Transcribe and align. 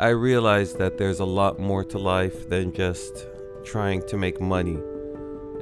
I 0.00 0.08
realized 0.08 0.78
that 0.78 0.96
there's 0.96 1.20
a 1.20 1.26
lot 1.26 1.58
more 1.58 1.84
to 1.84 1.98
life 1.98 2.48
than 2.48 2.72
just 2.72 3.26
trying 3.64 4.00
to 4.06 4.16
make 4.16 4.40
money. 4.40 4.78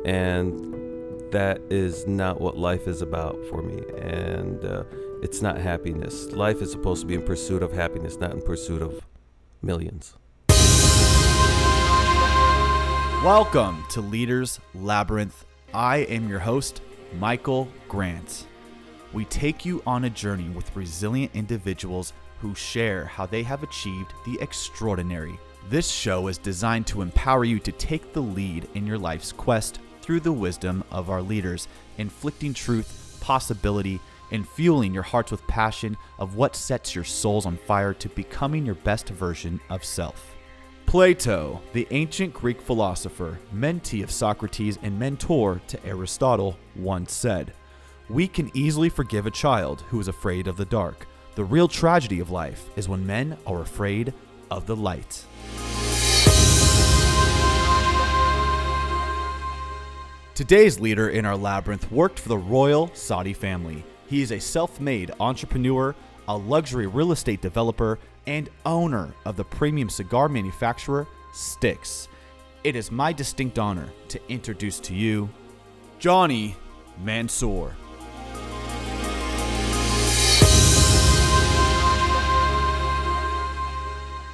And 0.04 0.60
that 1.32 1.60
is 1.70 2.06
not 2.06 2.40
what 2.40 2.56
life 2.56 2.86
is 2.86 3.02
about 3.02 3.36
for 3.50 3.62
me. 3.62 3.82
And 4.00 4.64
uh, 4.64 4.84
it's 5.24 5.42
not 5.42 5.58
happiness. 5.58 6.30
Life 6.30 6.62
is 6.62 6.70
supposed 6.70 7.00
to 7.00 7.08
be 7.08 7.16
in 7.16 7.22
pursuit 7.24 7.64
of 7.64 7.72
happiness, 7.72 8.18
not 8.18 8.30
in 8.32 8.40
pursuit 8.40 8.80
of 8.80 9.04
millions. 9.60 10.14
Welcome 13.24 13.82
to 13.90 14.00
Leaders 14.00 14.60
Labyrinth. 14.72 15.46
I 15.74 15.96
am 16.02 16.28
your 16.28 16.38
host, 16.38 16.80
Michael 17.18 17.66
Grant. 17.88 18.46
We 19.12 19.24
take 19.24 19.64
you 19.66 19.82
on 19.84 20.04
a 20.04 20.10
journey 20.10 20.48
with 20.50 20.76
resilient 20.76 21.32
individuals 21.34 22.12
who 22.40 22.54
share 22.54 23.04
how 23.04 23.26
they 23.26 23.42
have 23.42 23.62
achieved 23.62 24.12
the 24.24 24.38
extraordinary. 24.40 25.38
This 25.68 25.90
show 25.90 26.28
is 26.28 26.38
designed 26.38 26.86
to 26.88 27.02
empower 27.02 27.44
you 27.44 27.58
to 27.60 27.72
take 27.72 28.12
the 28.12 28.22
lead 28.22 28.68
in 28.74 28.86
your 28.86 28.98
life's 28.98 29.32
quest 29.32 29.80
through 30.00 30.20
the 30.20 30.32
wisdom 30.32 30.82
of 30.90 31.10
our 31.10 31.20
leaders, 31.20 31.68
inflicting 31.98 32.54
truth, 32.54 33.18
possibility, 33.20 34.00
and 34.30 34.48
fueling 34.48 34.94
your 34.94 35.02
hearts 35.02 35.30
with 35.30 35.46
passion 35.46 35.96
of 36.18 36.36
what 36.36 36.56
sets 36.56 36.94
your 36.94 37.04
souls 37.04 37.46
on 37.46 37.56
fire 37.56 37.92
to 37.94 38.08
becoming 38.10 38.64
your 38.64 38.74
best 38.76 39.08
version 39.10 39.60
of 39.68 39.84
self. 39.84 40.34
Plato, 40.86 41.60
the 41.74 41.86
ancient 41.90 42.32
Greek 42.32 42.62
philosopher, 42.62 43.38
mentee 43.54 44.02
of 44.02 44.10
Socrates, 44.10 44.78
and 44.82 44.98
mentor 44.98 45.60
to 45.66 45.84
Aristotle, 45.84 46.56
once 46.74 47.12
said, 47.12 47.52
We 48.08 48.26
can 48.26 48.50
easily 48.54 48.88
forgive 48.88 49.26
a 49.26 49.30
child 49.30 49.82
who 49.90 50.00
is 50.00 50.08
afraid 50.08 50.46
of 50.46 50.56
the 50.56 50.64
dark. 50.64 51.06
The 51.38 51.44
real 51.44 51.68
tragedy 51.68 52.18
of 52.18 52.32
life 52.32 52.68
is 52.74 52.88
when 52.88 53.06
men 53.06 53.38
are 53.46 53.60
afraid 53.60 54.12
of 54.50 54.66
the 54.66 54.74
light. 54.74 55.24
Today's 60.34 60.80
leader 60.80 61.10
in 61.10 61.24
our 61.24 61.36
labyrinth 61.36 61.92
worked 61.92 62.18
for 62.18 62.28
the 62.28 62.36
royal 62.36 62.92
Saudi 62.92 63.32
family. 63.32 63.84
He 64.08 64.20
is 64.20 64.32
a 64.32 64.40
self 64.40 64.80
made 64.80 65.12
entrepreneur, 65.20 65.94
a 66.26 66.36
luxury 66.36 66.88
real 66.88 67.12
estate 67.12 67.40
developer, 67.40 68.00
and 68.26 68.50
owner 68.66 69.14
of 69.24 69.36
the 69.36 69.44
premium 69.44 69.88
cigar 69.88 70.28
manufacturer 70.28 71.06
Stixx. 71.32 72.08
It 72.64 72.74
is 72.74 72.90
my 72.90 73.12
distinct 73.12 73.60
honor 73.60 73.90
to 74.08 74.20
introduce 74.28 74.80
to 74.80 74.92
you 74.92 75.28
Johnny 76.00 76.56
Mansour. 77.00 77.76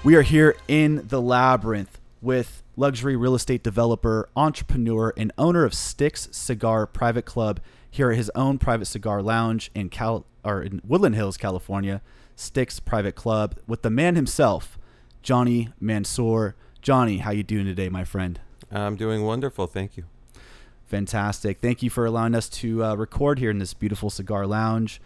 We 0.04 0.16
are 0.16 0.22
here 0.22 0.54
in 0.68 1.08
the 1.08 1.18
labyrinth 1.18 1.98
with 2.20 2.62
luxury 2.76 3.16
real 3.16 3.34
estate 3.34 3.62
developer, 3.62 4.28
entrepreneur, 4.36 5.14
and 5.16 5.32
owner 5.38 5.64
of 5.64 5.72
Stixx 5.72 6.34
Cigar 6.34 6.86
Private 6.86 7.24
Club 7.24 7.58
here 7.90 8.10
at 8.10 8.18
his 8.18 8.30
own 8.34 8.58
private 8.58 8.84
cigar 8.84 9.22
lounge 9.22 9.70
in 9.74 9.88
Cal 9.88 10.26
or 10.44 10.62
in 10.62 10.82
Woodland 10.84 11.14
Hills, 11.14 11.38
California. 11.38 12.02
Stixx 12.36 12.84
Private 12.84 13.14
Club 13.14 13.58
with 13.66 13.80
the 13.80 13.88
man 13.88 14.14
himself, 14.14 14.78
Johnny 15.22 15.70
Mansour. 15.80 16.54
Johnny, 16.82 17.18
how 17.18 17.30
you 17.30 17.42
doing 17.42 17.64
today, 17.64 17.88
my 17.88 18.04
friend? 18.04 18.40
I'm 18.70 18.96
doing 18.96 19.22
wonderful, 19.22 19.66
thank 19.66 19.96
you. 19.96 20.04
Fantastic. 20.84 21.60
Thank 21.60 21.82
you 21.82 21.88
for 21.88 22.04
allowing 22.04 22.34
us 22.34 22.50
to 22.50 22.84
uh, 22.84 22.94
record 22.94 23.38
here 23.38 23.48
in 23.48 23.58
this 23.58 23.72
beautiful 23.72 24.10
cigar 24.10 24.46
lounge. 24.46 25.00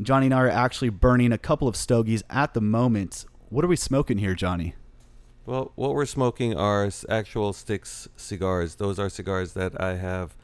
Johnny 0.00 0.26
and 0.26 0.34
I 0.34 0.42
are 0.42 0.48
actually 0.48 0.90
burning 0.90 1.32
a 1.32 1.38
couple 1.38 1.66
of 1.66 1.74
stogies 1.74 2.22
at 2.30 2.54
the 2.54 2.60
moment. 2.60 3.24
What 3.54 3.64
are 3.64 3.68
we 3.68 3.76
smoking 3.76 4.18
here, 4.18 4.34
Johnny? 4.34 4.74
Well, 5.46 5.70
what 5.76 5.94
we're 5.94 6.06
smoking 6.06 6.56
are 6.56 6.90
actual 7.08 7.52
Stixx 7.52 8.08
cigars. 8.16 8.74
Those 8.74 8.98
are 8.98 9.08
cigars 9.08 9.52
that 9.52 9.80
I 9.80 9.94
have 9.94 10.34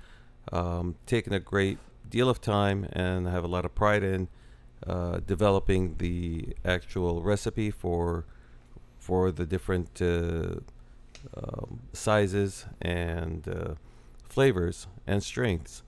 um, 0.53 0.95
taken 1.07 1.33
a 1.33 1.41
great 1.41 1.79
deal 2.09 2.29
of 2.29 2.41
time 2.41 2.87
and 2.93 3.27
have 3.27 3.43
a 3.43 3.49
lot 3.49 3.65
of 3.65 3.75
pride 3.75 4.05
in 4.05 4.29
uh, 4.87 5.19
developing 5.27 5.97
the 5.99 6.55
actual 6.65 7.21
recipe 7.25 7.73
for 7.73 8.27
for 9.01 9.33
the 9.33 9.45
different 9.45 10.01
uh, 10.01 10.61
um, 11.37 11.81
sizes 11.93 12.67
and 12.81 13.49
uh, 13.49 13.75
flavors 14.29 14.87
and 15.05 15.21
strengths. 15.21 15.83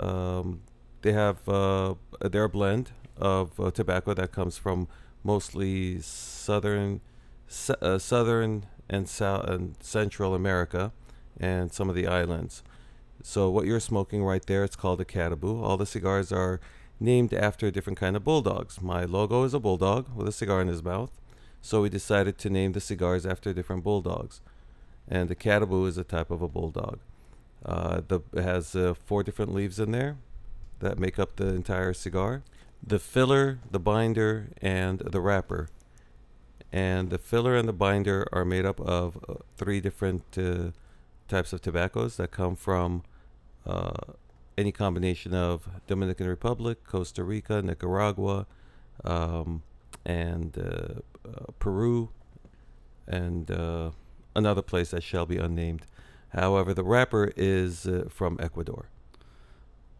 Um, 0.00 0.62
they 1.02 1.12
have 1.12 1.46
uh, 1.46 1.96
they're 2.22 2.44
a 2.44 2.48
blend 2.48 2.92
of 3.18 3.60
uh, 3.60 3.70
tobacco 3.70 4.14
that 4.14 4.32
comes 4.32 4.56
from 4.56 4.88
mostly 5.26 6.00
southern 6.00 7.00
uh, 7.82 7.98
southern 7.98 8.66
and 8.88 9.08
south 9.08 9.44
and 9.48 9.74
Central 9.80 10.34
America 10.34 10.92
and 11.38 11.72
some 11.72 11.88
of 11.88 11.94
the 11.94 12.06
islands. 12.06 12.62
So 13.22 13.50
what 13.50 13.66
you're 13.66 13.80
smoking 13.80 14.22
right 14.22 14.44
there, 14.46 14.62
it's 14.64 14.76
called 14.76 15.00
a 15.00 15.04
Caribou. 15.04 15.62
All 15.62 15.76
the 15.76 15.86
cigars 15.86 16.30
are 16.32 16.60
named 17.00 17.34
after 17.34 17.70
different 17.70 17.98
kind 17.98 18.16
of 18.16 18.24
bulldogs. 18.24 18.80
My 18.80 19.04
logo 19.04 19.42
is 19.42 19.54
a 19.54 19.60
bulldog 19.60 20.14
with 20.14 20.28
a 20.28 20.32
cigar 20.32 20.60
in 20.62 20.68
his 20.68 20.82
mouth. 20.82 21.10
So 21.60 21.82
we 21.82 21.88
decided 21.88 22.38
to 22.38 22.50
name 22.50 22.72
the 22.72 22.80
cigars 22.80 23.26
after 23.26 23.52
different 23.52 23.82
bulldogs. 23.82 24.40
And 25.08 25.28
the 25.28 25.34
Caribou 25.34 25.86
is 25.86 25.98
a 25.98 26.04
type 26.04 26.30
of 26.30 26.40
a 26.42 26.48
bulldog. 26.48 27.00
Uh, 27.64 28.00
the, 28.06 28.20
it 28.32 28.42
has 28.42 28.76
uh, 28.76 28.94
four 28.94 29.24
different 29.24 29.52
leaves 29.52 29.80
in 29.80 29.90
there 29.90 30.16
that 30.78 30.98
make 30.98 31.18
up 31.18 31.36
the 31.36 31.48
entire 31.48 31.92
cigar. 31.92 32.42
The 32.86 32.98
filler, 32.98 33.58
the 33.70 33.80
binder, 33.80 34.50
and 34.62 35.00
the 35.00 35.20
wrapper 35.20 35.68
and 36.72 37.10
the 37.10 37.18
filler 37.18 37.56
and 37.56 37.68
the 37.68 37.72
binder 37.72 38.26
are 38.32 38.44
made 38.44 38.66
up 38.66 38.80
of 38.80 39.16
uh, 39.28 39.34
three 39.56 39.80
different 39.80 40.22
uh, 40.36 40.72
types 41.28 41.52
of 41.52 41.62
tobaccos 41.62 42.16
that 42.16 42.30
come 42.30 42.56
from 42.56 43.02
uh, 43.64 43.94
any 44.58 44.72
combination 44.72 45.32
of 45.34 45.68
Dominican 45.86 46.26
Republic, 46.26 46.84
Costa 46.84 47.24
Rica, 47.24 47.62
Nicaragua, 47.62 48.46
um, 49.04 49.62
and 50.04 50.58
uh, 50.58 51.28
uh, 51.28 51.46
Peru, 51.58 52.10
and 53.06 53.50
uh, 53.50 53.90
another 54.34 54.62
place 54.62 54.90
that 54.90 55.02
shall 55.02 55.26
be 55.26 55.38
unnamed. 55.38 55.86
However, 56.30 56.74
the 56.74 56.84
wrapper 56.84 57.32
is 57.36 57.88
from 58.10 58.36
Ecuador. 58.40 58.90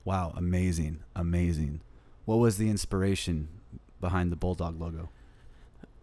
Wow, 0.04 0.34
amazing, 0.36 1.00
amazing. 1.14 1.80
What 2.26 2.36
was 2.36 2.58
the 2.58 2.68
inspiration 2.68 3.48
behind 4.00 4.30
the 4.30 4.36
Bulldog 4.36 4.78
logo? 4.78 5.08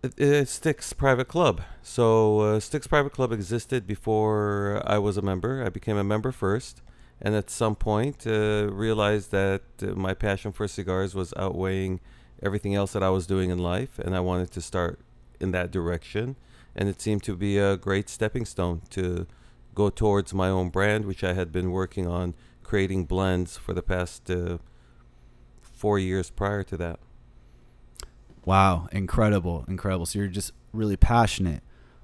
it, 0.04 0.20
it 0.20 0.48
Stixx 0.48 0.96
Private 0.96 1.28
Club. 1.28 1.62
So 1.82 2.40
uh, 2.40 2.60
Stixx 2.60 2.88
Private 2.88 3.14
Club 3.14 3.32
existed 3.32 3.88
before 3.88 4.84
I 4.86 4.98
was 4.98 5.18
a 5.18 5.22
member. 5.22 5.64
I 5.64 5.70
became 5.70 5.98
a 5.98 6.04
member 6.04 6.32
first, 6.32 6.82
and 7.22 7.34
at 7.34 7.50
some 7.50 7.76
point 7.76 8.28
uh, 8.28 8.68
realized 8.72 9.32
that 9.32 9.62
uh, 9.82 9.88
my 9.88 10.14
passion 10.14 10.52
for 10.52 10.68
cigars 10.68 11.16
was 11.16 11.34
outweighing 11.38 12.02
everything 12.42 12.76
else 12.76 12.92
that 12.94 13.04
I 13.04 13.10
was 13.10 13.26
doing 13.26 13.50
in 13.50 13.58
life, 13.58 13.98
and 13.98 14.16
I 14.16 14.20
wanted 14.20 14.52
to 14.52 14.62
start 14.62 15.00
in 15.40 15.52
that 15.52 15.72
direction. 15.72 16.36
And 16.76 16.90
it 16.90 17.00
seemed 17.00 17.24
to 17.24 17.36
be 17.36 17.58
a 17.58 17.78
great 17.78 18.10
stepping 18.10 18.46
stone 18.46 18.82
to 18.90 19.28
go 19.76 19.90
towards 19.90 20.34
my 20.34 20.50
own 20.50 20.70
brand, 20.70 21.06
which 21.06 21.24
I 21.24 21.34
had 21.34 21.52
been 21.52 21.72
working 21.72 22.08
on 22.08 22.34
creating 22.64 23.06
blends 23.06 23.58
for 23.58 23.74
the 23.74 23.84
past 23.84 24.30
uh, 24.30 24.58
four 25.84 26.00
years 26.00 26.30
prior 26.30 26.64
to 26.64 26.78
that. 26.78 26.98
Wow, 28.46 28.88
incredible, 28.94 29.66
incredible. 29.68 30.06
So 30.06 30.20
you're 30.20 30.30
just 30.30 30.54
really 30.72 30.96
passionate 30.96 31.62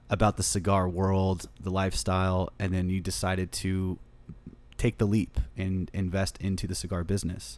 about 0.09 0.35
the 0.35 0.43
cigar 0.43 0.89
world, 0.89 1.47
the 1.57 1.69
lifestyle, 1.69 2.51
and 2.59 2.73
then 2.73 2.89
you 2.89 2.99
decided 2.99 3.53
to 3.53 3.97
take 4.75 4.97
the 4.97 5.05
leap 5.05 5.39
and 5.55 5.89
invest 5.93 6.37
into 6.41 6.67
the 6.67 6.75
cigar 6.75 7.05
business. 7.05 7.57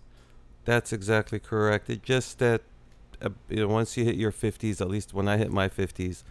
That's 0.64 0.94
exactly 0.94 1.40
correct. 1.40 1.90
It 1.90 2.04
just 2.04 2.38
that 2.38 2.62
uh, 3.20 3.30
you 3.50 3.62
know 3.62 3.68
once 3.68 3.98
you 3.98 4.06
hit 4.06 4.16
your 4.16 4.32
50s, 4.32 4.80
at 4.80 4.90
least 4.92 5.16
when 5.16 5.28
I 5.28 5.38
hit 5.38 5.52
my 5.52 5.70
50s, 5.70 6.22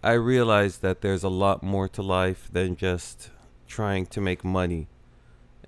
I 0.00 0.12
realized 0.12 0.80
that 0.82 1.00
there's 1.00 1.24
a 1.24 1.28
lot 1.28 1.60
more 1.60 1.88
to 1.88 2.02
life 2.02 2.48
than 2.52 2.76
just 2.76 3.30
trying 3.66 4.06
to 4.06 4.20
make 4.20 4.44
money. 4.44 4.86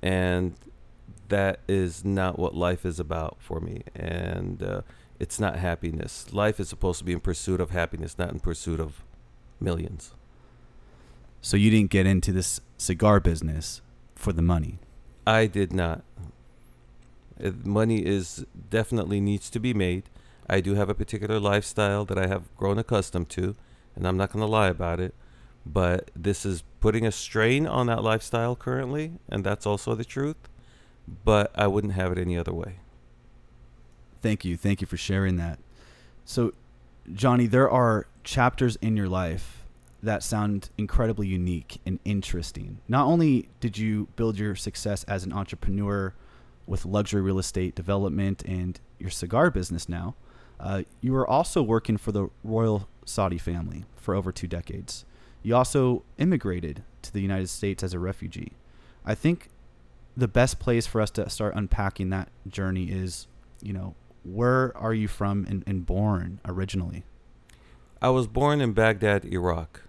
And 0.00 0.54
that 1.28 1.60
is 1.68 2.04
not 2.04 2.38
what 2.38 2.54
life 2.54 2.84
is 2.84 3.00
about 3.00 3.36
for 3.40 3.60
me. 3.60 3.82
And 3.94 4.62
uh, 4.62 4.80
it's 5.18 5.40
not 5.40 5.56
happiness. 5.56 6.32
Life 6.32 6.60
is 6.60 6.68
supposed 6.68 6.98
to 6.98 7.04
be 7.04 7.12
in 7.12 7.20
pursuit 7.20 7.60
of 7.60 7.70
happiness, 7.70 8.18
not 8.18 8.30
in 8.30 8.40
pursuit 8.40 8.80
of 8.80 9.02
millions. 9.60 10.12
So 11.40 11.56
you 11.56 11.70
didn't 11.70 11.90
get 11.90 12.06
into 12.06 12.32
this 12.32 12.60
cigar 12.76 13.20
business 13.20 13.80
for 14.14 14.32
the 14.32 14.42
money. 14.42 14.78
I 15.26 15.46
did 15.46 15.72
not. 15.72 16.02
Money 17.64 18.04
is 18.04 18.46
definitely 18.70 19.20
needs 19.20 19.50
to 19.50 19.60
be 19.60 19.74
made. 19.74 20.04
I 20.48 20.60
do 20.60 20.74
have 20.74 20.88
a 20.88 20.94
particular 20.94 21.38
lifestyle 21.40 22.04
that 22.06 22.18
I 22.18 22.26
have 22.28 22.54
grown 22.56 22.78
accustomed 22.78 23.28
to, 23.30 23.56
and 23.94 24.06
I'm 24.06 24.16
not 24.16 24.32
going 24.32 24.44
to 24.44 24.50
lie 24.50 24.68
about 24.68 25.00
it. 25.00 25.14
But 25.64 26.10
this 26.14 26.46
is 26.46 26.62
putting 26.80 27.04
a 27.04 27.12
strain 27.12 27.66
on 27.66 27.86
that 27.86 28.04
lifestyle 28.04 28.54
currently, 28.54 29.12
and 29.28 29.44
that's 29.44 29.66
also 29.66 29.94
the 29.94 30.04
truth. 30.04 30.36
But 31.24 31.52
I 31.54 31.66
wouldn't 31.66 31.92
have 31.92 32.12
it 32.12 32.18
any 32.18 32.36
other 32.36 32.52
way. 32.52 32.80
Thank 34.22 34.44
you. 34.44 34.56
Thank 34.56 34.80
you 34.80 34.86
for 34.86 34.96
sharing 34.96 35.36
that. 35.36 35.58
So, 36.24 36.52
Johnny, 37.12 37.46
there 37.46 37.70
are 37.70 38.06
chapters 38.24 38.76
in 38.76 38.96
your 38.96 39.08
life 39.08 39.64
that 40.02 40.22
sound 40.22 40.70
incredibly 40.76 41.26
unique 41.26 41.80
and 41.86 41.98
interesting. 42.04 42.78
Not 42.88 43.06
only 43.06 43.48
did 43.60 43.78
you 43.78 44.08
build 44.16 44.38
your 44.38 44.54
success 44.54 45.04
as 45.04 45.24
an 45.24 45.32
entrepreneur 45.32 46.14
with 46.66 46.84
luxury 46.84 47.22
real 47.22 47.38
estate 47.38 47.74
development 47.74 48.42
and 48.44 48.80
your 48.98 49.10
cigar 49.10 49.50
business 49.50 49.88
now, 49.88 50.14
uh, 50.58 50.82
you 51.00 51.12
were 51.12 51.28
also 51.28 51.62
working 51.62 51.96
for 51.96 52.12
the 52.12 52.28
royal 52.42 52.88
Saudi 53.04 53.38
family 53.38 53.84
for 53.94 54.14
over 54.14 54.32
two 54.32 54.46
decades. 54.46 55.04
You 55.42 55.54
also 55.54 56.02
immigrated 56.18 56.82
to 57.02 57.12
the 57.12 57.20
United 57.20 57.48
States 57.48 57.82
as 57.82 57.94
a 57.94 57.98
refugee. 57.98 58.52
I 59.04 59.14
think 59.14 59.48
the 60.16 60.28
best 60.28 60.58
place 60.58 60.86
for 60.86 61.00
us 61.00 61.10
to 61.10 61.28
start 61.28 61.54
unpacking 61.54 62.10
that 62.10 62.28
journey 62.48 62.84
is, 62.84 63.26
you 63.60 63.72
know, 63.72 63.94
where 64.24 64.76
are 64.76 64.94
you 64.94 65.08
from 65.08 65.46
and, 65.48 65.62
and 65.66 65.84
born 65.86 66.40
originally? 66.44 67.04
I 68.00 68.08
was 68.10 68.26
born 68.26 68.60
in 68.60 68.72
Baghdad, 68.72 69.24
Iraq. 69.24 69.82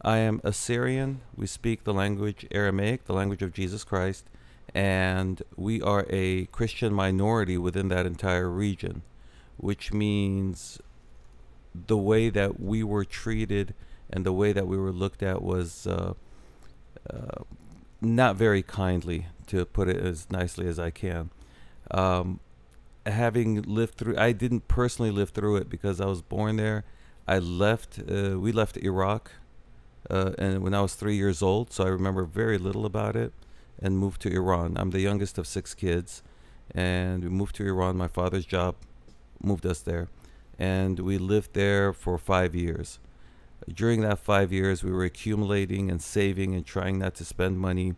I 0.00 0.18
am 0.18 0.40
Assyrian. 0.42 1.20
We 1.36 1.46
speak 1.46 1.84
the 1.84 1.94
language 1.94 2.46
Aramaic, 2.50 3.04
the 3.04 3.12
language 3.12 3.42
of 3.42 3.52
Jesus 3.52 3.84
Christ, 3.84 4.26
and 4.74 5.42
we 5.56 5.80
are 5.80 6.06
a 6.10 6.46
Christian 6.46 6.92
minority 6.92 7.56
within 7.56 7.88
that 7.88 8.06
entire 8.06 8.48
region, 8.48 9.02
which 9.58 9.92
means 9.92 10.80
the 11.74 11.96
way 11.96 12.30
that 12.30 12.60
we 12.60 12.82
were 12.82 13.04
treated 13.04 13.74
and 14.10 14.26
the 14.26 14.32
way 14.32 14.52
that 14.52 14.66
we 14.66 14.76
were 14.76 14.92
looked 14.92 15.22
at 15.22 15.40
was 15.40 15.86
uh, 15.86 16.14
uh, 17.08 17.42
not 18.02 18.36
very 18.36 18.62
kindly, 18.62 19.26
to 19.46 19.64
put 19.64 19.88
it 19.88 19.96
as 19.96 20.30
nicely 20.30 20.66
as 20.66 20.78
I 20.78 20.90
can. 20.90 21.30
Um, 21.90 22.40
having 23.06 23.62
lived 23.62 23.94
through, 23.94 24.16
I 24.16 24.32
didn't 24.32 24.68
personally 24.68 25.10
live 25.10 25.30
through 25.30 25.56
it 25.56 25.68
because 25.68 26.00
I 26.00 26.06
was 26.06 26.22
born 26.22 26.56
there. 26.56 26.84
I 27.26 27.38
left. 27.38 27.98
Uh, 27.98 28.38
we 28.38 28.52
left 28.52 28.76
Iraq, 28.76 29.30
uh, 30.10 30.32
and 30.38 30.62
when 30.62 30.74
I 30.74 30.80
was 30.80 30.94
three 30.94 31.16
years 31.16 31.42
old, 31.42 31.72
so 31.72 31.84
I 31.84 31.88
remember 31.88 32.24
very 32.24 32.58
little 32.58 32.84
about 32.84 33.16
it, 33.16 33.32
and 33.78 33.98
moved 33.98 34.20
to 34.22 34.32
Iran. 34.32 34.76
I'm 34.76 34.90
the 34.90 35.00
youngest 35.00 35.38
of 35.38 35.46
six 35.46 35.74
kids, 35.74 36.22
and 36.74 37.22
we 37.22 37.30
moved 37.30 37.54
to 37.56 37.66
Iran. 37.66 37.96
My 37.96 38.08
father's 38.08 38.46
job 38.46 38.74
moved 39.42 39.66
us 39.66 39.80
there, 39.80 40.08
and 40.58 40.98
we 40.98 41.18
lived 41.18 41.54
there 41.54 41.92
for 41.92 42.18
five 42.18 42.54
years. 42.54 42.98
During 43.72 44.00
that 44.00 44.18
five 44.18 44.52
years, 44.52 44.82
we 44.82 44.90
were 44.90 45.04
accumulating 45.04 45.90
and 45.90 46.02
saving 46.02 46.54
and 46.54 46.64
trying 46.64 46.98
not 46.98 47.14
to 47.16 47.24
spend 47.24 47.58
money. 47.58 47.94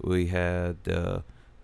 We 0.00 0.26
had 0.26 0.76
uh, 0.88 1.20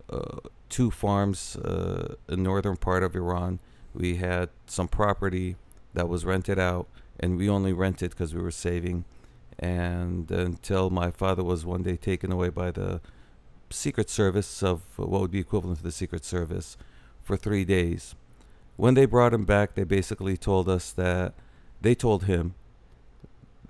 uh, 0.08 0.38
two 0.69 0.90
farms 0.90 1.56
uh, 1.56 2.14
in 2.28 2.43
northern 2.43 2.76
part 2.76 3.02
of 3.02 3.14
Iran. 3.14 3.58
We 3.94 4.16
had 4.16 4.49
some 4.66 4.88
property 4.88 5.56
that 5.93 6.08
was 6.08 6.25
rented 6.25 6.58
out, 6.58 6.88
and 7.20 7.37
we 7.37 7.49
only 7.49 7.72
rented 7.72 8.10
because 8.10 8.34
we 8.34 8.40
were 8.40 8.50
saving. 8.50 9.04
And 9.58 10.31
until 10.31 10.88
my 10.88 11.10
father 11.10 11.44
was 11.44 11.66
one 11.66 11.82
day 11.82 11.96
taken 11.96 12.32
away 12.32 12.48
by 12.48 12.70
the 12.70 13.00
Secret 13.70 14.08
Service 14.08 14.62
of 14.62 14.82
what 14.96 15.20
would 15.20 15.31
be 15.31 15.40
equivalent 15.40 15.78
to 15.78 15.84
the 15.84 15.93
Secret 15.93 16.25
Service 16.25 16.76
for 17.22 17.37
three 17.37 17.64
days. 17.64 18.14
When 18.76 18.94
they 18.94 19.05
brought 19.05 19.34
him 19.34 19.44
back, 19.44 19.75
they 19.75 19.84
basically 19.84 20.37
told 20.37 20.69
us 20.69 20.90
that 20.93 21.34
they 21.81 21.94
told 21.94 22.25
him, 22.25 22.55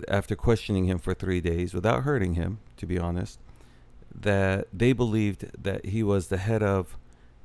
after 0.09 0.37
questioning 0.37 0.87
him 0.87 0.99
for 0.99 1.15
three 1.15 1.41
days 1.41 1.75
without 1.75 2.03
hurting 2.03 2.35
him, 2.35 2.59
to 2.77 2.87
be 2.87 2.99
honest, 2.99 3.39
that 4.15 4.69
they 4.73 4.93
believed 4.93 5.47
that 5.63 5.87
he 5.87 6.03
was 6.03 6.29
the 6.29 6.37
head 6.37 6.63
of 6.63 6.97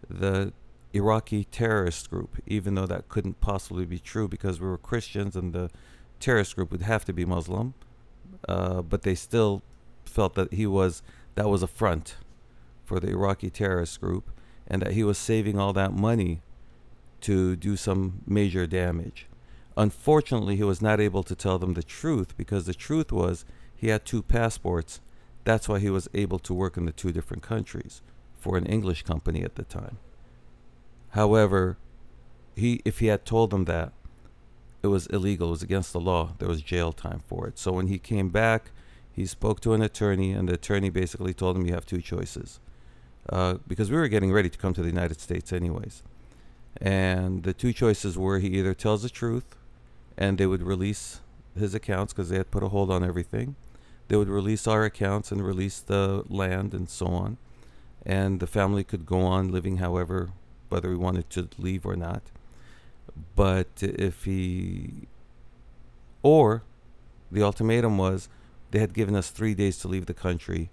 the 0.10 0.54
Iraqi 0.94 1.44
terrorist 1.46 2.10
group, 2.10 2.38
even 2.46 2.76
though 2.76 2.86
that 2.86 3.10
couldn't 3.10 3.40
possibly 3.40 3.86
be 3.86 4.00
true 4.00 4.28
because 4.28 4.60
we 4.60 4.68
were 4.68 4.78
Christians 4.78 5.36
and 5.36 5.54
the 5.54 5.70
terrorist 6.20 6.56
group 6.56 6.72
would 6.72 6.82
have 6.82 7.06
to 7.06 7.14
be 7.14 7.26
Muslim. 7.26 7.74
Uh, 8.48 8.82
but 8.82 9.04
they 9.04 9.16
still 9.16 9.62
felt 10.06 10.36
that 10.36 10.54
he 10.54 10.66
was 10.68 11.02
that 11.36 11.50
was 11.50 11.62
a 11.64 11.68
front 11.68 12.16
for 12.84 13.00
the 13.00 13.10
Iraqi 13.10 13.50
terrorist 13.50 14.00
group, 14.02 14.32
and 14.68 14.82
that 14.82 14.94
he 14.94 15.04
was 15.04 15.18
saving 15.18 15.60
all 15.60 15.74
that 15.74 15.94
money 15.94 16.42
to 17.22 17.56
do 17.56 17.76
some 17.76 18.22
major 18.26 18.66
damage. 18.66 19.28
Unfortunately, 19.78 20.56
he 20.56 20.64
was 20.64 20.82
not 20.82 21.00
able 21.00 21.22
to 21.22 21.36
tell 21.36 21.60
them 21.60 21.76
the 21.76 21.84
truth 21.84 22.36
because 22.36 22.66
the 22.66 22.74
truth 22.74 23.12
was 23.12 23.46
he 23.76 23.90
had 23.90 24.06
two 24.06 24.24
passports. 24.24 25.00
That's 25.44 25.70
why 25.70 25.78
he 25.78 25.92
was 25.92 26.10
able 26.16 26.40
to 26.40 26.54
work 26.54 26.78
in 26.78 26.86
the 26.86 26.92
two 26.92 27.12
different 27.12 27.44
countries 27.44 28.02
for 28.40 28.58
an 28.58 28.66
English 28.66 29.04
company 29.04 29.44
at 29.44 29.54
the 29.54 29.64
time. 29.64 30.00
However, 31.10 31.78
he 32.56 32.82
if 32.86 33.00
he 33.00 33.06
had 33.06 33.24
told 33.24 33.52
them 33.52 33.66
that, 33.66 33.94
it 34.82 34.88
was 34.88 35.06
illegal, 35.08 35.50
it 35.50 35.52
was 35.52 35.64
against 35.64 35.94
the 35.94 36.00
law. 36.00 36.34
There 36.40 36.50
was 36.50 36.64
jail 36.64 36.92
time 36.92 37.22
for 37.28 37.48
it. 37.48 37.60
So 37.60 37.72
when 37.72 37.86
he 37.86 38.00
came 38.00 38.30
back, 38.30 38.72
he 39.12 39.28
spoke 39.28 39.60
to 39.62 39.74
an 39.74 39.84
attorney, 39.84 40.32
and 40.32 40.50
the 40.50 40.54
attorney 40.56 40.90
basically 40.90 41.36
told 41.36 41.56
him 41.56 41.68
you 41.68 41.74
have 41.74 41.86
two 41.86 42.02
choices. 42.02 42.60
Uh, 43.30 43.56
because 43.68 43.92
we 43.92 43.98
were 43.98 44.08
getting 44.08 44.32
ready 44.32 44.50
to 44.50 44.58
come 44.58 44.74
to 44.74 44.82
the 44.82 44.90
United 44.90 45.20
States 45.20 45.54
anyways. 45.54 46.02
And 46.82 47.44
the 47.44 47.54
two 47.54 47.74
choices 47.74 48.18
were 48.18 48.40
he 48.40 48.48
either 48.50 48.74
tells 48.74 49.04
the 49.04 49.10
truth 49.10 49.56
and 50.18 50.38
they 50.38 50.48
would 50.48 50.64
release 50.64 51.20
his 51.58 51.76
accounts 51.76 52.14
because 52.14 52.30
they 52.30 52.38
had 52.38 52.52
put 52.52 52.64
a 52.64 52.70
hold 52.70 52.92
on 52.92 53.04
everything. 53.04 53.56
They 54.08 54.16
would 54.16 54.30
release 54.30 54.68
our 54.68 54.86
accounts 54.86 55.32
and 55.32 55.46
release 55.46 55.80
the 55.80 56.24
land 56.30 56.74
and 56.74 56.90
so 56.90 57.08
on. 57.08 57.38
And 58.06 58.40
the 58.40 58.48
family 58.48 58.84
could 58.84 59.06
go 59.06 59.22
on 59.22 59.50
living 59.50 59.78
however, 59.78 60.30
whether 60.70 60.90
we 60.90 60.96
wanted 60.96 61.30
to 61.32 61.50
leave 61.58 61.86
or 61.86 61.96
not. 61.96 62.24
But 63.36 63.68
if 63.82 64.24
he, 64.24 65.08
or 66.24 66.64
the 67.32 67.44
ultimatum 67.44 67.98
was 67.98 68.30
they 68.72 68.80
had 68.80 68.94
given 68.94 69.16
us 69.16 69.30
three 69.30 69.54
days 69.54 69.78
to 69.80 69.88
leave 69.88 70.06
the 70.06 70.14
country 70.14 70.70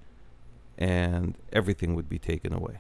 and 0.77 1.37
everything 1.53 1.95
would 1.95 2.09
be 2.09 2.19
taken 2.19 2.53
away. 2.53 2.79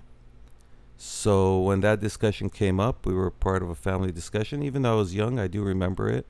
So 0.96 1.60
when 1.60 1.80
that 1.80 2.00
discussion 2.00 2.50
came 2.50 2.80
up, 2.80 3.06
we 3.06 3.14
were 3.14 3.30
part 3.30 3.62
of 3.62 3.70
a 3.70 3.74
family 3.74 4.12
discussion. 4.12 4.62
Even 4.62 4.82
though 4.82 4.92
I 4.92 4.96
was 4.96 5.14
young, 5.14 5.38
I 5.38 5.48
do 5.48 5.62
remember 5.62 6.08
it. 6.08 6.26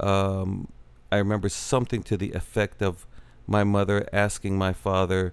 Um, 0.00 0.68
I 1.10 1.16
remember 1.18 1.48
something 1.48 2.02
to 2.04 2.16
the 2.16 2.32
effect 2.32 2.82
of 2.82 3.06
my 3.46 3.64
mother 3.64 4.08
asking 4.12 4.58
my 4.58 4.72
father, 4.72 5.32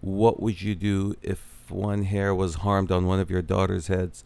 "What 0.00 0.40
would 0.40 0.62
you 0.62 0.74
do 0.74 1.14
if 1.22 1.70
one 1.70 2.04
hair 2.04 2.34
was 2.34 2.56
harmed 2.56 2.90
on 2.90 3.06
one 3.06 3.20
of 3.20 3.30
your 3.30 3.42
daughter's 3.42 3.86
heads? 3.88 4.24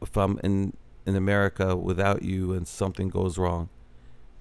If 0.00 0.16
I'm 0.16 0.38
in 0.42 0.74
in 1.06 1.16
America 1.16 1.76
without 1.76 2.22
you 2.22 2.52
and 2.52 2.66
something 2.66 3.08
goes 3.08 3.38
wrong?" 3.38 3.68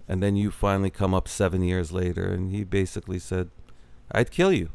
And 0.08 0.22
then 0.22 0.36
you 0.36 0.52
finally 0.52 0.90
come 0.90 1.14
up 1.14 1.28
seven 1.28 1.62
years 1.64 1.92
later, 1.92 2.26
and 2.26 2.52
he 2.52 2.64
basically 2.64 3.20
said, 3.20 3.50
"I'd 4.12 4.32
kill 4.32 4.52
you." 4.52 4.70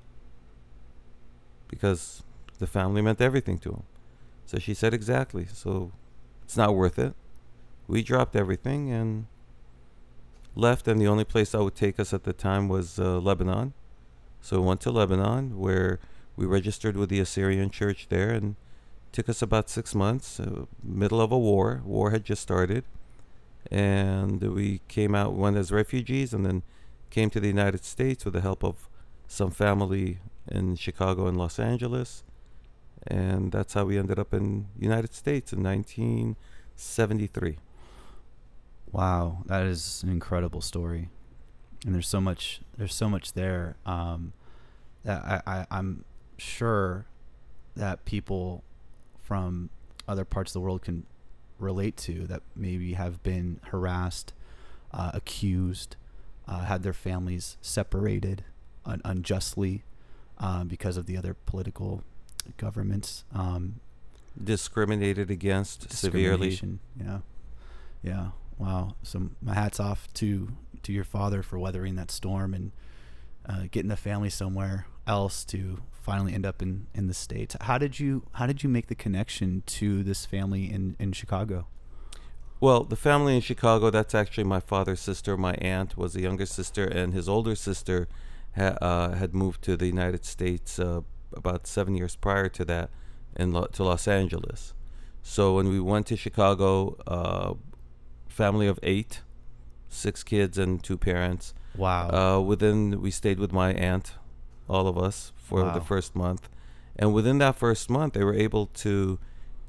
because 1.68 2.22
the 2.58 2.66
family 2.66 3.02
meant 3.02 3.20
everything 3.20 3.58
to 3.58 3.70
him. 3.70 3.82
So 4.46 4.58
she 4.58 4.74
said, 4.74 4.94
exactly. 4.94 5.46
So 5.52 5.92
it's 6.42 6.56
not 6.56 6.74
worth 6.74 6.98
it. 6.98 7.14
We 7.86 8.02
dropped 8.02 8.34
everything 8.34 8.90
and 8.90 9.26
left, 10.58 10.88
and 10.88 11.00
the 11.00 11.06
only 11.06 11.24
place 11.24 11.52
that 11.52 11.62
would 11.62 11.76
take 11.76 12.00
us 12.00 12.12
at 12.12 12.24
the 12.24 12.32
time 12.32 12.68
was 12.68 12.98
uh, 12.98 13.18
Lebanon. 13.18 13.72
So 14.40 14.60
we 14.60 14.66
went 14.66 14.80
to 14.82 14.90
Lebanon, 14.90 15.58
where 15.58 16.00
we 16.36 16.46
registered 16.46 16.96
with 16.96 17.08
the 17.08 17.20
Assyrian 17.20 17.70
church 17.70 18.08
there, 18.08 18.30
and 18.30 18.56
took 19.12 19.28
us 19.28 19.40
about 19.40 19.70
six 19.70 19.94
months. 19.94 20.40
Uh, 20.40 20.66
middle 20.82 21.20
of 21.20 21.30
a 21.30 21.38
war, 21.38 21.82
war 21.84 22.10
had 22.10 22.24
just 22.24 22.42
started, 22.42 22.84
and 23.70 24.42
we 24.42 24.80
came 24.88 25.14
out, 25.14 25.34
went 25.34 25.56
as 25.56 25.70
refugees, 25.70 26.34
and 26.34 26.44
then 26.44 26.62
came 27.10 27.30
to 27.30 27.40
the 27.40 27.48
United 27.48 27.84
States 27.84 28.24
with 28.24 28.34
the 28.34 28.40
help 28.40 28.64
of 28.64 28.88
some 29.28 29.50
family 29.50 30.18
in 30.50 30.74
Chicago 30.74 31.26
and 31.26 31.36
Los 31.36 31.58
Angeles, 31.58 32.24
and 33.06 33.52
that's 33.52 33.74
how 33.74 33.84
we 33.84 33.96
ended 33.96 34.18
up 34.18 34.34
in 34.34 34.66
United 34.76 35.14
States 35.14 35.52
in 35.52 35.62
1973. 35.62 37.58
Wow, 38.92 39.42
that 39.47 39.66
is 39.66 40.02
an 40.02 40.09
incredible 40.11 40.61
story, 40.61 41.09
and 41.85 41.95
there's 41.95 42.09
so 42.09 42.21
much 42.21 42.61
there's 42.76 42.95
so 42.95 43.09
much 43.09 43.35
there 43.35 43.76
um, 43.85 44.33
that 45.04 45.23
I, 45.25 45.42
I 45.47 45.66
I'm 45.71 46.04
sure 46.38 47.07
that 47.76 48.04
people 48.04 48.64
from 49.18 49.71
other 50.07 50.25
parts 50.25 50.50
of 50.50 50.54
the 50.54 50.61
world 50.61 50.83
can 50.83 51.04
relate 51.59 51.97
to 51.97 52.26
that 52.26 52.42
maybe 52.57 52.95
have 52.95 53.23
been 53.23 53.61
harassed, 53.64 54.33
uh, 54.92 55.11
accused, 55.12 55.97
uh, 56.47 56.61
had 56.61 56.83
their 56.83 56.92
families 56.92 57.57
separated 57.61 58.45
un- 58.87 59.02
unjustly 59.04 59.83
um, 60.38 60.68
because 60.68 60.97
of 60.97 61.07
the 61.07 61.16
other 61.16 61.35
political 61.47 62.02
governments. 62.57 63.25
Um, 63.35 63.80
discriminated 64.42 65.30
against 65.30 65.92
severely. 65.92 66.59
Yeah, 66.99 67.18
yeah. 68.02 68.28
Wow. 68.58 68.96
So 69.02 69.30
my 69.40 69.54
hats 69.54 69.80
off 69.80 70.12
to 70.14 70.48
to 70.82 70.92
your 70.92 71.04
father 71.04 71.42
for 71.42 71.58
weathering 71.58 71.96
that 71.96 72.10
storm 72.10 72.54
and 72.54 72.72
uh, 73.46 73.64
getting 73.70 73.88
the 73.88 73.96
family 73.96 74.30
somewhere 74.30 74.86
else 75.06 75.44
to 75.46 75.80
finally 75.92 76.34
end 76.34 76.44
up 76.44 76.60
in 76.62 76.86
in 76.94 77.06
the 77.06 77.14
states. 77.14 77.56
How 77.60 77.78
did 77.78 78.00
you 78.00 78.24
How 78.32 78.46
did 78.46 78.62
you 78.62 78.68
make 78.68 78.88
the 78.88 78.94
connection 78.94 79.62
to 79.66 80.02
this 80.02 80.26
family 80.26 80.70
in 80.70 80.96
in 80.98 81.12
Chicago? 81.12 81.66
Well, 82.60 82.82
the 82.82 82.96
family 82.96 83.36
in 83.36 83.40
Chicago, 83.40 83.88
that's 83.88 84.16
actually 84.16 84.44
my 84.44 84.58
father's 84.58 84.98
sister. 84.98 85.36
My 85.36 85.54
aunt 85.54 85.96
was 85.96 86.14
the 86.14 86.22
younger 86.22 86.46
sister, 86.46 86.84
and 86.84 87.14
his 87.14 87.28
older 87.28 87.54
sister 87.54 88.08
ha- 88.56 88.76
uh, 88.82 89.12
had 89.12 89.32
moved 89.32 89.62
to 89.62 89.76
the 89.76 89.86
United 89.86 90.24
States 90.24 90.80
uh, 90.80 91.02
about 91.32 91.68
seven 91.68 91.94
years 91.94 92.16
prior 92.16 92.48
to 92.48 92.64
that 92.64 92.90
in 93.36 93.52
Lo- 93.52 93.68
to 93.72 93.84
Los 93.84 94.08
Angeles. 94.08 94.74
So 95.22 95.54
when 95.54 95.68
we 95.68 95.78
went 95.78 96.06
to 96.08 96.16
Chicago, 96.16 96.96
uh, 97.06 97.54
family 98.38 98.68
of 98.68 98.78
eight, 98.85 99.23
six 99.88 100.23
kids 100.23 100.57
and 100.59 100.80
two 100.83 100.97
parents. 100.97 101.54
Wow. 101.76 102.04
Uh, 102.18 102.40
within, 102.40 103.00
we 103.02 103.11
stayed 103.11 103.38
with 103.40 103.52
my 103.52 103.73
aunt, 103.73 104.14
all 104.68 104.87
of 104.87 104.97
us, 104.97 105.33
for 105.35 105.64
Wow. 105.64 105.75
the 105.75 105.80
first 105.80 106.14
month. 106.14 106.49
And 106.95 107.12
within 107.12 107.38
that 107.38 107.57
first 107.57 107.90
month, 107.90 108.12
they 108.14 108.23
were 108.25 108.35
able 108.49 108.66
to 108.87 109.18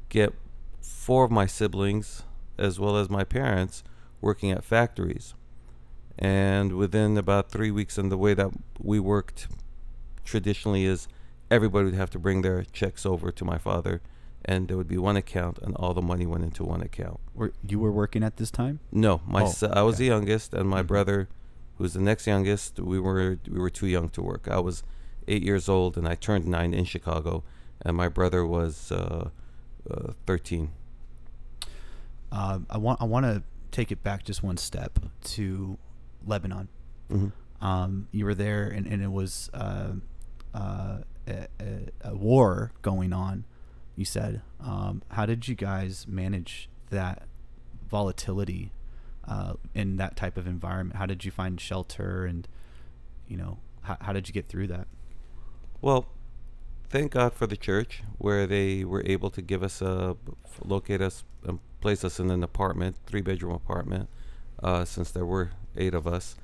get 0.10 0.34
four 0.82 1.24
of 1.24 1.32
my 1.32 1.48
siblings, 1.48 2.24
as 2.60 2.80
well 2.80 2.96
as 2.96 3.10
my 3.10 3.24
parents, 3.24 3.84
working 4.22 4.52
at 4.52 4.64
factories. 4.64 5.34
And 6.20 6.74
within 6.74 7.18
about 7.18 7.50
three 7.50 7.72
weeks, 7.72 7.98
and 7.98 8.12
the 8.12 8.18
way 8.26 8.34
that 8.36 8.52
we 8.92 9.00
worked 9.00 9.48
traditionally 10.24 10.86
is 10.86 11.08
everybody 11.50 11.86
would 11.86 11.96
have 11.96 12.12
to 12.12 12.20
bring 12.20 12.42
their 12.42 12.64
checks 12.80 13.04
over 13.06 13.32
to 13.32 13.44
my 13.46 13.58
father, 13.58 14.02
and 14.46 14.68
there 14.68 14.78
would 14.78 14.88
be 14.88 14.98
one 14.98 15.18
account, 15.18 15.60
and 15.62 15.76
all 15.76 15.94
the 15.94 16.02
money 16.02 16.26
went 16.26 16.44
into 16.44 16.64
one 16.64 16.82
account. 16.82 17.20
were, 17.36 17.54
you 17.68 17.80
were 17.80 17.92
working 17.92 18.24
at 18.24 18.38
this 18.38 18.52
time? 18.52 18.80
No, 18.92 19.22
my 19.28 19.44
Oh, 19.44 19.52
son, 19.52 19.72
I 19.74 19.82
was 19.84 19.96
okay. 19.96 20.04
the 20.06 20.08
youngest, 20.16 20.54
and 20.54 20.70
my 20.70 20.82
Mhm. 20.84 20.88
brother, 20.88 21.28
who 21.78 21.84
was 21.84 21.94
the 21.94 22.02
next 22.02 22.28
youngest, 22.28 22.80
we 22.80 23.00
were 23.00 23.40
we 23.50 23.60
were 23.60 23.70
too 23.70 23.88
young 23.88 24.10
to 24.10 24.22
work. 24.22 24.48
I 24.48 24.60
was 24.60 24.84
eight 25.28 25.44
years 25.44 25.70
old, 25.70 25.98
and 25.98 26.08
I 26.08 26.16
turned 26.16 26.46
nine 26.46 26.74
in 26.74 26.86
Chicago, 26.86 27.44
and 27.82 27.96
my 27.96 28.10
brother 28.10 28.46
was 28.46 28.92
uh, 28.92 29.30
uh, 29.90 30.14
thirteen. 30.26 30.72
Uh, 32.32 32.60
I 32.70 32.78
want 32.78 33.02
I 33.02 33.06
want 33.06 33.26
to 33.26 33.44
take 33.72 33.92
it 33.92 34.04
back 34.04 34.24
just 34.24 34.44
one 34.44 34.58
step 34.58 35.00
to 35.24 35.78
Lebanon. 36.26 36.68
hmm 37.10 37.28
Um, 37.62 38.08
you 38.12 38.24
were 38.26 38.36
there, 38.36 38.68
and, 38.70 38.88
and 38.88 39.02
it 39.04 39.12
was 39.12 39.50
uh, 39.54 39.94
uh, 40.54 41.00
a, 41.28 41.48
a, 41.60 42.10
a 42.12 42.16
war 42.16 42.72
going 42.82 43.12
on. 43.14 43.44
You 44.00 44.06
said, 44.06 44.42
um, 44.62 45.02
how 45.10 45.26
did 45.26 45.50
you 45.50 45.56
guys 45.56 46.08
manage 46.08 46.70
that 46.90 47.24
volatility 47.86 48.72
uh, 49.28 49.56
in 49.76 49.98
that 49.98 50.16
type 50.16 50.38
of 50.38 50.48
environment? 50.48 50.96
How 50.96 51.06
did 51.06 51.26
you 51.26 51.32
find 51.32 51.60
shelter, 51.60 52.24
and 52.24 52.48
you 53.28 53.36
know, 53.36 53.58
how, 53.82 53.98
how 54.00 54.14
did 54.14 54.30
you 54.30 54.34
get 54.34 54.48
through 54.48 54.68
that? 54.68 54.88
Well, 55.82 56.06
thank 56.90 57.12
God 57.12 57.34
for 57.34 57.46
the 57.46 57.58
church, 57.58 58.02
where 58.18 58.48
they 58.48 58.86
were 58.86 59.04
able 59.06 59.30
to 59.32 59.42
give 59.42 59.62
us 59.62 59.82
a 59.82 60.16
locate 60.64 61.02
us 61.02 61.26
and 61.44 61.60
place 61.82 62.06
us 62.06 62.22
in 62.22 62.32
an 62.32 62.42
apartment, 62.42 62.96
three 63.06 63.22
bedroom 63.22 63.52
apartment, 63.54 64.08
uh, 64.64 64.86
since 64.86 65.12
there 65.12 65.26
were 65.26 65.50
eight 65.76 65.94
of 65.94 66.08
us. 66.08 66.38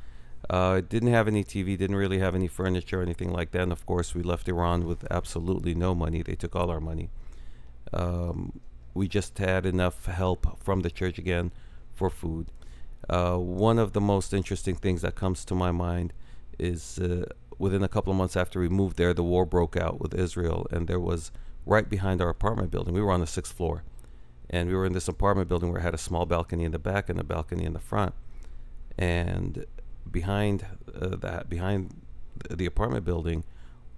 Uh, 0.49 0.81
didn't 0.81 1.13
have 1.13 1.29
any 1.29 1.45
TV, 1.45 1.77
didn't 1.77 1.95
really 1.95 2.19
have 2.19 2.35
any 2.35 2.49
furniture 2.49 2.99
or 2.99 3.01
anything 3.01 3.31
like 3.31 3.51
that. 3.51 3.61
And 3.61 3.71
of 3.71 3.85
course, 3.85 4.13
we 4.13 4.23
left 4.23 4.49
Iran 4.49 4.85
with 4.85 5.09
absolutely 5.09 5.73
no 5.73 5.95
money. 5.95 6.21
They 6.21 6.35
took 6.35 6.53
all 6.53 6.69
our 6.69 6.81
money. 6.81 7.11
Um, 7.93 8.59
we 8.93 9.07
just 9.07 9.37
had 9.37 9.65
enough 9.65 10.05
help 10.05 10.61
from 10.63 10.81
the 10.81 10.89
church 10.89 11.17
again 11.17 11.51
for 11.93 12.09
food. 12.09 12.47
Uh, 13.09 13.35
one 13.35 13.77
of 13.77 13.93
the 13.93 14.01
most 14.01 14.33
interesting 14.33 14.75
things 14.75 15.01
that 15.01 15.15
comes 15.15 15.45
to 15.45 15.55
my 15.55 15.71
mind 15.71 16.13
is 16.57 16.97
uh, 16.99 17.25
within 17.59 17.83
a 17.83 17.87
couple 17.87 18.11
of 18.11 18.17
months 18.17 18.35
after 18.35 18.59
we 18.59 18.69
moved 18.69 18.97
there, 18.97 19.13
the 19.13 19.23
war 19.23 19.45
broke 19.45 19.77
out 19.77 19.99
with 19.99 20.13
Israel, 20.13 20.65
and 20.71 20.87
there 20.87 20.99
was 20.99 21.31
right 21.65 21.89
behind 21.89 22.21
our 22.21 22.29
apartment 22.29 22.71
building. 22.71 22.93
We 22.93 23.01
were 23.01 23.11
on 23.11 23.19
the 23.19 23.27
sixth 23.27 23.53
floor, 23.53 23.83
and 24.49 24.69
we 24.69 24.75
were 24.75 24.85
in 24.85 24.93
this 24.93 25.07
apartment 25.07 25.49
building 25.49 25.71
where 25.71 25.79
it 25.79 25.83
had 25.83 25.93
a 25.93 25.99
small 25.99 26.25
balcony 26.25 26.63
in 26.63 26.71
the 26.71 26.79
back 26.79 27.09
and 27.09 27.19
a 27.19 27.23
balcony 27.23 27.65
in 27.65 27.73
the 27.73 27.79
front. 27.79 28.13
And 28.97 29.65
behind 30.09 30.65
uh, 30.99 31.15
that, 31.17 31.49
behind 31.49 32.01
the 32.49 32.65
apartment 32.65 33.05
building, 33.05 33.43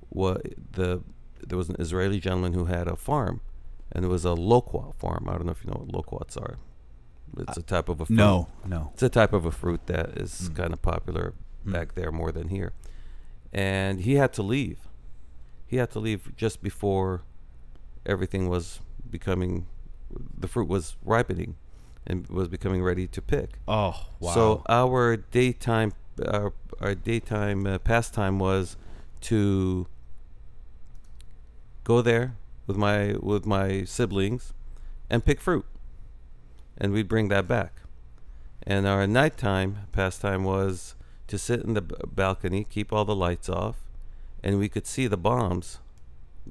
what 0.09 0.41
the 0.71 1.01
there 1.45 1.57
was 1.57 1.69
an 1.69 1.75
Israeli 1.79 2.19
gentleman 2.19 2.53
who 2.53 2.65
had 2.65 2.87
a 2.87 2.95
farm, 2.95 3.41
and 3.91 4.03
it 4.05 4.07
was 4.07 4.25
a 4.25 4.33
loquat 4.33 4.95
farm. 4.95 5.27
I 5.29 5.33
don't 5.33 5.45
know 5.45 5.51
if 5.51 5.63
you 5.63 5.71
know 5.71 5.79
what 5.79 5.93
loquats 5.93 6.37
are. 6.37 6.57
It's 7.37 7.57
a 7.57 7.61
type 7.61 7.89
of 7.89 7.99
a 8.01 8.05
fruit. 8.05 8.15
No, 8.15 8.47
no. 8.65 8.91
It's 8.93 9.03
a 9.03 9.09
type 9.09 9.33
of 9.33 9.45
a 9.45 9.51
fruit 9.51 9.85
that 9.87 10.17
is 10.17 10.49
Mm. 10.49 10.55
kind 10.55 10.73
of 10.73 10.81
popular 10.81 11.33
Mm. 11.65 11.73
back 11.73 11.95
there 11.95 12.11
more 12.11 12.31
than 12.31 12.47
here. 12.49 12.73
And 13.53 14.01
he 14.01 14.15
had 14.15 14.33
to 14.33 14.43
leave. 14.43 14.87
He 15.65 15.77
had 15.77 15.91
to 15.91 15.99
leave 15.99 16.33
just 16.35 16.61
before 16.61 17.23
everything 18.05 18.47
was 18.49 18.79
becoming, 19.09 19.67
the 20.37 20.47
fruit 20.47 20.67
was 20.69 20.95
ripening 21.03 21.55
and 22.05 22.27
was 22.29 22.47
becoming 22.47 22.81
ready 22.81 23.07
to 23.07 23.21
pick. 23.21 23.59
Oh, 23.67 24.07
wow. 24.19 24.33
So 24.33 24.63
our 24.69 25.17
daytime, 25.17 25.91
our, 26.25 26.53
our 26.79 26.95
daytime 26.95 27.67
uh, 27.67 27.77
pastime 27.79 28.39
was 28.39 28.77
to 29.21 29.87
go 31.83 32.01
there 32.01 32.35
with 32.67 32.77
my 32.77 33.15
with 33.19 33.45
my 33.45 33.83
siblings 33.83 34.53
and 35.09 35.25
pick 35.25 35.41
fruit, 35.41 35.65
and 36.77 36.93
we'd 36.93 37.07
bring 37.07 37.29
that 37.29 37.47
back. 37.47 37.81
And 38.63 38.85
our 38.85 39.07
nighttime 39.07 39.87
pastime 39.91 40.43
was 40.43 40.95
to 41.27 41.37
sit 41.37 41.61
in 41.61 41.73
the 41.73 41.81
b- 41.81 41.95
balcony, 42.05 42.65
keep 42.69 42.93
all 42.93 43.05
the 43.05 43.15
lights 43.15 43.49
off, 43.49 43.77
and 44.43 44.59
we 44.59 44.69
could 44.69 44.85
see 44.85 45.07
the 45.07 45.17
bombs 45.17 45.79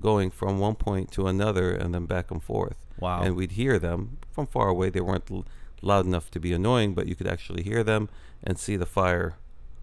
going 0.00 0.30
from 0.30 0.58
one 0.58 0.74
point 0.74 1.12
to 1.12 1.26
another 1.26 1.72
and 1.72 1.94
then 1.94 2.06
back 2.06 2.30
and 2.30 2.42
forth 2.42 2.86
wow. 2.98 3.22
and 3.22 3.36
we'd 3.36 3.52
hear 3.52 3.78
them 3.78 4.18
from 4.30 4.46
far 4.46 4.68
away. 4.68 4.90
They 4.90 5.00
weren't 5.00 5.30
l- 5.30 5.44
loud 5.82 6.06
enough 6.06 6.30
to 6.32 6.40
be 6.40 6.52
annoying, 6.52 6.94
but 6.94 7.06
you 7.06 7.14
could 7.14 7.26
actually 7.26 7.62
hear 7.62 7.82
them 7.82 8.08
and 8.42 8.58
see 8.58 8.76
the 8.76 8.86
fire 8.86 9.36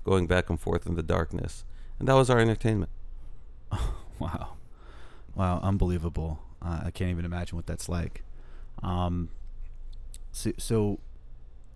going 0.04 0.28
back 0.28 0.50
and 0.50 0.60
forth 0.60 0.86
in 0.86 0.96
the 0.96 1.04
darkness. 1.04 1.63
And 2.00 2.08
that 2.08 2.16
was 2.16 2.30
our 2.30 2.40
entertainment. 2.40 2.92
Wow. 4.20 4.54
Wow, 5.36 5.60
unbelievable. 5.63 6.40
Uh, 6.62 6.82
I 6.86 6.92
can't 6.92 7.10
even 7.12 7.25
imagine 7.25 7.56
what 7.56 7.66
that's 7.66 7.90
like. 7.90 8.24
Um, 8.82 9.30
so, 10.32 10.52
so 10.58 11.00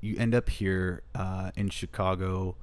you 0.02 0.16
end 0.18 0.36
up 0.36 0.50
here 0.50 1.02
uh, 1.16 1.52
in 1.56 1.70
Chicago 1.70 2.56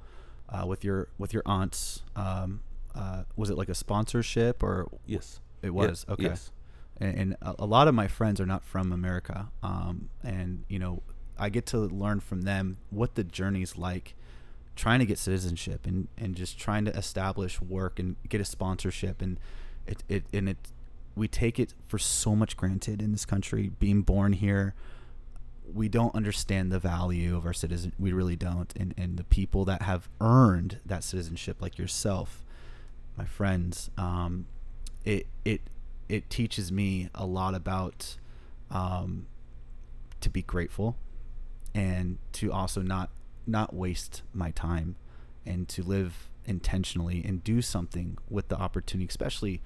uh, 0.49 0.65
with 0.65 0.83
your 0.83 1.09
with 1.17 1.33
your 1.33 1.43
aunts. 1.45 2.03
Um, 2.15 2.61
uh, 2.93 3.23
was 3.35 3.49
it 3.49 3.57
like 3.57 3.69
a 3.69 3.75
sponsorship 3.75 4.63
or 4.63 4.87
Yes. 5.05 5.39
it 5.61 5.71
was? 5.73 6.05
okay. 6.07 6.23
Yes. 6.23 6.51
and, 6.97 7.17
and 7.17 7.35
a, 7.41 7.55
a 7.59 7.65
lot 7.65 7.87
of 7.89 7.93
my 7.95 8.07
friends 8.07 8.39
are 8.39 8.45
not 8.45 8.63
from 8.63 8.91
America. 8.93 9.49
Um, 9.61 10.09
and 10.23 10.63
you 10.69 10.79
know, 10.79 11.03
I 11.37 11.49
get 11.49 11.65
to 11.67 11.79
learn 11.79 12.21
from 12.21 12.43
them 12.43 12.77
what 12.89 13.15
the 13.15 13.23
journey's 13.25 13.77
like, 13.77 14.15
trying 14.77 14.99
to 14.99 15.05
get 15.05 15.17
citizenship 15.17 15.85
and, 15.85 16.07
and 16.17 16.35
just 16.35 16.57
trying 16.57 16.85
to 16.85 16.95
establish 16.95 17.61
work 17.61 17.99
and 17.99 18.15
get 18.29 18.39
a 18.39 18.45
sponsorship 18.45 19.21
and 19.21 19.39
it, 19.85 20.03
it 20.07 20.23
and 20.33 20.47
it 20.49 20.57
we 21.15 21.27
take 21.27 21.59
it 21.59 21.73
for 21.87 21.97
so 21.97 22.35
much 22.35 22.57
granted 22.57 23.01
in 23.01 23.11
this 23.11 23.25
country 23.25 23.71
being 23.79 24.01
born 24.01 24.33
here. 24.33 24.73
We 25.73 25.89
don't 25.89 26.13
understand 26.13 26.71
the 26.71 26.79
value 26.79 27.35
of 27.35 27.45
our 27.45 27.53
citizen 27.53 27.93
we 27.97 28.13
really 28.13 28.35
don't 28.35 28.71
and 28.75 28.93
and 28.97 29.17
the 29.17 29.23
people 29.23 29.65
that 29.65 29.81
have 29.81 30.07
earned 30.21 30.79
that 30.85 31.03
citizenship 31.03 31.57
like 31.59 31.79
yourself 31.79 32.45
my 33.17 33.25
friends 33.25 33.89
um 33.97 34.45
it 35.03 35.25
it 35.43 35.61
it 36.07 36.29
teaches 36.29 36.71
me 36.71 37.09
a 37.15 37.25
lot 37.25 37.55
about 37.55 38.17
um 38.69 39.25
to 40.21 40.29
be 40.29 40.43
grateful 40.43 40.97
and 41.73 42.19
to 42.31 42.51
also 42.51 42.81
not 42.81 43.09
not 43.47 43.73
waste 43.73 44.21
my 44.33 44.51
time 44.51 44.95
and 45.47 45.67
to 45.67 45.81
live 45.81 46.29
intentionally 46.45 47.23
and 47.25 47.43
do 47.43 47.61
something 47.61 48.19
with 48.29 48.49
the 48.49 48.55
opportunity 48.55 49.07
especially 49.07 49.61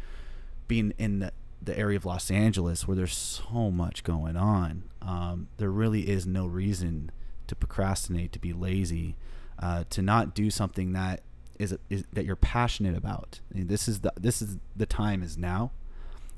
being 0.70 0.94
in 0.98 1.20
the, 1.20 1.34
the 1.62 1.78
area 1.78 1.98
of 1.98 2.06
Los 2.06 2.32
Angeles 2.32 2.88
where 2.88 2.96
there's 2.96 3.18
so 3.18 3.70
much 3.70 4.06
going 4.06 4.38
on 4.38 4.84
um, 5.02 5.50
there 5.58 5.70
really 5.70 6.10
is 6.10 6.26
no 6.26 6.46
reason 6.46 7.12
to 7.48 7.56
procrastinate 7.56 8.32
to 8.32 8.40
be 8.40 8.54
lazy 8.54 9.18
uh, 9.62 9.84
to 9.90 10.02
not 10.02 10.34
do 10.34 10.50
something 10.50 10.94
that 10.94 11.20
is, 11.58 11.76
is 11.90 12.06
that 12.14 12.24
you're 12.24 12.38
passionate 12.38 12.96
about 12.96 13.42
I 13.54 13.58
mean, 13.58 13.68
this 13.68 13.90
is 13.90 14.00
the 14.00 14.14
this 14.16 14.42
is 14.42 14.56
the 14.74 14.86
time 14.86 15.22
is 15.22 15.38
now 15.38 15.72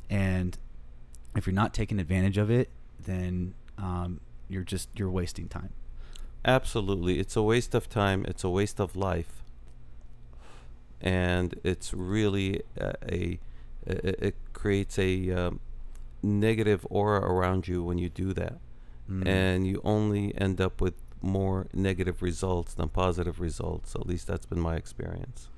and 0.09 0.57
if 1.35 1.45
you're 1.45 1.53
not 1.53 1.75
taking 1.75 1.99
advantage 1.99 2.39
of 2.39 2.49
it 2.49 2.69
then 2.99 3.53
um, 3.77 4.21
you're 4.49 4.63
just 4.63 4.89
you're 4.95 5.11
wasting 5.11 5.47
time 5.47 5.73
Absolutely. 6.43 7.19
It's 7.19 7.35
a 7.35 7.43
waste 7.43 7.75
of 7.75 7.87
time. 7.89 8.25
It's 8.27 8.43
a 8.43 8.49
waste 8.49 8.79
of 8.79 8.95
life. 8.95 9.43
And 10.99 11.59
it's 11.63 11.93
really 11.93 12.61
a, 12.77 12.93
a 13.11 13.39
it, 13.85 14.19
it 14.19 14.35
creates 14.53 14.97
a 14.99 15.31
um, 15.31 15.59
negative 16.21 16.85
aura 16.89 17.21
around 17.21 17.67
you 17.67 17.83
when 17.83 17.97
you 17.97 18.09
do 18.09 18.33
that. 18.33 18.59
Mm. 19.09 19.27
and 19.27 19.67
you 19.67 19.81
only 19.83 20.33
end 20.39 20.61
up 20.61 20.79
with 20.79 20.93
more 21.21 21.67
negative 21.73 22.21
results 22.21 22.73
than 22.73 22.87
positive 22.89 23.39
results. 23.39 23.95
At 23.95 24.07
least 24.07 24.27
that's 24.27 24.45
been 24.45 24.59
my 24.59 24.75
experience. 24.75 25.49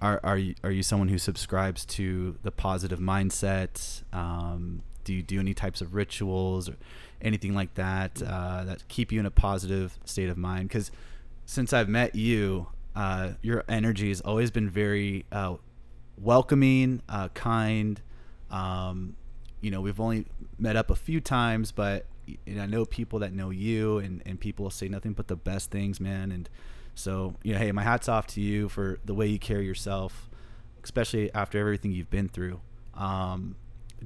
are 0.00 0.20
are 0.22 0.38
you 0.38 0.54
are 0.62 0.70
you 0.70 0.82
someone 0.82 1.08
who 1.08 1.18
subscribes 1.18 1.84
to 1.86 2.38
the 2.42 2.50
positive 2.50 3.00
mindset? 3.00 4.02
Um, 4.14 4.82
do 5.04 5.14
you 5.14 5.22
do 5.22 5.40
any 5.40 5.54
types 5.54 5.80
of 5.80 5.94
rituals 5.94 6.68
or 6.68 6.76
anything 7.20 7.54
like 7.54 7.74
that 7.74 8.22
uh, 8.22 8.64
that 8.64 8.86
keep 8.88 9.10
you 9.10 9.18
in 9.18 9.26
a 9.26 9.30
positive 9.30 9.98
state 10.04 10.28
of 10.28 10.36
mind? 10.36 10.68
Because 10.68 10.90
since 11.46 11.72
I've 11.72 11.88
met 11.88 12.14
you, 12.14 12.68
uh, 12.94 13.30
your 13.42 13.64
energy 13.68 14.08
has 14.08 14.20
always 14.20 14.50
been 14.50 14.70
very 14.70 15.24
uh, 15.32 15.56
welcoming, 16.20 17.02
uh, 17.08 17.28
kind. 17.28 18.00
Um, 18.50 19.16
you 19.60 19.70
know, 19.70 19.80
we've 19.80 20.00
only 20.00 20.26
met 20.58 20.76
up 20.76 20.90
a 20.90 20.96
few 20.96 21.20
times, 21.20 21.72
but 21.72 22.06
and 22.46 22.60
I 22.60 22.66
know 22.66 22.84
people 22.84 23.18
that 23.20 23.32
know 23.32 23.50
you, 23.50 23.98
and 23.98 24.22
and 24.24 24.38
people 24.38 24.70
say 24.70 24.88
nothing 24.88 25.12
but 25.12 25.28
the 25.28 25.36
best 25.36 25.70
things, 25.70 26.00
man. 26.00 26.32
And 26.32 26.48
so, 26.94 27.34
you 27.42 27.52
know, 27.52 27.58
hey, 27.58 27.72
my 27.72 27.82
hats 27.82 28.08
off 28.08 28.26
to 28.28 28.40
you 28.40 28.68
for 28.68 28.98
the 29.04 29.14
way 29.14 29.26
you 29.26 29.38
carry 29.38 29.66
yourself, 29.66 30.28
especially 30.82 31.32
after 31.34 31.58
everything 31.58 31.92
you've 31.92 32.10
been 32.10 32.28
through. 32.28 32.60
Um, 32.94 33.56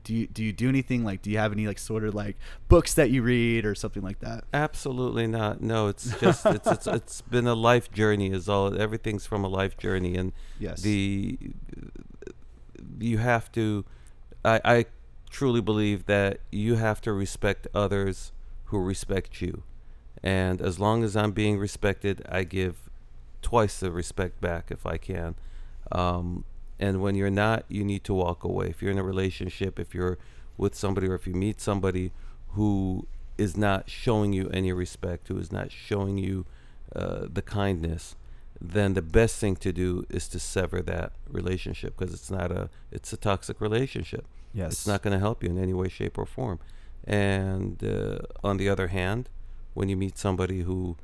do 0.02 0.14
you 0.14 0.26
do 0.26 0.42
you 0.42 0.52
do 0.52 0.68
anything 0.68 1.04
like 1.04 1.22
do 1.22 1.30
you 1.30 1.38
have 1.38 1.52
any 1.52 1.66
like 1.66 1.78
sort 1.78 2.04
of 2.04 2.14
like 2.14 2.36
books 2.68 2.94
that 2.94 3.10
you 3.10 3.22
read 3.22 3.64
or 3.64 3.74
something 3.74 4.02
like 4.02 4.20
that? 4.20 4.44
Absolutely 4.52 5.26
not. 5.26 5.60
No 5.60 5.88
it's 5.88 6.18
just 6.20 6.44
it's, 6.46 6.66
it's 6.66 6.86
it's 6.86 7.20
been 7.22 7.46
a 7.46 7.54
life 7.54 7.92
journey 7.92 8.30
is 8.30 8.48
all 8.48 8.78
everything's 8.78 9.26
from 9.26 9.44
a 9.44 9.48
life 9.48 9.76
journey. 9.76 10.16
And 10.16 10.32
yes. 10.58 10.82
the 10.82 11.38
you 12.98 13.18
have 13.18 13.50
to 13.52 13.84
i 14.44 14.60
i 14.64 14.84
truly 15.30 15.60
believe 15.60 16.06
that 16.06 16.40
you 16.50 16.76
have 16.76 17.00
to 17.00 17.12
respect 17.12 17.66
others 17.74 18.32
who 18.66 18.78
respect 18.78 19.42
you. 19.42 19.62
And 20.22 20.60
as 20.60 20.80
long 20.80 21.04
as 21.04 21.16
i'm 21.16 21.32
being 21.32 21.58
respected 21.58 22.24
i 22.28 22.44
give 22.44 22.90
twice 23.42 23.78
the 23.78 23.90
respect 23.92 24.40
back 24.40 24.70
if 24.70 24.86
i 24.86 24.96
can. 24.96 25.36
Um, 25.92 26.44
and 26.84 27.00
when 27.00 27.14
you're 27.14 27.30
not, 27.30 27.64
you 27.68 27.82
need 27.82 28.04
to 28.04 28.12
walk 28.12 28.44
away. 28.44 28.66
If 28.66 28.82
you're 28.82 28.90
in 28.90 28.98
a 28.98 29.02
relationship, 29.14 29.78
if 29.78 29.94
you're 29.94 30.18
with 30.58 30.74
somebody, 30.74 31.08
or 31.08 31.14
if 31.14 31.26
you 31.26 31.32
meet 31.32 31.58
somebody 31.58 32.12
who 32.50 33.06
is 33.38 33.56
not 33.56 33.88
showing 33.88 34.34
you 34.34 34.50
any 34.50 34.70
respect, 34.70 35.28
who 35.28 35.38
is 35.38 35.50
not 35.50 35.72
showing 35.72 36.18
you 36.18 36.44
uh, 36.94 37.26
the 37.32 37.40
kindness, 37.40 38.16
then 38.60 38.92
the 38.92 39.06
best 39.20 39.38
thing 39.38 39.56
to 39.56 39.72
do 39.72 40.04
is 40.10 40.28
to 40.28 40.38
sever 40.38 40.82
that 40.82 41.12
relationship 41.26 41.96
because 41.96 42.12
it's 42.12 42.30
not 42.30 42.52
a 42.52 42.68
it's 42.92 43.12
a 43.14 43.16
toxic 43.16 43.60
relationship. 43.62 44.26
Yes, 44.52 44.72
it's 44.72 44.86
not 44.86 45.00
going 45.02 45.14
to 45.14 45.18
help 45.18 45.42
you 45.42 45.48
in 45.48 45.58
any 45.58 45.72
way, 45.72 45.88
shape, 45.88 46.18
or 46.18 46.26
form. 46.26 46.58
And 47.04 47.82
uh, 47.82 48.18
on 48.44 48.58
the 48.58 48.68
other 48.68 48.88
hand, 48.88 49.30
when 49.72 49.88
you 49.88 49.96
meet 49.96 50.18
somebody 50.18 50.60
who 50.62 50.96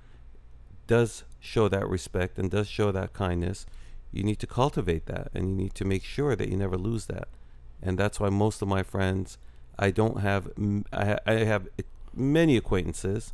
does 0.87 1.25
show 1.41 1.69
that 1.69 1.89
respect 1.89 2.39
and 2.39 2.51
does 2.51 2.69
show 2.69 2.93
that 2.93 3.13
kindness, 3.15 3.67
you 4.13 4.23
need 4.23 4.39
to 4.41 4.47
cultivate 4.47 5.07
that 5.07 5.29
and 5.35 5.51
you 5.51 5.55
need 5.55 5.75
to 5.75 5.85
make 5.85 6.05
sure 6.05 6.35
that 6.37 6.49
you 6.49 6.57
never 6.57 6.77
lose 6.77 7.07
that. 7.07 7.29
And 7.83 7.99
that's 7.99 8.21
why 8.21 8.29
most 8.29 8.63
of 8.63 8.69
my 8.69 8.83
friends 8.83 9.39
i 9.79 9.91
don't 9.91 10.21
have 10.21 10.51
i, 10.93 11.19
I 11.27 11.33
have 11.45 11.67
many 12.13 12.59
acquaintances 12.59 13.33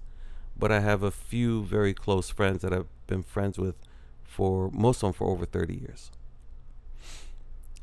but 0.56 0.70
i 0.70 0.78
have 0.78 1.02
a 1.02 1.10
few 1.10 1.64
very 1.64 1.92
close 1.92 2.30
friends 2.30 2.62
that 2.62 2.72
i've 2.72 2.86
been 3.08 3.24
friends 3.24 3.58
with 3.58 3.74
for 4.36 4.70
most 4.70 4.98
of 4.98 5.08
them 5.08 5.12
for 5.14 5.28
over 5.28 5.46
30 5.46 5.74
years. 5.74 6.10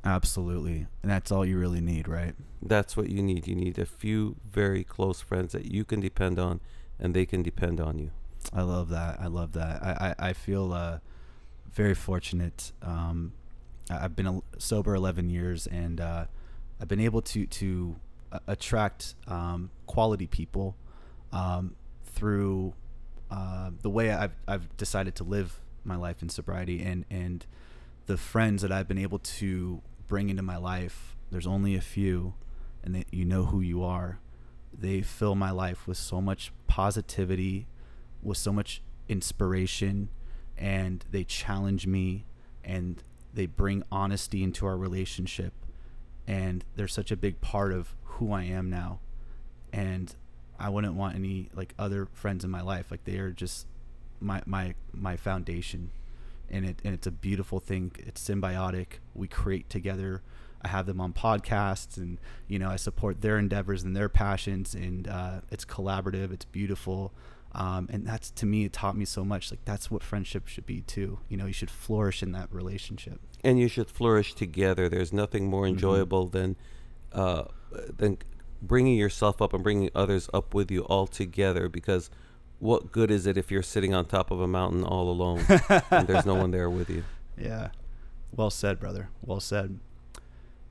Absolutely. 0.05 0.85
And 1.01 1.09
that's 1.09 1.31
all 1.31 1.43
you 1.43 1.57
really 1.57 1.81
need 1.81 2.07
right? 2.07 2.35
That's 2.61 2.95
what 2.95 3.09
you 3.09 3.23
need. 3.23 3.47
You 3.47 3.55
need 3.55 3.79
a 3.79 3.87
few 3.87 4.35
very 4.51 4.83
close 4.83 5.19
friends 5.19 5.53
that 5.53 5.65
you 5.65 5.83
can 5.83 5.99
depend 5.99 6.37
on 6.37 6.59
and 6.99 7.15
they 7.15 7.25
can 7.25 7.41
depend 7.41 7.79
on 7.79 7.97
you. 7.97 8.11
I 8.53 8.61
love 8.61 8.89
that. 8.89 9.19
I 9.19 9.27
love 9.27 9.53
that. 9.53 9.81
I 9.81 10.15
i, 10.19 10.29
I 10.29 10.33
feel 10.33 10.73
uh 10.73 10.99
very 11.73 11.95
fortunate. 11.95 12.71
Um, 12.81 13.33
I've 13.89 14.15
been 14.15 14.41
sober 14.57 14.95
11 14.95 15.29
years, 15.29 15.67
and 15.67 15.99
uh, 15.99 16.25
I've 16.79 16.87
been 16.87 16.99
able 16.99 17.21
to 17.21 17.45
to 17.45 17.95
uh, 18.31 18.39
attract 18.47 19.15
um, 19.27 19.71
quality 19.87 20.27
people 20.27 20.75
um, 21.31 21.75
through 22.05 22.73
uh, 23.29 23.71
the 23.81 23.89
way 23.89 24.11
I've 24.11 24.35
I've 24.47 24.75
decided 24.77 25.15
to 25.15 25.23
live 25.23 25.59
my 25.83 25.95
life 25.95 26.21
in 26.21 26.29
sobriety, 26.29 26.81
and 26.81 27.05
and 27.09 27.45
the 28.05 28.17
friends 28.17 28.61
that 28.61 28.71
I've 28.71 28.87
been 28.87 28.97
able 28.97 29.19
to 29.19 29.81
bring 30.07 30.29
into 30.29 30.43
my 30.43 30.57
life. 30.57 31.15
There's 31.31 31.47
only 31.47 31.75
a 31.75 31.81
few, 31.81 32.35
and 32.83 32.95
they, 32.95 33.05
you 33.11 33.25
know 33.25 33.45
who 33.45 33.59
you 33.59 33.83
are. 33.83 34.19
They 34.71 35.01
fill 35.01 35.35
my 35.35 35.51
life 35.51 35.87
with 35.87 35.97
so 35.97 36.21
much 36.21 36.51
positivity, 36.67 37.67
with 38.21 38.37
so 38.37 38.53
much 38.53 38.81
inspiration 39.09 40.09
and 40.57 41.05
they 41.11 41.23
challenge 41.23 41.87
me 41.87 42.25
and 42.63 43.03
they 43.33 43.45
bring 43.45 43.83
honesty 43.91 44.43
into 44.43 44.65
our 44.65 44.77
relationship 44.77 45.53
and 46.27 46.63
they're 46.75 46.87
such 46.87 47.11
a 47.11 47.17
big 47.17 47.41
part 47.41 47.73
of 47.73 47.95
who 48.03 48.31
I 48.31 48.43
am 48.43 48.69
now. 48.69 48.99
And 49.71 50.15
I 50.59 50.69
wouldn't 50.69 50.93
want 50.93 51.15
any 51.15 51.49
like 51.53 51.73
other 51.77 52.07
friends 52.13 52.43
in 52.45 52.51
my 52.51 52.61
life. 52.61 52.91
Like 52.91 53.03
they 53.03 53.17
are 53.17 53.31
just 53.31 53.67
my 54.19 54.41
my 54.45 54.75
my 54.93 55.17
foundation. 55.17 55.91
And 56.49 56.65
it 56.65 56.79
and 56.83 56.93
it's 56.93 57.07
a 57.07 57.11
beautiful 57.11 57.59
thing. 57.59 57.91
It's 57.99 58.27
symbiotic. 58.27 58.99
We 59.13 59.27
create 59.27 59.69
together. 59.69 60.21
I 60.61 60.69
have 60.69 60.85
them 60.85 61.01
on 61.01 61.11
podcasts 61.11 61.97
and 61.97 62.19
you 62.47 62.57
know 62.57 62.69
I 62.69 62.77
support 62.77 63.21
their 63.21 63.37
endeavors 63.37 63.83
and 63.83 63.95
their 63.95 64.09
passions. 64.09 64.73
And 64.73 65.07
uh, 65.07 65.41
it's 65.51 65.65
collaborative. 65.65 66.31
It's 66.31 66.45
beautiful 66.45 67.11
um, 67.55 67.87
and 67.91 68.05
that's 68.05 68.31
to 68.31 68.45
me 68.45 68.65
it 68.65 68.73
taught 68.73 68.97
me 68.97 69.05
so 69.05 69.23
much. 69.23 69.51
Like 69.51 69.63
that's 69.65 69.91
what 69.91 70.03
friendship 70.03 70.47
should 70.47 70.65
be 70.65 70.81
too. 70.81 71.19
You 71.29 71.37
know 71.37 71.45
you 71.45 71.53
should 71.53 71.71
flourish 71.71 72.23
in 72.23 72.31
that 72.31 72.51
relationship. 72.51 73.19
And 73.43 73.59
you 73.59 73.67
should 73.67 73.89
flourish 73.89 74.33
together. 74.33 74.89
There's 74.89 75.13
nothing 75.13 75.49
more 75.49 75.63
mm-hmm. 75.63 75.73
enjoyable 75.73 76.25
mm-hmm. 76.25 76.37
than 76.37 76.55
uh, 77.11 77.43
than 77.71 78.17
bringing 78.61 78.97
yourself 78.97 79.41
up 79.41 79.53
and 79.53 79.63
bringing 79.63 79.89
others 79.93 80.29
up 80.33 80.53
with 80.53 80.71
you 80.71 80.81
all 80.83 81.05
together 81.05 81.67
because 81.67 82.09
what 82.59 82.91
good 82.91 83.11
is 83.11 83.27
it 83.27 83.37
if 83.37 83.51
you're 83.51 83.61
sitting 83.61 83.93
on 83.93 84.05
top 84.05 84.31
of 84.31 84.39
a 84.39 84.47
mountain 84.47 84.85
all 84.85 85.09
alone 85.09 85.43
and 85.91 86.07
there's 86.07 86.25
no 86.25 86.35
one 86.35 86.51
there 86.51 86.69
with 86.69 86.89
you? 86.89 87.03
Yeah. 87.35 87.69
Well 88.31 88.51
said 88.51 88.79
brother. 88.79 89.09
Well 89.23 89.39
said. 89.39 89.79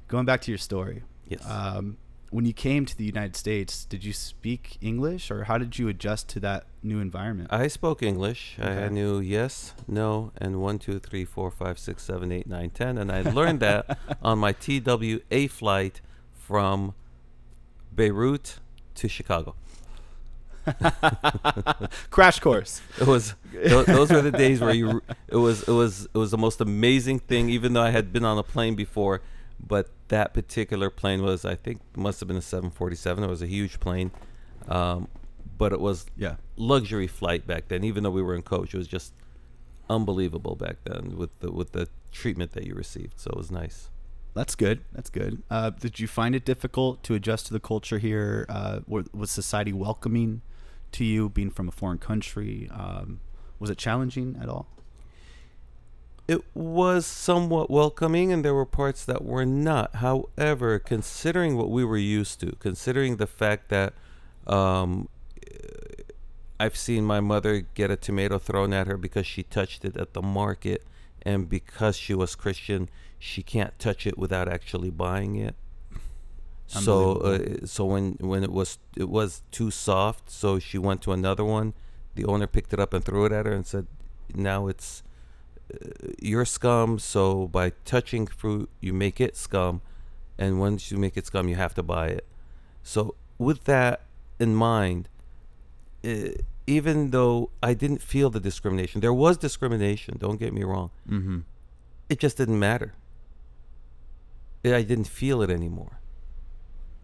Going 0.07 0.27
back 0.27 0.42
to 0.42 0.53
your 0.53 0.59
story 0.59 1.03
yes. 1.33 1.45
um, 1.49 1.97
when 2.33 2.47
you 2.47 2.55
came 2.55 2.87
to 2.87 2.97
the 2.97 3.05
United 3.05 3.37
States, 3.37 3.85
did 3.85 4.03
you 4.03 4.14
speak 4.14 4.79
English 4.81 5.31
or 5.31 5.45
how 5.45 5.59
did 5.59 5.79
you 5.79 5.88
adjust 5.88 6.31
to 6.31 6.40
that 6.40 6.64
new 6.83 6.99
environment? 6.99 7.53
I 7.53 7.68
spoke 7.68 8.03
English. 8.03 8.57
Okay. 8.59 8.87
I 8.87 8.88
knew 8.88 9.21
yes, 9.21 9.75
no, 9.87 10.33
and 10.38 10.59
one, 10.59 10.79
two, 10.79 10.99
three, 10.99 11.27
four, 11.27 11.51
five, 11.51 11.79
six, 11.79 12.03
seven, 12.03 12.33
eight, 12.33 12.47
nine, 12.47 12.71
ten, 12.71 12.97
and 12.97 13.12
I 13.12 13.21
learned 13.21 13.61
that 13.61 13.99
on 14.23 14.38
my 14.38 14.53
TWA 14.53 15.47
flight 15.49 16.01
from 16.33 16.95
Beirut 17.95 18.61
to 18.95 19.09
Chicago. 19.09 19.55
Crash 22.11 22.40
course. 22.40 22.81
It 22.99 23.07
was 23.07 23.35
those 23.53 24.11
were 24.11 24.23
the 24.23 24.31
days 24.31 24.61
where 24.61 24.73
you. 24.73 25.03
It 25.29 25.37
was 25.37 25.64
it 25.64 25.73
was 25.73 26.07
it 26.07 26.16
was 26.16 26.31
the 26.31 26.38
most 26.38 26.61
amazing 26.61 27.18
thing. 27.18 27.51
Even 27.51 27.73
though 27.73 27.83
I 27.83 27.90
had 27.90 28.12
been 28.12 28.25
on 28.25 28.38
a 28.38 28.45
plane 28.45 28.77
before, 28.77 29.23
but 29.66 29.90
that 30.09 30.35
particular 30.35 30.90
plane 30.90 31.22
was 31.22 31.44
I 31.44 31.55
think 31.55 31.81
must 31.96 32.20
have 32.20 32.29
been 32.29 32.37
a 32.37 32.42
747. 32.42 33.25
It 33.25 33.29
was 33.29 33.42
a 33.42 33.46
huge 33.46 33.81
plane, 33.81 34.11
um, 34.68 35.09
but 35.59 35.72
it 35.72 35.81
was 35.81 36.07
yeah 36.16 36.37
luxury 36.57 37.07
flight 37.07 37.46
back 37.46 37.68
then. 37.68 37.85
Even 37.85 38.03
though 38.03 38.11
we 38.11 38.22
were 38.22 38.35
in 38.35 38.42
coach, 38.42 38.75
it 38.75 38.79
was 38.79 38.88
just 38.88 39.12
unbelievable 39.88 40.55
back 40.57 40.77
then 40.85 41.16
with 41.16 41.38
the 41.40 41.51
with 41.51 41.72
the 41.72 41.88
treatment 42.11 42.53
that 42.53 42.66
you 42.66 42.75
received. 42.75 43.18
So 43.18 43.31
it 43.31 43.37
was 43.37 43.51
nice. 43.51 43.88
That's 44.35 44.55
good. 44.55 44.81
That's 44.92 45.11
good. 45.11 45.42
Uh, 45.51 45.70
did 45.70 46.01
you 46.01 46.09
find 46.09 46.35
it 46.35 46.44
difficult 46.44 47.03
to 47.05 47.14
adjust 47.14 47.46
to 47.46 47.53
the 47.53 47.61
culture 47.61 47.98
here? 47.98 48.46
Uh, 48.48 48.81
was 48.87 49.31
society 49.31 49.75
welcoming 49.75 50.40
to 50.92 51.05
you, 51.05 51.29
being 51.29 51.51
from 51.51 51.68
a 51.68 51.70
foreign 51.70 51.98
country? 51.98 52.68
Um, 52.72 53.20
was 53.59 53.68
it 53.68 53.77
challenging 53.77 54.38
at 54.40 54.48
all? 54.48 54.68
It 56.29 56.43
was 56.55 57.05
somewhat 57.05 57.71
welcoming 57.71 58.33
and 58.33 58.45
there 58.45 58.55
were 58.55 58.67
parts 58.67 59.05
that 59.05 59.25
were 59.25 59.45
not. 59.45 59.97
However, 59.97 60.79
considering 60.79 61.57
what 61.57 61.71
we 61.71 61.85
were 61.85 61.97
used 61.97 62.41
to, 62.41 62.57
considering 62.61 63.17
the 63.17 63.27
fact 63.27 63.69
that 63.71 63.95
um, 64.47 65.09
I've 66.63 66.77
seen 66.77 67.05
my 67.05 67.21
mother 67.21 67.61
get 67.75 67.91
a 67.91 67.97
tomato 67.97 68.39
thrown 68.39 68.73
at 68.73 68.87
her 68.87 68.97
because 68.97 69.27
she 69.27 69.43
touched 69.43 69.85
it 69.85 69.97
at 69.97 70.13
the 70.13 70.23
market, 70.23 70.85
and 71.23 71.49
because 71.49 71.97
she 71.97 72.15
was 72.15 72.37
Christian, 72.37 72.89
she 73.19 73.43
can't 73.43 73.77
touch 73.81 74.07
it 74.07 74.17
without 74.17 74.49
actually 74.49 74.91
buying 74.91 75.37
it. 75.37 75.57
So, 76.69 77.17
uh, 77.17 77.67
so 77.67 77.85
when 77.85 78.13
when 78.21 78.43
it 78.45 78.53
was 78.53 78.79
it 78.97 79.09
was 79.09 79.43
too 79.51 79.71
soft, 79.71 80.31
so 80.31 80.59
she 80.59 80.79
went 80.79 81.03
to 81.03 81.13
another 81.13 81.45
one. 81.45 81.75
The 82.15 82.25
owner 82.25 82.47
picked 82.47 82.73
it 82.73 82.81
up 82.81 82.95
and 82.95 83.05
threw 83.05 83.25
it 83.25 83.33
at 83.33 83.45
her 83.45 83.53
and 83.53 83.67
said, 83.67 83.89
"Now 84.35 84.69
it's 84.69 85.03
you're 86.21 86.45
scum. 86.45 86.99
So 86.99 87.49
by 87.49 87.73
touching 87.85 88.27
fruit, 88.27 88.71
you 88.81 88.93
make 88.93 89.21
it 89.21 89.37
scum, 89.37 89.81
and 90.39 90.59
once 90.61 90.91
you 90.91 90.99
make 90.99 91.17
it 91.17 91.27
scum, 91.27 91.49
you 91.49 91.57
have 91.57 91.75
to 91.75 91.83
buy 91.83 92.09
it. 92.09 92.27
So 92.83 93.15
with 93.39 93.65
that 93.65 94.03
in 94.39 94.55
mind, 94.55 95.09
uh, 96.05 96.31
even 96.67 97.11
though 97.11 97.51
I 97.63 97.75
didn't 97.75 98.03
feel 98.03 98.31
the 98.31 98.41
discrimination, 98.41 99.01
there 99.01 99.13
was 99.13 99.37
discrimination. 99.37 100.17
Don't 100.19 100.39
get 100.39 100.53
me 100.53 100.63
wrong. 100.63 100.91
Mm-hmm. 101.09 101.41
It 102.09 102.19
just 102.19 102.37
didn't 102.37 102.59
matter. 102.59 102.95
I 104.65 104.83
didn't 104.83 105.09
feel 105.09 105.43
it 105.43 105.51
anymore. 105.51 105.99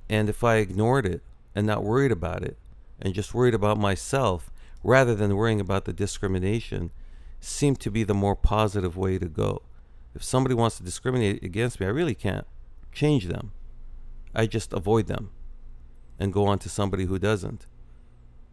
And 0.08 0.28
if 0.28 0.44
I 0.44 0.56
ignored 0.56 1.06
it 1.06 1.22
and 1.54 1.66
not 1.66 1.82
worried 1.82 2.12
about 2.12 2.42
it 2.42 2.56
and 3.00 3.14
just 3.14 3.34
worried 3.34 3.54
about 3.54 3.78
myself 3.78 4.50
rather 4.84 5.14
than 5.14 5.36
worrying 5.36 5.60
about 5.60 5.84
the 5.84 5.92
discrimination 5.92 6.90
seemed 7.40 7.80
to 7.80 7.90
be 7.90 8.04
the 8.04 8.14
more 8.14 8.36
positive 8.36 8.96
way 8.96 9.18
to 9.18 9.26
go. 9.26 9.62
If 10.14 10.22
somebody 10.22 10.54
wants 10.54 10.76
to 10.78 10.82
discriminate 10.82 11.42
against 11.42 11.80
me, 11.80 11.86
I 11.86 11.90
really 11.90 12.14
can't 12.14 12.46
change 12.92 13.26
them. 13.26 13.52
I 14.34 14.46
just 14.46 14.72
avoid 14.72 15.06
them 15.06 15.30
and 16.18 16.32
go 16.32 16.46
on 16.46 16.58
to 16.60 16.68
somebody 16.68 17.04
who 17.04 17.18
doesn't. 17.18 17.66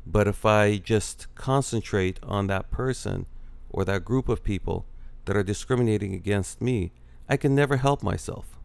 But 0.05 0.27
if 0.27 0.45
I 0.45 0.77
just 0.77 1.33
concentrate 1.33 2.19
on 2.21 2.47
that 2.47 2.69
person 2.69 3.25
or 3.69 3.83
that 3.85 4.05
group 4.05 4.29
of 4.29 4.43
people 4.43 4.85
that 5.25 5.35
are 5.35 5.43
discriminating 5.43 6.13
against 6.13 6.61
me, 6.61 6.91
I 7.27 7.37
can 7.37 7.55
never 7.55 7.77
help 7.77 8.03
myself. 8.03 8.59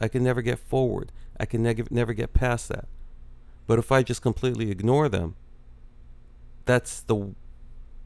I 0.00 0.08
can 0.08 0.22
never 0.22 0.42
get 0.42 0.58
forward. 0.58 1.10
I 1.38 1.46
can 1.46 1.62
neg- 1.62 1.90
never 1.90 2.12
get 2.12 2.32
past 2.32 2.68
that. 2.68 2.86
But 3.66 3.78
if 3.78 3.90
I 3.90 4.02
just 4.02 4.22
completely 4.22 4.70
ignore 4.70 5.08
them, 5.08 5.34
that's 6.64 7.00
the 7.00 7.34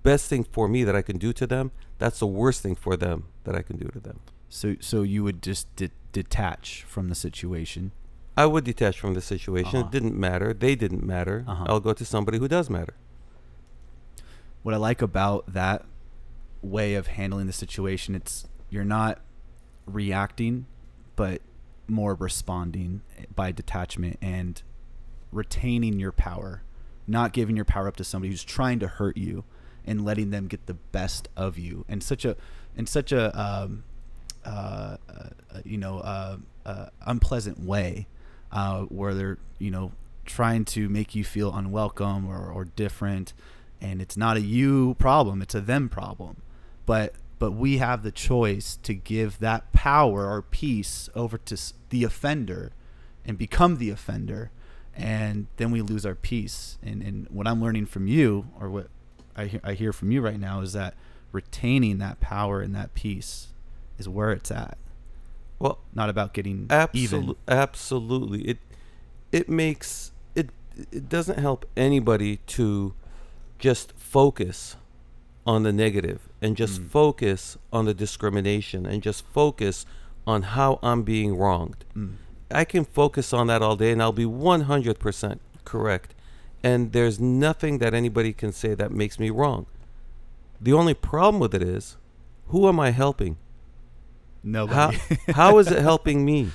best 0.03 0.29
thing 0.29 0.45
for 0.45 0.69
me 0.69 0.85
that 0.85 0.97
I 0.97 1.03
can 1.03 1.19
do 1.19 1.33
to 1.33 1.47
them. 1.47 1.71
That's 1.99 2.19
the 2.19 2.27
worst 2.27 2.63
thing 2.63 2.75
for 2.75 2.97
them 2.97 3.27
that 3.45 3.55
I 3.55 3.63
can 3.63 3.77
do 3.77 3.89
to 3.89 4.01
them. 4.01 4.21
So 4.49 4.77
so 4.81 5.03
you 5.03 5.25
would 5.25 5.43
just 5.43 5.75
de- 5.77 5.91
detach 6.13 6.85
from 6.85 7.09
the 7.09 7.15
situation. 7.15 7.93
I 8.37 8.47
would 8.47 8.65
detach 8.65 8.99
from 9.01 9.15
the 9.15 9.21
situation. 9.21 9.81
Uh-huh. 9.81 9.89
It 9.89 9.91
didn't 9.91 10.15
matter. 10.15 10.55
They 10.55 10.77
didn't 10.77 11.05
matter. 11.05 11.45
Uh-huh. 11.47 11.65
I'll 11.69 11.81
go 11.81 11.93
to 11.93 12.05
somebody 12.05 12.39
who 12.39 12.47
does 12.47 12.71
matter. 12.71 12.95
What 14.63 14.75
I 14.75 14.79
like 14.79 15.03
about 15.03 15.53
that 15.53 15.85
way 16.63 16.95
of 16.95 17.09
handling 17.09 17.47
the 17.47 17.53
situation, 17.53 18.15
it's 18.15 18.47
you're 18.71 18.85
not 18.85 19.21
reacting, 19.87 20.67
but 21.17 21.43
more 21.89 22.15
responding 22.15 23.03
by 23.35 23.51
detachment 23.51 24.19
and 24.21 24.63
retaining 25.33 25.99
your 25.99 26.13
power, 26.13 26.63
not 27.07 27.33
giving 27.33 27.57
your 27.57 27.65
power 27.65 27.89
up 27.89 27.97
to 27.97 28.05
somebody 28.05 28.31
who's 28.31 28.45
trying 28.45 28.79
to 28.79 28.87
hurt 28.87 29.17
you 29.17 29.45
and 29.89 30.05
letting 30.05 30.31
them 30.31 30.47
get 30.47 30.67
the 30.67 30.75
best 30.75 31.29
of 31.37 31.59
you. 31.59 31.85
In 31.89 32.01
such 32.01 32.25
a 32.25 32.37
in 32.77 32.87
such 32.87 33.11
a 33.11 33.37
um, 33.41 33.85
uh, 34.45 34.97
uh, 35.09 35.29
you 35.65 35.79
know 35.79 35.99
uh, 35.99 36.37
uh, 36.67 36.87
unpleasant 37.07 37.59
way 37.59 38.07
uh, 38.53 38.83
where 38.83 39.15
they're 39.15 39.39
you 39.59 39.71
know 39.71 39.93
trying 40.27 40.65
to 40.67 40.89
make 40.91 41.15
you 41.15 41.25
feel 41.25 41.55
unwelcome 41.55 42.29
or, 42.29 42.51
or 42.51 42.67
different. 42.67 43.33
And 43.81 44.03
it's 44.03 44.17
not 44.17 44.37
a 44.37 44.41
you 44.41 44.95
problem 44.95 45.41
it's 45.43 45.55
a 45.55 45.61
them 45.61 45.89
problem. 45.89 46.43
But 46.87 47.15
but 47.39 47.53
we 47.53 47.79
have 47.79 48.03
the 48.03 48.13
choice 48.13 48.79
to 48.83 48.95
give 48.95 49.39
that 49.39 49.73
power 49.73 50.29
or 50.29 50.43
peace 50.43 51.09
over 51.15 51.39
to 51.39 51.57
the 51.89 52.05
offender 52.05 52.73
and 53.25 53.39
become 53.39 53.79
the 53.79 53.91
offender. 53.91 54.51
And 54.95 55.47
then 55.59 55.71
we 55.71 55.81
lose 55.81 56.05
our 56.05 56.17
peace. 56.17 56.77
And 56.83 57.03
and 57.03 57.27
what 57.31 57.47
i'm 57.47 57.63
learning 57.63 57.87
from 57.87 58.07
you 58.07 58.49
or 58.61 58.69
what 58.69 58.89
i, 59.39 59.61
I 59.65 59.73
hear 59.75 59.93
from 59.93 60.11
you 60.11 60.21
right 60.21 60.39
now 60.41 60.61
is 60.61 60.73
that 60.75 60.95
retaining 61.33 61.99
that 61.99 62.21
power 62.21 62.61
and 62.61 62.75
that 62.75 62.95
peace 62.95 63.49
is 63.99 64.09
where 64.09 64.33
it's 64.33 64.51
at 64.51 64.77
Well, 65.59 65.79
not 65.95 66.09
about 66.09 66.33
getting 66.35 66.67
even 66.93 67.19
Absolutely, 67.25 67.37
absolutely. 67.49 68.41
It 68.43 68.59
it 69.33 69.49
makes 69.49 70.13
it 70.35 70.51
it 70.93 71.09
doesn't 71.09 71.39
help 71.39 71.67
anybody 71.77 72.37
to 72.59 72.95
just 73.59 73.93
focus 73.97 74.77
on 75.45 75.65
the 75.65 75.73
negative 75.73 76.21
and 76.41 76.57
just 76.57 76.81
Mm. 76.81 76.89
focus 76.91 77.59
on 77.73 77.85
the 77.87 77.95
discrimination 77.95 78.87
and 78.87 79.03
just 79.03 79.25
focus 79.27 79.85
on 80.27 80.43
how 80.55 80.79
I'm 80.83 81.03
being 81.03 81.37
wronged. 81.37 81.85
Mm. 81.97 82.15
I 82.51 82.65
can 82.65 82.85
focus 82.85 83.33
on 83.33 83.49
that 83.49 83.61
all 83.63 83.77
day 83.77 83.91
and 83.93 84.01
I'll 84.01 84.13
be 84.13 84.27
100% 84.27 85.41
correct. 85.65 86.15
And 86.63 86.93
there's 86.93 87.21
nothing 87.21 87.79
that 87.79 87.95
anybody 87.95 88.33
can 88.33 88.53
say 88.53 88.75
that 88.75 88.91
makes 88.91 89.19
me 89.19 89.31
wrong. 89.31 89.67
The 90.61 90.73
only 90.73 90.95
problem 90.95 91.39
with 91.41 91.55
it 91.55 91.63
is 91.63 91.97
who 92.49 92.69
am 92.69 92.81
I 92.81 92.91
helping? 92.91 93.35
How, 94.45 94.51
nobody 94.51 94.99
how 95.35 95.59
is 95.59 95.71
it 95.71 95.81
helping 95.83 96.25
me? 96.25 96.51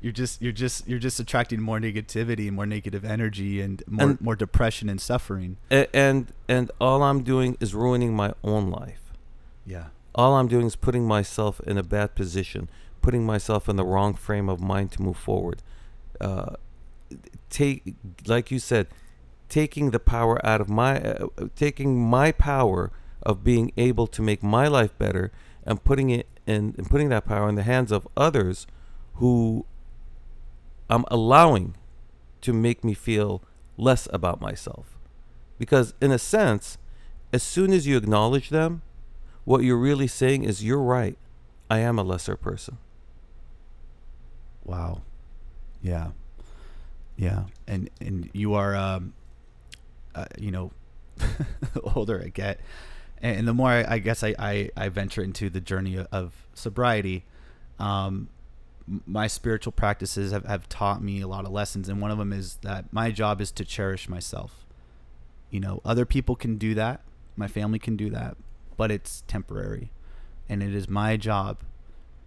you're 0.00 0.12
just 0.12 0.40
you're 0.40 0.52
just 0.52 0.86
you're 0.86 1.00
just 1.00 1.18
attracting 1.18 1.60
more 1.60 1.80
negativity 1.80 2.46
and 2.46 2.54
more 2.54 2.66
negative 2.66 3.04
energy 3.04 3.60
and 3.60 3.82
more 3.88 4.10
And- 4.10 4.20
more 4.20 4.36
depression 4.36 4.88
and 4.88 5.00
suffering 5.00 5.56
and 5.70 6.32
and 6.48 6.70
all 6.80 7.02
I'm 7.02 7.22
doing 7.24 7.56
is 7.58 7.74
ruining 7.74 8.14
my 8.14 8.32
own 8.44 8.70
life. 8.70 9.12
yeah 9.66 9.86
All 10.14 10.36
I'm 10.36 10.46
doing 10.46 10.66
is 10.66 10.76
putting 10.76 11.04
myself 11.06 11.60
in 11.66 11.76
a 11.78 11.82
bad 11.82 12.14
position, 12.14 12.70
putting 13.02 13.26
myself 13.26 13.68
in 13.68 13.74
the 13.76 13.84
wrong 13.84 14.14
frame 14.14 14.48
of 14.48 14.60
mind 14.60 14.92
to 14.92 15.02
move 15.02 15.16
forward. 15.16 15.62
Uh, 16.20 16.54
take, 17.50 17.94
like 18.26 18.50
you 18.52 18.58
said, 18.60 18.86
taking 19.48 19.90
the 19.90 19.98
power 19.98 20.44
out 20.46 20.60
of 20.60 20.68
my, 20.68 21.00
uh, 21.00 21.26
uh, 21.38 21.48
taking 21.56 21.98
my 22.00 22.32
power 22.32 22.90
of 23.22 23.44
being 23.44 23.72
able 23.76 24.06
to 24.06 24.22
make 24.22 24.42
my 24.42 24.68
life 24.68 24.96
better, 24.98 25.32
and 25.64 25.82
putting 25.84 26.10
it 26.10 26.26
in, 26.46 26.74
and 26.78 26.88
putting 26.88 27.08
that 27.08 27.26
power 27.26 27.48
in 27.48 27.54
the 27.54 27.62
hands 27.62 27.92
of 27.92 28.06
others, 28.16 28.66
who 29.14 29.66
I'm 30.88 31.04
allowing 31.08 31.74
to 32.40 32.52
make 32.52 32.84
me 32.84 32.94
feel 32.94 33.42
less 33.76 34.08
about 34.12 34.40
myself. 34.40 34.96
Because 35.58 35.94
in 36.00 36.12
a 36.12 36.18
sense, 36.18 36.78
as 37.32 37.42
soon 37.42 37.72
as 37.72 37.86
you 37.86 37.96
acknowledge 37.96 38.50
them, 38.50 38.82
what 39.44 39.64
you're 39.64 39.76
really 39.78 40.06
saying 40.06 40.44
is 40.44 40.64
you're 40.64 40.82
right. 40.82 41.18
I 41.70 41.78
am 41.80 41.98
a 41.98 42.02
lesser 42.02 42.36
person. 42.36 42.78
wow 44.68 45.00
yeah 45.82 46.08
yeah 47.16 47.44
and 47.66 47.88
and 48.00 48.30
you 48.32 48.54
are 48.54 48.76
um 48.76 49.14
uh, 50.14 50.26
you 50.38 50.50
know 50.50 50.72
the 51.16 51.80
older 51.94 52.22
i 52.24 52.28
get. 52.28 52.60
And, 53.20 53.48
the 53.48 53.54
more 53.54 53.70
I, 53.70 53.94
I 53.94 53.98
guess 53.98 54.22
I, 54.22 54.34
I 54.38 54.70
i 54.76 54.88
venture 54.88 55.22
into 55.22 55.50
the 55.50 55.60
journey 55.60 55.96
of, 55.96 56.06
of 56.12 56.46
sobriety 56.54 57.24
um 57.78 58.28
my 59.06 59.26
spiritual 59.26 59.72
practices 59.72 60.32
have, 60.32 60.46
have 60.46 60.68
taught 60.68 61.02
me 61.02 61.20
a 61.20 61.28
lot 61.28 61.44
of 61.44 61.50
lessons. 61.52 61.90
And 61.90 62.00
one 62.00 62.10
of 62.10 62.16
them 62.16 62.32
is 62.32 62.56
that 62.62 62.90
my 62.90 63.10
job 63.10 63.40
is 63.40 63.52
to 63.52 63.64
cherish 63.64 64.08
myself. 64.08 64.64
You 65.50 65.60
know 65.60 65.80
other 65.84 66.06
people 66.06 66.36
can 66.36 66.56
do 66.56 66.74
that. 66.74 67.02
My 67.36 67.48
family 67.48 67.78
can 67.78 67.96
do 67.96 68.10
that. 68.10 68.36
But 68.76 68.90
it's 68.90 69.22
temporary. 69.26 69.90
And 70.48 70.62
it 70.62 70.74
is 70.74 70.88
my 70.88 71.16
job 71.16 71.58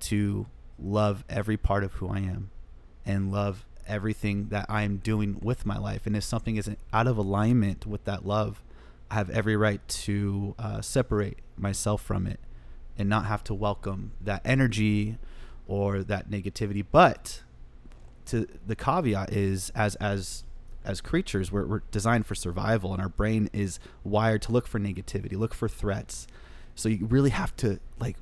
to 0.01 0.47
love 0.79 1.23
every 1.29 1.57
part 1.57 1.83
of 1.83 1.93
who 1.93 2.09
i 2.09 2.17
am 2.17 2.49
and 3.05 3.31
love 3.31 3.65
everything 3.91 4.47
that 4.49 4.65
i 4.69 4.84
am 4.84 4.97
doing 4.97 5.39
with 5.41 5.65
my 5.65 5.77
life. 5.77 6.08
And 6.08 6.15
if 6.15 6.23
something 6.23 6.56
isn't 6.56 6.80
out 6.91 7.08
of 7.08 7.17
alignment 7.17 7.86
with 7.86 8.06
that 8.06 8.25
love 8.25 8.63
i 9.12 9.15
have 9.15 9.30
every 9.30 9.56
right 9.56 9.86
to 9.88 10.56
uh, 10.58 10.82
separate 10.82 11.38
myself 11.58 12.01
from 12.01 12.25
it 12.25 12.39
and 12.97 13.10
not 13.10 13.25
have 13.25 13.43
to 13.45 13.54
welcome 13.54 14.12
that 14.21 14.41
energy 14.45 15.17
or 15.67 16.04
that 16.04 16.30
negativity. 16.30 16.86
But 16.89 17.41
to 18.25 18.47
the 18.65 18.75
caveat 18.75 19.32
is 19.34 19.71
as 19.73 19.95
as 19.95 20.43
as 20.84 20.99
creatures 20.99 21.51
we're, 21.51 21.65
we're 21.65 21.82
designed 21.91 22.25
for 22.25 22.34
survival 22.34 22.91
and 22.91 23.01
our 23.01 23.10
brain 23.10 23.49
is 23.54 23.80
wired 24.04 24.41
to 24.41 24.51
look 24.51 24.67
for 24.67 24.80
negativity 24.80 25.38
look 25.38 25.54
for 25.54 25.67
threats. 25.67 26.27
So 26.75 26.89
you 26.89 27.06
really 27.06 27.30
have 27.32 27.56
to 27.58 27.80
like 27.99 28.17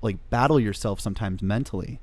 like 0.00 0.18
battle 0.30 0.60
yourself 0.60 1.00
sometimes 1.00 1.42
mentally 1.42 2.00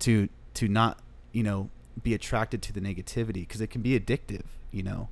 to 0.00 0.28
to 0.54 0.68
not 0.68 0.98
you 1.32 1.42
know 1.42 1.70
be 2.02 2.14
attracted 2.14 2.62
to 2.62 2.72
the 2.72 2.80
negativity 2.80 3.46
because 3.46 3.60
it 3.60 3.68
can 3.68 3.82
be 3.82 3.98
addictive 3.98 4.44
you 4.70 4.82
know? 4.82 5.08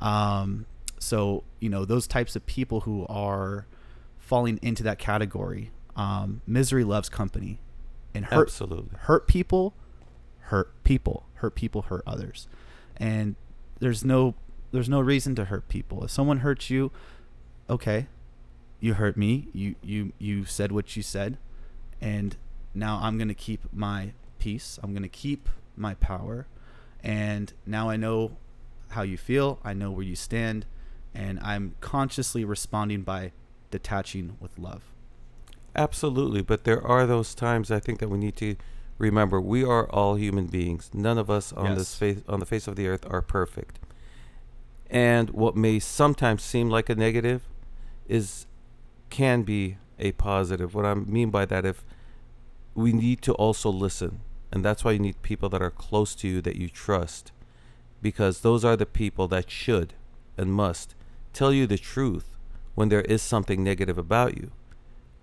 Um 0.00 0.66
so 0.98 1.44
you 1.60 1.68
know 1.68 1.84
those 1.84 2.06
types 2.06 2.34
of 2.36 2.46
people 2.46 2.80
who 2.80 3.06
are 3.08 3.66
falling 4.18 4.58
into 4.62 4.82
that 4.82 4.98
category 4.98 5.70
um 5.96 6.40
misery 6.46 6.82
loves 6.82 7.08
company 7.08 7.58
and 8.14 8.26
hurt 8.26 8.48
Absolutely. 8.48 8.98
hurt 9.00 9.26
people 9.26 9.74
hurt 10.44 10.72
people. 10.84 11.26
Hurt 11.34 11.54
people 11.54 11.82
hurt 11.82 12.02
others. 12.06 12.48
And 12.96 13.36
there's 13.80 14.04
no 14.04 14.34
there's 14.72 14.88
no 14.88 15.00
reason 15.00 15.34
to 15.36 15.46
hurt 15.46 15.68
people. 15.68 16.04
If 16.04 16.10
someone 16.10 16.38
hurts 16.38 16.70
you 16.70 16.90
okay 17.68 18.06
you 18.80 18.94
hurt 18.94 19.16
me. 19.16 19.48
You 19.52 19.76
you 19.82 20.12
you 20.18 20.44
said 20.44 20.72
what 20.72 20.96
you 20.96 21.02
said. 21.02 21.38
And 22.00 22.36
now 22.74 22.98
i'm 23.02 23.16
going 23.16 23.28
to 23.28 23.34
keep 23.34 23.72
my 23.72 24.12
peace. 24.38 24.78
I'm 24.82 24.92
going 24.92 25.02
to 25.02 25.08
keep 25.08 25.48
my 25.76 25.94
power 25.94 26.46
and 27.02 27.52
now 27.66 27.88
i 27.88 27.96
know 27.96 28.36
how 28.90 29.02
you 29.02 29.16
feel 29.16 29.58
i 29.64 29.72
know 29.72 29.90
where 29.90 30.04
you 30.04 30.16
stand 30.16 30.66
and 31.14 31.38
i'm 31.40 31.74
consciously 31.80 32.44
responding 32.44 33.02
by 33.02 33.32
detaching 33.70 34.36
with 34.40 34.58
love 34.58 34.94
Absolutely. 35.76 36.42
But 36.42 36.64
there 36.64 36.84
are 36.86 37.06
those 37.06 37.34
times 37.34 37.70
I 37.70 37.80
think 37.80 37.98
that 37.98 38.08
we 38.08 38.18
need 38.18 38.36
to 38.36 38.56
remember 38.98 39.40
we 39.40 39.64
are 39.64 39.90
all 39.90 40.14
human 40.14 40.46
beings. 40.46 40.90
None 40.94 41.18
of 41.18 41.30
us 41.30 41.52
on 41.52 41.74
this 41.74 41.94
face 41.94 42.18
on 42.28 42.40
the 42.40 42.46
face 42.46 42.68
of 42.68 42.76
the 42.76 42.86
earth 42.86 43.04
are 43.10 43.22
perfect. 43.22 43.78
And 44.88 45.30
what 45.30 45.56
may 45.56 45.78
sometimes 45.80 46.42
seem 46.42 46.70
like 46.70 46.88
a 46.88 46.94
negative 46.94 47.42
is 48.06 48.46
can 49.10 49.42
be 49.42 49.78
a 49.98 50.12
positive. 50.12 50.74
What 50.74 50.84
I 50.84 50.94
mean 50.94 51.30
by 51.30 51.44
that 51.46 51.64
if 51.64 51.84
we 52.74 52.92
need 52.92 53.22
to 53.22 53.32
also 53.34 53.70
listen. 53.70 54.20
And 54.54 54.64
that's 54.64 54.84
why 54.84 54.92
you 54.92 55.00
need 55.00 55.20
people 55.22 55.48
that 55.48 55.60
are 55.60 55.70
close 55.70 56.14
to 56.14 56.28
you 56.28 56.40
that 56.42 56.54
you 56.54 56.68
trust 56.68 57.32
because 58.00 58.40
those 58.40 58.64
are 58.64 58.76
the 58.76 58.86
people 58.86 59.26
that 59.28 59.50
should 59.50 59.94
and 60.38 60.54
must 60.54 60.94
tell 61.32 61.52
you 61.52 61.66
the 61.66 61.76
truth 61.76 62.36
when 62.76 62.88
there 62.88 63.02
is 63.02 63.20
something 63.20 63.64
negative 63.64 63.98
about 63.98 64.36
you. 64.36 64.52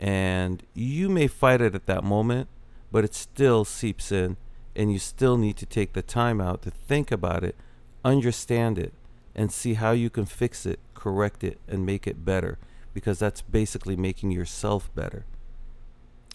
And 0.02 0.64
you 0.74 1.08
may 1.08 1.28
fight 1.28 1.62
it 1.62 1.76
at 1.76 1.86
that 1.86 2.04
moment, 2.04 2.50
but 2.92 3.06
it 3.06 3.14
still 3.14 3.64
seeps 3.64 4.12
in, 4.12 4.36
and 4.76 4.92
you 4.92 5.00
still 5.00 5.38
need 5.38 5.56
to 5.58 5.66
take 5.66 5.94
the 5.94 6.02
time 6.02 6.42
out 6.42 6.64
to 6.64 6.72
think 6.72 7.10
about 7.10 7.44
it, 7.44 7.56
understand 8.04 8.78
it, 8.78 8.94
and 9.34 9.50
see 9.50 9.76
how 9.76 9.92
you 9.92 10.10
can 10.10 10.26
fix 10.26 10.66
it, 10.66 10.80
correct 10.94 11.42
it, 11.42 11.58
and 11.70 11.86
make 11.86 12.06
it 12.06 12.26
better. 12.26 12.58
Because 12.94 13.20
that's 13.20 13.42
basically 13.42 13.96
making 13.96 14.32
yourself 14.32 14.94
better. 14.94 15.24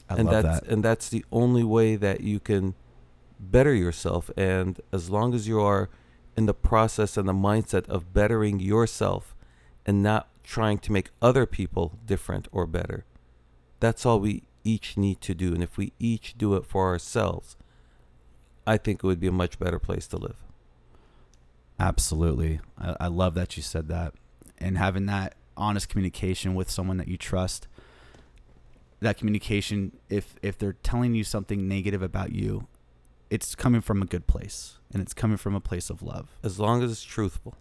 I 0.09 0.15
and 0.15 0.29
love 0.29 0.43
that's 0.45 0.61
that. 0.61 0.73
and 0.73 0.83
that's 0.83 1.09
the 1.11 1.25
only 1.31 1.65
way 1.65 1.97
that 1.97 2.21
you 2.23 2.41
can 2.41 2.75
better 3.39 3.75
yourself. 3.75 4.31
And 4.37 4.81
as 4.93 5.11
long 5.11 5.35
as 5.35 5.49
you 5.49 5.61
are 5.61 5.89
in 6.37 6.47
the 6.47 6.55
process 6.55 7.17
and 7.17 7.29
the 7.29 7.33
mindset 7.33 7.89
of 7.89 8.13
bettering 8.13 8.61
yourself 8.61 9.35
and 9.85 10.03
not 10.03 10.29
trying 10.43 10.79
to 10.79 10.93
make 10.93 11.11
other 11.21 11.47
people 11.47 11.99
different 12.05 12.49
or 12.53 12.67
better, 12.67 13.05
that's 13.81 14.07
all 14.07 14.21
we 14.21 14.45
each 14.65 14.97
need 14.97 15.21
to 15.23 15.35
do. 15.35 15.55
And 15.55 15.63
if 15.63 15.77
we 15.77 15.93
each 15.99 16.37
do 16.37 16.55
it 16.57 16.67
for 16.67 16.87
ourselves, 16.87 17.57
I 18.67 18.77
think 18.77 19.03
it 19.03 19.07
would 19.07 19.21
be 19.21 19.29
a 19.29 19.33
much 19.33 19.59
better 19.59 19.79
place 19.79 20.07
to 20.09 20.17
live. 20.17 20.37
Absolutely. 21.79 22.61
I, 22.79 22.97
I 23.01 23.07
love 23.09 23.35
that 23.35 23.57
you 23.57 23.63
said 23.63 23.89
that. 23.89 24.15
And 24.59 24.79
having 24.79 25.07
that 25.07 25.35
honest 25.57 25.89
communication 25.89 26.55
with 26.55 26.71
someone 26.71 26.97
that 26.99 27.09
you 27.09 27.17
trust. 27.17 27.67
That 29.01 29.19
communication, 29.19 29.97
if 30.09 30.37
if 30.43 30.59
they're 30.59 30.73
telling 30.73 31.15
you 31.15 31.25
something 31.25 31.69
negative 31.69 32.03
about 32.03 32.33
you, 32.33 32.67
it's 33.31 33.55
coming 33.55 33.81
from 33.81 34.03
a 34.03 34.07
good 34.07 34.27
place 34.27 34.79
and 34.93 35.03
it's 35.03 35.15
coming 35.15 35.37
from 35.37 35.55
a 35.55 35.61
place 35.61 35.91
of 35.91 36.03
love. 36.03 36.39
As 36.43 36.59
long 36.59 36.83
as 36.83 36.91
it's 36.91 37.03
truthful. 37.03 37.57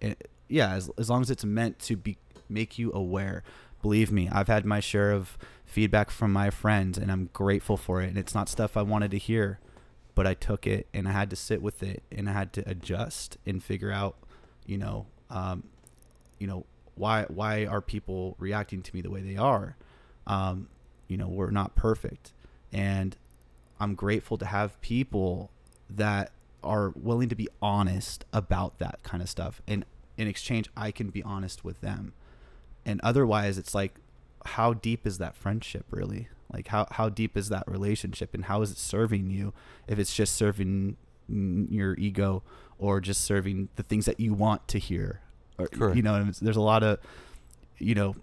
And 0.00 0.16
yeah, 0.48 0.74
as, 0.74 0.90
as 0.98 1.10
long 1.10 1.22
as 1.22 1.30
it's 1.30 1.44
meant 1.44 1.78
to 1.80 1.96
be 1.96 2.18
make 2.48 2.78
you 2.78 2.92
aware. 2.92 3.42
Believe 3.82 4.10
me, 4.10 4.28
I've 4.30 4.48
had 4.48 4.64
my 4.64 4.80
share 4.80 5.12
of 5.12 5.36
feedback 5.64 6.10
from 6.10 6.32
my 6.32 6.50
friends 6.50 6.96
and 6.96 7.10
I'm 7.10 7.30
grateful 7.32 7.76
for 7.76 8.00
it. 8.02 8.08
And 8.08 8.18
it's 8.18 8.34
not 8.34 8.48
stuff 8.48 8.76
I 8.76 8.82
wanted 8.82 9.10
to 9.12 9.18
hear, 9.18 9.58
but 10.14 10.26
I 10.26 10.34
took 10.34 10.66
it 10.66 10.86
and 10.94 11.08
I 11.08 11.12
had 11.12 11.30
to 11.30 11.36
sit 11.36 11.60
with 11.60 11.82
it 11.82 12.02
and 12.10 12.28
I 12.28 12.32
had 12.32 12.52
to 12.54 12.68
adjust 12.68 13.36
and 13.46 13.62
figure 13.62 13.92
out, 13.92 14.16
you 14.64 14.78
know, 14.78 15.06
um, 15.30 15.64
you 16.38 16.46
know, 16.46 16.64
why 16.94 17.24
why 17.28 17.66
are 17.66 17.80
people 17.80 18.36
reacting 18.38 18.82
to 18.82 18.94
me 18.94 19.02
the 19.02 19.10
way 19.10 19.20
they 19.20 19.36
are? 19.36 19.76
Um, 20.26 20.68
you 21.08 21.16
know, 21.16 21.28
we're 21.28 21.50
not 21.50 21.74
perfect. 21.74 22.32
And 22.72 23.16
I'm 23.78 23.94
grateful 23.94 24.38
to 24.38 24.46
have 24.46 24.80
people 24.80 25.50
that 25.88 26.32
are 26.62 26.92
willing 26.96 27.28
to 27.28 27.36
be 27.36 27.48
honest 27.62 28.24
about 28.32 28.78
that 28.78 29.02
kind 29.02 29.22
of 29.22 29.28
stuff. 29.28 29.62
And 29.66 29.84
in 30.16 30.26
exchange, 30.26 30.68
I 30.76 30.90
can 30.90 31.10
be 31.10 31.22
honest 31.22 31.64
with 31.64 31.80
them. 31.80 32.12
And 32.84 33.00
otherwise, 33.02 33.58
it's 33.58 33.74
like, 33.74 33.96
how 34.44 34.74
deep 34.74 35.06
is 35.06 35.18
that 35.18 35.36
friendship 35.36 35.86
really? 35.90 36.28
Like, 36.52 36.68
how, 36.68 36.86
how 36.92 37.08
deep 37.08 37.36
is 37.36 37.48
that 37.48 37.64
relationship 37.66 38.32
and 38.32 38.44
how 38.44 38.62
is 38.62 38.70
it 38.70 38.78
serving 38.78 39.30
you 39.30 39.52
if 39.88 39.98
it's 39.98 40.14
just 40.14 40.36
serving 40.36 40.96
your 41.28 41.94
ego 41.98 42.42
or 42.78 43.00
just 43.00 43.22
serving 43.22 43.68
the 43.76 43.82
things 43.82 44.06
that 44.06 44.20
you 44.20 44.32
want 44.32 44.66
to 44.68 44.78
hear? 44.78 45.20
Or, 45.58 45.66
Correct. 45.66 45.96
You 45.96 46.02
know, 46.02 46.30
there's 46.40 46.56
a 46.56 46.60
lot 46.60 46.82
of, 46.82 46.98
you 47.78 47.94
know, 47.94 48.14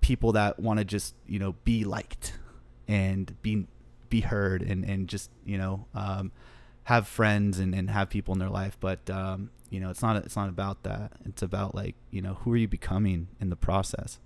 people 0.00 0.32
that 0.32 0.60
want 0.60 0.78
to 0.78 0.84
just, 0.84 1.14
you 1.26 1.38
know, 1.38 1.54
be 1.64 1.84
liked 1.84 2.34
and 2.86 3.34
be 3.42 3.66
be 4.16 4.22
heard 4.22 4.60
and 4.62 4.84
and 4.84 5.08
just 5.08 5.30
you 5.44 5.58
know 5.58 5.86
um, 5.94 6.32
have 6.84 7.06
friends 7.06 7.58
and, 7.58 7.74
and 7.74 7.90
have 7.90 8.08
people 8.08 8.32
in 8.32 8.38
their 8.38 8.54
life 8.62 8.76
but 8.80 9.08
um, 9.10 9.50
you 9.70 9.78
know 9.80 9.90
it's 9.90 10.02
not 10.02 10.16
it's 10.16 10.36
not 10.36 10.48
about 10.48 10.82
that 10.82 11.12
it's 11.24 11.42
about 11.42 11.74
like 11.74 11.94
you 12.10 12.22
know 12.22 12.34
who 12.40 12.52
are 12.52 12.56
you 12.64 12.68
becoming 12.68 13.28
in 13.40 13.48
the 13.50 13.56
process 13.56 14.18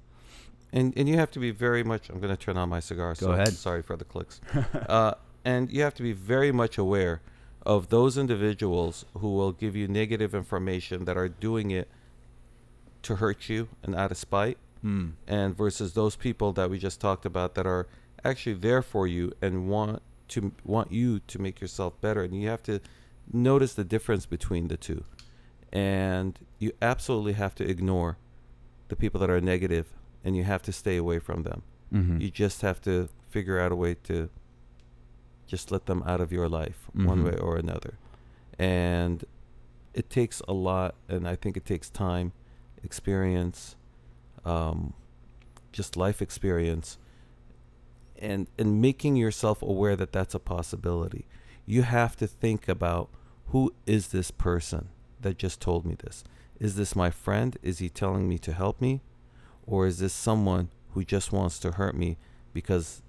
And 0.72 0.96
and 0.96 1.08
you 1.08 1.16
have 1.16 1.30
to 1.32 1.40
be 1.40 1.50
very 1.50 1.82
much. 1.82 2.10
I'm 2.10 2.20
going 2.20 2.36
to 2.36 2.42
turn 2.46 2.56
on 2.56 2.68
my 2.68 2.80
cigar. 2.80 3.14
Go 3.14 3.26
so 3.26 3.32
ahead. 3.32 3.52
Sorry 3.54 3.82
for 3.82 3.96
the 3.96 4.04
clicks. 4.04 4.40
uh, 4.88 5.14
and 5.44 5.70
you 5.70 5.82
have 5.82 5.94
to 5.94 6.02
be 6.02 6.12
very 6.12 6.52
much 6.52 6.78
aware 6.78 7.20
of 7.66 7.88
those 7.88 8.16
individuals 8.16 9.04
who 9.20 9.34
will 9.38 9.52
give 9.52 9.74
you 9.80 9.86
negative 9.88 10.34
information 10.34 11.04
that 11.06 11.16
are 11.16 11.28
doing 11.28 11.70
it 11.80 11.88
to 13.02 13.16
hurt 13.16 13.48
you 13.48 13.68
and 13.82 13.94
out 13.94 14.10
of 14.10 14.18
spite, 14.28 14.58
mm. 14.84 15.12
and 15.26 15.56
versus 15.56 15.94
those 15.94 16.16
people 16.16 16.52
that 16.52 16.70
we 16.70 16.78
just 16.78 17.00
talked 17.00 17.26
about 17.26 17.54
that 17.56 17.66
are 17.66 17.84
actually 18.24 18.54
there 18.54 18.82
for 18.82 19.06
you 19.06 19.32
and 19.42 19.68
want 19.68 20.02
to 20.28 20.52
want 20.64 20.92
you 20.92 21.20
to 21.20 21.38
make 21.40 21.60
yourself 21.60 22.00
better. 22.00 22.22
And 22.22 22.34
you 22.40 22.48
have 22.48 22.62
to 22.64 22.80
notice 23.32 23.74
the 23.74 23.84
difference 23.84 24.26
between 24.26 24.68
the 24.68 24.76
two. 24.76 25.04
And 25.72 26.38
you 26.58 26.72
absolutely 26.82 27.34
have 27.34 27.54
to 27.56 27.68
ignore 27.68 28.18
the 28.88 28.96
people 28.96 29.20
that 29.20 29.30
are 29.30 29.40
negative 29.40 29.86
and 30.24 30.36
you 30.36 30.44
have 30.44 30.62
to 30.62 30.72
stay 30.72 30.96
away 30.96 31.18
from 31.18 31.42
them. 31.44 31.62
mm-hmm. 31.92 32.20
You 32.20 32.30
just 32.30 32.60
have 32.62 32.80
to 32.82 33.08
figure 33.28 33.58
out 33.58 33.72
a 33.72 33.76
way 33.76 33.94
to 34.04 34.28
just 35.46 35.72
let 35.72 35.86
them 35.86 36.02
out 36.06 36.20
of 36.20 36.30
your 36.30 36.48
life 36.48 36.88
one 36.92 37.22
Mhm. 37.22 37.24
way 37.24 37.36
or 37.38 37.56
another. 37.56 37.94
And 38.58 39.24
it 39.94 40.08
takes 40.10 40.40
a 40.46 40.52
lot, 40.52 40.94
and 41.08 41.26
I 41.26 41.34
think 41.34 41.56
it 41.56 41.64
takes 41.64 41.90
time, 41.90 42.32
experience, 42.84 43.74
um, 44.44 44.92
just 45.72 45.96
life 45.96 46.22
experience, 46.22 46.98
and 48.20 48.48
and 48.58 48.80
making 48.80 49.16
yourself 49.16 49.62
aware 49.62 49.96
that 49.96 50.12
that's 50.12 50.34
a 50.34 50.38
possibility. 50.38 51.26
You 51.66 51.82
have 51.82 52.16
to 52.16 52.26
think 52.26 52.68
about 52.68 53.08
who 53.48 53.72
is 53.86 54.08
this 54.08 54.30
person 54.30 54.88
that 55.20 55.38
just 55.38 55.60
told 55.60 55.84
me 55.84 55.96
this? 56.02 56.24
Is 56.58 56.76
this 56.76 56.94
my 56.94 57.10
friend? 57.10 57.56
Is 57.62 57.78
he 57.78 57.88
telling 57.88 58.28
me 58.28 58.38
to 58.38 58.52
help 58.52 58.80
me? 58.80 59.00
Or 59.66 59.86
is 59.86 59.98
this 59.98 60.12
someone 60.12 60.68
who 60.92 61.04
just 61.04 61.32
wants 61.32 61.58
to 61.60 61.72
hurt 61.72 61.94
me 61.94 62.18
because 62.52 63.02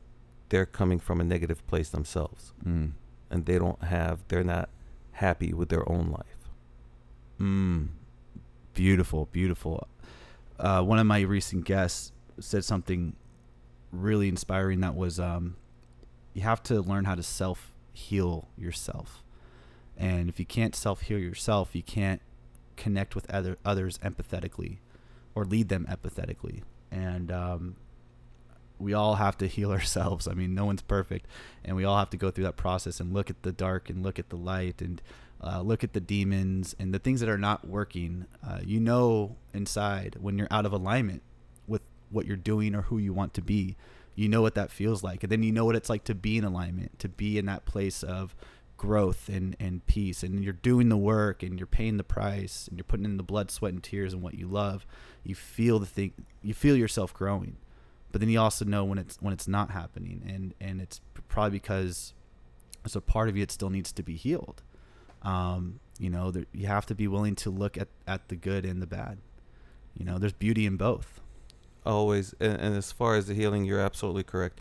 they're 0.49 0.65
coming 0.65 0.99
from 0.99 1.19
a 1.19 1.23
negative 1.23 1.65
place 1.67 1.89
themselves 1.89 2.53
mm. 2.65 2.91
and 3.29 3.45
they 3.45 3.57
don't 3.57 3.83
have, 3.83 4.19
they're 4.27 4.43
not 4.43 4.69
happy 5.13 5.53
with 5.53 5.69
their 5.69 5.87
own 5.89 6.11
life? 6.11 6.49
Mm. 7.39 7.87
Beautiful, 8.73 9.27
beautiful. 9.31 9.87
Uh, 10.59 10.81
one 10.81 10.99
of 10.99 11.07
my 11.07 11.21
recent 11.21 11.65
guests 11.65 12.11
said 12.39 12.63
something 12.63 13.15
really 13.91 14.27
inspiring 14.27 14.81
that 14.81 14.95
was 14.95 15.19
um, 15.19 15.55
you 16.33 16.41
have 16.41 16.63
to 16.63 16.81
learn 16.81 17.05
how 17.05 17.15
to 17.15 17.23
self 17.23 17.73
heal 17.93 18.47
yourself. 18.57 19.23
And 19.97 20.29
if 20.29 20.39
you 20.39 20.45
can't 20.45 20.75
self 20.75 21.01
heal 21.01 21.19
yourself, 21.19 21.75
you 21.75 21.83
can't 21.83 22.21
connect 22.77 23.15
with 23.15 23.29
other 23.29 23.57
others 23.63 23.97
empathetically 23.99 24.77
or 25.35 25.45
lead 25.45 25.69
them 25.69 25.85
empathetically. 25.89 26.63
And 26.91 27.31
um, 27.31 27.75
we 28.79 28.93
all 28.93 29.15
have 29.15 29.37
to 29.39 29.47
heal 29.55 29.71
ourselves. 29.71 30.27
I 30.27 30.33
mean, 30.33 30.55
no 30.55 30.65
one's 30.65 30.81
perfect, 30.81 31.27
and 31.63 31.75
we 31.75 31.83
all 31.83 31.97
have 31.97 32.09
to 32.11 32.17
go 32.17 32.31
through 32.31 32.45
that 32.45 32.57
process 32.57 32.99
and 32.99 33.13
look 33.13 33.29
at 33.29 33.43
the 33.43 33.51
dark 33.51 33.89
and 33.89 34.03
look 34.03 34.19
at 34.19 34.29
the 34.29 34.37
light 34.37 34.81
and 34.81 35.01
uh, 35.43 35.61
look 35.61 35.83
at 35.83 35.93
the 35.93 35.99
demons 35.99 36.75
and 36.79 36.93
the 36.93 36.99
things 36.99 37.19
that 37.19 37.29
are 37.29 37.37
not 37.37 37.67
working. 37.67 38.25
Uh, 38.45 38.59
you 38.63 38.79
know 38.79 39.35
inside 39.53 40.15
when 40.19 40.37
you're 40.37 40.47
out 40.49 40.65
of 40.65 40.71
alignment 40.71 41.21
what 42.11 42.25
you're 42.25 42.37
doing 42.37 42.75
or 42.75 42.83
who 42.83 42.97
you 42.97 43.13
want 43.13 43.33
to 43.35 43.41
be. 43.41 43.75
You 44.15 44.27
know 44.27 44.41
what 44.41 44.55
that 44.55 44.71
feels 44.71 45.03
like, 45.03 45.23
and 45.23 45.31
then 45.31 45.41
you 45.41 45.51
know 45.51 45.65
what 45.65 45.75
it's 45.75 45.89
like 45.89 46.03
to 46.03 46.15
be 46.15 46.37
in 46.37 46.43
alignment, 46.43 46.99
to 46.99 47.07
be 47.07 47.37
in 47.37 47.45
that 47.45 47.65
place 47.65 48.03
of 48.03 48.35
growth 48.81 49.29
and, 49.29 49.55
and 49.59 49.85
peace. 49.85 50.23
And 50.23 50.43
you're 50.43 50.53
doing 50.53 50.89
the 50.89 50.97
work 50.97 51.43
and 51.43 51.59
you're 51.59 51.67
paying 51.67 51.97
the 51.97 52.03
price 52.03 52.67
and 52.67 52.79
you're 52.79 52.83
putting 52.83 53.05
in 53.05 53.17
the 53.17 53.23
blood 53.23 53.51
sweat 53.51 53.73
and 53.73 53.83
tears 53.83 54.11
and 54.11 54.23
what 54.23 54.33
you 54.33 54.47
love. 54.47 54.87
You 55.23 55.35
feel 55.35 55.77
the 55.77 55.85
thing 55.85 56.13
you 56.41 56.55
feel 56.55 56.75
yourself 56.75 57.13
growing. 57.13 57.57
But 58.11 58.21
then 58.21 58.29
you 58.29 58.39
also 58.39 58.65
know 58.65 58.83
when 58.83 58.97
it's 58.97 59.17
when 59.21 59.33
it's 59.33 59.47
not 59.47 59.69
happening. 59.69 60.23
And 60.27 60.55
and 60.59 60.81
it's 60.81 60.99
probably 61.27 61.51
because 61.51 62.15
a 62.95 62.99
part 62.99 63.29
of 63.29 63.37
you 63.37 63.43
that 63.43 63.51
still 63.51 63.69
needs 63.69 63.91
to 63.91 64.01
be 64.01 64.15
healed. 64.15 64.63
Um, 65.21 65.79
you 65.99 66.09
know 66.09 66.31
there, 66.31 66.45
you 66.51 66.65
have 66.65 66.87
to 66.87 66.95
be 66.95 67.07
willing 67.07 67.35
to 67.35 67.51
look 67.51 67.77
at, 67.77 67.87
at 68.07 68.29
the 68.29 68.35
good 68.35 68.65
and 68.65 68.81
the 68.81 68.87
bad. 68.87 69.19
You 69.95 70.05
know 70.05 70.17
there's 70.17 70.33
beauty 70.33 70.65
in 70.65 70.75
both 70.75 71.21
Always. 71.85 72.33
And, 72.39 72.59
and 72.59 72.75
as 72.75 72.91
far 72.91 73.15
as 73.15 73.27
the 73.27 73.33
healing, 73.33 73.65
you're 73.65 73.79
absolutely 73.79 74.23
correct. 74.23 74.59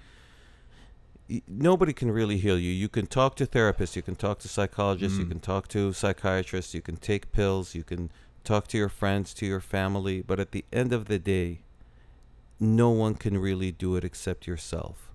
Nobody 1.46 1.92
can 1.92 2.10
really 2.10 2.38
heal 2.38 2.58
you. 2.58 2.72
You 2.72 2.88
can 2.88 3.06
talk 3.06 3.36
to 3.36 3.46
therapists, 3.46 3.94
you 3.94 4.02
can 4.02 4.16
talk 4.16 4.40
to 4.40 4.48
psychologists, 4.48 5.16
you 5.18 5.26
Mm. 5.26 5.28
can 5.28 5.40
talk 5.40 5.68
to 5.68 5.92
psychiatrists, 5.92 6.74
you 6.74 6.82
can 6.82 6.96
take 6.96 7.30
pills, 7.30 7.72
you 7.74 7.84
can 7.84 8.10
talk 8.42 8.66
to 8.68 8.76
your 8.78 8.88
friends, 8.88 9.32
to 9.34 9.46
your 9.46 9.60
family, 9.60 10.22
but 10.22 10.40
at 10.40 10.50
the 10.50 10.64
end 10.72 10.92
of 10.92 11.04
the 11.06 11.20
day, 11.20 11.60
no 12.58 12.90
one 12.90 13.14
can 13.14 13.38
really 13.38 13.70
do 13.70 13.94
it 13.94 14.02
except 14.02 14.48
yourself. 14.48 15.12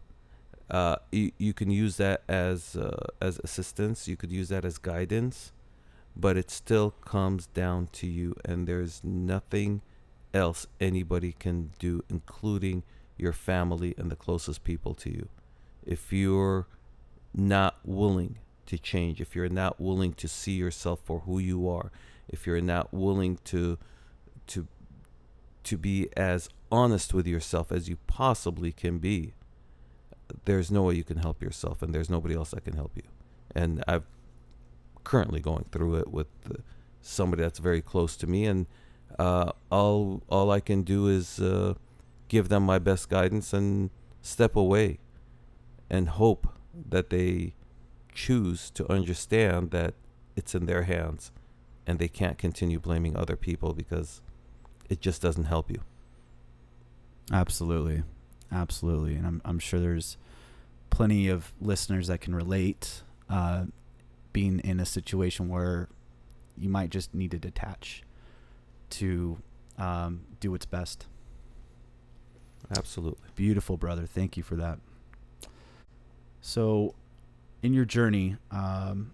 Uh, 0.69 0.95
you, 1.11 1.31
you 1.37 1.53
can 1.53 1.69
use 1.69 1.97
that 1.97 2.23
as 2.27 2.75
uh, 2.75 3.07
as 3.21 3.39
assistance. 3.43 4.07
You 4.07 4.15
could 4.15 4.31
use 4.31 4.49
that 4.49 4.63
as 4.65 4.77
guidance, 4.77 5.51
but 6.15 6.37
it 6.37 6.49
still 6.49 6.91
comes 6.91 7.47
down 7.47 7.87
to 7.93 8.07
you. 8.07 8.35
And 8.45 8.67
there's 8.67 9.03
nothing 9.03 9.81
else 10.35 10.67
anybody 10.79 11.31
can 11.31 11.71
do, 11.79 12.03
including 12.09 12.83
your 13.17 13.33
family 13.33 13.95
and 13.97 14.11
the 14.11 14.15
closest 14.15 14.63
people 14.63 14.93
to 14.95 15.09
you. 15.09 15.29
If 15.85 16.11
you're 16.11 16.67
not 17.33 17.77
willing 17.83 18.37
to 18.65 18.77
change, 18.77 19.21
if 19.21 19.35
you're 19.35 19.49
not 19.49 19.79
willing 19.79 20.13
to 20.15 20.27
see 20.27 20.53
yourself 20.53 20.99
for 21.03 21.21
who 21.21 21.39
you 21.39 21.67
are, 21.69 21.91
if 22.27 22.45
you're 22.45 22.61
not 22.61 22.93
willing 22.93 23.39
to 23.45 23.77
to 24.47 24.67
to 25.63 25.77
be 25.77 26.09
as 26.15 26.49
honest 26.71 27.13
with 27.13 27.25
yourself 27.25 27.71
as 27.71 27.87
you 27.87 27.97
possibly 28.07 28.71
can 28.71 28.99
be, 28.99 29.33
there's 30.45 30.69
no 30.69 30.83
way 30.83 30.95
you 30.95 31.03
can 31.03 31.17
help 31.17 31.41
yourself 31.41 31.81
and 31.81 31.93
there's 31.93 32.09
nobody 32.09 32.35
else 32.35 32.51
that 32.51 32.63
can 32.63 32.75
help 32.75 32.91
you. 32.95 33.03
And 33.55 33.83
I'm 33.87 34.03
currently 35.03 35.39
going 35.39 35.65
through 35.71 35.95
it 35.95 36.11
with 36.11 36.27
uh, 36.49 36.55
somebody 37.01 37.43
that's 37.43 37.59
very 37.59 37.81
close 37.81 38.15
to 38.17 38.27
me 38.27 38.45
and 38.45 38.65
uh, 39.17 39.51
all 39.71 40.23
all 40.29 40.51
I 40.51 40.59
can 40.59 40.83
do 40.83 41.07
is 41.07 41.39
uh, 41.39 41.75
give 42.27 42.49
them 42.49 42.63
my 42.63 42.79
best 42.79 43.09
guidance 43.09 43.53
and 43.53 43.89
step 44.21 44.55
away 44.55 44.99
and 45.89 46.09
hope 46.09 46.47
that 46.89 47.09
they 47.09 47.53
choose 48.13 48.69
to 48.71 48.91
understand 48.91 49.71
that 49.71 49.93
it's 50.35 50.55
in 50.55 50.65
their 50.65 50.83
hands 50.83 51.31
and 51.85 51.99
they 51.99 52.07
can't 52.07 52.37
continue 52.37 52.79
blaming 52.79 53.15
other 53.15 53.35
people 53.35 53.73
because 53.73 54.21
it 54.89 54.99
just 55.01 55.21
doesn't 55.21 55.45
help 55.45 55.69
you. 55.69 55.81
Absolutely. 57.31 58.03
Absolutely. 58.51 59.15
And 59.15 59.25
I'm, 59.27 59.41
I'm 59.45 59.59
sure 59.59 59.79
there's 59.79 60.17
plenty 60.89 61.27
of 61.27 61.51
listeners 61.61 62.07
that 62.07 62.21
can 62.21 62.35
relate 62.35 63.01
uh, 63.29 63.65
being 64.33 64.59
in 64.59 64.79
a 64.79 64.85
situation 64.85 65.49
where 65.49 65.89
you 66.57 66.69
might 66.69 66.89
just 66.89 67.13
need 67.13 67.31
to 67.31 67.37
detach 67.39 68.03
to 68.99 69.37
um, 69.77 70.21
do 70.39 70.51
what's 70.51 70.65
best. 70.65 71.05
Absolutely. 72.75 73.29
Beautiful, 73.35 73.77
brother. 73.77 74.05
Thank 74.05 74.37
you 74.37 74.43
for 74.43 74.55
that. 74.55 74.79
So, 76.41 76.95
in 77.61 77.73
your 77.73 77.85
journey, 77.85 78.37
um, 78.51 79.11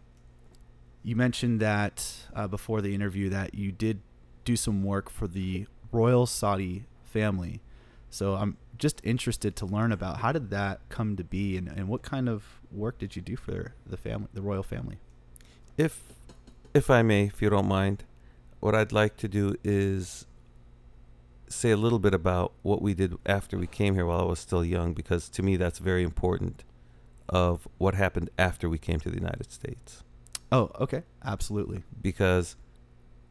you 1.04 1.16
mentioned 1.16 1.60
that 1.60 2.06
uh, 2.36 2.48
before 2.48 2.82
the 2.82 2.94
interview 2.94 3.30
that 3.30 3.56
you 3.56 3.72
did 3.72 4.02
do 4.46 4.56
some 4.56 4.84
work 4.84 5.10
for 5.10 5.28
the 5.28 5.68
royal 5.92 6.26
Saudi 6.26 6.86
family. 7.04 7.62
So 8.10 8.36
I'm 8.36 8.58
just 8.78 9.02
interested 9.04 9.56
to 9.58 9.66
learn 9.66 9.92
about 9.92 10.18
how 10.18 10.32
did 10.32 10.50
that 10.50 10.82
come 10.90 11.16
to 11.18 11.24
be, 11.24 11.58
and, 11.58 11.68
and 11.68 11.88
what 11.88 12.02
kind 12.02 12.28
of 12.28 12.44
work 12.72 13.00
did 13.00 13.16
you 13.16 13.22
do 13.22 13.36
for 13.36 13.74
the 13.86 13.98
family, 13.98 14.28
the 14.34 14.42
royal 14.42 14.64
family? 14.64 14.98
If 15.78 16.02
if 16.74 16.90
I 16.90 17.02
may, 17.02 17.26
if 17.26 17.42
you 17.42 17.50
don't 17.50 17.68
mind, 17.68 18.04
what 18.62 18.74
I'd 18.74 18.94
like 18.94 19.18
to 19.18 19.28
do 19.28 19.56
is 19.64 20.26
say 21.50 21.72
a 21.72 21.78
little 21.78 22.00
bit 22.00 22.14
about 22.14 22.54
what 22.62 22.82
we 22.82 22.94
did 22.94 23.18
after 23.26 23.58
we 23.58 23.68
came 23.68 23.96
here 23.96 24.06
while 24.06 24.22
I 24.22 24.24
was 24.24 24.40
still 24.40 24.64
young, 24.64 24.94
because 24.94 25.28
to 25.30 25.44
me 25.44 25.58
that's 25.58 25.80
very 25.80 26.04
important 26.04 26.64
of 27.28 27.68
what 27.78 27.96
happened 27.96 28.30
after 28.38 28.70
we 28.70 28.78
came 28.78 29.00
to 29.02 29.10
the 29.10 29.18
United 29.18 29.52
States. 29.52 30.04
Oh, 30.52 30.72
okay. 30.80 31.04
Absolutely. 31.24 31.84
Because 32.02 32.56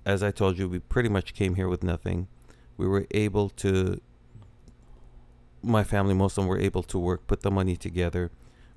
as 0.04 0.22
I 0.22 0.30
told 0.30 0.58
you, 0.58 0.68
we 0.68 0.78
pretty 0.78 1.08
much 1.08 1.32
came 1.32 1.54
here 1.54 1.68
with 1.68 1.82
nothing. 1.82 2.28
We 2.76 2.88
were 2.88 3.06
able 3.10 3.50
to, 3.50 4.00
my 5.62 5.84
family, 5.84 6.14
most 6.14 6.38
of 6.38 6.42
them 6.42 6.48
were 6.48 6.58
able 6.58 6.82
to 6.84 6.98
work, 6.98 7.26
put 7.26 7.42
the 7.42 7.50
money 7.50 7.76
together. 7.76 8.30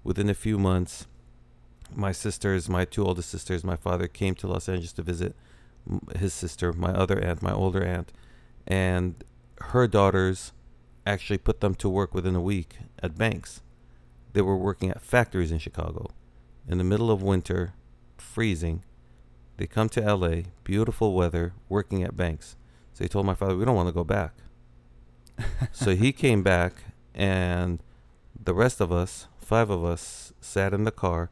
Within 0.04 0.30
a 0.30 0.34
few 0.34 0.60
months, 0.60 1.08
my 1.96 2.12
sisters, 2.12 2.68
my 2.70 2.86
two 2.86 3.06
oldest 3.06 3.30
sisters, 3.30 3.64
my 3.64 3.78
father 3.78 4.08
came 4.08 4.36
to 4.36 4.48
Los 4.48 4.68
Angeles 4.68 4.94
to 4.94 5.02
visit 5.02 5.36
his 6.18 6.34
sister, 6.34 6.74
my 6.74 6.92
other 6.92 7.20
aunt, 7.20 7.42
my 7.42 7.54
older 7.54 7.84
aunt, 7.84 8.12
and 8.68 9.24
her 9.60 9.88
daughters 9.88 10.52
actually 11.06 11.38
put 11.38 11.60
them 11.60 11.76
to 11.76 11.90
work 11.90 12.14
within 12.14 12.36
a 12.36 12.42
week 12.42 12.78
at 13.02 13.18
banks. 13.18 13.62
They 14.34 14.42
were 14.42 14.58
working 14.58 14.90
at 14.90 15.02
factories 15.02 15.52
in 15.52 15.60
Chicago. 15.60 16.10
In 16.68 16.78
the 16.78 16.84
middle 16.84 17.12
of 17.12 17.22
winter, 17.22 17.74
freezing, 18.18 18.84
they 19.58 19.68
come 19.68 19.90
to 19.90 20.16
LA, 20.16 20.44
beautiful 20.64 21.14
weather, 21.14 21.54
working 21.70 22.04
at 22.04 22.18
banks. 22.18 22.56
So 22.94 23.04
he 23.04 23.10
told 23.10 23.26
my 23.26 23.36
father, 23.36 23.56
We 23.56 23.66
don't 23.66 23.76
want 23.76 23.90
to 23.90 23.94
go 23.94 24.04
back. 24.04 24.34
so 25.72 25.96
he 25.96 26.12
came 26.12 26.42
back, 26.42 26.74
and 27.14 27.82
the 28.42 28.54
rest 28.54 28.82
of 28.82 28.92
us, 28.92 29.28
five 29.38 29.70
of 29.70 29.84
us, 29.84 30.34
sat 30.42 30.74
in 30.74 30.84
the 30.84 30.92
car, 30.92 31.30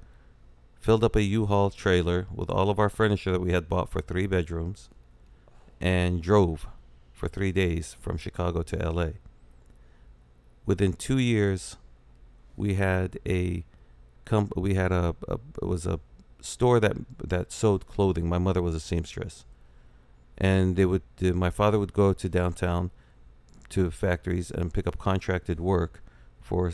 filled 0.82 1.04
up 1.04 1.16
a 1.16 1.22
U 1.22 1.46
Haul 1.46 1.70
trailer 1.70 2.28
with 2.34 2.50
all 2.50 2.70
of 2.70 2.80
our 2.80 2.90
furniture 2.90 3.32
that 3.32 3.42
we 3.42 3.54
had 3.54 3.70
bought 3.70 3.90
for 3.90 4.02
three 4.02 4.28
bedrooms, 4.28 4.90
and 5.80 6.22
drove 6.22 6.68
for 7.14 7.28
three 7.28 7.52
days 7.52 7.96
from 8.00 8.18
Chicago 8.18 8.64
to 8.64 8.78
LA. 8.78 9.10
Within 10.66 10.94
two 10.94 11.20
years, 11.20 11.78
we 12.58 12.74
had 12.74 13.20
a 13.28 13.64
comp- 14.26 14.58
we 14.58 14.74
had 14.74 14.92
a, 14.92 15.16
a 15.28 15.36
it 15.62 15.68
was 15.68 15.86
a 15.86 16.00
store 16.42 16.80
that 16.80 16.98
that 17.24 17.52
sewed 17.52 17.88
clothing. 17.88 18.28
My 18.28 18.40
mother 18.40 18.62
was 18.62 18.74
a 18.74 18.80
seamstress, 18.80 19.46
and 20.38 20.76
they 20.76 20.86
would 20.86 21.04
uh, 21.24 21.34
my 21.34 21.52
father 21.52 21.78
would 21.78 21.94
go 21.94 22.12
to 22.14 22.28
downtown 22.28 22.90
to 23.70 23.92
factories 23.92 24.50
and 24.50 24.74
pick 24.74 24.88
up 24.88 24.98
contracted 24.98 25.60
work 25.60 26.04
for 26.42 26.74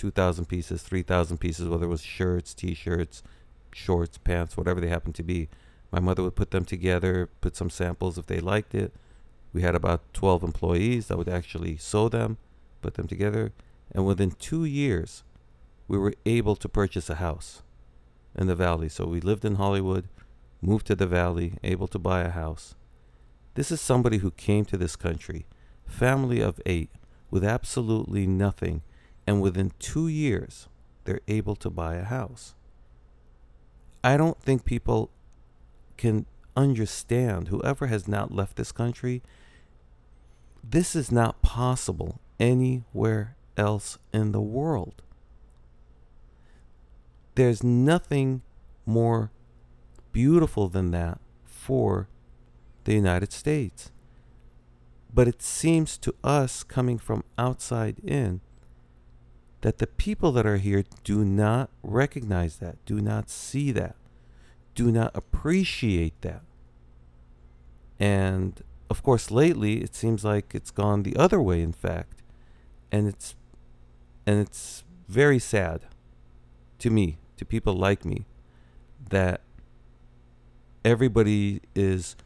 two 0.00 0.10
thousand 0.10 0.46
pieces, 0.46 0.80
three 0.80 1.02
thousand 1.02 1.36
pieces, 1.36 1.68
whether 1.68 1.84
it 1.84 1.90
was 1.90 2.00
shirts, 2.00 2.54
t-shirts, 2.54 3.22
shorts, 3.74 4.16
pants, 4.16 4.56
whatever 4.56 4.80
they 4.80 4.88
happened 4.88 5.14
to 5.14 5.22
be. 5.22 5.46
My 5.92 6.00
mother 6.00 6.22
would 6.22 6.36
put 6.36 6.52
them 6.52 6.64
together, 6.64 7.28
put 7.42 7.54
some 7.54 7.68
samples 7.68 8.16
if 8.16 8.24
they 8.24 8.40
liked 8.40 8.74
it. 8.74 8.94
We 9.52 9.60
had 9.60 9.74
about 9.74 10.14
12 10.14 10.42
employees 10.42 11.08
that 11.08 11.18
would 11.18 11.28
actually 11.28 11.76
sew 11.76 12.08
them, 12.08 12.38
put 12.80 12.94
them 12.94 13.08
together, 13.08 13.52
and 13.92 14.06
within 14.06 14.30
two 14.30 14.64
years, 14.64 15.22
we 15.86 15.98
were 15.98 16.14
able 16.24 16.56
to 16.56 16.68
purchase 16.68 17.10
a 17.10 17.16
house 17.16 17.62
in 18.34 18.46
the 18.46 18.54
valley. 18.54 18.88
So 18.88 19.04
we 19.04 19.20
lived 19.20 19.44
in 19.44 19.56
Hollywood, 19.56 20.08
moved 20.62 20.86
to 20.86 20.96
the 20.96 21.06
valley, 21.06 21.58
able 21.62 21.88
to 21.88 21.98
buy 21.98 22.22
a 22.22 22.30
house. 22.30 22.74
This 23.52 23.70
is 23.70 23.82
somebody 23.82 24.18
who 24.18 24.30
came 24.30 24.64
to 24.64 24.78
this 24.78 24.96
country, 24.96 25.44
family 25.84 26.40
of 26.40 26.58
eight, 26.64 26.88
with 27.30 27.44
absolutely 27.44 28.26
nothing, 28.26 28.80
and 29.26 29.40
within 29.40 29.72
two 29.78 30.08
years, 30.08 30.68
they're 31.04 31.20
able 31.28 31.56
to 31.56 31.70
buy 31.70 31.96
a 31.96 32.04
house. 32.04 32.54
I 34.02 34.16
don't 34.16 34.40
think 34.42 34.64
people 34.64 35.10
can 35.96 36.26
understand, 36.56 37.48
whoever 37.48 37.86
has 37.86 38.08
not 38.08 38.32
left 38.32 38.56
this 38.56 38.72
country, 38.72 39.22
this 40.62 40.94
is 40.94 41.10
not 41.10 41.42
possible 41.42 42.20
anywhere 42.38 43.36
else 43.56 43.98
in 44.12 44.32
the 44.32 44.40
world. 44.40 45.02
There's 47.34 47.62
nothing 47.62 48.42
more 48.86 49.30
beautiful 50.12 50.68
than 50.68 50.90
that 50.90 51.20
for 51.44 52.08
the 52.84 52.94
United 52.94 53.32
States. 53.32 53.92
But 55.12 55.28
it 55.28 55.42
seems 55.42 55.98
to 55.98 56.14
us, 56.22 56.62
coming 56.62 56.98
from 56.98 57.24
outside 57.36 57.98
in, 58.00 58.40
that 59.62 59.78
the 59.78 59.86
people 59.86 60.32
that 60.32 60.46
are 60.46 60.56
here 60.56 60.84
do 61.04 61.24
not 61.24 61.70
recognize 61.82 62.56
that, 62.56 62.84
do 62.86 63.00
not 63.00 63.28
see 63.28 63.70
that, 63.72 63.96
do 64.74 64.90
not 64.90 65.10
appreciate 65.14 66.20
that. 66.22 66.42
And 67.98 68.62
of 68.88 69.02
course, 69.02 69.30
lately 69.30 69.82
it 69.82 69.94
seems 69.94 70.24
like 70.24 70.54
it's 70.54 70.70
gone 70.70 71.02
the 71.02 71.16
other 71.16 71.40
way, 71.40 71.60
in 71.62 71.72
fact. 71.72 72.22
And 72.90 73.06
it's 73.06 73.34
and 74.26 74.40
it's 74.40 74.84
very 75.08 75.38
sad 75.38 75.86
to 76.78 76.90
me, 76.90 77.18
to 77.36 77.44
people 77.44 77.74
like 77.74 78.04
me, 78.04 78.26
that 79.10 79.42
everybody 80.84 81.60
is 81.74 82.16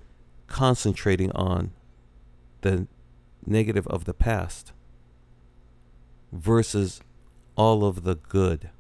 concentrating 0.47 1.33
on 1.33 1.73
the 2.61 2.87
negative 3.47 3.87
of 3.89 4.05
the 4.05 4.15
past 4.15 4.73
versus 6.33 7.01
all 7.57 7.85
of 7.85 8.05
the 8.05 8.17
good 8.17 8.71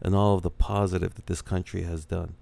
and 0.00 0.14
all 0.14 0.34
of 0.34 0.42
the 0.42 0.50
positive 0.50 1.14
that 1.14 1.26
this 1.26 1.42
country 1.42 1.82
has 1.82 2.04
done. 2.04 2.34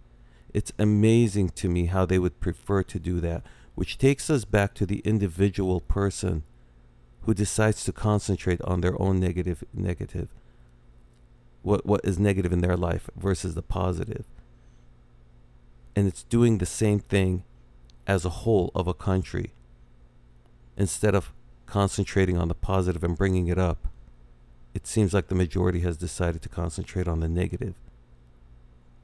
It's 0.53 0.73
amazing 0.79 1.51
to 1.51 1.69
me 1.69 1.87
how 1.87 2.07
they 2.07 2.19
would 2.19 2.41
prefer 2.41 2.83
to 2.85 2.99
do 2.99 3.21
that, 3.21 3.43
which 3.75 3.99
takes 3.99 4.31
us 4.31 4.45
back 4.45 4.75
to 4.75 4.87
the 4.87 5.01
individual 5.01 5.81
person 5.81 6.45
who 7.23 7.35
decides 7.35 7.85
to 7.85 7.93
concentrate 7.93 8.61
on 8.63 8.81
their 8.81 9.01
own 9.01 9.19
negative 9.19 9.65
negative. 9.73 10.29
What 11.63 11.85
what 11.87 12.03
is 12.05 12.19
negative 12.19 12.53
in 12.53 12.61
their 12.61 12.77
life 12.77 13.09
versus 13.17 13.55
the 13.55 13.63
positive. 13.63 14.27
And 15.97 16.07
it's 16.07 16.25
doing 16.25 16.59
the 16.59 16.67
same 16.67 16.99
thing 16.99 17.45
as 18.07 18.25
a 18.25 18.31
whole 18.41 18.71
of 18.75 18.87
a 18.87 18.95
country 18.95 19.55
instead 20.77 21.15
of 21.15 21.33
concentrating 21.67 22.37
on 22.37 22.49
the 22.49 22.55
positive 22.55 23.03
and 23.03 23.17
bringing 23.17 23.49
it 23.49 23.59
up 23.59 23.89
it 24.75 24.87
seems 24.87 25.15
like 25.15 25.29
the 25.29 25.35
majority 25.35 25.81
has 25.81 25.97
decided 25.97 26.43
to 26.43 26.49
concentrate 26.49 27.07
on 27.09 27.21
the 27.21 27.29
negative. 27.29 27.75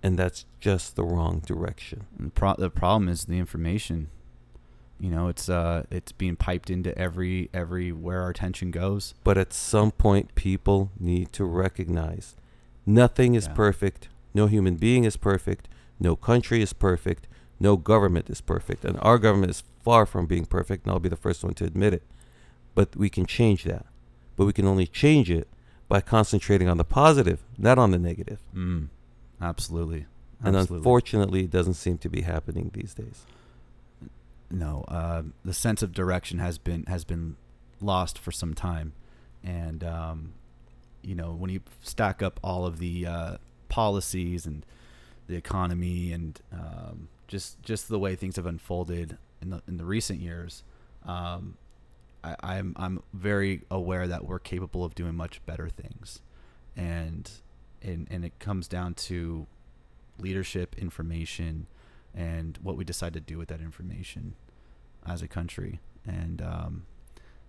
and 0.03 0.19
that's 0.19 0.45
just 0.61 0.97
the 0.97 1.05
wrong 1.05 1.41
direction 1.47 2.07
And 2.19 2.27
the, 2.29 2.31
pro- 2.33 2.57
the 2.57 2.71
problem 2.71 3.09
is 3.09 3.25
the 3.27 3.39
information. 3.39 4.09
You 4.99 5.11
know, 5.11 5.29
it's 5.29 5.49
uh, 5.49 5.85
it's 5.91 6.13
being 6.13 6.37
piped 6.37 6.69
into 6.71 6.91
every 6.99 7.49
every 7.55 7.91
where 7.91 8.21
our 8.23 8.29
attention 8.31 8.71
goes. 8.71 9.15
But 9.25 9.39
at 9.39 9.53
some 9.55 9.91
point, 9.93 10.35
people 10.35 10.91
need 10.99 11.33
to 11.33 11.45
recognize 11.47 12.37
nothing 12.85 13.35
is 13.35 13.47
Yeah. 13.47 13.55
perfect. 13.55 14.09
No 14.35 14.47
human 14.47 14.77
being 14.77 15.05
is 15.05 15.17
perfect. 15.17 15.69
No 15.99 16.17
country 16.17 16.61
is 16.63 16.73
perfect. 16.75 17.27
No 17.59 17.77
government 17.79 18.29
is 18.31 18.41
perfect. 18.43 18.85
And 18.85 18.99
our 19.01 19.19
government 19.19 19.51
is 19.51 19.63
far 19.85 20.05
from 20.07 20.27
being 20.27 20.45
perfect, 20.47 20.85
and 20.85 20.93
I'll 20.93 21.01
be 21.09 21.09
the 21.17 21.25
first 21.27 21.43
one 21.45 21.55
to 21.55 21.65
admit 21.65 21.95
it. 21.95 22.03
But 22.75 22.95
we 22.97 23.09
can 23.09 23.25
change 23.27 23.65
that. 23.65 23.87
But 24.37 24.45
we 24.47 24.53
can 24.53 24.67
only 24.67 24.87
change 24.87 25.31
it 25.31 25.49
by 25.91 26.01
concentrating 26.01 26.69
on 26.69 26.79
the 26.79 26.85
positive, 26.85 27.43
not 27.59 27.79
on 27.79 27.91
the 27.91 27.99
negative. 27.99 28.39
Mm, 28.57 28.89
absolutely. 29.43 30.07
And 30.43 30.57
Absolutely. 30.57 30.77
unfortunately, 30.79 31.45
it 31.45 31.51
doesn't 31.51 31.75
seem 31.75 31.99
to 31.99 32.09
be 32.09 32.23
happening 32.23 32.71
these 32.73 32.95
days. 32.95 33.27
no, 34.51 34.85
uh, 34.89 35.23
the 35.45 35.53
sense 35.53 35.83
of 35.83 35.93
direction 35.93 36.39
has 36.39 36.57
been 36.57 36.85
has 36.87 37.05
been 37.05 37.37
lost 37.81 38.19
for 38.19 38.33
some 38.33 38.55
time, 38.55 38.95
and 39.45 39.85
um, 39.85 40.33
you 41.03 41.15
know 41.15 41.33
when 41.33 41.51
you 41.51 41.61
stack 41.83 42.23
up 42.23 42.41
all 42.43 42.65
of 42.65 42.79
the 42.79 43.07
uh, 43.07 43.37
policies 43.69 44.47
and 44.47 44.65
the 45.27 45.37
economy 45.37 46.13
and 46.13 46.41
um, 46.53 47.09
just 47.29 47.63
just 47.63 47.89
the 47.89 47.99
way 47.99 48.17
things 48.17 48.37
have 48.37 48.47
unfolded 48.47 49.19
in 49.43 49.51
the 49.51 49.63
in 49.69 49.77
the 49.77 49.85
recent 49.85 50.21
years, 50.21 50.63
um, 51.05 51.59
I, 52.23 52.37
I'm 52.43 52.75
I'm 52.77 53.03
very 53.13 53.63
aware 53.71 54.07
that 54.07 54.25
we're 54.25 54.39
capable 54.39 54.85
of 54.85 54.95
doing 54.95 55.15
much 55.15 55.45
better 55.47 55.69
things, 55.69 56.21
and 56.77 57.31
and 57.83 58.07
and 58.11 58.25
it 58.25 58.39
comes 58.39 58.69
down 58.69 58.95
to 58.95 59.47
leadership, 60.19 60.77
information, 60.79 61.67
and 62.15 62.59
what 62.63 62.77
we 62.77 62.85
decide 62.85 63.15
to 63.15 63.21
do 63.21 63.39
with 63.39 63.49
that 63.49 63.61
information 63.61 64.35
as 65.07 65.23
a 65.23 65.29
country. 65.29 65.81
And 66.07 66.43
um, 66.43 66.87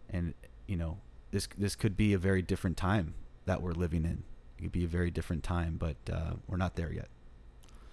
and 0.09 0.33
you 0.67 0.77
know 0.77 0.99
this 1.31 1.47
this 1.57 1.75
could 1.75 1.97
be 1.97 2.13
a 2.13 2.17
very 2.17 2.41
different 2.41 2.77
time 2.77 3.15
that 3.45 3.61
we're 3.61 3.73
living 3.73 4.05
in. 4.05 4.23
It 4.57 4.63
could 4.63 4.71
be 4.71 4.83
a 4.83 4.87
very 4.87 5.11
different 5.11 5.43
time, 5.43 5.77
but 5.77 5.97
uh, 6.11 6.33
we're 6.47 6.57
not 6.57 6.75
there 6.75 6.91
yet. 6.91 7.07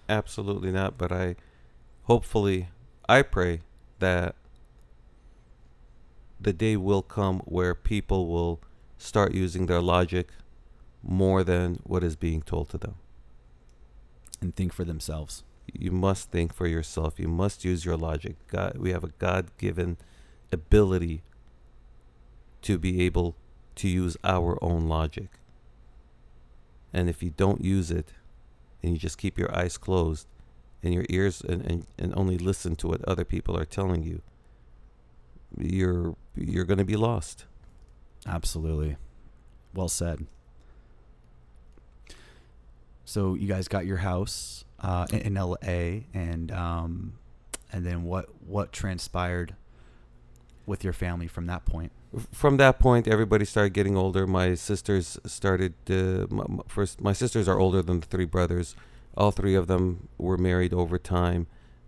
Absolutely 0.07 0.71
not. 0.71 0.97
But 0.97 1.11
I, 1.11 1.35
hopefully, 2.03 2.69
I 3.07 3.21
pray 3.21 3.61
that 3.99 4.35
the 6.39 6.53
day 6.53 6.77
will 6.77 7.01
come 7.01 7.39
where 7.39 7.75
people 7.75 8.27
will 8.27 8.59
start 8.97 9.33
using 9.33 9.65
their 9.65 9.81
logic 9.81 10.29
more 11.03 11.43
than 11.43 11.79
what 11.83 12.03
is 12.03 12.15
being 12.15 12.41
told 12.41 12.69
to 12.69 12.77
them. 12.77 12.95
And 14.41 14.55
think 14.55 14.73
for 14.73 14.83
themselves. 14.83 15.43
You 15.73 15.91
must 15.91 16.31
think 16.31 16.53
for 16.53 16.67
yourself. 16.67 17.19
You 17.19 17.27
must 17.27 17.63
use 17.63 17.85
your 17.85 17.97
logic. 17.97 18.35
God, 18.47 18.77
we 18.77 18.91
have 18.91 19.03
a 19.03 19.13
God-given 19.19 19.97
ability 20.51 21.23
to 22.61 22.77
be 22.77 23.01
able 23.03 23.35
to 23.75 23.87
use 23.87 24.17
our 24.23 24.57
own 24.63 24.87
logic. 24.87 25.29
And 26.91 27.09
if 27.09 27.21
you 27.21 27.29
don't 27.29 27.63
use 27.63 27.91
it, 27.91 28.13
and 28.81 28.93
you 28.93 28.97
just 28.97 29.17
keep 29.17 29.37
your 29.37 29.53
eyes 29.55 29.77
closed 29.77 30.27
and 30.81 30.93
your 30.93 31.05
ears 31.09 31.41
and, 31.41 31.61
and, 31.69 31.85
and 31.97 32.13
only 32.15 32.37
listen 32.37 32.75
to 32.77 32.87
what 32.87 33.03
other 33.05 33.25
people 33.25 33.57
are 33.57 33.65
telling 33.65 34.03
you, 34.03 34.21
you're 35.57 36.15
you're 36.35 36.65
going 36.65 36.77
to 36.77 36.85
be 36.85 36.95
lost. 36.95 37.45
Absolutely. 38.25 38.97
Well 39.73 39.89
said. 39.89 40.25
So 43.05 43.33
you 43.33 43.47
guys 43.47 43.67
got 43.67 43.85
your 43.85 43.97
house 43.97 44.65
uh, 44.79 45.07
in, 45.11 45.33
LA, 45.33 46.01
and 46.13 46.51
um, 46.51 47.13
and 47.71 47.85
then 47.85 48.03
what 48.03 48.29
what 48.45 48.71
transpired 48.71 49.55
with 50.65 50.83
your 50.83 50.93
family 50.93 51.27
from 51.27 51.47
that 51.47 51.65
point? 51.65 51.91
From 52.31 52.57
that 52.57 52.79
point, 52.79 53.07
everybody 53.07 53.45
started 53.45 53.73
getting 53.73 53.97
older. 53.97 54.27
My 54.27 54.53
sisters 54.55 55.17
started. 55.25 55.73
Uh, 55.89 56.27
m- 56.29 56.39
m- 56.39 56.61
first, 56.67 57.01
my 57.01 57.13
sisters 57.13 57.47
are 57.47 57.59
older 57.59 57.81
than 57.81 57.99
the 57.99 58.05
three 58.07 58.25
brothers. 58.25 58.75
All 59.17 59.31
three 59.31 59.55
of 59.55 59.67
them 59.67 60.07
were 60.17 60.37
married 60.37 60.73
over 60.73 60.97
time, 60.97 61.47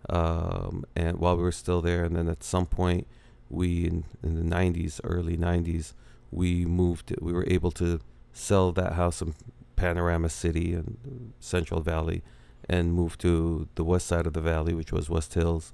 um, 0.09 0.86
and 0.95 1.18
while 1.18 1.38
we 1.38 1.43
were 1.43 1.51
still 1.51 1.82
there, 1.82 2.03
and 2.03 2.16
then 2.16 2.28
at 2.28 2.43
some 2.43 2.66
point, 2.66 3.07
we 3.52 3.86
in, 3.86 4.06
in 4.24 4.36
the 4.36 4.56
'90s, 4.56 4.99
early 5.04 5.38
'90s, 5.38 5.93
we 6.32 6.66
moved. 6.66 7.14
We 7.22 7.34
were 7.34 7.45
able 7.47 7.72
to 7.72 7.99
sell 8.34 8.72
that 8.72 8.93
house 8.93 9.22
in 9.22 9.36
Panorama 9.76 10.30
City 10.30 10.74
and 10.74 11.34
Central 11.39 11.82
Valley, 11.82 12.24
and 12.70 12.93
move 12.93 13.18
to 13.20 13.68
the 13.76 13.84
west 13.84 14.08
side 14.08 14.26
of 14.26 14.34
the 14.34 14.41
valley, 14.41 14.74
which 14.74 14.91
was 14.91 15.10
West 15.10 15.34
Hills. 15.34 15.74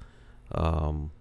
Um, 0.54 1.12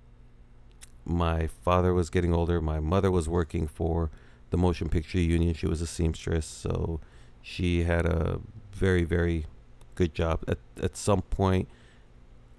my 1.04 1.46
father 1.46 1.92
was 1.92 2.10
getting 2.10 2.32
older. 2.34 2.60
My 2.60 2.80
mother 2.80 3.10
was 3.10 3.28
working 3.28 3.68
for 3.68 4.10
the 4.50 4.56
Motion 4.56 4.88
Picture 4.88 5.18
Union. 5.18 5.54
She 5.54 5.66
was 5.66 5.80
a 5.80 5.86
seamstress, 5.86 6.46
so 6.46 7.00
she 7.42 7.84
had 7.84 8.06
a 8.06 8.40
very, 8.72 9.04
very 9.04 9.46
good 9.94 10.14
job. 10.14 10.44
At 10.48 10.58
at 10.82 10.96
some 10.96 11.22
point, 11.22 11.68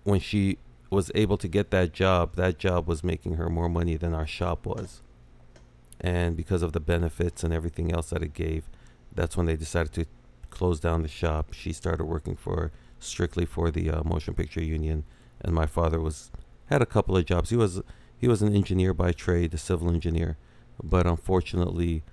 when 0.04 0.20
she 0.20 0.58
was 0.90 1.12
able 1.16 1.38
to 1.38 1.48
get 1.48 1.72
that 1.72 1.94
job, 1.94 2.36
that 2.36 2.58
job 2.58 2.88
was 2.88 3.04
making 3.04 3.36
her 3.36 3.50
more 3.50 3.70
money 3.70 3.98
than 3.98 4.14
our 4.14 4.28
shop 4.28 4.66
was. 4.66 5.02
And 6.00 6.38
because 6.38 6.62
of 6.62 6.74
the 6.74 6.80
benefits 6.80 7.44
and 7.44 7.54
everything 7.54 7.92
else 7.92 8.10
that 8.12 8.24
it 8.24 8.34
gave, 8.34 8.70
that's 9.14 9.36
when 9.36 9.48
they 9.48 9.56
decided 9.56 9.94
to 9.94 10.06
close 10.50 10.80
down 10.80 11.02
the 11.02 11.08
shop. 11.08 11.54
She 11.54 11.74
started 11.74 12.06
working 12.06 12.36
for 12.36 12.72
strictly 13.00 13.46
for 13.46 13.72
the 13.72 13.90
uh, 13.90 14.04
Motion 14.04 14.34
Picture 14.34 14.64
Union, 14.64 15.04
and 15.42 15.54
my 15.54 15.66
father 15.66 16.00
was 16.00 16.32
had 16.68 16.82
a 16.82 16.86
couple 16.86 17.18
of 17.18 17.26
jobs. 17.26 17.50
He 17.50 17.56
was 17.56 17.82
he 18.18 18.28
was 18.28 18.42
an 18.42 18.56
engineer 18.56 18.94
by 18.94 19.12
trade, 19.12 19.54
a 19.54 19.58
civil 19.58 19.90
engineer, 19.90 20.38
but 20.84 21.06
unfortunately, 21.06 22.04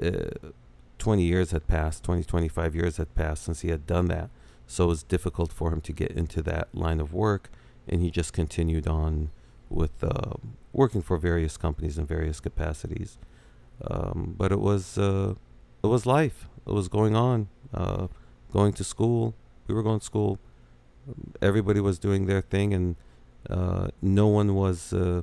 uh, 0.00 0.50
20 0.98 1.22
years 1.22 1.50
had 1.50 1.66
passed, 1.66 2.04
20, 2.04 2.24
25 2.24 2.74
years 2.74 2.96
had 2.96 3.14
passed 3.14 3.44
since 3.44 3.60
he 3.60 3.68
had 3.68 3.86
done 3.86 4.06
that. 4.06 4.30
So 4.66 4.84
it 4.84 4.88
was 4.88 5.02
difficult 5.02 5.52
for 5.52 5.72
him 5.72 5.80
to 5.82 5.92
get 5.92 6.10
into 6.12 6.42
that 6.42 6.68
line 6.74 7.00
of 7.00 7.12
work, 7.12 7.50
and 7.88 8.02
he 8.02 8.10
just 8.10 8.32
continued 8.32 8.86
on 8.86 9.30
with 9.68 10.02
uh, 10.02 10.34
working 10.72 11.02
for 11.02 11.16
various 11.16 11.56
companies 11.56 11.98
in 11.98 12.06
various 12.06 12.40
capacities. 12.40 13.18
Um, 13.84 14.34
but 14.36 14.52
it 14.52 14.60
was 14.60 14.98
uh, 14.98 15.34
it 15.82 15.86
was 15.86 16.06
life. 16.06 16.48
It 16.66 16.72
was 16.72 16.88
going 16.88 17.14
on. 17.14 17.48
Uh, 17.74 18.08
going 18.52 18.72
to 18.74 18.84
school. 18.84 19.34
We 19.66 19.74
were 19.74 19.82
going 19.82 20.00
to 20.00 20.04
school. 20.04 20.38
Everybody 21.42 21.80
was 21.80 21.98
doing 21.98 22.26
their 22.26 22.40
thing, 22.40 22.72
and 22.72 22.96
uh, 23.48 23.88
no 24.00 24.26
one 24.26 24.54
was 24.54 24.92
uh, 24.92 25.22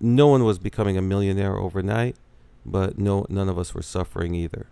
no 0.00 0.26
one 0.26 0.44
was 0.44 0.58
becoming 0.58 0.96
a 0.96 1.02
millionaire 1.02 1.56
overnight, 1.56 2.16
but 2.64 2.98
no 2.98 3.26
none 3.28 3.48
of 3.48 3.58
us 3.58 3.74
were 3.74 3.82
suffering 3.82 4.34
either, 4.34 4.66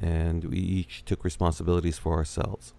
and 0.00 0.44
we 0.44 0.58
each 0.58 1.04
took 1.04 1.24
responsibilities 1.24 1.98
for 1.98 2.14
ourselves. 2.14 2.72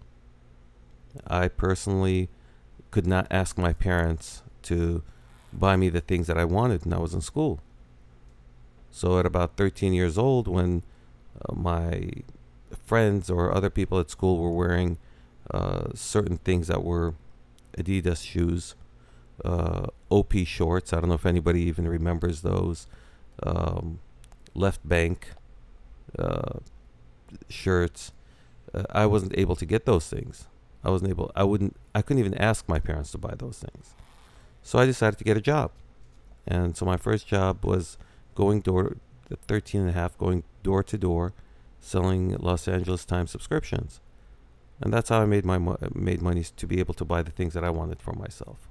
I 1.26 1.48
personally 1.48 2.28
could 2.90 3.06
not 3.06 3.26
ask 3.30 3.56
my 3.58 3.72
parents 3.72 4.42
to 4.62 5.02
buy 5.52 5.76
me 5.76 5.88
the 5.88 6.00
things 6.00 6.26
that 6.26 6.38
I 6.38 6.44
wanted 6.44 6.84
when 6.84 6.94
I 6.94 6.98
was 6.98 7.14
in 7.14 7.20
school. 7.20 7.60
So 8.90 9.18
at 9.18 9.26
about 9.26 9.56
13 9.56 9.92
years 9.92 10.18
old, 10.18 10.48
when 10.48 10.82
uh, 11.40 11.54
my 11.54 12.10
friends 12.84 13.30
or 13.30 13.54
other 13.54 13.70
people 13.70 13.98
at 13.98 14.10
school 14.10 14.38
were 14.38 14.50
wearing 14.50 14.98
uh, 15.50 15.88
certain 15.94 16.38
things 16.38 16.66
that 16.68 16.82
were 16.82 17.14
Adidas 17.76 18.24
shoes, 18.24 18.74
uh, 19.44 19.86
OP 20.10 20.34
shorts. 20.44 20.92
I 20.92 21.00
don't 21.00 21.08
know 21.08 21.14
if 21.14 21.26
anybody 21.26 21.62
even 21.62 21.88
remembers 21.88 22.42
those. 22.42 22.86
Um, 23.42 24.00
left 24.54 24.86
bank 24.86 25.28
uh, 26.18 26.58
shirts. 27.48 28.12
Uh, 28.74 28.84
I 28.90 29.06
wasn't 29.06 29.36
able 29.38 29.56
to 29.56 29.66
get 29.66 29.86
those 29.86 30.08
things. 30.08 30.46
I 30.82 30.90
wasn't 30.90 31.10
able. 31.10 31.30
I 31.34 31.44
wouldn't. 31.44 31.76
I 31.94 32.02
couldn't 32.02 32.20
even 32.20 32.34
ask 32.34 32.68
my 32.68 32.78
parents 32.78 33.10
to 33.12 33.18
buy 33.18 33.34
those 33.36 33.58
things. 33.58 33.94
So 34.62 34.78
I 34.78 34.86
decided 34.86 35.18
to 35.18 35.24
get 35.24 35.36
a 35.36 35.40
job, 35.40 35.70
and 36.46 36.76
so 36.76 36.84
my 36.84 36.96
first 36.96 37.26
job 37.26 37.64
was 37.64 37.96
going 38.34 38.60
door, 38.60 38.96
at 39.30 39.40
13 39.42 39.82
and 39.82 39.90
a 39.90 39.92
half, 39.92 40.16
going 40.18 40.44
door 40.62 40.82
to 40.82 40.98
door, 40.98 41.32
selling 41.80 42.36
Los 42.38 42.68
Angeles 42.68 43.04
Times 43.04 43.30
subscriptions 43.30 44.00
and 44.80 44.92
that's 44.92 45.10
how 45.10 45.20
I 45.20 45.26
made 45.26 45.44
my 45.44 45.58
made 45.94 46.22
money 46.22 46.44
to 46.44 46.66
be 46.66 46.80
able 46.80 46.94
to 46.94 47.04
buy 47.04 47.22
the 47.22 47.30
things 47.30 47.52
that 47.54 47.64
I 47.64 47.70
wanted 47.70 48.00
for 48.00 48.14
myself. 48.14 48.68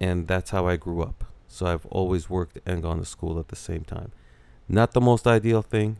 And 0.00 0.26
that's 0.26 0.50
how 0.50 0.66
I 0.66 0.76
grew 0.76 1.02
up. 1.02 1.24
So 1.46 1.66
I've 1.66 1.86
always 1.86 2.28
worked 2.28 2.58
and 2.66 2.82
gone 2.82 2.98
to 2.98 3.04
school 3.04 3.38
at 3.38 3.48
the 3.48 3.56
same 3.56 3.84
time. 3.84 4.10
Not 4.68 4.92
the 4.92 5.00
most 5.00 5.26
ideal 5.26 5.62
thing, 5.62 5.98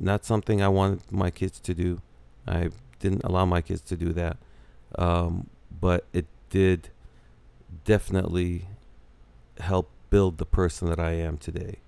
not 0.00 0.24
something 0.24 0.62
I 0.62 0.68
wanted 0.68 1.12
my 1.12 1.30
kids 1.30 1.60
to 1.60 1.74
do. 1.74 2.00
I 2.46 2.70
didn't 2.98 3.24
allow 3.24 3.44
my 3.44 3.60
kids 3.60 3.80
to 3.82 3.96
do 3.96 4.12
that, 4.12 4.36
um, 4.96 5.48
but 5.80 6.06
it 6.12 6.26
did 6.50 6.90
definitely 7.84 8.66
help 9.60 9.90
build 10.10 10.38
the 10.38 10.46
person 10.46 10.88
that 10.88 10.98
I 10.98 11.12
am 11.12 11.36
today. 11.36 11.78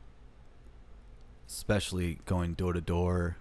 Especially 1.48 2.18
going 2.26 2.54
door 2.54 2.72
to 2.72 2.80
door 2.80 3.36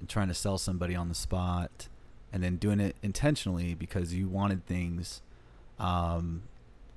and 0.00 0.08
trying 0.08 0.28
to 0.28 0.34
sell 0.34 0.58
somebody 0.58 0.94
on 0.94 1.08
the 1.08 1.14
spot 1.14 1.88
and 2.32 2.42
then 2.42 2.56
doing 2.56 2.80
it 2.80 2.96
intentionally 3.02 3.74
because 3.74 4.14
you 4.14 4.28
wanted 4.28 4.66
things 4.66 5.20
um, 5.78 6.42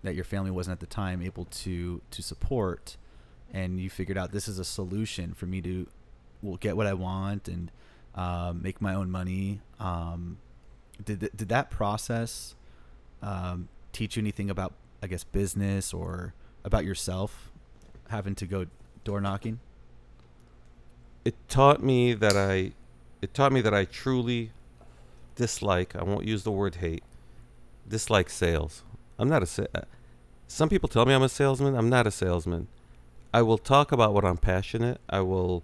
that 0.03 0.15
your 0.15 0.23
family 0.23 0.51
wasn't 0.51 0.73
at 0.73 0.79
the 0.79 0.85
time 0.85 1.21
able 1.21 1.45
to 1.45 2.01
to 2.11 2.21
support 2.21 2.95
and 3.51 3.79
you 3.79 3.89
figured 3.89 4.17
out 4.17 4.31
this 4.31 4.47
is 4.47 4.59
a 4.59 4.65
solution 4.65 5.33
for 5.33 5.45
me 5.45 5.61
to 5.61 5.87
get 6.59 6.77
what 6.77 6.87
I 6.87 6.93
want 6.93 7.47
and 7.47 7.71
um, 8.15 8.61
make 8.61 8.81
my 8.81 8.95
own 8.95 9.11
money. 9.11 9.61
Um, 9.79 10.37
did 11.03 11.19
th- 11.19 11.31
did 11.35 11.49
that 11.49 11.69
process 11.69 12.55
um, 13.21 13.67
teach 13.91 14.15
you 14.15 14.21
anything 14.21 14.49
about, 14.49 14.73
I 15.03 15.07
guess, 15.07 15.23
business 15.23 15.93
or 15.93 16.33
about 16.63 16.85
yourself, 16.85 17.51
having 18.09 18.35
to 18.35 18.45
go 18.45 18.65
door 19.03 19.21
knocking? 19.21 19.59
It 21.25 21.35
taught 21.49 21.83
me 21.83 22.13
that 22.13 22.37
I, 22.37 22.71
it 23.21 23.33
taught 23.33 23.51
me 23.51 23.61
that 23.61 23.73
I 23.73 23.85
truly 23.85 24.51
dislike. 25.35 25.95
I 25.95 26.03
won't 26.03 26.25
use 26.25 26.43
the 26.43 26.51
word 26.51 26.75
hate. 26.75 27.03
Dislike 27.87 28.29
sales. 28.29 28.83
I'm 29.19 29.29
not 29.29 29.43
a. 29.43 29.45
Sa- 29.45 29.65
uh, 29.73 29.81
some 30.47 30.69
people 30.69 30.87
tell 30.87 31.05
me 31.05 31.13
I'm 31.13 31.23
a 31.23 31.29
salesman. 31.29 31.75
I'm 31.75 31.89
not 31.89 32.07
a 32.07 32.11
salesman. 32.11 32.67
I 33.33 33.41
will 33.41 33.57
talk 33.57 33.91
about 33.91 34.13
what 34.13 34.23
I'm 34.23 34.37
passionate. 34.37 35.01
I 35.09 35.19
will 35.21 35.63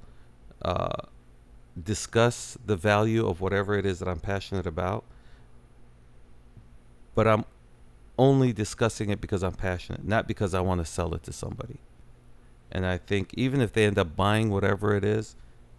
uh, 0.62 1.08
discuss 1.84 2.57
the 2.65 2.75
value 2.75 3.27
of 3.27 3.41
whatever 3.41 3.75
it 3.75 3.86
is 3.86 3.99
that 3.99 4.07
I'm 4.07 4.19
passionate 4.19 4.67
about. 4.67 5.03
But 7.15 7.27
I'm 7.27 7.45
only 8.17 8.53
discussing 8.53 9.09
it 9.09 9.19
because 9.19 9.43
I'm 9.43 9.53
passionate, 9.53 10.05
not 10.05 10.27
because 10.27 10.53
I 10.53 10.61
want 10.61 10.79
to 10.79 10.86
sell 10.86 11.13
it 11.13 11.23
to 11.23 11.34
somebody. 11.34 11.79
And 12.71 12.86
I 12.86 12.97
think 12.97 13.34
even 13.34 13.61
if 13.61 13.73
they 13.73 13.86
end 13.86 13.99
up 13.99 14.15
buying 14.15 14.49
whatever 14.49 14.95
it 14.95 15.03
is, 15.03 15.36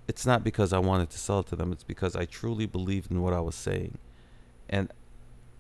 it's 0.09 0.27
not 0.27 0.45
because 0.45 0.73
I 0.73 0.79
wanted 0.79 1.11
to 1.11 1.19
sell 1.19 1.41
it 1.41 1.47
to 1.47 1.57
them. 1.57 1.73
It's 1.73 1.85
because 1.85 2.17
I 2.17 2.25
truly 2.25 2.67
believed 2.67 3.11
in 3.11 3.23
what 3.23 3.33
I 3.33 3.41
was 3.41 3.55
saying. 3.55 3.99
And 4.69 4.93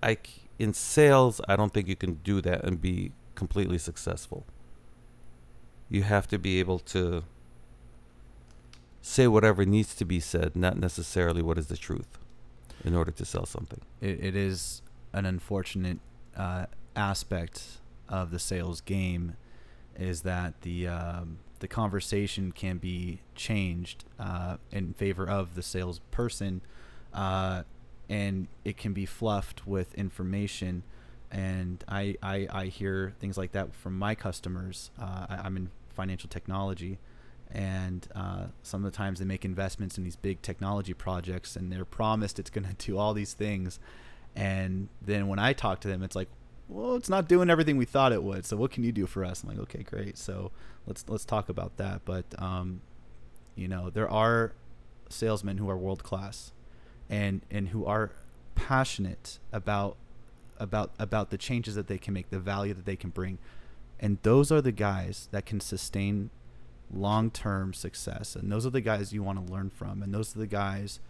I, 0.03 0.19
in 0.59 0.75
sales, 0.75 1.41
I 1.49 1.57
don't 1.57 1.73
think 1.73 1.89
you 1.89 1.97
can 1.97 2.15
do 2.25 2.41
that 2.43 2.65
and 2.65 2.81
be 2.81 3.13
completely 3.35 3.79
successful. 3.79 4.45
You 5.89 6.03
have 6.03 6.27
to 6.29 6.39
be 6.39 6.59
able 6.59 6.81
to 6.81 7.25
say 9.03 9.27
whatever 9.27 9.67
needs 9.67 9.95
to 9.97 10.05
be 10.05 10.21
said, 10.21 10.57
not 10.57 10.79
necessarily 10.79 11.43
what 11.43 11.59
is 11.59 11.67
the 11.67 11.77
truth, 11.77 12.19
in 12.85 12.95
order 12.95 13.11
to 13.11 13.25
sell 13.25 13.45
something. 13.45 13.81
It, 14.01 14.25
it 14.25 14.37
is 14.37 14.81
an 15.13 15.27
unfortunate 15.27 15.99
uh, 16.37 16.67
aspect 16.97 17.65
of 18.09 18.31
the 18.31 18.39
sales 18.39 18.81
game 18.81 19.37
is 19.97 20.23
that 20.23 20.63
the 20.63 20.89
um, 20.89 21.39
the 21.59 21.69
conversation 21.69 22.51
can 22.51 22.79
be 22.79 23.21
changed 23.35 24.05
uh, 24.19 24.57
in 24.73 24.95
favor 24.95 25.29
of 25.29 25.55
the 25.55 25.63
salesperson, 25.63 26.61
uh, 27.15 27.63
and 28.09 28.49
it 28.65 28.77
can 28.77 28.93
be 28.93 29.07
fluffed 29.07 29.67
with 29.67 29.95
information. 29.95 30.83
And 31.31 31.83
I, 31.89 32.17
I, 32.21 32.49
I 32.51 32.67
hear 32.67 33.15
things 33.21 33.39
like 33.39 33.53
that 33.53 33.75
from 33.75 33.97
my 33.97 34.15
customers. 34.15 34.91
Uh, 35.01 35.27
I, 35.29 35.37
I'm 35.45 35.57
in 35.57 35.71
financial 35.89 36.29
technology, 36.29 36.99
and 37.53 38.09
uh, 38.15 38.47
some 38.63 38.85
of 38.85 38.91
the 38.91 38.97
times 38.97 39.19
they 39.19 39.25
make 39.25 39.45
investments 39.45 39.99
in 39.99 40.05
these 40.05 40.17
big 40.17 40.41
technology 40.43 40.95
projects, 40.95 41.55
and 41.55 41.71
they're 41.71 41.85
promised 41.85 42.39
it's 42.39 42.51
going 42.51 42.67
to 42.67 42.75
do 42.75 42.99
all 42.99 43.15
these 43.15 43.35
things, 43.35 43.79
and 44.35 44.89
then 45.01 45.29
when 45.29 45.39
I 45.39 45.53
talk 45.53 45.81
to 45.81 45.89
them, 45.89 46.03
it's 46.03 46.17
like, 46.17 46.29
well, 46.69 46.97
it's 46.97 47.11
not 47.11 47.29
doing 47.29 47.51
everything 47.51 47.77
we 47.77 47.85
thought 47.85 48.13
it 48.13 48.23
would. 48.23 48.47
So 48.47 48.57
what 48.57 48.71
can 48.71 48.83
you 48.83 48.93
do 48.93 49.07
for 49.07 49.25
us? 49.25 49.43
I'm 49.43 49.51
like, 49.51 49.59
okay, 49.59 49.83
great. 49.83 50.17
So 50.17 50.51
let's 50.87 51.05
let's 51.09 51.25
talk 51.25 51.49
about 51.49 51.77
that. 51.77 52.03
But 52.05 52.25
um, 52.39 52.81
you 53.55 53.69
know, 53.69 53.91
there 53.91 54.11
are 54.11 54.53
salesmen 55.11 55.59
who 55.59 55.69
are 55.69 55.77
world 55.77 56.03
class, 56.03 56.53
and 57.11 57.43
and 57.51 57.69
who 57.69 57.85
are 57.85 58.13
passionate 58.55 59.39
about 59.53 59.97
about 60.59 60.93
about 60.99 61.31
the 61.31 61.39
changes 61.39 61.75
that 61.75 61.89
they 61.89 61.99
can 61.99 62.15
make, 62.15 62.31
the 62.31 62.39
value 62.39 62.73
that 62.73 62.87
they 62.87 62.97
can 62.97 63.11
bring, 63.11 63.39
and 64.01 64.19
those 64.23 64.51
are 64.51 64.63
the 64.63 64.73
guys 64.73 65.29
that 65.33 65.45
can 65.45 65.61
sustain 65.61 66.31
long-term 66.93 67.75
success. 67.75 68.37
And 68.37 68.51
those 68.51 68.67
are 68.67 68.71
the 68.71 68.81
guys 68.81 69.13
you 69.13 69.23
want 69.23 69.45
to 69.45 69.53
learn 69.53 69.71
from, 69.71 70.03
and 70.03 70.13
those 70.13 70.37
are 70.37 70.39
the 70.39 70.47
guys 70.47 71.01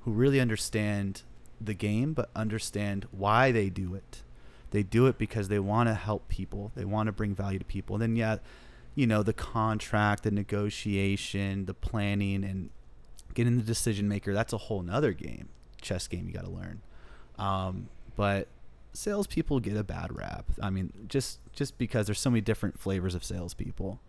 who 0.00 0.12
really 0.12 0.40
understand 0.40 1.22
the 1.60 1.74
game, 1.74 2.12
but 2.12 2.30
understand 2.34 3.06
why 3.10 3.52
they 3.52 3.68
do 3.68 3.94
it 3.94 4.22
they 4.74 4.82
do 4.82 5.06
it 5.06 5.18
because 5.18 5.46
they 5.46 5.60
want 5.60 5.88
to 5.88 5.94
help 5.94 6.26
people. 6.28 6.72
They 6.74 6.84
want 6.84 7.06
to 7.06 7.12
bring 7.12 7.32
value 7.32 7.60
to 7.60 7.64
people. 7.64 7.94
And 7.94 8.02
then 8.02 8.16
yeah, 8.16 8.38
you 8.96 9.06
know, 9.06 9.22
the 9.22 9.32
contract, 9.32 10.24
the 10.24 10.32
negotiation, 10.32 11.66
the 11.66 11.74
planning 11.74 12.42
and 12.42 12.70
getting 13.34 13.56
the 13.56 13.62
decision 13.62 14.08
maker, 14.08 14.34
that's 14.34 14.52
a 14.52 14.58
whole 14.58 14.82
nother 14.82 15.12
game. 15.12 15.48
Chess 15.80 16.08
game 16.08 16.26
you 16.26 16.34
gotta 16.34 16.50
learn. 16.50 16.82
Um, 17.38 17.88
but 18.16 18.48
salespeople 18.92 19.60
get 19.60 19.76
a 19.76 19.84
bad 19.84 20.12
rap. 20.12 20.46
I 20.60 20.70
mean, 20.70 20.92
just 21.06 21.38
just 21.52 21.78
because 21.78 22.06
there's 22.06 22.18
so 22.18 22.30
many 22.30 22.40
different 22.40 22.76
flavors 22.76 23.14
of 23.14 23.22
salespeople. 23.22 24.00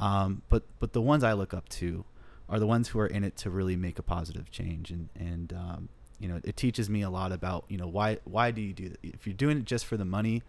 Um, 0.00 0.42
but 0.48 0.64
but 0.78 0.92
the 0.92 1.00
ones 1.00 1.22
I 1.22 1.34
look 1.34 1.54
up 1.54 1.68
to 1.70 2.04
are 2.48 2.58
the 2.58 2.66
ones 2.66 2.88
who 2.88 2.98
are 2.98 3.06
in 3.06 3.22
it 3.22 3.36
to 3.38 3.50
really 3.50 3.76
make 3.76 3.98
a 3.98 4.02
positive 4.02 4.50
change. 4.50 4.90
And 4.90 5.08
and 5.14 5.52
um, 5.52 5.88
you 6.18 6.28
know 6.28 6.40
it 6.42 6.56
teaches 6.56 6.90
me 6.90 7.02
a 7.02 7.10
lot 7.10 7.32
about 7.32 7.64
you 7.68 7.76
know 7.76 7.86
why 7.86 8.18
why 8.24 8.50
do 8.50 8.60
you 8.60 8.72
do 8.72 8.88
that? 8.88 8.98
If 9.02 9.26
you're 9.26 9.34
doing 9.34 9.58
it 9.58 9.64
just 9.64 9.86
for 9.86 9.96
the 9.96 10.04
money 10.04 10.42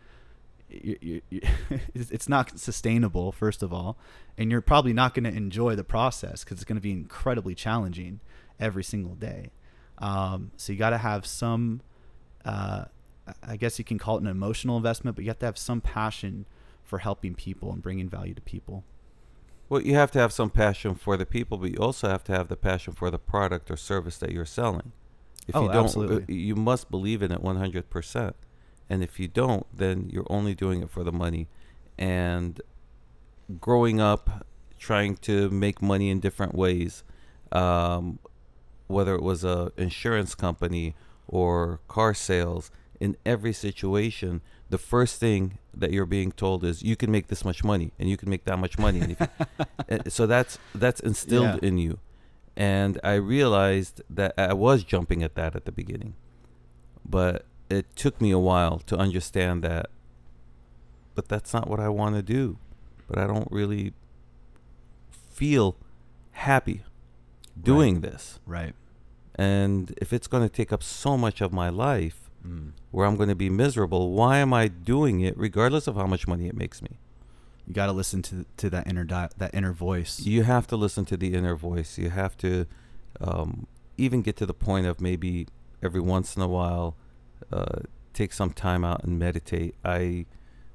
you, 0.70 0.97
you, 1.02 1.22
you 1.30 1.41
it's 1.93 2.30
not 2.30 2.60
sustainable 2.60 3.32
first 3.32 3.62
of 3.62 3.74
all. 3.74 3.97
And 4.38 4.49
you're 4.49 4.62
probably 4.62 4.93
not 4.93 5.14
going 5.14 5.26
to 5.26 5.36
enjoy 5.36 5.76
the 5.76 5.84
process 5.84 6.43
because 6.43 6.58
it's 6.58 6.66
going 6.66 6.78
to 6.78 6.82
be 6.82 6.91
incredibly 6.91 7.54
challenging 7.54 8.22
every 8.60 8.84
single 8.84 9.16
day. 9.16 9.52
Um, 9.97 10.52
so 10.58 10.74
you 10.74 10.80
got 10.80 10.91
to 10.91 10.97
have 10.97 11.26
some 11.26 11.82
uh, 12.43 12.86
i 13.43 13.56
guess 13.56 13.78
you 13.78 13.86
can 13.86 13.97
call 13.97 14.18
it 14.18 14.22
an 14.22 14.28
emotional 14.28 14.78
investment 14.78 15.16
but 15.16 15.24
you 15.24 15.30
have 15.30 15.39
to 15.39 15.45
have 15.45 15.58
some 15.58 15.82
passion 15.82 16.45
for 16.84 16.99
helping 16.99 17.36
people 17.36 17.72
and 17.72 17.82
bringing 17.82 18.10
value 18.10 18.34
to 18.34 18.41
people 18.41 18.84
Well, 19.72 19.82
you 19.82 19.93
have 19.93 20.11
to 20.11 20.19
have 20.19 20.34
some 20.34 20.49
passion 20.49 20.95
for 20.95 21.15
the 21.15 21.26
people, 21.26 21.57
but 21.57 21.72
you 21.72 21.78
also 21.78 22.09
have 22.09 22.26
to 22.26 22.34
have 22.34 22.49
the 22.49 22.57
passion 22.57 22.91
for 22.91 23.09
the 23.09 23.17
product 23.17 23.72
or 23.72 23.78
service 23.78 24.17
that 24.17 24.34
you're 24.34 24.43
selling. 24.43 24.91
If 25.47 25.55
Oh, 25.55 25.61
you 25.61 25.72
don't, 25.72 25.86
absolutely. 25.86 26.24
uh, 26.24 26.26
you 26.28 26.57
must 26.57 26.91
believe 26.91 27.22
in 27.22 27.32
it 27.32 27.41
100%. 27.41 28.34
And 28.89 29.01
if 29.01 29.17
you 29.17 29.30
don't, 29.30 29.65
then 29.74 30.09
you're 30.11 30.28
only 30.30 30.55
doing 30.55 30.82
it 30.82 30.89
for 30.89 31.05
the 31.05 31.11
money. 31.13 31.47
And 31.97 32.61
growing 33.61 34.01
up, 34.01 34.45
trying 34.78 35.15
to 35.28 35.49
make 35.49 35.82
money 35.82 36.09
in 36.09 36.19
different 36.19 36.53
ways, 36.53 37.05
um, 37.53 38.19
whether 38.88 39.15
it 39.15 39.24
was 39.24 39.45
a 39.45 39.72
insurance 39.78 40.36
company 40.36 40.95
or 41.30 41.80
car 41.88 42.13
sales, 42.13 42.72
in 42.99 43.15
every 43.26 43.53
situation, 43.53 44.41
the 44.72 44.78
first 44.93 45.19
thing 45.19 45.41
that 45.82 45.89
you're 45.93 46.11
being 46.17 46.32
told 46.32 46.63
is 46.63 46.82
you 46.91 46.95
can 47.01 47.09
make 47.11 47.28
this 47.28 47.43
much 47.49 47.63
money 47.72 47.89
and 47.99 48.09
you 48.11 48.17
can 48.22 48.30
make 48.34 48.43
that 48.49 48.57
much 48.65 48.76
money. 48.86 48.99
And 49.03 49.11
if 49.15 49.19
you, 49.19 49.28
uh, 49.89 49.99
so 50.17 50.24
that's 50.34 50.53
that's 50.84 51.01
instilled 51.09 51.55
Yeah. 51.61 51.67
in 51.69 51.78
you 51.86 51.93
and 52.55 52.93
I 53.03 53.15
realized 53.15 54.01
that 54.09 54.34
I 54.38 54.53
was 54.53 54.84
jumping 54.84 55.24
at 55.24 55.36
that 55.36 55.55
at 55.55 55.63
the 55.65 55.72
beginning, 55.72 56.13
but 57.17 57.45
it 57.69 57.86
took 57.95 58.19
me 58.19 58.32
a 58.32 58.39
while 58.49 58.80
to 58.89 58.97
understand 58.97 59.63
that. 59.63 59.88
But 61.15 61.28
that's 61.28 61.53
not 61.53 61.69
what 61.69 61.80
I 61.80 61.89
want 61.89 62.15
to 62.15 62.22
do. 62.22 62.57
But 63.07 63.17
I 63.17 63.26
don't 63.28 63.47
really 63.51 63.93
feel 65.09 65.76
happy 66.32 66.84
doing 67.61 68.01
this. 68.01 68.39
right 68.45 68.74
And 69.36 69.93
if 70.01 70.13
it's 70.13 70.28
going 70.28 70.43
to 70.43 70.49
take 70.49 70.72
up 70.74 70.84
so 70.84 71.17
much 71.17 71.41
of 71.41 71.51
my 71.53 71.69
life, 71.69 72.30
mm. 72.45 72.71
where 72.91 73.05
I'm 73.05 73.15
going 73.15 73.29
to 73.29 73.35
be 73.35 73.49
miserable, 73.49 74.11
why 74.11 74.37
am 74.37 74.53
I 74.53 74.67
doing 74.67 75.21
it, 75.21 75.37
regardless 75.37 75.87
of 75.87 75.95
how 75.95 76.07
much 76.07 76.27
money 76.27 76.47
it 76.47 76.55
makes 76.55 76.81
me? 76.81 76.99
you 77.67 77.73
got 77.73 77.85
to 77.85 77.91
listen 77.91 78.21
to 78.21 78.45
to 78.57 78.69
that 78.69 78.87
inner 78.87 79.03
di- 79.03 79.29
that 79.37 79.53
inner 79.53 79.71
voice 79.71 80.19
you 80.19 80.43
have 80.43 80.67
to 80.67 80.75
listen 80.75 81.05
to 81.05 81.15
the 81.15 81.33
inner 81.33 81.55
voice. 81.55 81.97
You 81.97 82.09
have 82.09 82.35
to 82.37 82.65
um, 83.19 83.67
even 83.97 84.21
get 84.21 84.35
to 84.37 84.45
the 84.45 84.53
point 84.53 84.87
of 84.87 84.99
maybe 84.99 85.47
every 85.81 86.01
once 86.01 86.35
in 86.35 86.41
a 86.41 86.47
while 86.47 86.95
uh, 87.51 87.79
take 88.13 88.33
some 88.33 88.51
time 88.51 88.83
out 88.83 89.03
and 89.03 89.17
meditate. 89.17 89.75
I 89.85 90.25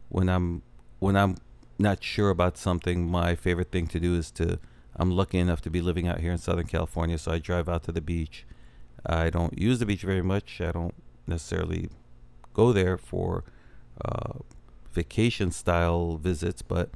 when 0.09 0.29
I'm 0.29 0.63
when 0.99 1.17
I'm 1.17 1.37
not 1.79 2.03
sure 2.03 2.31
about 2.31 2.57
something, 2.57 3.11
my 3.11 3.35
favorite 3.35 3.71
thing 3.71 3.87
to 3.89 4.01
do 4.01 4.15
is 4.15 4.31
to. 4.33 4.59
I'm 4.99 5.11
lucky 5.11 5.39
enough 5.39 5.61
to 5.61 5.69
be 5.69 5.83
living 5.83 6.09
out 6.09 6.21
here 6.21 6.33
in 6.33 6.39
Southern 6.39 6.67
California, 6.67 7.19
so 7.19 7.33
I 7.33 7.39
drive 7.39 7.69
out 7.69 7.83
to 7.83 7.93
the 7.93 8.01
beach. 8.01 8.47
I 9.05 9.29
don't 9.29 9.59
use 9.59 9.79
the 9.79 9.85
beach 9.85 10.01
very 10.01 10.23
much. 10.23 10.59
I 10.63 10.73
don't 10.73 10.95
necessarily 11.27 11.89
go 12.55 12.73
there 12.73 12.97
for 12.97 13.45
uh, 14.05 14.35
vacation 14.93 15.51
style 15.51 16.17
visits, 16.17 16.63
but 16.63 16.91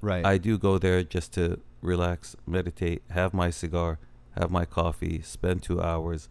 right 0.00 0.24
I 0.24 0.38
do 0.38 0.58
go 0.58 0.78
there 0.78 1.02
just 1.02 1.32
to 1.34 1.60
relax, 1.82 2.36
meditate, 2.46 3.02
have 3.10 3.32
my 3.34 3.50
cigar, 3.50 3.98
have 4.38 4.50
my 4.50 4.64
coffee, 4.64 5.22
spend 5.22 5.62
two 5.62 5.80
hours, 5.80 6.28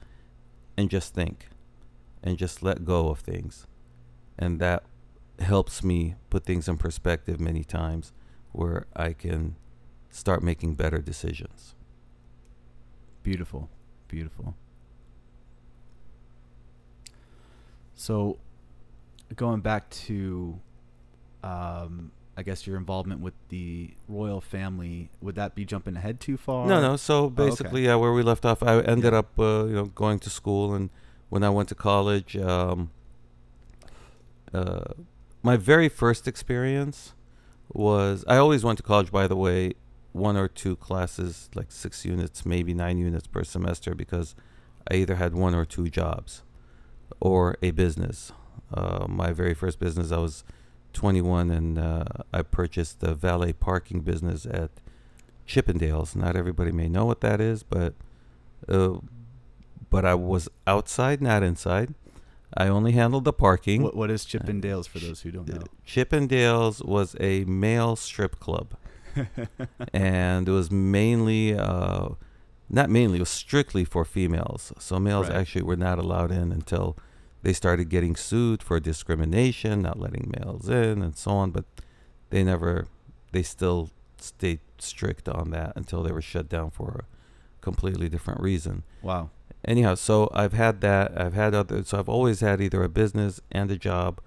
and 0.78 0.90
just 0.90 1.14
think 1.14 1.48
and 2.24 2.38
just 2.38 2.62
let 2.64 2.86
go 2.86 3.10
of 3.10 3.20
things. 3.20 3.68
And 4.38 4.60
that 4.60 4.84
helps 5.40 5.84
me 5.84 6.16
put 6.30 6.46
things 6.46 6.68
in 6.68 6.78
perspective 6.78 7.40
many 7.40 7.64
times 7.64 8.14
where 8.52 8.88
I 8.96 9.14
can 9.14 9.56
start 10.10 10.44
making 10.44 10.76
better 10.76 11.00
decisions. 11.00 11.76
Beautiful, 13.24 13.70
beautiful. 14.08 14.56
So, 18.00 18.38
going 19.36 19.60
back 19.60 19.90
to, 19.90 20.58
um, 21.44 22.14
I 22.38 22.44
guess 22.44 22.66
your 22.66 22.78
involvement 22.78 23.20
with 23.20 23.34
the 23.50 23.94
royal 24.08 24.40
family 24.40 25.10
would 25.20 25.36
that 25.36 25.54
be 25.54 25.66
jumping 25.66 25.98
ahead 25.98 26.22
too 26.22 26.38
far? 26.38 26.66
No, 26.66 26.80
no. 26.80 26.96
So 26.96 27.26
okay. 27.26 27.36
basically, 27.36 27.86
yeah, 27.88 27.96
where 27.96 28.14
we 28.14 28.24
left 28.24 28.46
off, 28.46 28.64
I 28.64 28.80
ended 28.80 29.14
up, 29.14 29.38
uh, 29.38 29.66
you 29.66 29.74
know, 29.74 29.86
going 29.88 30.20
to 30.20 30.30
school, 30.30 30.74
and 30.74 30.90
when 31.28 31.44
I 31.44 31.50
went 31.50 31.68
to 31.70 31.76
college, 31.76 32.38
um, 32.38 32.92
uh, 34.54 34.94
my 35.44 35.58
very 35.58 35.90
first 35.90 36.26
experience 36.26 37.16
was 37.68 38.24
I 38.30 38.38
always 38.38 38.64
went 38.64 38.78
to 38.78 38.84
college. 38.84 39.12
By 39.12 39.28
the 39.28 39.36
way, 39.36 39.74
one 40.14 40.38
or 40.38 40.48
two 40.48 40.78
classes, 40.78 41.50
like 41.54 41.70
six 41.70 42.06
units, 42.06 42.46
maybe 42.46 42.74
nine 42.74 42.98
units 42.98 43.28
per 43.28 43.44
semester, 43.44 43.94
because 43.94 44.36
I 44.90 44.94
either 44.94 45.16
had 45.16 45.36
one 45.36 45.54
or 45.54 45.66
two 45.66 45.90
jobs 45.90 46.44
or 47.20 47.58
a 47.62 47.72
business. 47.72 48.32
Uh, 48.74 49.06
my 49.08 49.32
very 49.32 49.54
first 49.54 49.80
business, 49.80 50.12
I 50.12 50.18
was 50.18 50.44
21 50.94 51.52
and 51.52 51.78
uh, 51.78 52.04
I 52.34 52.42
purchased 52.42 53.00
the 53.00 53.14
valet 53.14 53.54
parking 53.54 54.02
business 54.02 54.46
at 54.46 54.70
Chippendales. 55.48 56.16
Not 56.16 56.36
everybody 56.36 56.72
may 56.72 56.88
know 56.88 57.06
what 57.06 57.22
that 57.22 57.42
is, 57.42 57.64
but 57.64 57.94
uh, 58.68 59.00
but 59.90 60.06
I 60.06 60.14
was 60.14 60.50
outside, 60.68 61.22
not 61.22 61.42
inside. 61.42 61.96
I 62.56 62.68
only 62.68 62.94
handled 62.94 63.24
the 63.26 63.34
parking. 63.34 63.84
What, 63.84 63.96
what 63.96 64.12
is 64.12 64.26
Chippendales 64.26 64.88
for 64.88 65.00
those 65.00 65.22
who 65.22 65.32
don't 65.32 65.48
know? 65.48 65.64
Chippendales 65.86 66.84
was 66.84 67.16
a 67.20 67.44
male 67.46 67.96
strip 67.96 68.40
club, 68.40 68.76
and 69.94 70.48
it 70.48 70.52
was 70.52 70.72
mainly, 70.72 71.58
uh, 71.58 72.10
not 72.70 72.90
mainly, 72.90 73.18
it 73.18 73.22
was 73.22 73.30
strictly 73.30 73.84
for 73.86 74.06
females. 74.06 74.72
So 74.80 75.00
males 75.00 75.28
Right. 75.30 75.38
actually 75.38 75.64
were 75.64 75.76
not 75.76 75.98
allowed 76.00 76.32
in 76.32 76.52
until 76.52 76.96
they 77.42 77.54
started 77.54 77.90
getting 77.90 78.16
sued 78.16 78.62
for 78.62 78.80
discrimination, 78.80 79.82
not 79.82 80.00
letting 80.00 80.32
males 80.38 80.70
in, 80.70 81.02
and 81.02 81.16
so 81.16 81.32
on. 81.32 81.52
But 81.52 81.66
they 82.30 82.44
never, 82.44 82.88
they 83.32 83.44
still 83.44 83.90
stayed 84.18 84.60
strict 84.78 85.28
on 85.30 85.50
that 85.52 85.74
until 85.76 86.04
they 86.04 86.12
were 86.12 86.22
shut 86.22 86.48
down 86.50 86.70
for 86.70 87.04
a 87.06 87.62
completely 87.62 88.08
different 88.10 88.40
reason 88.42 88.84
Wow. 89.02 89.30
anyhow 89.66 89.96
so 89.96 90.30
i've 90.34 90.54
had 90.54 90.80
that 90.82 91.20
i've 91.20 91.34
had 91.34 91.54
other 91.54 91.84
so 91.84 92.00
i've 92.00 92.08
always 92.10 92.40
had 92.42 92.60
either 92.62 92.82
a 92.84 92.90
business 92.90 93.42
and 93.52 93.70
a 93.72 93.78
job 93.78 94.20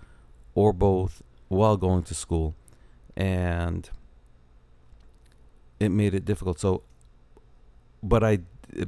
or 0.55 0.73
both 0.75 1.23
while 1.49 1.77
going 1.79 2.03
to 2.05 2.15
school 2.15 2.55
and 3.17 3.89
it 5.81 5.89
made 5.91 6.15
it 6.15 6.25
difficult 6.25 6.59
so 6.59 6.83
but 8.03 8.23
i 8.25 8.39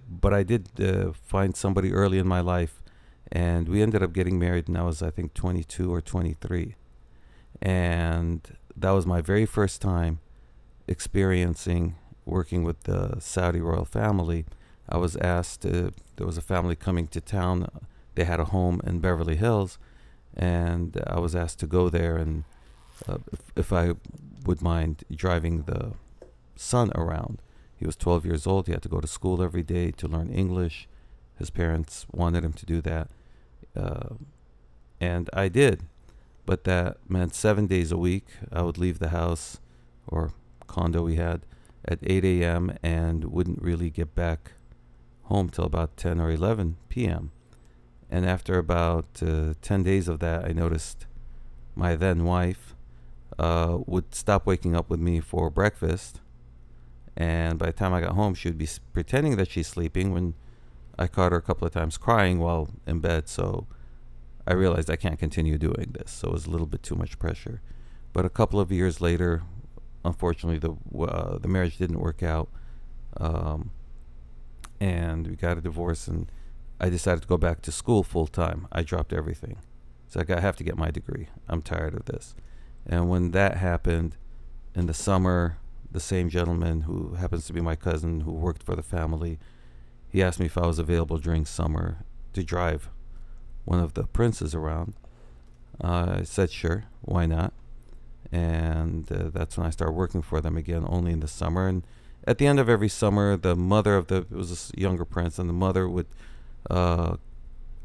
but 0.08 0.32
i 0.32 0.42
did 0.42 0.68
uh, 0.80 1.12
find 1.12 1.56
somebody 1.56 1.92
early 1.92 2.18
in 2.18 2.26
my 2.26 2.40
life 2.40 2.82
and 3.30 3.68
we 3.68 3.82
ended 3.82 4.02
up 4.02 4.12
getting 4.12 4.38
married 4.38 4.68
and 4.68 4.78
i 4.78 4.82
was 4.82 5.02
i 5.02 5.10
think 5.10 5.34
22 5.34 5.92
or 5.92 6.00
23 6.00 6.74
and 7.62 8.56
that 8.76 8.90
was 8.90 9.06
my 9.06 9.20
very 9.20 9.46
first 9.46 9.80
time 9.80 10.20
experiencing 10.88 11.94
working 12.24 12.64
with 12.64 12.84
the 12.84 13.20
saudi 13.20 13.60
royal 13.60 13.84
family 13.84 14.44
I 14.88 14.98
was 14.98 15.16
asked 15.16 15.62
to, 15.62 15.92
there 16.16 16.26
was 16.26 16.36
a 16.36 16.42
family 16.42 16.76
coming 16.76 17.06
to 17.08 17.20
town. 17.20 17.68
They 18.14 18.24
had 18.24 18.40
a 18.40 18.46
home 18.46 18.80
in 18.84 19.00
Beverly 19.00 19.36
Hills, 19.36 19.78
and 20.36 21.00
I 21.06 21.18
was 21.18 21.34
asked 21.34 21.58
to 21.60 21.66
go 21.66 21.88
there 21.88 22.16
and 22.16 22.44
uh, 23.08 23.18
if, 23.32 23.40
if 23.56 23.72
I 23.72 23.94
would 24.44 24.62
mind 24.62 25.04
driving 25.10 25.62
the 25.62 25.92
son 26.56 26.92
around. 26.94 27.38
He 27.84 27.86
was 27.86 27.96
12 27.96 28.24
years 28.24 28.46
old. 28.46 28.66
He 28.66 28.72
had 28.72 28.80
to 28.84 28.88
go 28.88 28.98
to 28.98 29.06
school 29.06 29.42
every 29.42 29.62
day 29.62 29.90
to 29.90 30.08
learn 30.08 30.30
English. 30.30 30.88
His 31.38 31.50
parents 31.50 32.06
wanted 32.10 32.42
him 32.42 32.54
to 32.54 32.64
do 32.64 32.80
that, 32.80 33.10
uh, 33.76 34.14
and 35.02 35.28
I 35.34 35.48
did. 35.48 35.82
But 36.46 36.64
that 36.64 36.96
meant 37.10 37.34
seven 37.34 37.66
days 37.66 37.92
a 37.92 37.98
week. 37.98 38.24
I 38.50 38.62
would 38.62 38.78
leave 38.78 39.00
the 39.00 39.10
house 39.10 39.60
or 40.06 40.32
condo 40.66 41.02
we 41.02 41.16
had 41.16 41.42
at 41.84 41.98
8 42.02 42.24
a.m. 42.24 42.74
and 42.82 43.26
wouldn't 43.26 43.60
really 43.60 43.90
get 43.90 44.14
back 44.14 44.52
home 45.24 45.50
till 45.50 45.66
about 45.66 45.98
10 45.98 46.18
or 46.22 46.30
11 46.30 46.78
p.m. 46.88 47.32
And 48.10 48.24
after 48.24 48.56
about 48.56 49.20
uh, 49.20 49.52
10 49.60 49.82
days 49.82 50.08
of 50.08 50.20
that, 50.20 50.46
I 50.46 50.52
noticed 50.52 51.04
my 51.74 51.96
then 51.96 52.24
wife 52.24 52.74
uh, 53.38 53.76
would 53.84 54.14
stop 54.14 54.46
waking 54.46 54.74
up 54.74 54.88
with 54.88 55.00
me 55.00 55.20
for 55.20 55.50
breakfast. 55.50 56.22
And 57.16 57.58
by 57.58 57.66
the 57.66 57.72
time 57.72 57.94
I 57.94 58.00
got 58.00 58.12
home, 58.12 58.34
she 58.34 58.48
would 58.48 58.58
be 58.58 58.68
pretending 58.92 59.36
that 59.36 59.50
she's 59.50 59.68
sleeping 59.68 60.12
when 60.12 60.34
I 60.98 61.06
caught 61.06 61.32
her 61.32 61.38
a 61.38 61.42
couple 61.42 61.66
of 61.66 61.72
times 61.72 61.96
crying 61.96 62.38
while 62.38 62.68
in 62.86 63.00
bed. 63.00 63.28
So 63.28 63.66
I 64.46 64.54
realized 64.54 64.90
I 64.90 64.96
can't 64.96 65.18
continue 65.18 65.58
doing 65.58 65.94
this. 65.98 66.10
So 66.10 66.28
it 66.28 66.32
was 66.32 66.46
a 66.46 66.50
little 66.50 66.66
bit 66.66 66.82
too 66.82 66.96
much 66.96 67.18
pressure. 67.18 67.60
But 68.12 68.24
a 68.24 68.30
couple 68.30 68.60
of 68.60 68.70
years 68.72 69.00
later, 69.00 69.42
unfortunately, 70.04 70.58
the 70.58 71.02
uh, 71.02 71.38
the 71.38 71.48
marriage 71.48 71.78
didn't 71.78 71.98
work 71.98 72.22
out. 72.22 72.48
Um, 73.16 73.70
and 74.80 75.26
we 75.26 75.36
got 75.36 75.56
a 75.56 75.60
divorce 75.60 76.08
and 76.08 76.30
I 76.80 76.90
decided 76.90 77.22
to 77.22 77.28
go 77.28 77.36
back 77.36 77.62
to 77.62 77.72
school 77.72 78.02
full 78.02 78.26
time. 78.26 78.66
I 78.72 78.82
dropped 78.82 79.12
everything. 79.12 79.58
So 80.08 80.20
I 80.20 80.24
got, 80.24 80.38
I 80.38 80.40
have 80.42 80.56
to 80.56 80.64
get 80.64 80.76
my 80.76 80.90
degree. 80.90 81.28
I'm 81.48 81.62
tired 81.62 81.94
of 81.94 82.04
this. 82.04 82.34
And 82.86 83.08
when 83.08 83.30
that 83.30 83.56
happened 83.56 84.16
in 84.74 84.86
the 84.86 84.94
summer, 84.94 85.58
the 85.94 86.00
same 86.00 86.28
gentleman 86.28 86.82
who 86.82 87.14
happens 87.14 87.46
to 87.46 87.52
be 87.52 87.60
my 87.60 87.76
cousin 87.76 88.22
who 88.22 88.32
worked 88.32 88.64
for 88.64 88.74
the 88.74 88.82
family, 88.82 89.38
he 90.10 90.22
asked 90.22 90.40
me 90.40 90.46
if 90.46 90.58
I 90.58 90.66
was 90.66 90.80
available 90.80 91.18
during 91.18 91.46
summer 91.46 92.04
to 92.32 92.42
drive 92.42 92.90
one 93.64 93.78
of 93.78 93.94
the 93.94 94.02
princes 94.02 94.56
around. 94.56 94.94
Uh, 95.82 96.16
I 96.18 96.22
said 96.24 96.50
sure, 96.50 96.84
why 97.00 97.26
not? 97.26 97.52
And 98.32 99.10
uh, 99.10 99.30
that's 99.32 99.56
when 99.56 99.68
I 99.68 99.70
started 99.70 99.92
working 99.92 100.20
for 100.20 100.40
them 100.40 100.56
again, 100.56 100.84
only 100.88 101.12
in 101.12 101.20
the 101.20 101.28
summer. 101.28 101.68
And 101.68 101.86
at 102.26 102.38
the 102.38 102.46
end 102.48 102.58
of 102.58 102.68
every 102.68 102.88
summer, 102.88 103.36
the 103.36 103.54
mother 103.54 103.96
of 103.96 104.08
the 104.08 104.16
it 104.16 104.32
was 104.32 104.50
this 104.50 104.72
younger 104.76 105.04
prince, 105.04 105.38
and 105.38 105.48
the 105.48 105.54
mother 105.54 105.88
would 105.88 106.08
uh, 106.68 107.18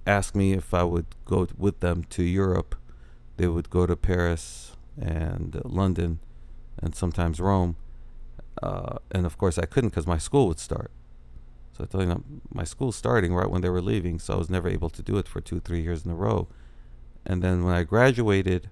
ask 0.08 0.34
me 0.34 0.54
if 0.54 0.74
I 0.74 0.84
would 0.84 1.06
go 1.26 1.46
t- 1.46 1.54
with 1.58 1.80
them 1.82 2.06
to 2.06 2.24
Europe. 2.24 2.76
They 3.38 3.48
would 3.48 3.70
go 3.70 3.86
to 3.86 3.96
Paris 3.96 4.76
and 5.00 5.56
uh, 5.56 5.62
London, 5.64 6.20
and 6.82 6.96
sometimes 6.96 7.40
Rome. 7.40 7.76
Uh, 8.62 8.98
and 9.12 9.26
of 9.26 9.38
course, 9.38 9.58
I 9.58 9.66
couldn't 9.66 9.92
because 9.92 10.08
my 10.08 10.18
school 10.18 10.48
would 10.48 10.60
start. 10.60 10.92
So 11.74 11.84
I 11.84 11.88
told 11.88 12.08
you, 12.08 12.42
my 12.54 12.66
school's 12.66 12.96
starting 12.96 13.34
right 13.34 13.50
when 13.50 13.62
they 13.62 13.70
were 13.70 13.82
leaving, 13.82 14.20
so 14.20 14.34
I 14.34 14.38
was 14.38 14.50
never 14.50 14.68
able 14.68 14.90
to 14.90 15.02
do 15.02 15.18
it 15.18 15.28
for 15.28 15.40
two, 15.40 15.60
three 15.60 15.82
years 15.82 16.06
in 16.06 16.12
a 16.12 16.16
row. 16.16 16.48
And 17.26 17.42
then 17.42 17.64
when 17.64 17.74
I 17.74 17.84
graduated, 17.84 18.70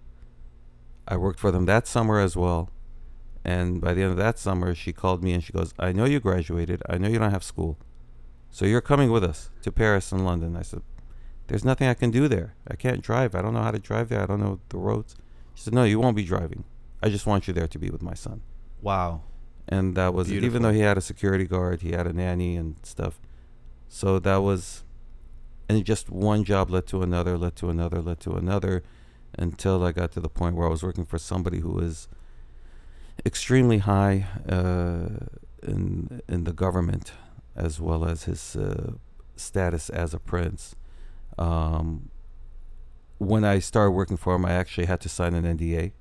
I 1.08 1.16
worked 1.16 1.40
for 1.40 1.52
them 1.52 1.66
that 1.66 1.88
summer 1.88 2.20
as 2.20 2.36
well. 2.36 2.70
And 3.46 3.80
by 3.80 3.94
the 3.94 4.02
end 4.02 4.12
of 4.12 4.18
that 4.18 4.38
summer, 4.38 4.76
she 4.76 4.92
called 4.92 5.24
me 5.24 5.32
and 5.32 5.42
she 5.42 5.54
goes, 5.54 5.74
I 5.80 5.94
know 5.94 6.04
you 6.04 6.20
graduated. 6.20 6.84
I 6.90 6.98
know 6.98 7.08
you 7.08 7.20
don't 7.20 7.32
have 7.32 7.46
school. 7.46 7.78
So 8.50 8.66
you're 8.66 8.82
coming 8.82 9.10
with 9.10 9.24
us 9.24 9.50
to 9.62 9.72
Paris 9.72 10.12
and 10.12 10.26
London. 10.26 10.58
I 10.58 10.64
said, 10.64 10.82
There's 11.48 11.64
nothing 11.64 11.88
I 11.88 11.94
can 11.94 12.12
do 12.12 12.28
there. 12.28 12.56
I 12.68 12.76
can't 12.76 13.02
drive. 13.02 13.36
I 13.36 13.42
don't 13.42 13.54
know 13.54 13.62
how 13.62 13.72
to 13.72 13.80
drive 13.80 14.10
there. 14.10 14.22
I 14.22 14.26
don't 14.26 14.42
know 14.42 14.60
the 14.68 14.78
roads. 14.78 15.16
She 15.56 15.64
said, 15.64 15.74
No, 15.74 15.86
you 15.86 16.00
won't 16.00 16.16
be 16.16 16.26
driving. 16.26 16.66
I 17.02 17.10
just 17.10 17.26
want 17.26 17.48
you 17.48 17.54
there 17.54 17.68
to 17.68 17.80
be 17.80 17.90
with 17.90 18.02
my 18.02 18.16
son. 18.16 18.42
Wow. 18.82 19.22
And 19.68 19.95
that 19.95 20.13
was 20.13 20.32
it. 20.32 20.43
Even 20.43 20.61
though 20.61 20.72
he 20.72 20.80
had 20.80 20.97
a 20.97 21.01
security 21.01 21.45
guard, 21.45 21.82
he 21.82 21.91
had 21.91 22.07
a 22.07 22.13
nanny 22.13 22.55
and 22.55 22.76
stuff. 22.84 23.20
So 23.89 24.20
that 24.20 24.38
was, 24.38 24.84
and 25.68 25.84
just 25.84 26.09
one 26.09 26.43
job 26.43 26.70
led 26.70 26.88
to 26.88 27.01
another, 27.01 27.38
led 27.38 27.55
to 27.57 27.70
another, 27.70 28.01
led 28.01 28.20
to 28.22 28.36
another, 28.36 28.84
until 29.38 29.84
I 29.84 29.91
got 29.91 30.11
to 30.13 30.20
the 30.20 30.30
point 30.30 30.55
where 30.55 30.68
I 30.68 30.70
was 30.70 30.84
working 30.84 31.05
for 31.05 31.18
somebody 31.18 31.59
who 31.59 31.72
was 31.72 32.07
extremely 33.26 33.80
high 33.80 34.28
uh, 34.47 35.26
in 35.63 36.22
in 36.28 36.43
the 36.43 36.53
government, 36.53 37.11
as 37.55 37.80
well 37.80 38.05
as 38.05 38.24
his 38.24 38.55
uh, 38.55 38.93
status 39.36 39.89
as 39.89 40.13
a 40.13 40.20
prince. 40.20 40.76
Um, 41.38 42.09
when 43.18 43.43
I 43.43 43.59
started 43.59 43.91
working 43.91 44.18
for 44.18 44.36
him, 44.36 44.45
I 44.45 44.51
actually 44.51 44.88
had 44.88 45.01
to 45.01 45.09
sign 45.09 45.34
an 45.34 45.43
NDA, 45.57 45.91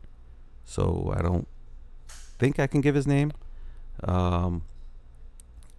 so 0.64 1.12
I 1.16 1.22
don't 1.22 1.48
think 2.38 2.58
I 2.58 2.66
can 2.66 2.80
give 2.80 2.94
his 2.94 3.06
name. 3.06 3.32
Um, 4.04 4.62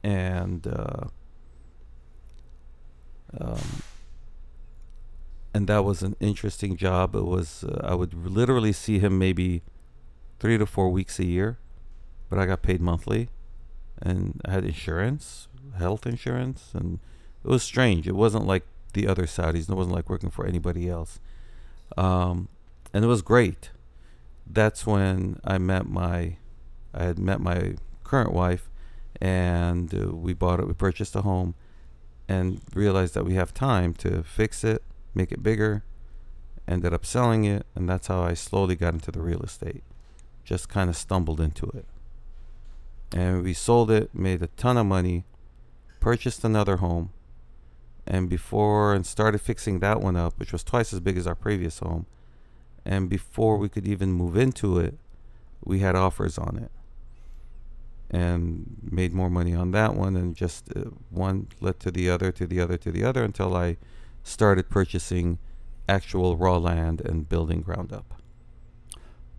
and 0.03 0.65
uh, 0.67 1.07
um, 3.39 3.81
and 5.53 5.67
that 5.67 5.83
was 5.83 6.03
an 6.03 6.15
interesting 6.19 6.77
job. 6.77 7.15
It 7.15 7.25
was 7.25 7.63
uh, 7.63 7.81
I 7.83 7.95
would 7.95 8.13
literally 8.13 8.71
see 8.71 8.99
him 8.99 9.17
maybe 9.17 9.63
three 10.39 10.57
to 10.57 10.65
four 10.65 10.89
weeks 10.89 11.19
a 11.19 11.25
year, 11.25 11.57
but 12.29 12.39
I 12.39 12.45
got 12.45 12.61
paid 12.61 12.79
monthly, 12.79 13.29
and 14.01 14.41
I 14.45 14.51
had 14.51 14.65
insurance, 14.65 15.47
health 15.77 16.05
insurance, 16.05 16.71
and 16.73 16.99
it 17.43 17.49
was 17.49 17.63
strange. 17.63 18.07
It 18.07 18.15
wasn't 18.15 18.45
like 18.45 18.63
the 18.93 19.07
other 19.07 19.23
Saudis. 19.23 19.69
It 19.69 19.75
wasn't 19.75 19.95
like 19.95 20.09
working 20.09 20.29
for 20.29 20.45
anybody 20.45 20.89
else, 20.89 21.19
um, 21.97 22.47
and 22.93 23.03
it 23.03 23.07
was 23.07 23.21
great. 23.21 23.71
That's 24.49 24.87
when 24.87 25.41
I 25.43 25.57
met 25.57 25.87
my, 25.87 26.37
I 26.93 27.03
had 27.03 27.19
met 27.19 27.41
my 27.41 27.75
current 28.07 28.33
wife, 28.33 28.69
and 29.21 29.93
uh, 29.93 30.15
we 30.15 30.33
bought 30.33 30.59
it. 30.59 30.67
We 30.67 30.73
purchased 30.73 31.15
a 31.15 31.21
home, 31.21 31.55
and 32.27 32.61
realized 32.73 33.13
that 33.13 33.25
we 33.25 33.35
have 33.35 33.53
time 33.53 33.93
to 33.95 34.23
fix 34.23 34.63
it, 34.63 34.83
make 35.13 35.31
it 35.31 35.43
bigger. 35.43 35.83
Ended 36.67 36.93
up 36.93 37.05
selling 37.05 37.45
it, 37.45 37.65
and 37.75 37.87
that's 37.87 38.07
how 38.07 38.23
I 38.23 38.33
slowly 38.33 38.75
got 38.75 38.93
into 38.93 39.11
the 39.11 39.21
real 39.21 39.41
estate 39.41 39.83
just 40.47 40.69
kind 40.69 40.89
of 40.89 40.95
stumbled 40.95 41.41
into 41.41 41.65
it. 41.75 41.85
And 43.11 43.43
we 43.43 43.53
sold 43.53 43.91
it, 43.91 44.15
made 44.15 44.41
a 44.41 44.47
ton 44.47 44.77
of 44.77 44.85
money, 44.85 45.25
purchased 45.99 46.43
another 46.45 46.77
home, 46.77 47.11
and 48.07 48.29
before 48.29 48.93
and 48.93 49.05
started 49.05 49.41
fixing 49.41 49.79
that 49.79 49.99
one 49.99 50.15
up, 50.15 50.39
which 50.39 50.53
was 50.53 50.63
twice 50.63 50.93
as 50.93 51.01
big 51.01 51.17
as 51.17 51.27
our 51.27 51.35
previous 51.35 51.79
home. 51.79 52.05
And 52.85 53.09
before 53.09 53.57
we 53.57 53.67
could 53.67 53.85
even 53.85 54.13
move 54.13 54.37
into 54.37 54.79
it, 54.79 54.97
we 55.65 55.79
had 55.79 55.97
offers 55.97 56.37
on 56.37 56.57
it 56.57 56.71
and 58.09 58.77
made 58.89 59.13
more 59.13 59.29
money 59.29 59.53
on 59.53 59.71
that 59.71 59.93
one 59.93 60.15
and 60.15 60.35
just 60.35 60.69
uh, 60.75 60.81
one 61.09 61.47
led 61.59 61.79
to 61.81 61.91
the 61.91 62.09
other 62.09 62.31
to 62.31 62.47
the 62.47 62.59
other 62.59 62.77
to 62.77 62.91
the 62.91 63.03
other 63.03 63.23
until 63.23 63.55
I 63.55 63.77
started 64.23 64.69
purchasing 64.69 65.39
actual 65.89 66.37
raw 66.37 66.57
land 66.57 67.01
and 67.01 67.27
building 67.27 67.61
ground 67.61 67.91
up. 67.91 68.21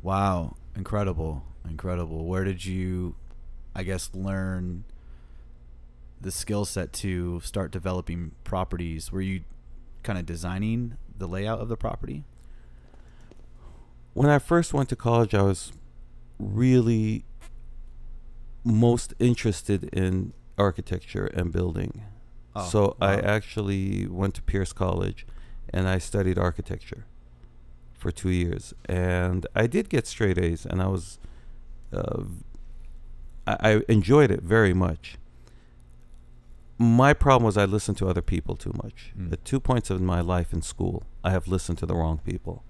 Wow, 0.02 0.56
incredible, 0.76 1.44
incredible. 1.68 2.24
Where 2.26 2.44
did 2.44 2.64
you, 2.64 3.14
I 3.74 3.82
guess, 3.82 4.10
learn 4.14 4.84
the 6.20 6.30
skill 6.30 6.64
set 6.64 6.92
to 6.94 7.40
start 7.40 7.70
developing 7.70 8.32
properties? 8.44 9.10
Were 9.12 9.20
you 9.20 9.42
kind 10.02 10.18
of 10.18 10.26
designing 10.26 10.96
the 11.16 11.26
layout 11.26 11.60
of 11.60 11.68
the 11.68 11.76
property? 11.76 12.24
When 14.14 14.28
I 14.28 14.38
first 14.38 14.72
went 14.72 14.88
to 14.88 14.96
college, 14.96 15.34
I 15.34 15.42
was 15.42 15.72
really 16.38 17.24
most 18.68 19.14
interested 19.18 19.84
in 19.84 20.32
architecture 20.56 21.26
and 21.26 21.52
building. 21.52 22.02
Oh, 22.54 22.64
so 22.68 22.96
I 23.00 23.14
actually 23.14 24.06
went 24.06 24.34
to 24.34 24.42
Pierce 24.42 24.72
College 24.72 25.26
and 25.72 25.88
I 25.88 25.98
studied 25.98 26.38
architecture 26.38 27.04
for 27.94 28.10
two 28.10 28.30
years. 28.30 28.74
And 28.86 29.46
I 29.54 29.66
did 29.66 29.88
get 29.88 30.06
straight 30.06 30.38
A's 30.38 30.66
and 30.66 30.82
I 30.82 30.88
was, 30.88 31.18
uh, 31.92 32.24
I, 33.46 33.56
I 33.60 33.82
enjoyed 33.88 34.30
it 34.30 34.42
very 34.42 34.74
much. 34.74 35.16
My 36.80 37.12
problem 37.12 37.44
was 37.44 37.56
I 37.56 37.64
listened 37.64 37.98
to 37.98 38.08
other 38.08 38.22
people 38.22 38.54
too 38.54 38.72
much. 38.82 39.12
Mm. 39.18 39.32
At 39.32 39.44
two 39.44 39.58
points 39.58 39.90
in 39.90 40.04
my 40.04 40.20
life 40.20 40.52
in 40.52 40.62
school, 40.62 41.02
I 41.24 41.30
have 41.30 41.48
listened 41.48 41.78
to 41.78 41.86
the 41.86 41.94
wrong 41.94 42.20
people. 42.24 42.62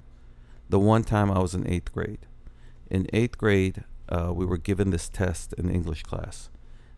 The 0.70 0.78
one 0.78 1.04
time 1.04 1.30
I 1.30 1.40
was 1.40 1.54
in 1.54 1.66
eighth 1.66 1.92
grade. 1.92 2.20
In 2.90 3.06
eighth 3.12 3.36
grade, 3.36 3.84
uh, 4.08 4.32
we 4.34 4.46
were 4.46 4.58
given 4.58 4.90
this 4.90 5.08
test 5.08 5.52
in 5.54 5.70
English 5.70 6.02
class 6.02 6.50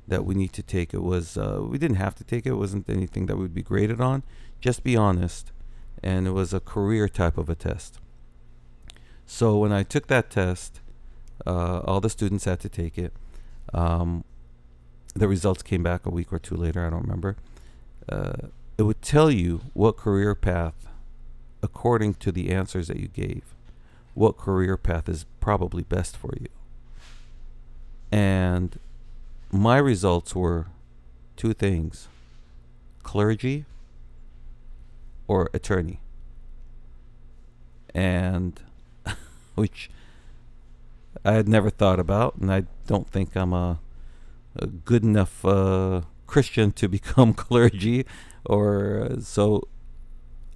that 0.08 0.24
we 0.24 0.34
need 0.34 0.52
to 0.52 0.62
take. 0.62 0.92
It 0.92 1.02
was 1.02 1.36
uh, 1.36 1.61
we 1.62 1.78
didn't 1.78 1.96
have 1.96 2.14
to 2.16 2.24
take 2.24 2.46
it. 2.46 2.50
It 2.50 2.54
wasn't 2.54 2.88
anything 2.88 3.26
that 3.26 3.36
we 3.36 3.42
would 3.42 3.54
be 3.54 3.62
graded 3.62 4.00
on. 4.00 4.22
Just 4.61 4.82
be 4.82 4.96
honest, 4.96 5.52
and 6.02 6.26
it 6.26 6.32
was 6.32 6.52
a 6.52 6.61
career 6.61 7.08
type 7.08 7.38
of 7.38 7.48
a 7.48 7.54
test. 7.54 7.98
So 9.26 9.58
when 9.58 9.72
I 9.72 9.84
took 9.84 10.08
that 10.08 10.30
test, 10.30 10.80
uh, 11.46 11.80
all 11.80 12.00
the 12.00 12.11
students 12.11 12.44
had 12.44 12.61
to 12.61 12.68
take 12.68 12.98
it. 12.98 13.12
Um, 13.72 14.24
the 15.14 15.28
results 15.28 15.62
came 15.62 15.82
back 15.82 16.06
a 16.06 16.11
week 16.11 16.32
or 16.32 16.38
two 16.38 16.56
later. 16.56 16.86
I 16.86 16.90
don't 16.90 17.02
remember. 17.02 17.36
Uh, 18.08 18.48
it 18.76 18.82
would 18.82 19.02
tell 19.02 19.30
you 19.30 19.61
what 19.72 19.96
career 19.96 20.34
path, 20.34 20.88
according 21.62 22.14
to 22.14 22.32
the 22.32 22.50
answers 22.50 22.88
that 22.88 22.98
you 22.98 23.08
gave, 23.08 23.54
what 24.14 24.36
career 24.36 24.76
path 24.76 25.08
is 25.08 25.26
probably 25.38 25.82
best 25.82 26.16
for 26.16 26.32
you. 26.40 26.48
And 28.12 28.78
my 29.50 29.78
results 29.78 30.34
were 30.34 30.66
two 31.36 31.52
things 31.52 32.08
clergy 33.02 33.64
or 35.26 35.48
attorney. 35.54 36.00
And 37.94 38.61
which 39.54 39.90
I 41.24 41.32
had 41.32 41.48
never 41.48 41.70
thought 41.70 42.00
about, 42.00 42.36
and 42.36 42.52
I 42.52 42.64
don't 42.86 43.08
think 43.08 43.36
I'm 43.36 43.52
a, 43.52 43.80
a 44.56 44.66
good 44.66 45.02
enough 45.02 45.44
uh, 45.44 46.02
Christian 46.26 46.72
to 46.72 46.88
become 46.98 47.34
clergy, 47.34 48.06
or 48.44 49.08
uh, 49.11 49.20
so. 49.20 49.68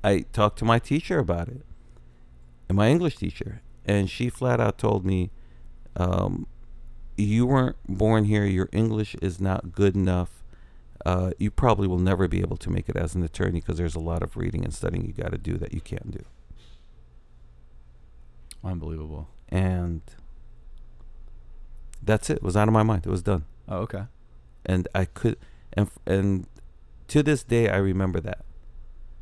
I 0.03 0.27
talked 0.35 0.59
to 0.59 0.67
my 0.67 0.79
teacher 0.79 1.19
about 1.19 1.49
it, 1.49 1.65
and 2.69 2.77
my 2.77 2.89
English 2.89 3.17
teacher, 3.17 3.63
and 3.87 4.11
she 4.11 4.29
flat 4.29 4.61
out 4.61 4.77
told 4.77 5.05
me, 5.05 5.31
um, 5.97 6.47
"You 7.17 7.47
weren't 7.47 7.77
born 7.89 8.25
here. 8.25 8.45
Your 8.45 8.69
English 8.73 9.15
is 9.23 9.41
not 9.41 9.73
good 9.73 9.95
enough. 9.95 10.43
Uh, 11.07 11.33
you 11.39 11.51
probably 11.51 11.87
will 11.87 11.99
never 11.99 12.27
be 12.29 12.41
able 12.41 12.57
to 12.57 12.71
make 12.71 12.89
it 12.89 12.97
as 12.97 13.15
an 13.15 13.23
attorney 13.23 13.61
because 13.61 13.77
there's 13.79 13.95
a 13.95 14.01
lot 14.01 14.23
of 14.23 14.37
reading 14.37 14.65
and 14.65 14.73
studying 14.73 15.05
you 15.05 15.13
got 15.13 15.33
to 15.33 15.39
do 15.39 15.57
that 15.59 15.73
you 15.75 15.81
can't 15.81 16.11
do." 16.11 16.25
Unbelievable. 18.63 19.29
and 19.51 20.01
that's 22.03 22.29
it. 22.31 22.39
It 22.39 22.43
was 22.43 22.57
out 22.57 22.69
of 22.69 22.75
my 22.75 22.83
mind. 22.83 23.07
It 23.07 23.11
was 23.11 23.23
done, 23.23 23.45
Oh, 23.69 23.79
okay. 23.79 24.05
and 24.67 24.89
I 24.95 25.05
could, 25.07 25.37
and 25.73 25.91
and 26.07 26.47
to 27.09 27.23
this 27.23 27.43
day 27.43 27.69
I 27.69 27.77
remember 27.77 28.21
that, 28.21 28.45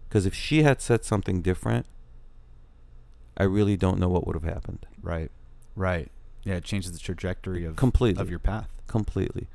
because 0.08 0.26
if 0.26 0.34
she 0.34 0.62
had 0.62 0.80
said 0.80 1.04
something 1.04 1.42
different, 1.42 1.86
I 3.36 3.44
really 3.44 3.76
don't 3.76 3.98
know 3.98 4.08
what 4.08 4.26
would 4.26 4.34
have 4.36 4.44
happened. 4.44 4.86
Right. 5.02 5.30
Right. 5.76 6.10
Yeah, 6.44 6.54
it 6.54 6.64
changes 6.64 6.92
the 6.92 6.98
trajectory 6.98 7.64
of 7.64 7.76
completely, 7.76 8.20
of 8.20 8.28
your 8.28 8.38
path. 8.38 8.68
completely, 8.86 9.46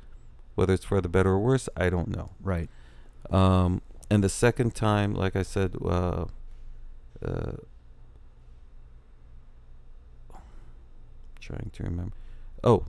whether 0.54 0.72
it's 0.72 0.84
for 0.84 1.00
the 1.00 1.08
better 1.08 1.30
or 1.30 1.38
worse, 1.38 1.68
I 1.76 1.90
don't 1.90 2.08
know. 2.08 2.30
Right. 2.40 2.68
Um, 3.30 3.82
and 4.10 4.24
the 4.24 4.28
second 4.28 4.74
time, 4.74 5.14
like 5.14 5.36
I 5.36 5.42
said, 5.42 5.76
uh, 5.84 6.24
uh, 7.24 7.52
trying 11.40 11.70
to 11.72 11.82
remember. 11.82 12.14
Oh, 12.64 12.86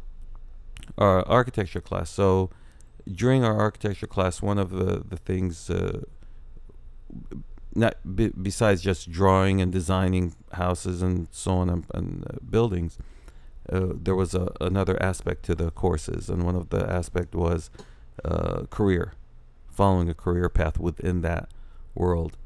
our 0.98 1.28
architecture 1.28 1.82
class. 1.82 2.10
So 2.10 2.50
during 3.12 3.44
our 3.44 3.58
architecture 3.60 4.08
class, 4.08 4.42
one 4.42 4.58
of 4.58 4.72
the 4.72 5.04
the 5.08 5.18
things, 5.18 5.70
uh, 5.70 6.02
not 7.76 7.96
be, 8.16 8.30
besides 8.30 8.82
just 8.82 9.12
drawing 9.12 9.62
and 9.62 9.72
designing 9.72 10.36
houses 10.54 11.02
and 11.02 11.28
so 11.32 11.52
on 11.54 11.70
and, 11.70 11.86
and 11.94 12.26
uh, 12.30 12.38
buildings, 12.50 12.98
uh, 13.72 13.88
there 13.94 14.16
was 14.16 14.34
a, 14.34 14.52
another 14.62 15.02
aspect 15.02 15.44
to 15.44 15.56
the 15.56 15.72
courses, 15.72 16.30
and 16.30 16.44
one 16.44 16.56
of 16.56 16.70
the 16.70 16.90
aspect 16.90 17.36
was 17.36 17.70
uh, 18.26 18.64
career, 18.70 19.14
following 19.70 20.10
a 20.10 20.14
career 20.14 20.50
path 20.50 20.80
within 20.80 21.22
that 21.22 21.50
world. 21.96 22.38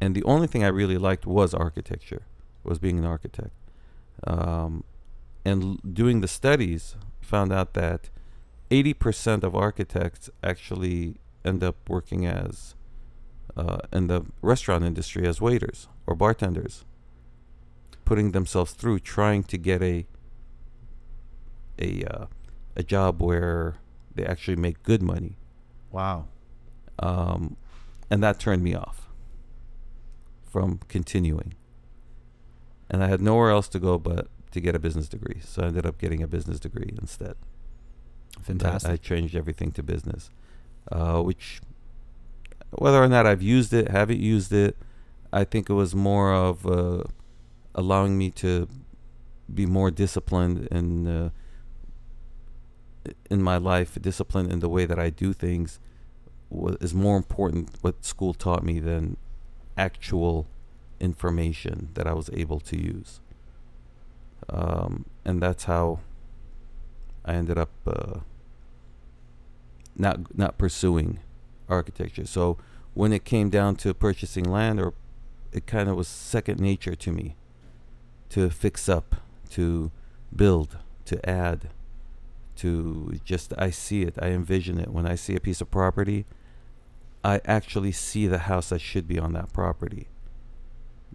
And 0.00 0.14
the 0.14 0.24
only 0.24 0.46
thing 0.46 0.64
I 0.64 0.68
really 0.68 0.98
liked 0.98 1.26
was 1.26 1.54
architecture, 1.54 2.22
was 2.64 2.78
being 2.78 2.98
an 2.98 3.04
architect. 3.04 3.52
Um, 4.26 4.84
and 5.44 5.62
l- 5.62 5.78
doing 5.92 6.20
the 6.20 6.28
studies, 6.28 6.96
found 7.20 7.52
out 7.52 7.74
that 7.74 8.10
80% 8.70 9.42
of 9.42 9.54
architects 9.54 10.30
actually 10.42 11.16
end 11.44 11.62
up 11.62 11.76
working 11.88 12.26
as 12.26 12.74
uh, 13.56 13.78
in 13.92 14.06
the 14.06 14.24
restaurant 14.40 14.84
industry 14.84 15.26
as 15.26 15.40
waiters 15.40 15.88
or 16.06 16.14
bartenders, 16.14 16.84
putting 18.04 18.32
themselves 18.32 18.72
through 18.72 18.98
trying 18.98 19.42
to 19.44 19.58
get 19.58 19.82
a 19.82 20.06
a 21.78 22.04
uh, 22.04 22.26
a 22.76 22.82
job 22.82 23.22
where 23.22 23.76
they 24.14 24.24
actually 24.24 24.56
make 24.56 24.82
good 24.82 25.02
money, 25.02 25.36
Wow. 25.90 26.26
um, 26.98 27.56
and 28.10 28.22
that 28.22 28.38
turned 28.38 28.62
me 28.62 28.74
off 28.74 29.08
from 30.50 30.80
continuing. 30.88 31.54
And 32.90 33.02
I 33.02 33.08
had 33.08 33.20
nowhere 33.22 33.50
else 33.50 33.68
to 33.68 33.78
go 33.78 33.98
but 33.98 34.28
to 34.50 34.60
get 34.60 34.74
a 34.74 34.78
business 34.78 35.08
degree, 35.08 35.40
so 35.42 35.62
I 35.62 35.66
ended 35.66 35.86
up 35.86 35.98
getting 35.98 36.22
a 36.22 36.26
business 36.26 36.60
degree 36.60 36.94
instead. 37.00 37.36
I- 38.38 38.42
Fantastic. 38.42 38.90
I 38.90 38.96
changed 38.96 39.34
everything 39.34 39.72
to 39.72 39.82
business, 39.82 40.30
uh, 40.90 41.20
which, 41.22 41.60
whether 42.70 43.02
or 43.02 43.08
not 43.08 43.26
I've 43.26 43.42
used 43.42 43.72
it, 43.72 43.88
haven't 43.88 44.20
used 44.20 44.52
it, 44.52 44.76
I 45.32 45.44
think 45.44 45.70
it 45.70 45.74
was 45.74 45.94
more 45.94 46.34
of 46.34 46.66
uh, 46.66 47.04
allowing 47.74 48.18
me 48.18 48.30
to 48.32 48.68
be 49.52 49.64
more 49.64 49.90
disciplined 49.90 50.66
in 50.70 51.06
uh, 51.06 51.30
in 53.30 53.42
my 53.42 53.56
life. 53.56 53.98
Discipline 54.00 54.50
in 54.50 54.60
the 54.60 54.68
way 54.68 54.86
that 54.86 54.98
I 54.98 55.10
do 55.10 55.32
things 55.32 55.78
is 56.80 56.94
more 56.94 57.16
important. 57.16 57.70
What 57.80 58.04
school 58.04 58.34
taught 58.34 58.64
me 58.64 58.78
than 58.78 59.16
actual 59.76 60.46
information 61.00 61.88
that 61.94 62.06
I 62.06 62.12
was 62.12 62.30
able 62.32 62.60
to 62.60 62.76
use. 62.76 63.20
Um, 64.48 65.04
and 65.24 65.42
that's 65.42 65.64
how 65.64 66.00
I 67.24 67.34
ended 67.34 67.58
up 67.58 67.70
uh, 67.86 68.20
not 69.96 70.36
not 70.36 70.58
pursuing 70.58 71.20
architecture. 71.68 72.26
So 72.26 72.58
when 72.94 73.12
it 73.12 73.24
came 73.24 73.50
down 73.50 73.76
to 73.76 73.94
purchasing 73.94 74.44
land, 74.44 74.80
or 74.80 74.94
it 75.52 75.66
kind 75.66 75.88
of 75.88 75.96
was 75.96 76.08
second 76.08 76.60
nature 76.60 76.94
to 76.94 77.12
me 77.12 77.36
to 78.30 78.50
fix 78.50 78.88
up, 78.88 79.16
to 79.50 79.90
build, 80.34 80.78
to 81.06 81.28
add, 81.28 81.68
to 82.62 83.18
just 83.24 83.52
I 83.58 83.70
see 83.70 84.02
it, 84.02 84.14
I 84.20 84.28
envision 84.28 84.78
it. 84.78 84.90
When 84.90 85.06
I 85.06 85.16
see 85.16 85.34
a 85.34 85.40
piece 85.40 85.60
of 85.60 85.70
property, 85.70 86.26
I 87.24 87.40
actually 87.44 87.92
see 87.92 88.26
the 88.26 88.38
house 88.50 88.68
that 88.68 88.80
should 88.80 89.08
be 89.08 89.18
on 89.18 89.32
that 89.32 89.52
property 89.52 90.08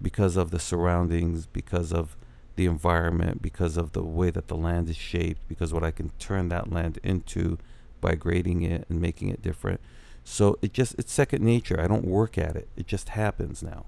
because 0.02 0.36
of 0.36 0.52
the 0.52 0.60
surroundings, 0.60 1.46
because 1.46 1.94
of 1.94 2.18
the 2.58 2.66
environment, 2.66 3.42
because 3.42 3.78
of 3.78 3.94
the 3.94 4.04
way 4.04 4.30
that 4.30 4.48
the 4.48 4.58
land 4.58 4.90
is 4.90 4.98
shaped, 4.98 5.42
because 5.48 5.74
what 5.74 5.84
I 5.84 5.92
can 5.92 6.10
turn 6.20 6.50
that 6.50 6.72
land 6.72 7.00
into 7.02 7.58
by 8.02 8.16
grading 8.16 8.64
it 8.64 8.86
and 8.90 9.00
making 9.00 9.30
it 9.30 9.42
different. 9.42 9.80
So 10.24 10.58
it 10.62 10.74
just 10.74 10.96
it's 11.00 11.14
second 11.14 11.44
nature. 11.44 11.80
I 11.80 11.88
don't 11.88 12.06
work 12.06 12.38
at 12.38 12.56
it. 12.58 12.68
It 12.76 12.88
just 12.88 13.10
happens 13.10 13.64
now. 13.64 13.86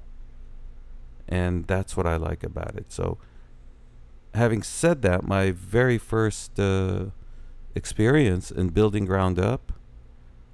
And 1.27 1.67
that's 1.67 1.97
what 1.97 2.07
I 2.07 2.15
like 2.15 2.43
about 2.43 2.75
it. 2.75 2.91
So 2.91 3.17
having 4.33 4.63
said 4.63 5.01
that, 5.01 5.27
my 5.27 5.51
very 5.51 5.97
first 5.97 6.59
uh, 6.59 7.07
experience 7.75 8.51
in 8.51 8.69
building 8.69 9.05
ground 9.05 9.39
up 9.39 9.71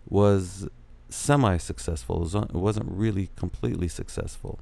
was 0.08 0.68
semi 1.10 1.58
successful. 1.58 2.26
It, 2.26 2.54
wasn't 2.54 2.88
really 2.90 3.30
completely 3.36 3.88
successful. 3.88 4.60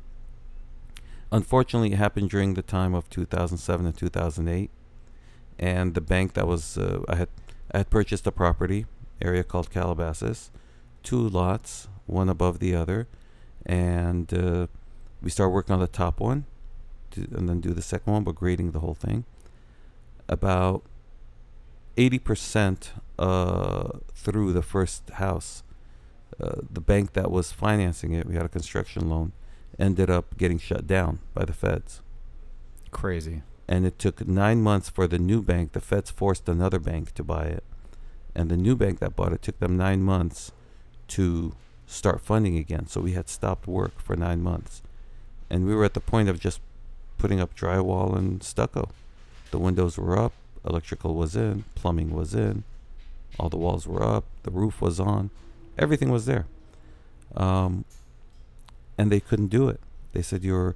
Unfortunately, 1.32 1.94
it 1.94 1.98
happened 1.98 2.30
during 2.30 2.54
the 2.54 2.62
time 2.62 2.94
of 2.94 3.10
2007 3.10 3.86
and 3.86 3.98
2008. 3.98 4.70
And 5.60 5.94
the 5.94 6.02
bank 6.02 6.34
that 6.34 6.48
was, 6.48 6.78
uh, 6.78 7.04
I 7.08 7.16
had 7.16 7.30
I 7.72 7.78
had 7.80 7.90
purchased 7.90 8.28
a 8.28 8.32
property 8.32 8.86
area 9.22 9.44
called 9.44 9.72
Calabasas, 9.72 10.52
two 11.02 11.28
lots, 11.28 11.88
one 12.06 12.30
above 12.30 12.60
the 12.60 12.76
other, 12.76 13.08
and 13.66 14.32
uh, 14.34 14.68
we 15.22 15.30
started 15.30 15.52
working 15.52 15.74
on 15.74 15.80
the 15.80 15.88
top 15.88 16.20
one, 16.20 16.46
to, 17.12 17.22
and 17.32 17.48
then 17.48 17.62
do 17.62 17.74
the 17.74 17.82
second 17.82 18.12
one, 18.14 18.24
but 18.24 18.36
grading 18.36 18.72
the 18.72 18.80
whole 18.80 18.94
thing. 18.94 19.26
About 20.28 20.84
80% 21.98 22.90
uh, 23.20 24.00
through 24.16 24.54
the 24.54 24.62
first 24.62 25.10
house, 25.12 25.64
uh, 26.42 26.62
the 26.72 26.82
bank 26.82 27.14
that 27.14 27.32
was 27.32 27.52
financing 27.52 28.14
it, 28.14 28.26
we 28.26 28.36
had 28.36 28.46
a 28.46 28.50
construction 28.50 29.10
loan, 29.10 29.34
ended 29.80 30.10
up 30.10 30.38
getting 30.38 30.60
shut 30.60 30.88
down 30.88 31.20
by 31.34 31.46
the 31.46 31.54
feds. 31.54 32.02
Crazy. 32.92 33.44
And 33.68 33.86
it 33.86 33.98
took 33.98 34.28
nine 34.28 34.62
months 34.62 34.90
for 34.90 35.08
the 35.08 35.18
new 35.18 35.42
bank. 35.42 35.72
The 35.72 35.82
feds 35.82 36.12
forced 36.12 36.50
another 36.50 36.80
bank 36.80 37.14
to 37.14 37.24
buy 37.24 37.46
it. 37.46 37.64
And 38.36 38.50
the 38.50 38.58
new 38.58 38.76
bank 38.76 39.00
that 39.00 39.16
bought 39.16 39.34
it 39.34 39.42
took 39.42 39.60
them 39.60 39.78
nine 39.78 40.02
months 40.02 40.52
to 41.10 41.56
start 41.86 42.22
funding 42.22 42.58
again. 42.58 42.88
So 42.88 43.02
we 43.02 43.14
had 43.14 43.30
stopped 43.30 43.68
work 43.68 44.00
for 44.00 44.16
nine 44.16 44.42
months. 44.42 44.82
And 45.50 45.66
we 45.66 45.76
were 45.76 45.86
at 45.86 45.94
the 45.94 46.00
point 46.00 46.30
of 46.30 46.40
just 46.40 46.60
putting 47.18 47.40
up 47.40 47.56
drywall 47.56 48.16
and 48.18 48.44
stucco. 48.44 48.90
The 49.52 49.60
windows 49.60 49.98
were 49.98 50.18
up, 50.18 50.34
electrical 50.66 51.16
was 51.16 51.36
in, 51.36 51.66
plumbing 51.76 52.12
was 52.12 52.34
in, 52.34 52.64
all 53.40 53.50
the 53.50 53.58
walls 53.58 53.88
were 53.88 54.04
up, 54.04 54.26
the 54.44 54.52
roof 54.52 54.82
was 54.82 55.00
on, 55.00 55.30
everything 55.78 56.10
was 56.10 56.26
there. 56.26 56.46
Um, 57.36 57.86
and 58.98 59.12
they 59.12 59.20
couldn't 59.20 59.48
do 59.48 59.70
it. 59.70 59.80
They 60.14 60.22
said, 60.22 60.44
You're 60.44 60.76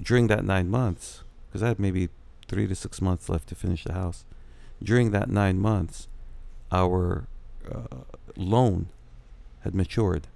during 0.00 0.28
that 0.28 0.44
nine 0.44 0.70
months, 0.70 1.22
because 1.46 1.62
I 1.62 1.68
had 1.68 1.78
maybe 1.78 2.08
three 2.46 2.66
to 2.66 2.74
six 2.74 3.00
months 3.00 3.28
left 3.28 3.48
to 3.48 3.54
finish 3.54 3.84
the 3.84 3.92
house. 3.92 4.24
During 4.82 5.10
that 5.10 5.28
nine 5.28 5.58
months, 5.58 6.08
our 6.70 7.26
uh, 7.70 8.04
loan 8.36 8.88
had 9.64 9.74
matured, 9.74 10.28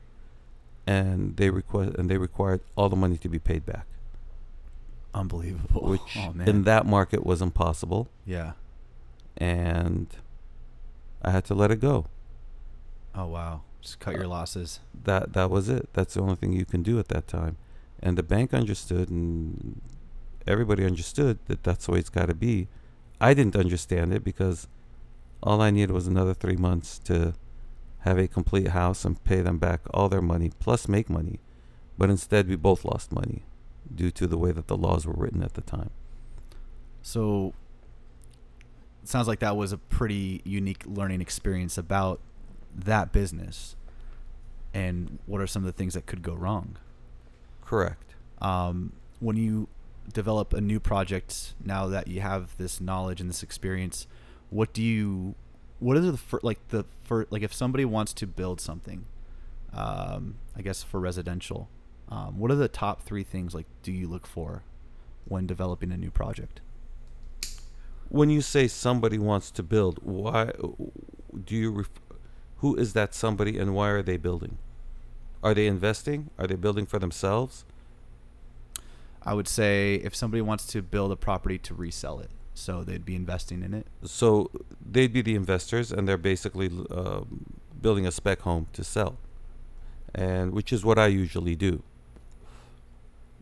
and 0.87 1.37
they 1.37 1.49
request 1.49 1.95
and 1.97 2.11
they 2.11 2.19
required 2.19 2.61
all 2.77 2.89
the 2.89 2.97
money 2.97 3.17
to 3.19 3.29
be 3.29 3.39
paid 3.39 3.65
back, 3.65 3.87
Unbelievable. 5.15 5.89
which 5.89 6.17
oh, 6.17 6.33
man. 6.33 6.49
in 6.49 6.65
that 6.65 6.87
market 6.87 7.25
was 7.25 7.43
impossible, 7.43 8.09
yeah. 8.25 8.53
and 9.37 10.09
I 11.21 11.31
had 11.31 11.45
to 11.47 11.55
let 11.55 11.71
it 11.71 11.81
go. 11.81 12.07
Oh 13.15 13.27
wow. 13.27 13.63
Just 13.83 13.99
cut 13.99 14.15
your 14.15 14.27
losses. 14.27 14.81
Uh, 14.83 14.99
that 15.05 15.33
that 15.35 15.51
was 15.51 15.69
it. 15.69 15.89
That's 15.93 16.15
the 16.15 16.23
only 16.23 16.37
thing 16.37 16.53
you 16.53 16.65
can 16.65 16.83
do 16.83 16.99
at 16.99 17.09
that 17.09 17.27
time, 17.29 17.57
and 18.01 18.17
the 18.17 18.23
bank 18.23 18.55
understood, 18.55 19.11
and 19.11 19.83
everybody 20.47 20.85
understood 20.85 21.39
that 21.47 21.63
that's 21.63 21.87
the 21.87 21.93
way 21.93 21.99
it's 21.99 22.09
got 22.09 22.27
to 22.27 22.35
be. 22.35 22.69
I 23.21 23.35
didn't 23.35 23.57
understand 23.57 24.13
it 24.13 24.25
because 24.25 24.67
all 25.43 25.61
I 25.61 25.71
needed 25.71 25.93
was 25.93 26.07
another 26.07 26.35
three 26.35 26.57
months 26.57 26.99
to 27.01 27.35
have 28.01 28.19
a 28.19 28.27
complete 28.27 28.69
house 28.69 29.05
and 29.05 29.23
pay 29.25 29.41
them 29.41 29.59
back 29.59 29.81
all 29.93 30.09
their 30.09 30.23
money 30.23 30.51
plus 30.59 30.89
make 30.89 31.11
money. 31.11 31.39
But 31.99 32.11
instead, 32.11 32.49
we 32.49 32.57
both 32.57 32.85
lost 32.85 33.13
money 33.13 33.45
due 33.95 34.11
to 34.11 34.27
the 34.27 34.39
way 34.39 34.53
that 34.53 34.69
the 34.69 34.77
laws 34.77 35.07
were 35.07 35.15
written 35.17 35.43
at 35.43 35.55
the 35.55 35.61
time. 35.61 35.91
So 37.03 37.53
it 39.03 39.09
sounds 39.09 39.27
like 39.29 39.41
that 39.41 39.57
was 39.57 39.73
a 39.73 39.79
pretty 39.79 40.41
unique 40.45 40.85
learning 40.87 41.21
experience 41.21 41.77
about 41.77 42.21
that 42.75 43.13
business. 43.13 43.77
And 44.73 45.19
what 45.27 45.41
are 45.41 45.47
some 45.47 45.63
of 45.63 45.67
the 45.67 45.73
things 45.73 45.95
that 45.95 46.07
could 46.07 46.23
go 46.23 46.35
wrong? 46.35 46.77
Correct. 47.65 48.15
Um, 48.41 48.93
when 49.21 49.37
you 49.37 49.69
develop 50.13 50.53
a 50.53 50.61
new 50.61 50.81
project, 50.81 51.55
now 51.65 51.87
that 51.89 52.09
you 52.09 52.21
have 52.21 52.57
this 52.57 52.81
knowledge 52.81 53.21
and 53.21 53.29
this 53.29 53.43
experience, 53.43 54.07
what 54.51 54.73
do 54.73 54.83
you, 54.83 55.35
what 55.79 55.97
are 55.97 56.01
the 56.01 56.17
fir- 56.17 56.41
like 56.43 56.69
the 56.69 56.85
for 57.03 57.27
like 57.31 57.43
if 57.43 57.53
somebody 57.53 57.85
wants 57.85 58.13
to 58.15 58.27
build 58.27 58.61
something, 58.61 59.05
um, 59.73 60.37
I 60.57 60.63
guess 60.63 60.83
for 60.83 61.01
residential, 61.01 61.69
um, 62.13 62.39
what 62.39 62.51
are 62.51 62.57
the 62.57 62.69
top 62.69 63.01
three 63.01 63.25
things 63.25 63.55
like 63.55 63.65
do 63.83 63.91
you 63.91 64.07
look 64.07 64.27
for 64.27 64.65
when 65.25 65.47
developing 65.47 65.91
a 65.93 65.97
new 65.97 66.11
project? 66.11 66.61
When 68.11 68.29
you 68.29 68.43
say 68.43 68.69
somebody 68.69 69.19
wants 69.19 69.51
to 69.53 69.63
build, 69.63 69.99
why 70.03 70.53
do 71.47 71.57
you? 71.57 71.71
Ref- 71.71 71.89
who 72.59 72.77
is 72.77 72.93
that 72.93 73.15
somebody, 73.15 73.59
and 73.59 73.75
why 73.75 73.89
are 73.89 74.03
they 74.03 74.19
building? 74.19 74.59
Are 75.43 75.55
they 75.55 75.67
investing? 75.67 76.29
Are 76.39 76.47
they 76.47 76.55
building 76.55 76.85
for 76.85 76.99
themselves? 76.99 77.65
I 79.23 79.33
would 79.33 79.49
say 79.49 79.95
if 79.95 80.15
somebody 80.15 80.43
wants 80.43 80.67
to 80.67 80.83
build 80.83 81.13
a 81.13 81.17
property 81.17 81.59
to 81.61 81.75
resell 81.75 82.21
it, 82.21 82.31
so 82.53 82.85
they'd 82.85 83.07
be 83.07 83.17
investing 83.17 83.63
in 83.63 83.73
it. 83.73 83.87
So 84.05 84.51
they'd 84.85 85.15
be 85.15 85.23
the 85.23 85.35
investors, 85.35 85.91
and 85.91 86.07
they're 86.07 86.19
basically 86.19 86.71
uh, 86.91 87.23
building 87.81 88.07
a 88.07 88.13
spec 88.13 88.41
home 88.41 88.67
to 88.75 88.85
sell, 88.85 89.17
and 90.15 90.53
which 90.53 90.75
is 90.75 90.85
what 90.85 90.99
I 90.99 91.07
usually 91.07 91.57
do. 91.57 91.83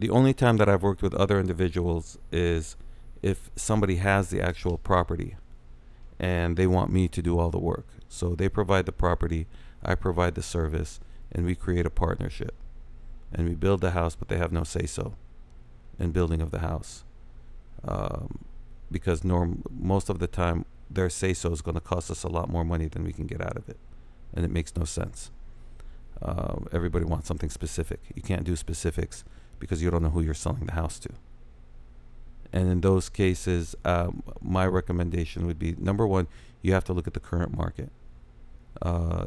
The 0.01 0.09
only 0.09 0.32
time 0.32 0.57
that 0.57 0.68
I've 0.68 0.82
worked 0.82 1.03
with 1.03 1.12
other 1.12 1.38
individuals 1.38 2.16
is 2.32 2.74
if 3.20 3.51
somebody 3.55 3.96
has 3.96 4.30
the 4.30 4.40
actual 4.40 4.78
property, 4.78 5.36
and 6.18 6.57
they 6.57 6.66
want 6.66 6.90
me 6.90 7.07
to 7.09 7.20
do 7.20 7.38
all 7.38 7.51
the 7.51 7.59
work. 7.59 7.86
So 8.09 8.34
they 8.34 8.48
provide 8.48 8.86
the 8.86 8.92
property, 8.92 9.46
I 9.84 9.94
provide 9.94 10.36
the 10.36 10.42
service, 10.42 11.01
and 11.30 11.44
we 11.44 11.55
create 11.55 11.84
a 11.84 11.90
partnership, 11.90 12.55
and 13.30 13.46
we 13.46 13.55
build 13.55 13.82
the 13.82 13.90
house, 13.90 14.16
but 14.16 14.28
they 14.28 14.38
have 14.38 14.53
no 14.53 14.64
say 14.64 14.86
so 14.86 15.16
in 15.98 16.12
building 16.12 16.40
of 16.40 16.51
the 16.51 16.61
house. 16.61 17.05
Um, 17.86 18.38
because 18.90 19.22
norm 19.22 19.62
most 19.70 20.09
of 20.09 20.18
the 20.18 20.26
time 20.26 20.64
their 20.88 21.11
say 21.11 21.34
so 21.34 21.53
is 21.53 21.61
going 21.61 21.74
to 21.74 21.80
cost 21.80 22.11
us 22.11 22.24
a 22.24 22.28
lot 22.28 22.48
more 22.48 22.64
money 22.64 22.86
than 22.86 23.05
we 23.05 23.12
can 23.12 23.26
get 23.26 23.42
out 23.42 23.59
of 23.59 23.68
it, 23.68 23.76
and 24.32 24.46
it 24.46 24.51
makes 24.51 24.74
no 24.74 24.84
sense. 24.84 25.30
Uh, 26.22 26.57
everybody 26.72 27.05
wants 27.05 27.28
something 27.28 27.51
specific. 27.51 28.01
You 28.14 28.22
can't 28.22 28.44
do 28.44 28.57
specifics 28.57 29.24
because 29.61 29.82
you 29.82 29.90
don't 29.90 30.02
know 30.02 30.11
who 30.11 30.22
you're 30.22 30.34
selling 30.34 30.66
the 30.66 30.72
house 30.72 30.98
to. 30.98 31.11
And 32.52 32.68
in 32.68 32.80
those 32.80 33.08
cases, 33.08 33.76
um, 33.84 34.24
my 34.40 34.66
recommendation 34.66 35.46
would 35.46 35.58
be 35.58 35.76
number 35.78 36.06
one, 36.06 36.26
you 36.62 36.72
have 36.72 36.84
to 36.84 36.92
look 36.92 37.06
at 37.06 37.14
the 37.14 37.20
current 37.20 37.56
market. 37.56 37.90
Uh, 38.82 39.26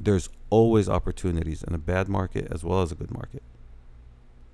there's 0.00 0.28
always 0.50 0.88
opportunities 0.88 1.62
in 1.62 1.74
a 1.74 1.78
bad 1.78 2.08
market 2.08 2.48
as 2.50 2.64
well 2.64 2.82
as 2.82 2.90
a 2.90 2.94
good 2.96 3.12
market. 3.12 3.42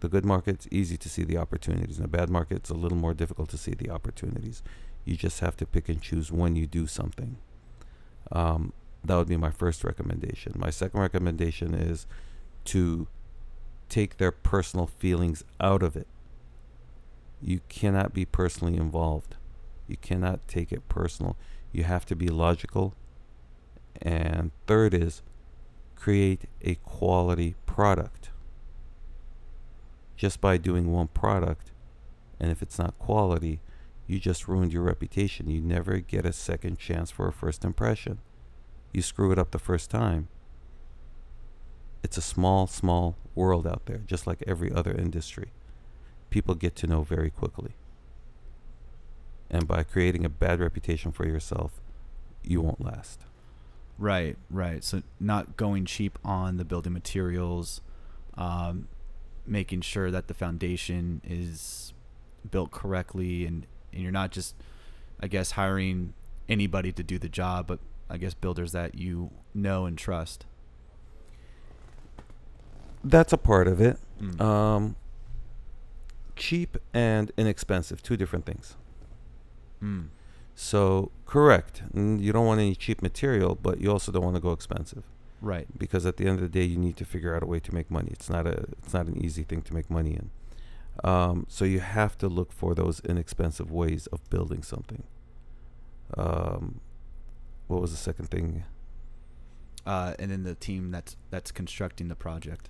The 0.01 0.09
good 0.09 0.25
market, 0.25 0.57
it's 0.57 0.69
easy 0.71 0.97
to 0.99 1.09
see 1.09 1.25
the 1.25 1.37
opportunities. 1.37 1.99
In 1.99 2.05
a 2.05 2.09
bad 2.09 2.29
market, 2.29 2.59
it's 2.59 2.71
a 2.71 2.75
little 2.75 2.99
more 2.99 3.15
difficult 3.15 3.49
to 3.51 3.57
see 3.57 3.73
the 3.73 3.89
opportunities. 3.89 4.63
You 5.05 5.17
just 5.17 5.41
have 5.41 5.57
to 5.57 5.67
pick 5.67 5.89
and 5.89 6.01
choose 6.01 6.31
when 6.31 6.55
you 6.55 6.67
do 6.67 6.87
something. 6.87 7.39
Um, 8.31 8.73
that 9.05 9.17
would 9.17 9.29
be 9.29 9.37
my 9.37 9.51
first 9.51 9.85
recommendation. 9.85 10.53
My 10.57 10.71
second 10.71 11.01
recommendation 11.01 11.75
is 11.75 12.07
to 12.67 13.09
take 13.93 14.17
their 14.17 14.33
personal 14.33 14.87
feelings 14.87 15.45
out 15.61 15.83
of 15.83 15.97
it. 15.97 16.07
You 17.43 17.61
cannot 17.69 18.15
be 18.15 18.25
personally 18.25 18.77
involved. 18.77 19.37
You 19.87 19.99
cannot 19.99 20.49
take 20.49 20.73
it 20.73 20.89
personal. 20.89 21.37
You 21.73 21.85
have 21.85 22.07
to 22.07 22.17
be 22.17 22.29
logical. 22.29 22.95
And 24.01 24.51
third 24.67 24.95
is 24.95 25.21
create 25.95 26.49
a 26.63 26.77
quality 26.77 27.55
product. 27.67 28.31
Just 30.17 30.41
by 30.41 30.57
doing 30.57 30.91
one 30.91 31.09
product, 31.09 31.71
and 32.41 32.51
if 32.51 32.63
it's 32.63 32.79
not 32.79 32.99
quality, 32.99 33.61
you 34.07 34.19
just 34.19 34.49
ruined 34.49 34.73
your 34.73 34.85
reputation. 34.85 35.51
You 35.51 35.61
never 35.61 35.99
get 35.99 36.25
a 36.25 36.33
second 36.33 36.79
chance 36.79 37.11
for 37.11 37.29
a 37.29 37.33
first 37.33 37.63
impression. 37.63 38.21
You 38.93 39.03
screw 39.03 39.33
it 39.33 39.39
up 39.39 39.51
the 39.51 39.59
first 39.59 39.91
time. 39.91 40.29
It's 42.03 42.17
a 42.17 42.23
small, 42.23 42.67
small 42.67 43.17
world 43.35 43.67
out 43.67 43.87
there, 43.87 44.01
just 44.07 44.27
like 44.27 44.43
every 44.47 44.73
other 44.73 44.93
industry. 44.93 45.51
People 46.31 46.55
get 46.55 46.75
to 46.77 46.87
know 46.87 47.03
very 47.03 47.31
quickly. 47.31 47.73
And 49.51 49.69
by 49.69 49.83
creating 49.83 50.25
a 50.25 50.29
bad 50.29 50.61
reputation 50.61 51.13
for 51.13 51.27
yourself, 51.27 51.81
you 52.43 52.61
won't 52.61 52.85
last. 52.85 53.21
Right, 53.99 54.37
right. 54.51 54.83
So 54.83 55.03
not 55.21 55.57
going 55.57 55.85
cheap 55.85 56.19
on 56.25 56.57
the 56.57 56.65
building 56.65 56.93
materials, 56.93 57.83
um, 58.37 58.89
making 59.47 59.83
sure 59.83 60.11
that 60.11 60.29
the 60.29 60.35
foundation 60.35 61.21
is 61.25 61.93
built 62.51 62.71
correctly 62.71 63.45
and, 63.45 63.67
and 63.93 64.03
you're 64.03 64.11
not 64.11 64.33
just 64.33 64.55
I 65.23 65.29
guess 65.29 65.53
hiring 65.53 66.15
anybody 66.49 66.91
to 66.93 67.03
do 67.03 67.17
the 67.19 67.29
job, 67.29 67.69
but 67.69 67.79
I 68.11 68.17
guess 68.17 68.35
builders 68.35 68.73
that 68.73 68.97
you 68.97 69.31
know 69.55 69.87
and 69.87 69.97
trust. 69.97 70.45
That's 73.05 73.33
a 73.33 73.39
part 73.39 73.67
of 73.69 73.81
it. 73.81 73.99
Mm. 74.21 74.41
Um, 74.41 74.97
cheap 76.37 76.77
and 76.95 77.33
inexpensive, 77.37 78.03
two 78.03 78.17
different 78.17 78.47
things. 78.47 78.77
Mm. 79.83 80.09
So 80.55 81.11
correct, 81.27 81.83
you 81.95 82.33
don't 82.33 82.47
want 82.47 82.61
any 82.61 82.75
cheap 82.75 83.03
material, 83.03 83.55
but 83.55 83.81
you 83.81 83.91
also 83.91 84.13
don't 84.13 84.23
want 84.25 84.37
to 84.37 84.41
go 84.43 84.53
expensive 84.53 85.03
Right. 85.41 85.67
because 85.77 86.07
at 86.07 86.19
the 86.19 86.27
end 86.27 86.37
of 86.37 86.43
the 86.43 86.49
day, 86.49 86.65
you 86.65 86.77
need 86.79 86.97
to 86.99 87.05
figure 87.05 87.35
out 87.35 87.43
a 87.43 87.47
way 87.47 87.59
to 87.61 87.75
make 87.75 87.91
money. 87.91 88.11
It's 88.13 88.31
not 88.31 88.47
a 88.47 88.67
it's 88.83 88.93
not 88.95 89.07
an 89.07 89.17
easy 89.17 89.43
thing 89.43 89.63
to 89.63 89.75
make 89.75 89.91
money 89.91 90.13
in. 90.13 90.31
Um, 91.03 91.47
so 91.49 91.65
you 91.65 91.81
have 91.81 92.19
to 92.19 92.29
look 92.29 92.53
for 92.53 92.75
those 92.75 93.01
inexpensive 93.01 93.71
ways 93.73 94.07
of 94.09 94.29
building 94.31 94.63
something. 94.63 95.05
Um, 96.17 96.81
what 97.67 97.81
was 97.81 97.91
the 97.91 97.97
second 97.97 98.29
thing? 98.31 98.65
Uh, 99.87 100.15
and 100.19 100.31
then 100.31 100.43
the 100.45 100.55
team 100.55 100.91
that's 100.91 101.17
that's 101.31 101.51
constructing 101.51 102.09
the 102.09 102.15
project. 102.15 102.69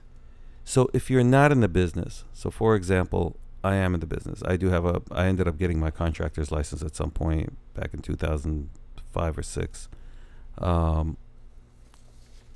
So 0.65 0.89
if 0.93 1.11
you're 1.11 1.25
not 1.25 1.53
in 1.53 1.61
the 1.61 1.69
business, 1.69 2.25
so 2.33 2.51
for 2.51 2.75
example, 2.77 3.37
I 3.65 3.77
am 3.77 3.95
in 3.95 4.01
the 4.01 4.07
business. 4.07 4.43
I 4.45 4.57
do 4.57 4.71
have 4.71 4.85
a. 4.85 5.03
I 5.11 5.27
ended 5.27 5.47
up 5.47 5.59
getting 5.59 5.79
my 5.79 5.91
contractor's 5.91 6.51
license 6.51 6.83
at 6.83 6.97
some 6.97 7.11
point 7.11 7.57
back 7.75 7.95
in 7.95 8.01
2005 8.01 9.39
or 9.39 9.43
six. 9.43 9.89
Um, 10.59 11.17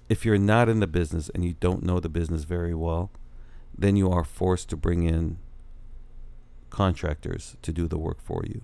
if 0.09 0.24
you're 0.24 0.38
not 0.38 0.68
in 0.68 0.80
the 0.80 0.86
business 0.86 1.28
and 1.30 1.44
you 1.44 1.54
don't 1.54 1.82
know 1.82 2.00
the 2.00 2.09
business 2.09 2.44
very 2.44 2.74
well, 2.74 3.11
then 3.76 3.96
you 3.96 4.11
are 4.11 4.24
forced 4.24 4.68
to 4.70 4.76
bring 4.76 5.04
in 5.04 5.38
contractors 6.70 7.57
to 7.62 7.72
do 7.72 7.86
the 7.86 7.98
work 7.98 8.20
for 8.20 8.42
you. 8.44 8.62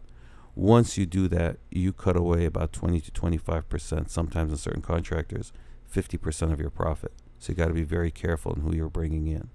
Once 0.54 0.98
you 0.98 1.06
do 1.06 1.28
that, 1.28 1.58
you 1.70 1.92
cut 1.92 2.16
away 2.16 2.44
about 2.44 2.72
20 2.72 3.00
to 3.00 3.10
25 3.10 3.68
percent, 3.68 4.10
sometimes 4.10 4.50
in 4.50 4.58
certain 4.58 4.82
contractors, 4.82 5.52
50 5.86 6.16
percent 6.18 6.52
of 6.52 6.60
your 6.60 6.70
profit. 6.70 7.12
So 7.42 7.50
you 7.50 7.56
got 7.56 7.66
to 7.66 7.74
be 7.74 7.82
very 7.82 8.12
careful 8.12 8.54
in 8.54 8.60
who 8.60 8.72
you're 8.72 8.88
bringing 8.88 9.26
in. 9.26 9.50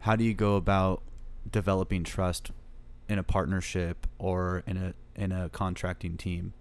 How 0.00 0.16
do 0.16 0.22
you 0.22 0.34
go 0.34 0.56
about 0.56 1.00
developing 1.50 2.04
trust 2.04 2.50
in 3.08 3.18
a 3.18 3.22
partnership 3.22 4.06
or 4.18 4.62
in 4.66 4.76
a 4.76 4.92
in 5.16 5.32
a 5.32 5.48
contracting 5.48 6.18
team? 6.18 6.52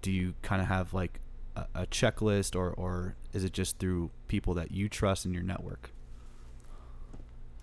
Do 0.00 0.10
you 0.10 0.32
kind 0.40 0.62
of 0.62 0.68
have 0.68 0.94
like 0.94 1.20
a, 1.54 1.66
a 1.74 1.86
checklist, 1.86 2.56
or 2.56 2.70
or 2.70 3.14
is 3.34 3.44
it 3.44 3.52
just 3.52 3.78
through 3.78 4.08
people 4.26 4.54
that 4.54 4.70
you 4.72 4.88
trust 4.88 5.26
in 5.26 5.34
your 5.34 5.42
network? 5.42 5.90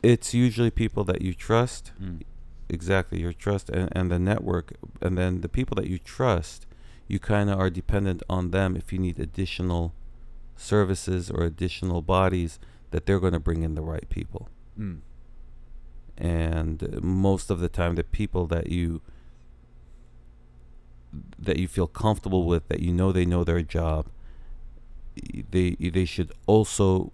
It's 0.04 0.32
usually 0.32 0.70
people 0.70 1.04
that 1.06 1.24
you 1.24 1.34
trust, 1.34 1.92
Mm. 2.00 2.22
exactly 2.70 3.20
your 3.20 3.34
trust 3.34 3.68
and, 3.72 3.90
and 3.94 4.12
the 4.12 4.20
network, 4.20 4.74
and 5.02 5.18
then 5.18 5.42
the 5.42 5.50
people 5.50 5.74
that 5.78 5.88
you 5.88 5.98
trust, 5.98 6.68
you 7.08 7.18
kind 7.18 7.50
of 7.50 7.60
are 7.60 7.72
dependent 7.72 8.22
on 8.30 8.52
them 8.52 8.76
if 8.76 8.94
you 8.94 9.00
need 9.00 9.20
additional 9.20 9.96
services 10.60 11.30
or 11.30 11.44
additional 11.44 12.02
bodies 12.02 12.60
that 12.92 13.06
they're 13.06 13.20
going 13.20 13.34
to 13.34 13.40
bring 13.40 13.64
in 13.64 13.76
the 13.76 13.82
right 13.82 14.08
people. 14.10 14.50
Mm. 14.80 15.02
and 16.18 16.84
uh, 16.84 17.02
most 17.02 17.50
of 17.50 17.60
the 17.60 17.68
time 17.68 17.96
the 17.96 18.04
people 18.04 18.48
that 18.48 18.68
you 18.68 19.02
that 21.38 21.58
you 21.58 21.68
feel 21.68 21.88
comfortable 21.88 22.46
with 22.46 22.70
that 22.70 22.80
you 22.80 22.94
know 22.94 23.12
they 23.12 23.26
know 23.26 23.44
their 23.44 23.62
job 23.62 24.08
they 25.52 25.72
they 25.72 26.06
should 26.06 26.32
also 26.48 27.12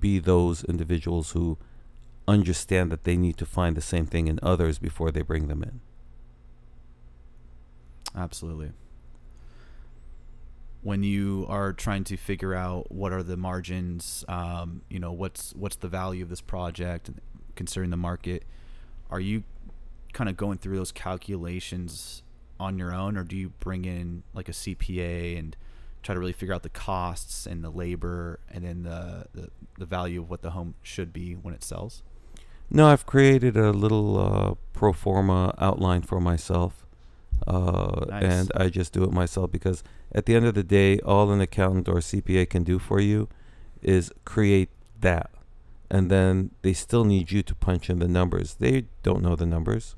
be 0.00 0.18
those 0.18 0.62
individuals 0.64 1.30
who 1.30 1.56
understand 2.28 2.92
that 2.92 3.04
they 3.04 3.16
need 3.16 3.38
to 3.38 3.46
find 3.46 3.76
the 3.76 3.80
same 3.80 4.04
thing 4.04 4.26
in 4.28 4.38
others 4.42 4.78
before 4.78 5.10
they 5.10 5.22
bring 5.22 5.48
them 5.48 5.62
in 5.62 5.80
Absolutely. 8.16 8.72
When 10.86 11.02
you 11.02 11.46
are 11.48 11.72
trying 11.72 12.04
to 12.04 12.16
figure 12.16 12.54
out 12.54 12.92
what 12.92 13.12
are 13.12 13.24
the 13.24 13.36
margins, 13.36 14.24
um, 14.28 14.82
you 14.88 15.00
know, 15.00 15.10
what's 15.10 15.52
what's 15.56 15.74
the 15.74 15.88
value 15.88 16.22
of 16.22 16.28
this 16.28 16.40
project, 16.40 17.10
considering 17.56 17.90
the 17.90 17.96
market, 17.96 18.44
are 19.10 19.18
you 19.18 19.42
kind 20.12 20.30
of 20.30 20.36
going 20.36 20.58
through 20.58 20.76
those 20.76 20.92
calculations 20.92 22.22
on 22.60 22.78
your 22.78 22.94
own, 22.94 23.16
or 23.16 23.24
do 23.24 23.36
you 23.36 23.48
bring 23.58 23.84
in 23.84 24.22
like 24.32 24.48
a 24.48 24.52
CPA 24.52 25.36
and 25.36 25.56
try 26.04 26.14
to 26.14 26.20
really 26.20 26.32
figure 26.32 26.54
out 26.54 26.62
the 26.62 26.68
costs 26.68 27.46
and 27.46 27.64
the 27.64 27.70
labor, 27.70 28.38
and 28.48 28.64
then 28.64 28.84
the 28.84 29.26
the, 29.34 29.50
the 29.80 29.86
value 29.86 30.20
of 30.22 30.30
what 30.30 30.42
the 30.42 30.50
home 30.50 30.76
should 30.84 31.12
be 31.12 31.32
when 31.34 31.52
it 31.52 31.64
sells? 31.64 32.04
no 32.70 32.88
i've 32.88 33.06
created 33.06 33.56
a 33.56 33.70
little 33.70 34.18
uh, 34.18 34.54
pro 34.72 34.92
forma 34.92 35.54
outline 35.58 36.02
for 36.02 36.20
myself 36.20 36.85
uh, 37.46 38.04
Nice. 38.08 38.22
and 38.22 38.52
I 38.56 38.68
just 38.68 38.92
do 38.92 39.04
it 39.04 39.12
myself 39.12 39.50
because 39.52 39.82
at 40.12 40.26
the 40.26 40.34
end 40.34 40.46
of 40.46 40.54
the 40.54 40.62
day, 40.64 40.98
all 41.00 41.30
an 41.30 41.40
accountant 41.40 41.88
or 41.88 41.96
CPA 41.96 42.48
can 42.48 42.62
do 42.64 42.78
for 42.78 43.00
you 43.00 43.28
is 43.82 44.12
create 44.24 44.70
that, 45.00 45.30
and 45.90 46.10
then 46.10 46.50
they 46.62 46.72
still 46.72 47.04
need 47.04 47.30
you 47.30 47.42
to 47.42 47.54
punch 47.54 47.88
in 47.90 47.98
the 47.98 48.08
numbers. 48.08 48.54
They 48.54 48.86
don't 49.02 49.22
know 49.22 49.36
the 49.36 49.46
numbers. 49.46 49.94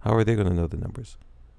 How 0.00 0.14
are 0.14 0.24
they 0.24 0.34
going 0.34 0.48
to 0.48 0.54
know 0.54 0.66
the 0.66 0.76
numbers? 0.76 1.16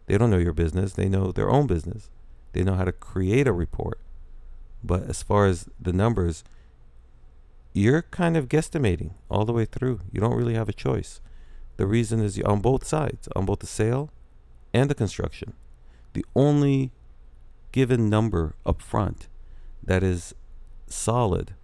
They 0.07 0.17
don't 0.17 0.29
know 0.29 0.37
your 0.37 0.53
business. 0.53 0.93
They 0.93 1.09
know 1.09 1.31
their 1.31 1.49
own 1.49 1.65
business. 1.67 2.09
They 2.53 2.63
know 2.63 2.75
how 2.75 2.85
to 2.85 2.91
create 2.91 3.47
a 3.47 3.51
report, 3.53 3.99
but 4.83 5.03
as 5.09 5.21
far 5.23 5.45
as 5.47 5.67
the 5.81 5.91
numbers, 5.93 6.43
you're 7.73 8.03
kind 8.03 8.37
of 8.37 8.47
guesstimating 8.47 9.11
all 9.29 9.43
the 9.45 9.51
way 9.53 9.65
through. 9.65 9.99
You 10.11 10.21
don't 10.21 10.35
really 10.35 10.53
have 10.53 10.69
a 10.69 10.73
choice. 10.73 11.19
The 11.77 11.85
reason 11.85 12.21
is 12.21 12.39
on 12.41 12.61
both 12.61 12.85
sides, 12.85 13.27
on 13.35 13.45
both 13.45 13.59
the 13.59 13.67
sale 13.67 14.09
and 14.75 14.89
the 14.89 14.95
construction. 14.95 15.53
The 16.11 16.25
only 16.35 16.91
given 17.71 18.09
number 18.09 18.55
up 18.65 18.81
front 18.81 19.29
that 19.81 20.03
is 20.03 20.35
solid 20.87 21.55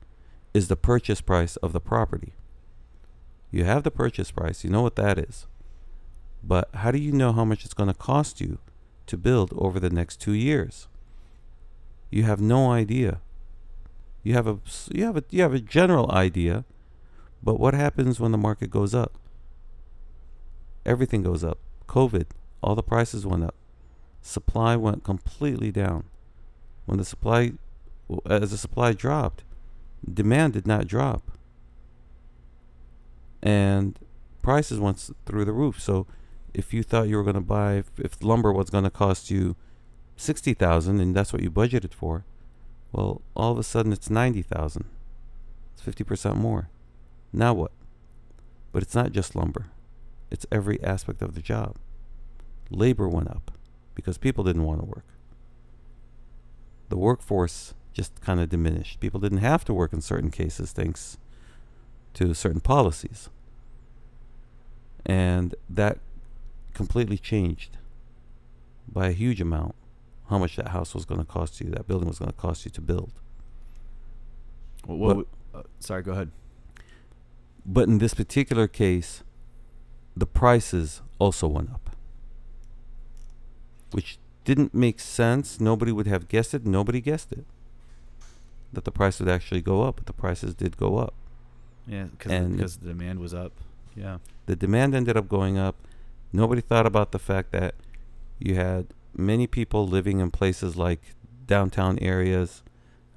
is 0.54 0.70
the 0.70 0.78
purchase 0.78 1.20
price 1.20 1.58
of 1.58 1.74
the 1.74 1.82
property. 1.82 2.34
You 3.52 3.66
have 3.66 3.84
the 3.84 3.92
purchase 3.92 4.32
price, 4.32 4.64
you 4.64 4.70
know 4.70 4.82
what 4.82 4.96
that 4.96 5.18
is. 5.18 5.46
But 6.42 6.70
how 6.74 6.92
do 6.92 7.00
you 7.00 7.12
know 7.12 7.34
how 7.34 7.44
much 7.44 7.66
it's 7.66 7.74
going 7.74 7.92
to 7.92 7.94
cost 8.12 8.40
you 8.40 8.60
to 9.08 9.18
build 9.18 9.54
over 9.58 9.78
the 9.80 9.90
next 9.90 10.22
2 10.22 10.32
years? 10.32 10.88
You 12.10 12.24
have 12.24 12.40
no 12.40 12.72
idea. 12.72 13.20
You 14.24 14.36
have 14.36 14.48
a 14.48 14.60
you 14.94 15.04
have 15.06 15.18
a 15.18 15.24
you 15.32 15.42
have 15.42 15.54
a 15.54 15.60
general 15.60 16.12
idea, 16.12 16.64
but 17.42 17.60
what 17.60 17.74
happens 17.74 18.20
when 18.20 18.32
the 18.32 18.38
market 18.38 18.70
goes 18.70 18.94
up? 18.94 19.14
Everything 20.86 21.24
goes 21.24 21.44
up. 21.44 21.58
COVID, 21.88 22.28
all 22.62 22.76
the 22.76 22.84
prices 22.84 23.26
went 23.26 23.44
up. 23.44 23.56
Supply 24.22 24.76
went 24.76 25.04
completely 25.04 25.72
down. 25.72 26.06
When 26.86 26.98
the 26.98 27.06
supply, 27.06 27.54
as 28.26 28.52
the 28.52 28.58
supply 28.58 28.94
dropped, 28.94 29.44
demand 30.12 30.54
did 30.54 30.68
not 30.68 30.88
drop. 30.88 31.32
And 33.42 33.98
prices 34.42 34.80
went 34.80 35.10
through 35.26 35.46
the 35.46 35.54
roof. 35.54 35.82
So 35.82 36.06
if 36.54 36.74
you 36.74 36.84
thought 36.84 37.08
you 37.08 37.18
were 37.18 37.24
going 37.24 37.36
to 37.36 37.42
buy, 37.42 37.76
if, 37.76 37.92
if 37.98 38.24
lumber 38.24 38.52
was 38.52 38.70
going 38.70 38.84
to 38.84 38.90
cost 38.92 39.32
you 39.32 39.56
60,000 40.18 41.00
and 41.00 41.16
that's 41.16 41.34
what 41.34 41.42
you 41.42 41.50
budgeted 41.50 41.94
for, 41.94 42.26
well, 42.92 43.22
all 43.36 43.52
of 43.52 43.58
a 43.58 43.64
sudden 43.64 43.92
it's 43.92 44.10
90,000. 44.10 44.86
It's 45.74 45.82
50% 45.82 46.36
more. 46.36 46.70
Now 47.34 47.54
what? 47.54 47.72
But 48.72 48.84
it's 48.84 48.96
not 48.96 49.12
just 49.12 49.36
lumber. 49.36 49.68
It's 50.30 50.46
every 50.52 50.82
aspect 50.84 51.22
of 51.22 51.34
the 51.34 51.42
job. 51.42 51.78
Labor 52.72 53.08
went 53.08 53.30
up 53.30 53.52
because 53.96 54.18
people 54.18 54.44
didn't 54.44 54.64
want 54.64 54.80
to 54.80 54.86
work. 54.86 55.06
The 56.90 56.98
workforce 56.98 57.74
just 57.94 58.20
kind 58.22 58.40
of 58.40 58.50
diminished. 58.50 59.00
People 59.00 59.20
didn't 59.20 59.40
have 59.40 59.64
to 59.66 59.74
work 59.74 59.94
in 59.94 60.02
certain 60.02 60.32
cases 60.32 60.72
thanks 60.72 61.18
to 62.14 62.34
certain 62.34 62.62
policies. 62.62 63.30
And 65.06 65.56
that 65.70 66.00
completely 66.74 67.18
changed 67.18 67.78
by 68.88 69.08
a 69.08 69.12
huge 69.12 69.42
amount 69.42 69.76
how 70.30 70.38
much 70.38 70.56
that 70.56 70.70
house 70.70 70.94
was 70.96 71.04
going 71.04 71.20
to 71.20 71.26
cost 71.26 71.60
you, 71.60 71.70
that 71.72 71.88
building 71.88 72.08
was 72.08 72.20
going 72.20 72.32
to 72.32 72.38
cost 72.38 72.64
you 72.64 72.72
to 72.72 72.82
build. 72.82 73.12
What, 74.86 74.98
what, 74.98 75.28
But- 75.52 75.60
uh, 75.60 75.64
sorry, 75.80 76.02
go 76.02 76.14
ahead. 76.14 76.32
But 77.66 77.90
in 77.90 77.98
this 77.98 78.14
particular 78.14 78.68
case, 78.68 79.24
the 80.16 80.26
prices 80.26 81.02
also 81.20 81.48
went 81.48 81.70
up, 81.72 81.91
which 83.92 84.18
didn't 84.44 84.74
make 84.74 85.00
sense. 85.00 85.60
Nobody 85.60 85.92
would 85.92 86.08
have 86.08 86.28
guessed 86.28 86.54
it. 86.54 86.66
Nobody 86.66 87.02
guessed 87.02 87.32
it. 87.32 87.46
That 88.74 88.86
the 88.86 88.92
price 88.92 89.20
would 89.20 89.30
actually 89.30 89.62
go 89.62 89.84
up, 89.84 89.98
but 89.98 90.06
the 90.06 90.14
prices 90.14 90.56
did 90.56 90.78
go 90.78 90.98
up. 90.98 91.14
Yeah, 91.88 92.06
because 92.06 92.78
the 92.78 92.88
demand 92.88 93.20
was 93.20 93.34
up. 93.34 93.52
Yeah. 93.96 94.20
The 94.46 94.56
demand 94.56 94.96
ended 94.96 95.18
up 95.18 95.28
going 95.28 95.58
up. 95.58 95.76
Nobody 96.32 96.62
thought 96.62 96.86
about 96.86 97.12
the 97.12 97.20
fact 97.20 97.52
that 97.52 97.76
you 98.40 98.56
had 98.56 98.88
many 99.16 99.48
people 99.48 99.88
living 99.88 100.20
in 100.20 100.32
places 100.32 100.78
like 100.78 101.02
downtown 101.46 102.00
areas, 102.00 102.64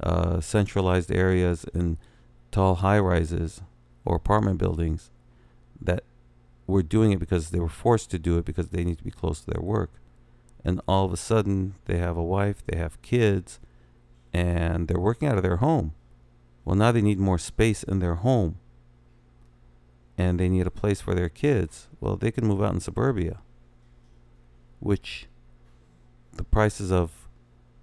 uh, 0.03 0.41
centralized 0.41 1.13
areas, 1.13 1.65
and 1.73 1.99
tall 2.51 2.77
high 2.77 2.99
rises 2.99 3.63
or 4.05 4.17
apartment 4.17 4.59
buildings 4.59 5.11
that 5.81 6.03
were 6.67 6.83
doing 6.83 7.13
it 7.13 7.19
because 7.19 7.51
they 7.51 7.61
were 7.61 7.69
forced 7.69 8.11
to 8.11 8.19
do 8.19 8.39
it 8.39 8.45
because 8.45 8.69
they 8.69 8.85
need 8.85 8.99
to 8.99 9.05
be 9.05 9.11
close 9.11 9.41
to 9.41 9.51
their 9.51 9.63
work. 9.63 9.91
And 10.65 10.81
all 10.89 11.05
of 11.05 11.13
a 11.13 11.17
sudden, 11.17 11.75
they 11.85 11.99
have 11.99 12.17
a 12.17 12.23
wife, 12.23 12.63
they 12.67 12.79
have 12.79 13.03
kids, 13.03 13.61
and 14.33 14.89
they're 14.89 14.99
working 14.99 15.29
out 15.29 15.37
of 15.37 15.43
their 15.43 15.59
home. 15.59 15.93
Well, 16.65 16.77
now 16.77 16.93
they 16.93 17.03
need 17.03 17.19
more 17.19 17.39
space 17.39 17.83
in 17.83 17.99
their 17.99 18.17
home 18.17 18.59
and 20.17 20.39
they 20.39 20.49
need 20.49 20.67
a 20.67 20.71
place 20.71 21.01
for 21.01 21.15
their 21.15 21.29
kids. 21.29 21.89
Well, 22.01 22.17
they 22.17 22.31
can 22.31 22.47
move 22.47 22.63
out 22.63 22.75
in 22.75 22.81
suburbia, 22.81 23.41
which 24.81 25.27
the 26.33 26.45
prices 26.45 26.93
of 26.93 27.29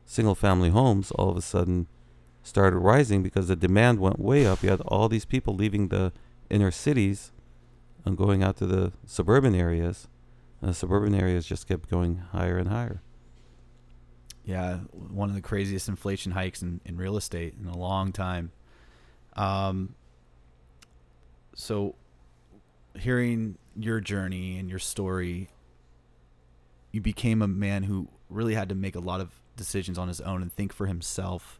single 0.05 0.35
family 0.35 0.69
homes 0.69 1.11
all 1.11 1.29
of 1.29 1.37
a 1.37 1.41
sudden 1.41 1.87
started 2.43 2.77
rising 2.77 3.21
because 3.21 3.47
the 3.47 3.55
demand 3.55 3.99
went 3.99 4.19
way 4.19 4.45
up. 4.45 4.63
You 4.63 4.69
had 4.69 4.81
all 4.81 5.09
these 5.09 5.25
people 5.25 5.55
leaving 5.55 5.89
the 5.89 6.11
inner 6.49 6.71
cities 6.71 7.31
and 8.05 8.17
going 8.17 8.43
out 8.43 8.57
to 8.57 8.65
the 8.65 8.91
suburban 9.05 9.55
areas. 9.55 10.07
The 10.61 10.73
suburban 10.73 11.15
areas 11.15 11.45
just 11.45 11.67
kept 11.67 11.89
going 11.89 12.17
higher 12.31 12.57
and 12.57 12.67
higher. 12.67 13.01
Yeah, 14.43 14.77
one 14.91 15.29
of 15.29 15.35
the 15.35 15.41
craziest 15.41 15.87
inflation 15.87 16.31
hikes 16.31 16.61
in, 16.61 16.81
in 16.85 16.97
real 16.97 17.17
estate 17.17 17.55
in 17.59 17.67
a 17.67 17.77
long 17.77 18.11
time. 18.11 18.51
Um, 19.35 19.95
so, 21.55 21.95
hearing 22.95 23.57
your 23.75 23.99
journey 23.99 24.57
and 24.57 24.69
your 24.69 24.79
story, 24.79 25.49
you 26.91 27.01
became 27.01 27.41
a 27.41 27.47
man 27.47 27.83
who 27.83 28.07
really 28.29 28.53
had 28.53 28.69
to 28.69 28.75
make 28.75 28.95
a 28.95 28.99
lot 28.99 29.21
of 29.21 29.29
decisions 29.55 29.97
on 29.97 30.07
his 30.07 30.21
own 30.21 30.41
and 30.41 30.51
think 30.51 30.73
for 30.73 30.87
himself, 30.87 31.59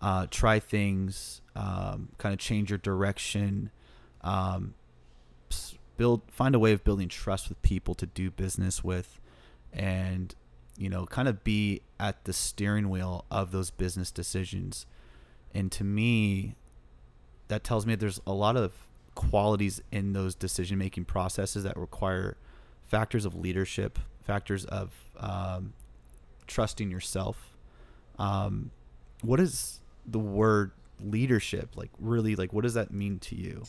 uh, 0.00 0.26
try 0.30 0.58
things, 0.58 1.40
um, 1.54 2.08
kind 2.18 2.32
of 2.32 2.38
change 2.38 2.70
your 2.70 2.78
direction, 2.78 3.70
um, 4.22 4.74
build, 5.98 6.22
find 6.30 6.54
a 6.54 6.58
way 6.58 6.72
of 6.72 6.82
building 6.82 7.08
trust 7.08 7.50
with 7.50 7.60
people 7.60 7.94
to 7.96 8.06
do 8.06 8.30
business 8.30 8.82
with, 8.82 9.20
and 9.70 10.34
you 10.78 10.88
know, 10.88 11.04
kind 11.04 11.28
of 11.28 11.44
be 11.44 11.82
at 12.00 12.24
the 12.24 12.32
steering 12.32 12.88
wheel 12.88 13.26
of 13.30 13.50
those 13.50 13.70
business 13.70 14.10
decisions. 14.10 14.86
And 15.52 15.70
to 15.72 15.84
me, 15.84 16.54
that 17.48 17.64
tells 17.64 17.84
me 17.84 17.96
there's 17.96 18.20
a 18.26 18.32
lot 18.32 18.56
of 18.56 18.72
qualities 19.14 19.82
in 19.90 20.12
those 20.12 20.36
decision 20.36 20.78
making 20.78 21.04
processes 21.04 21.64
that 21.64 21.76
require 21.76 22.36
factors 22.86 23.24
of 23.24 23.34
leadership, 23.34 23.98
factors 24.22 24.64
of 24.66 24.92
um, 25.18 25.72
trusting 26.46 26.90
yourself. 26.90 27.56
Um, 28.18 28.70
what 29.22 29.40
is 29.40 29.80
the 30.06 30.20
word 30.20 30.70
leadership 31.00 31.70
like? 31.76 31.90
Really, 31.98 32.36
like 32.36 32.52
what 32.52 32.62
does 32.62 32.74
that 32.74 32.92
mean 32.92 33.18
to 33.20 33.34
you? 33.34 33.64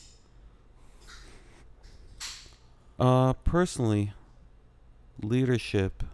Uh, 3.00 3.32
personally, 3.32 4.12
leadership, 5.22 6.04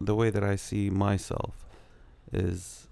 the 0.00 0.16
way 0.16 0.30
that 0.30 0.42
I 0.42 0.56
see 0.56 0.90
myself, 0.90 1.64
is 2.32 2.88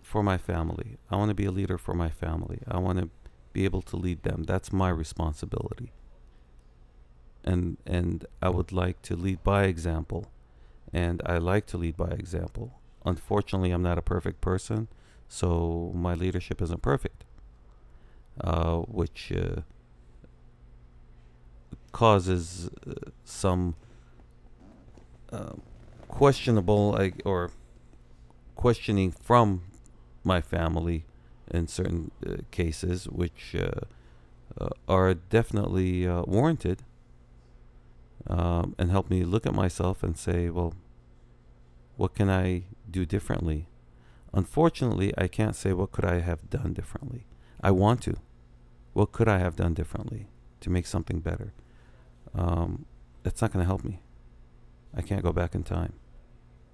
for 0.00 0.22
my 0.22 0.38
family. 0.38 0.96
I 1.10 1.16
want 1.16 1.28
to 1.28 1.34
be 1.34 1.44
a 1.44 1.50
leader 1.50 1.76
for 1.76 1.92
my 1.92 2.08
family. 2.08 2.60
I 2.66 2.78
want 2.78 2.98
to 3.00 3.10
be 3.52 3.66
able 3.66 3.82
to 3.82 3.96
lead 3.96 4.22
them. 4.22 4.44
That's 4.44 4.72
my 4.72 4.88
responsibility. 4.88 5.92
And 7.44 7.76
and 7.86 8.24
I 8.40 8.48
would 8.48 8.72
like 8.72 9.02
to 9.02 9.14
lead 9.14 9.44
by 9.44 9.64
example. 9.64 10.30
And 10.94 11.20
I 11.26 11.36
like 11.36 11.66
to 11.66 11.76
lead 11.76 11.98
by 11.98 12.08
example. 12.08 12.80
Unfortunately, 13.04 13.72
I'm 13.72 13.82
not 13.82 13.98
a 13.98 14.02
perfect 14.02 14.40
person, 14.40 14.88
so 15.28 15.92
my 15.94 16.14
leadership 16.14 16.62
isn't 16.62 16.82
perfect. 16.82 17.24
Uh, 18.42 18.78
which 18.78 19.32
uh, 19.32 19.60
causes 21.92 22.70
uh, 22.86 23.10
some 23.24 23.74
uh, 25.32 25.52
questionable 26.08 26.92
like, 26.92 27.22
or 27.24 27.50
questioning 28.56 29.10
from 29.10 29.62
my 30.24 30.40
family 30.40 31.04
in 31.50 31.66
certain 31.66 32.10
uh, 32.26 32.36
cases, 32.50 33.08
which 33.08 33.56
uh, 33.58 33.70
uh, 34.60 34.68
are 34.88 35.14
definitely 35.14 36.06
warranted, 36.26 36.82
um, 38.26 38.74
and 38.78 38.90
help 38.90 39.10
me 39.10 39.24
look 39.24 39.46
at 39.46 39.54
myself 39.54 40.02
and 40.02 40.16
say, 40.16 40.50
well, 40.50 40.74
what 41.96 42.14
can 42.14 42.30
I 42.30 42.64
do 42.90 43.04
differently? 43.04 43.66
Unfortunately, 44.32 45.12
I 45.18 45.26
can't 45.26 45.56
say 45.56 45.72
what 45.72 45.90
could 45.90 46.04
I 46.04 46.20
have 46.20 46.48
done 46.50 46.72
differently. 46.72 47.26
I 47.60 47.72
want 47.72 48.02
to. 48.02 48.16
What 48.92 49.12
could 49.12 49.28
I 49.28 49.38
have 49.38 49.56
done 49.56 49.74
differently 49.74 50.28
to 50.60 50.70
make 50.70 50.86
something 50.86 51.20
better? 51.20 51.52
Um, 52.34 52.86
it's 53.24 53.40
not 53.42 53.52
going 53.52 53.62
to 53.62 53.66
help 53.66 53.84
me. 53.84 54.00
I 54.94 55.02
can't 55.02 55.22
go 55.22 55.32
back 55.32 55.54
in 55.54 55.62
time. 55.62 55.92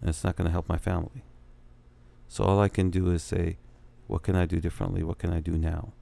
And 0.00 0.10
it's 0.10 0.24
not 0.24 0.36
going 0.36 0.46
to 0.46 0.52
help 0.52 0.68
my 0.68 0.78
family. 0.78 1.22
So 2.28 2.44
all 2.44 2.60
I 2.60 2.68
can 2.68 2.90
do 2.90 3.10
is 3.10 3.22
say, 3.22 3.58
what 4.06 4.22
can 4.22 4.36
I 4.36 4.46
do 4.46 4.60
differently? 4.60 5.02
What 5.02 5.18
can 5.18 5.32
I 5.32 5.40
do 5.40 5.52
now? 5.52 5.92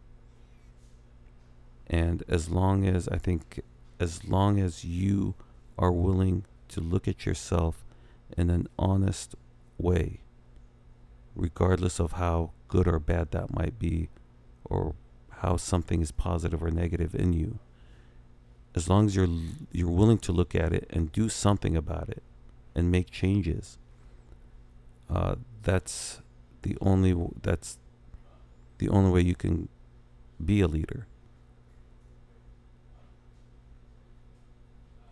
And 1.87 2.23
as 2.29 2.49
long 2.49 2.87
as 2.87 3.09
I 3.09 3.19
think, 3.19 3.61
as 4.01 4.25
long 4.25 4.59
as 4.59 4.85
you 4.85 5.35
are 5.79 5.93
willing 5.93 6.45
to 6.69 6.81
look 6.81 7.07
at 7.07 7.27
yourself 7.27 7.85
in 8.37 8.51
an 8.51 8.69
honest 8.79 9.35
way, 9.79 10.21
regardless 11.37 12.01
of 12.01 12.13
how 12.13 12.53
good 12.69 12.89
or 12.89 12.99
bad 12.99 13.31
that 13.33 13.55
might 13.55 13.79
be, 13.79 14.09
or 14.65 14.95
how 15.41 15.57
something 15.57 16.01
is 16.01 16.11
positive 16.11 16.63
or 16.63 16.71
negative 16.71 17.15
in 17.15 17.33
you, 17.33 17.59
as 18.75 18.89
long 18.89 19.07
as 19.07 19.15
you're 19.15 19.29
you're 19.73 19.91
willing 19.91 20.19
to 20.19 20.33
look 20.33 20.55
at 20.55 20.73
it 20.73 20.87
and 20.91 21.13
do 21.13 21.29
something 21.29 21.77
about 21.77 22.09
it 22.09 22.23
and 22.75 22.91
make 22.91 23.11
changes, 23.11 23.79
uh, 25.09 25.37
that's 25.63 26.21
the 26.63 26.77
only 26.81 27.15
that's 27.41 27.79
the 28.79 28.89
only 28.89 29.11
way 29.11 29.21
you 29.21 29.35
can 29.35 29.69
be 30.45 30.61
a 30.61 30.69
leader. 30.69 31.07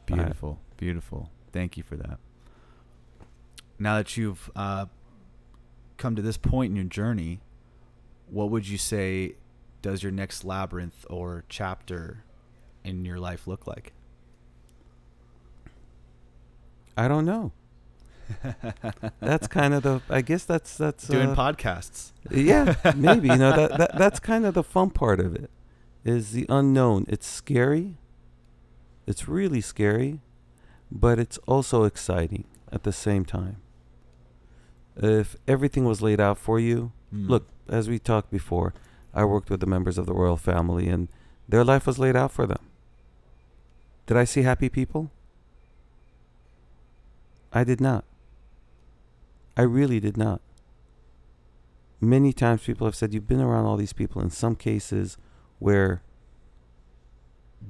Beautiful, 0.07 0.59
beautiful. 0.77 1.31
Thank 1.53 1.77
you 1.77 1.83
for 1.83 1.97
that. 1.97 2.19
Now 3.79 3.97
that 3.97 4.17
you've 4.17 4.51
uh, 4.57 4.87
come 5.97 6.17
to 6.17 6.23
this 6.23 6.37
point 6.37 6.71
in 6.71 6.77
your 6.77 6.85
journey, 6.85 7.41
what 8.29 8.51
would 8.51 8.67
you 8.67 8.79
say 8.79 9.37
does 9.81 10.03
your 10.03 10.13
next 10.13 10.45
labyrinth 10.45 11.05
or 11.09 11.45
chapter 11.49 12.25
in 12.85 13.05
your 13.05 13.19
life 13.19 13.47
look 13.47 13.67
like? 13.67 13.93
I 16.97 17.09
don't 17.09 17.25
know. 17.25 17.53
that's 19.21 19.47
kind 19.47 19.75
of 19.75 19.83
the. 19.83 20.01
I 20.09 20.23
guess 20.23 20.45
that's 20.45 20.77
that's 20.77 21.07
doing 21.07 21.31
uh, 21.31 21.35
podcasts. 21.35 22.13
Yeah, 22.31 22.75
maybe 22.97 23.29
you 23.29 23.37
know 23.37 23.55
that, 23.57 23.79
that 23.79 23.99
that's 23.99 24.21
kind 24.21 24.47
of 24.47 24.55
the 24.55 24.63
fun 24.63 24.91
part 24.91 25.21
of 25.21 25.35
it, 25.35 25.51
is 26.05 26.33
the 26.33 26.47
unknown. 26.49 27.05
It's 27.09 27.27
scary. 27.27 27.97
It's 29.07 29.29
really 29.29 29.61
scary, 29.61 30.21
but 30.91 31.19
it's 31.19 31.39
also 31.47 31.85
exciting 31.85 32.45
at 32.71 32.85
the 32.85 32.93
same 32.93 33.25
time. 33.25 33.57
If 34.97 35.37
everything 35.49 35.85
was 35.85 36.01
laid 36.03 36.21
out 36.21 36.39
for 36.39 36.61
you, 36.61 36.93
Mm. 37.13 37.29
look, 37.29 37.49
as 37.69 37.89
we 37.91 37.99
talked 37.99 38.31
before, 38.31 38.73
I 39.13 39.25
worked 39.25 39.51
with 39.51 39.61
the 39.61 39.67
members 39.67 39.99
of 39.99 40.07
the 40.07 40.15
royal 40.15 40.39
family, 40.39 40.89
and 40.89 41.09
their 41.49 41.63
life 41.65 41.87
was 41.87 41.99
laid 41.99 42.17
out 42.17 42.33
for 42.33 42.47
them. 42.47 42.61
Did 44.13 44.19
I 44.19 44.25
see 44.25 44.43
happy 44.43 44.69
people? 44.69 45.11
I 47.51 47.65
did 47.65 47.81
not. 47.81 48.05
I 49.57 49.63
really 49.63 50.01
did 50.01 50.19
not. 50.19 50.43
Many 51.99 52.35
times 52.35 52.63
people 52.63 52.87
have 52.87 52.95
said, 52.95 53.15
You've 53.15 53.27
been 53.27 53.41
around 53.41 53.65
all 53.65 53.79
these 53.79 53.95
people, 53.95 54.21
in 54.21 54.29
some 54.29 54.55
cases 54.55 55.17
where 55.61 56.03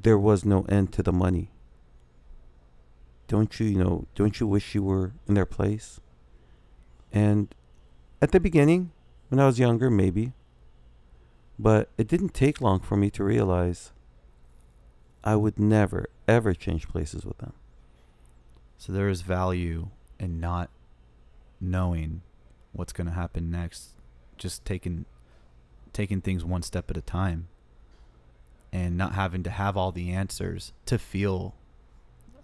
there 0.03 0.19
was 0.19 0.45
no 0.45 0.63
end 0.63 0.93
to 0.95 1.03
the 1.05 1.13
money. 1.13 1.53
Don't 3.29 3.61
you, 3.61 3.67
you 3.67 3.79
know, 3.79 4.09
don't 4.17 4.41
you 4.41 4.49
wish 4.49 4.75
you 4.75 4.83
were 4.83 5.13
in 5.29 5.35
their 5.35 5.47
place? 5.47 6.01
And 7.13 7.55
at 8.21 8.33
the 8.33 8.41
beginning, 8.41 8.91
when 9.29 9.39
I 9.39 9.47
was 9.47 9.61
younger, 9.61 9.91
maybe. 9.91 10.33
But 11.57 11.91
it 11.97 12.09
didn't 12.09 12.35
take 12.35 12.61
long 12.61 12.81
for 12.81 12.97
me 12.97 13.11
to 13.11 13.23
realize 13.23 13.93
I 15.23 15.37
would 15.37 15.57
never, 15.57 16.09
ever 16.29 16.55
change 16.55 16.89
places 16.89 17.25
with 17.25 17.39
them. 17.39 17.53
So 18.79 18.93
there 18.93 19.09
is 19.09 19.23
value 19.23 19.89
in 20.19 20.41
not 20.41 20.71
knowing 21.61 22.23
what's 22.73 22.93
going 22.93 23.07
to 23.07 23.13
happen 23.13 23.51
next, 23.51 23.91
just 24.37 24.65
taking 24.65 25.05
taking 25.93 26.21
things 26.21 26.45
one 26.45 26.63
step 26.63 26.91
at 26.91 26.97
a 26.97 27.03
time, 27.03 27.49
and 28.73 28.97
not 28.97 29.13
having 29.15 29.43
to 29.43 29.51
have 29.51 29.77
all 29.77 29.93
the 29.93 30.11
answers 30.11 30.73
to 30.87 30.99
feel 30.99 31.55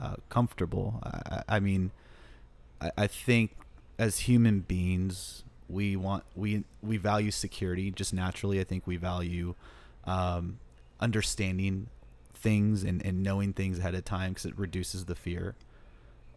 uh, 0.01 0.17
comfortable. 0.29 1.01
I, 1.03 1.43
I 1.57 1.61
mean, 1.61 1.91
I, 2.81 2.91
I 2.97 3.07
think 3.07 3.57
as 3.99 4.21
human 4.21 4.61
beings, 4.61 5.45
we 5.69 5.97
want 5.97 6.25
we 6.37 6.65
we 6.83 6.97
value 6.97 7.31
security 7.31 7.91
just 7.91 8.15
naturally. 8.15 8.61
I 8.61 8.65
think 8.65 8.87
we 8.87 8.97
value 8.97 9.55
um, 10.05 10.59
understanding 11.01 11.89
things 12.41 12.85
and, 12.85 13.05
and 13.05 13.23
knowing 13.23 13.53
things 13.53 13.79
ahead 13.79 13.95
of 13.95 14.05
time 14.05 14.33
because 14.33 14.47
it 14.47 14.59
reduces 14.59 15.05
the 15.05 15.15
fear. 15.15 15.55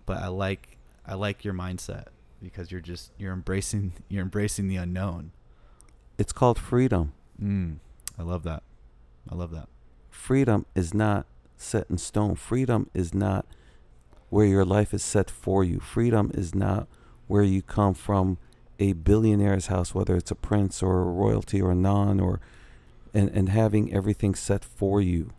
But 0.06 0.18
I 0.18 0.28
like 0.28 0.78
I 1.06 1.16
like 1.16 1.44
your 1.44 1.54
mindset 1.54 2.08
because 2.42 2.72
you're 2.72 2.82
just 2.82 3.12
you're 3.18 3.34
embracing 3.34 3.94
you're 4.10 4.24
embracing 4.24 4.68
the 4.68 4.78
unknown. 4.78 5.32
It's 6.18 6.34
called 6.34 6.60
freedom. 6.60 7.14
Mm, 7.42 7.78
I 8.18 8.24
love 8.24 8.44
that. 8.44 8.64
I 9.30 9.36
love 9.36 9.52
that. 9.52 9.68
Freedom 10.10 10.66
is 10.76 10.94
not 10.94 11.26
set 11.58 11.88
in 11.90 11.98
stone. 11.98 12.36
Freedom 12.36 12.90
is 12.94 13.14
not 13.14 13.46
where 14.30 14.46
your 14.46 14.66
life 14.66 14.94
is 14.94 15.04
set 15.04 15.30
for 15.30 15.64
you. 15.64 15.80
Freedom 15.80 16.32
is 16.34 16.54
not 16.54 16.88
where 17.28 17.44
you 17.44 17.62
come 17.62 17.94
from 17.94 18.38
a 18.80 18.94
billionaire's 18.94 19.68
house, 19.68 19.94
whether 19.94 20.16
it's 20.16 20.32
a 20.32 20.36
prince 20.36 20.82
or 20.82 21.02
a 21.02 21.06
royalty 21.06 21.62
or 21.62 21.72
a 21.72 21.76
non 21.76 22.20
or 22.20 22.40
and, 23.14 23.30
and 23.30 23.50
having 23.50 23.94
everything 23.94 24.36
set 24.36 24.64
for 24.64 25.02
you. 25.02 25.32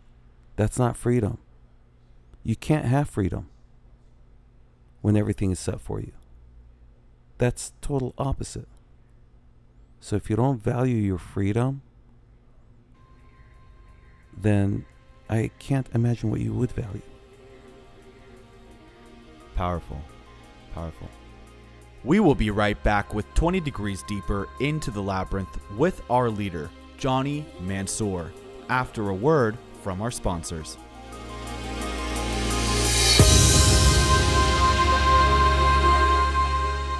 That's 0.55 0.77
not 0.77 0.97
freedom. 0.97 1.37
You 2.43 2.55
can't 2.55 2.85
have 2.85 3.09
freedom 3.09 3.49
when 5.01 5.17
everything 5.17 5.51
is 5.51 5.59
set 5.59 5.81
for 5.81 5.99
you. 5.99 6.11
That's 7.37 7.73
total 7.81 8.13
opposite. 8.17 8.67
So 9.99 10.15
if 10.15 10.29
you 10.29 10.35
don't 10.35 10.61
value 10.61 10.97
your 10.97 11.17
freedom, 11.17 11.81
then 14.35 14.85
I 15.29 15.49
can't 15.59 15.87
imagine 15.93 16.29
what 16.29 16.41
you 16.41 16.53
would 16.53 16.71
value. 16.71 17.01
Powerful. 19.55 20.01
Powerful. 20.73 21.09
We 22.03 22.19
will 22.19 22.35
be 22.35 22.51
right 22.51 22.81
back 22.83 23.13
with 23.13 23.31
20 23.33 23.61
Degrees 23.61 24.03
Deeper 24.03 24.49
into 24.59 24.91
the 24.91 25.01
Labyrinth 25.01 25.57
with 25.77 26.01
our 26.09 26.29
leader, 26.29 26.69
Johnny 26.97 27.45
Mansour, 27.61 28.33
after 28.69 29.09
a 29.09 29.13
word 29.13 29.57
from 29.83 30.01
our 30.01 30.11
sponsors. 30.11 30.77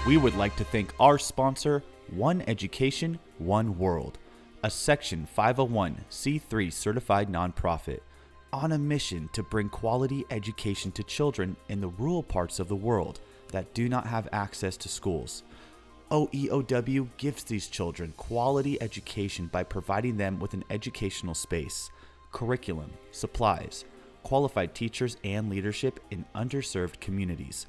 We 0.06 0.18
would 0.18 0.36
like 0.36 0.58
to 0.58 0.66
thank 0.66 0.94
our 1.00 1.18
sponsor, 1.18 1.82
One 2.12 2.44
Education, 2.46 3.20
One 3.38 3.78
World, 3.78 4.20
a 4.62 4.70
Section 4.70 5.26
501c3 5.38 6.74
certified 6.74 7.30
nonprofit 7.30 8.02
on 8.52 8.74
a 8.74 8.78
mission 8.78 9.30
to 9.32 9.42
bring 9.44 9.70
quality 9.70 10.26
education 10.30 10.92
to 10.92 11.04
children 11.04 11.56
in 11.70 11.80
the 11.80 11.88
rural 11.88 12.22
parts 12.22 12.60
of 12.60 12.68
the 12.68 12.76
world 12.76 13.22
that 13.54 13.74
do 13.74 13.88
not 13.88 14.06
have 14.06 14.28
access 14.34 14.76
to 14.76 14.90
schools. 14.90 15.44
OEOW 16.12 17.08
gives 17.18 17.44
these 17.44 17.68
children 17.68 18.14
quality 18.18 18.80
education 18.82 19.48
by 19.48 19.64
providing 19.64 20.18
them 20.18 20.38
with 20.38 20.54
an 20.54 20.66
educational 20.70 21.34
space, 21.34 21.90
curriculum, 22.34 22.92
supplies, 23.12 23.86
qualified 24.24 24.76
teachers, 24.76 25.16
and 25.24 25.50
leadership 25.50 26.02
in 26.12 26.26
underserved 26.36 27.00
communities. 27.00 27.68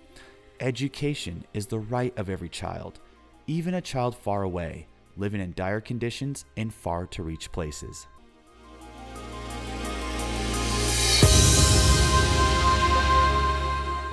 Education 0.60 1.44
is 1.55 1.66
the 1.66 1.78
right 1.78 2.16
of 2.18 2.31
every 2.31 2.48
child, 2.48 3.01
even 3.47 3.74
a 3.74 3.81
child 3.81 4.16
far 4.16 4.43
away, 4.43 4.86
living 5.16 5.40
in 5.40 5.52
dire 5.55 5.81
conditions 5.81 6.44
in 6.56 6.70
far 6.70 7.06
to 7.06 7.22
reach 7.22 7.51
places. 7.52 8.06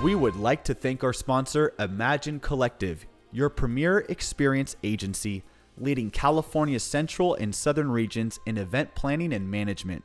We 0.02 0.16
would 0.16 0.36
like 0.36 0.64
to 0.64 0.74
thank 0.74 1.04
our 1.04 1.14
sponsor, 1.14 1.74
Imagine 1.78 2.40
Collective, 2.40 3.06
your 3.32 3.50
premier 3.50 4.00
experience 4.10 4.76
agency 4.84 5.44
leading 5.78 6.10
California's 6.12 6.84
central 6.84 7.36
and 7.36 7.54
southern 7.54 7.92
regions 7.92 8.40
in 8.46 8.58
event 8.58 8.94
planning 8.96 9.34
and 9.34 9.50
management, 9.50 10.04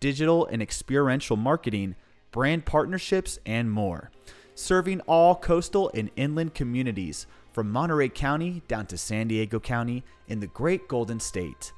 digital 0.00 0.46
and 0.46 0.62
experiential 0.62 1.36
marketing, 1.36 1.94
brand 2.30 2.64
partnerships, 2.64 3.38
and 3.46 3.70
more. 3.70 4.10
Serving 4.54 5.00
all 5.02 5.36
coastal 5.36 5.90
and 5.94 6.10
inland 6.16 6.54
communities 6.54 7.26
from 7.52 7.70
Monterey 7.70 8.08
County 8.08 8.62
down 8.68 8.86
to 8.86 8.98
San 8.98 9.28
Diego 9.28 9.60
County 9.60 10.04
in 10.26 10.40
the 10.40 10.46
Great 10.46 10.88
Golden 10.88 11.20
State. 11.20 11.72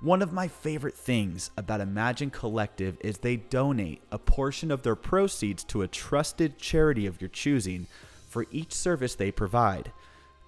One 0.00 0.20
of 0.20 0.32
my 0.32 0.46
favorite 0.46 0.96
things 0.96 1.50
about 1.56 1.80
Imagine 1.80 2.30
Collective 2.30 2.98
is 3.00 3.18
they 3.18 3.36
donate 3.36 4.02
a 4.12 4.18
portion 4.18 4.70
of 4.70 4.82
their 4.82 4.94
proceeds 4.94 5.64
to 5.64 5.82
a 5.82 5.88
trusted 5.88 6.58
charity 6.58 7.06
of 7.06 7.20
your 7.20 7.30
choosing 7.30 7.86
for 8.28 8.46
each 8.50 8.74
service 8.74 9.14
they 9.14 9.30
provide. 9.30 9.90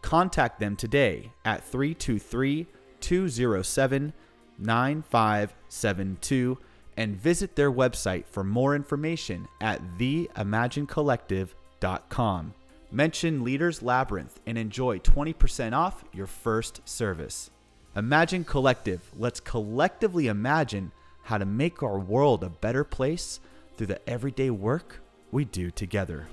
Contact 0.03 0.61
them 0.61 0.77
today 0.77 1.33
at 1.45 1.65
323 1.65 2.67
207 3.01 4.13
9572 4.59 6.59
and 6.99 7.16
visit 7.16 7.57
their 7.57 7.73
website 7.73 8.27
for 8.27 8.43
more 8.43 8.75
information 8.75 9.47
at 9.61 9.81
theimaginecollective.com. 9.99 12.55
Mention 12.91 13.45
Leaders 13.45 13.83
Labyrinth 13.83 14.41
and 14.47 14.57
enjoy 14.59 14.99
20% 14.99 15.75
off 15.75 16.03
your 16.12 16.27
first 16.27 16.81
service. 16.89 17.51
Imagine 17.95 18.43
Collective. 18.43 19.12
Let's 19.16 19.39
collectively 19.39 20.27
imagine 20.27 20.91
how 21.23 21.39
to 21.39 21.47
make 21.47 21.85
our 21.85 22.01
world 22.01 22.43
a 22.43 22.51
better 22.51 22.83
place 22.83 23.39
through 23.77 23.87
the 23.87 24.11
everyday 24.11 24.51
work 24.51 25.01
we 25.31 25.45
do 25.45 25.70
together. 25.70 26.27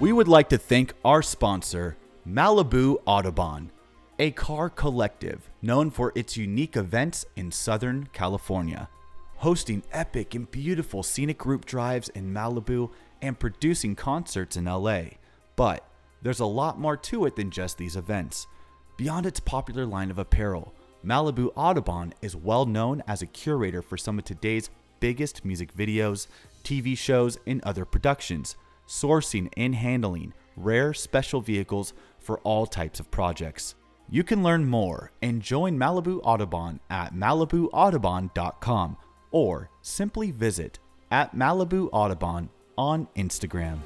We 0.00 0.12
would 0.12 0.28
like 0.28 0.48
to 0.48 0.58
thank 0.58 0.94
our 1.04 1.22
sponsor, 1.22 1.96
Malibu 2.26 2.96
Audubon, 3.06 3.70
a 4.20 4.30
car 4.32 4.68
collective 4.68 5.48
known 5.62 5.90
for 5.90 6.12
its 6.14 6.36
unique 6.36 6.76
events 6.76 7.24
in 7.36 7.50
Southern 7.50 8.06
California, 8.12 8.86
hosting 9.36 9.82
epic 9.92 10.34
and 10.34 10.50
beautiful 10.50 11.02
scenic 11.02 11.38
group 11.38 11.64
drives 11.64 12.10
in 12.10 12.30
Malibu 12.30 12.90
and 13.22 13.38
producing 13.38 13.96
concerts 13.96 14.58
in 14.58 14.66
LA. 14.66 15.04
But 15.56 15.88
there's 16.20 16.40
a 16.40 16.44
lot 16.44 16.78
more 16.78 16.98
to 16.98 17.24
it 17.24 17.34
than 17.34 17.50
just 17.50 17.78
these 17.78 17.96
events. 17.96 18.46
Beyond 18.98 19.24
its 19.24 19.40
popular 19.40 19.86
line 19.86 20.10
of 20.10 20.18
apparel, 20.18 20.74
Malibu 21.02 21.50
Audubon 21.56 22.12
is 22.20 22.36
well 22.36 22.66
known 22.66 23.02
as 23.08 23.22
a 23.22 23.26
curator 23.26 23.80
for 23.80 23.96
some 23.96 24.18
of 24.18 24.26
today's 24.26 24.68
biggest 25.00 25.46
music 25.46 25.74
videos, 25.74 26.26
TV 26.62 26.94
shows, 26.94 27.38
and 27.46 27.62
other 27.62 27.86
productions, 27.86 28.54
sourcing 28.86 29.50
and 29.56 29.74
handling 29.74 30.34
rare 30.58 30.92
special 30.92 31.40
vehicles 31.40 31.94
for 32.18 32.38
all 32.40 32.66
types 32.66 33.00
of 33.00 33.10
projects. 33.10 33.76
You 34.12 34.24
can 34.24 34.42
learn 34.42 34.66
more 34.66 35.12
and 35.22 35.40
join 35.40 35.78
Malibu 35.78 36.18
Audubon 36.24 36.80
at 36.90 37.14
malibuaudubon.com 37.14 38.96
or 39.30 39.70
simply 39.82 40.32
visit 40.32 40.80
at 41.12 41.36
Malibu 41.36 41.88
Audubon 41.92 42.48
on 42.76 43.06
Instagram. 43.14 43.78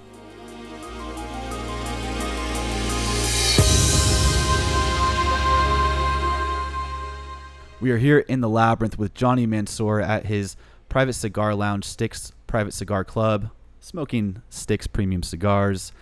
We 7.82 7.90
are 7.90 7.98
here 7.98 8.20
in 8.20 8.40
the 8.40 8.48
labyrinth 8.48 8.98
with 8.98 9.12
Johnny 9.12 9.44
Mansour 9.44 10.00
at 10.00 10.24
his 10.24 10.56
private 10.88 11.12
cigar 11.12 11.54
lounge, 11.54 11.84
Stixx 11.86 12.32
Private 12.46 12.72
Cigar 12.72 13.04
Club, 13.04 13.50
smoking 13.78 14.40
Stixx 14.50 14.90
premium 14.90 15.22
cigars. 15.22 15.92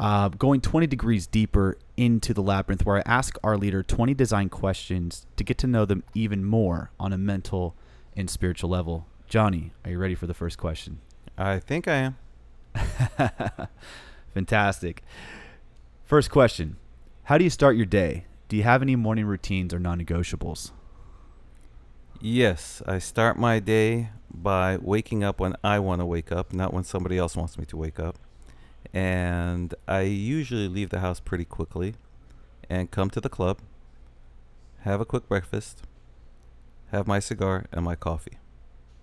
Uh, 0.00 0.30
going 0.30 0.60
20 0.60 0.88
degrees 0.88 1.28
deeper 1.28 1.76
into 1.98 2.32
the 2.32 2.40
labyrinth, 2.40 2.86
where 2.86 2.98
I 2.98 3.02
ask 3.04 3.36
our 3.42 3.58
leader 3.58 3.82
20 3.82 4.14
design 4.14 4.48
questions 4.48 5.26
to 5.36 5.42
get 5.42 5.58
to 5.58 5.66
know 5.66 5.84
them 5.84 6.04
even 6.14 6.44
more 6.44 6.92
on 6.98 7.12
a 7.12 7.18
mental 7.18 7.74
and 8.16 8.30
spiritual 8.30 8.70
level. 8.70 9.06
Johnny, 9.28 9.72
are 9.84 9.90
you 9.90 9.98
ready 9.98 10.14
for 10.14 10.28
the 10.28 10.32
first 10.32 10.56
question? 10.56 11.00
I 11.36 11.58
think 11.58 11.88
I 11.88 11.96
am. 11.96 12.16
Fantastic. 14.34 15.02
First 16.04 16.30
question 16.30 16.76
How 17.24 17.36
do 17.36 17.44
you 17.44 17.50
start 17.50 17.76
your 17.76 17.84
day? 17.84 18.26
Do 18.48 18.56
you 18.56 18.62
have 18.62 18.80
any 18.80 18.94
morning 18.94 19.26
routines 19.26 19.74
or 19.74 19.80
non 19.80 20.00
negotiables? 20.00 20.70
Yes, 22.20 22.80
I 22.86 22.98
start 22.98 23.36
my 23.36 23.58
day 23.58 24.10
by 24.32 24.76
waking 24.76 25.24
up 25.24 25.40
when 25.40 25.54
I 25.64 25.80
want 25.80 26.00
to 26.00 26.06
wake 26.06 26.30
up, 26.30 26.52
not 26.52 26.72
when 26.72 26.84
somebody 26.84 27.18
else 27.18 27.36
wants 27.36 27.58
me 27.58 27.64
to 27.66 27.76
wake 27.76 27.98
up. 27.98 28.18
And 28.92 29.74
I 29.86 30.02
usually 30.02 30.68
leave 30.68 30.90
the 30.90 31.00
house 31.00 31.20
pretty 31.20 31.44
quickly 31.44 31.94
and 32.70 32.90
come 32.90 33.10
to 33.10 33.20
the 33.20 33.28
club, 33.28 33.58
have 34.80 35.00
a 35.00 35.04
quick 35.04 35.28
breakfast, 35.28 35.82
have 36.90 37.06
my 37.06 37.18
cigar 37.18 37.66
and 37.72 37.84
my 37.84 37.94
coffee. 37.94 38.38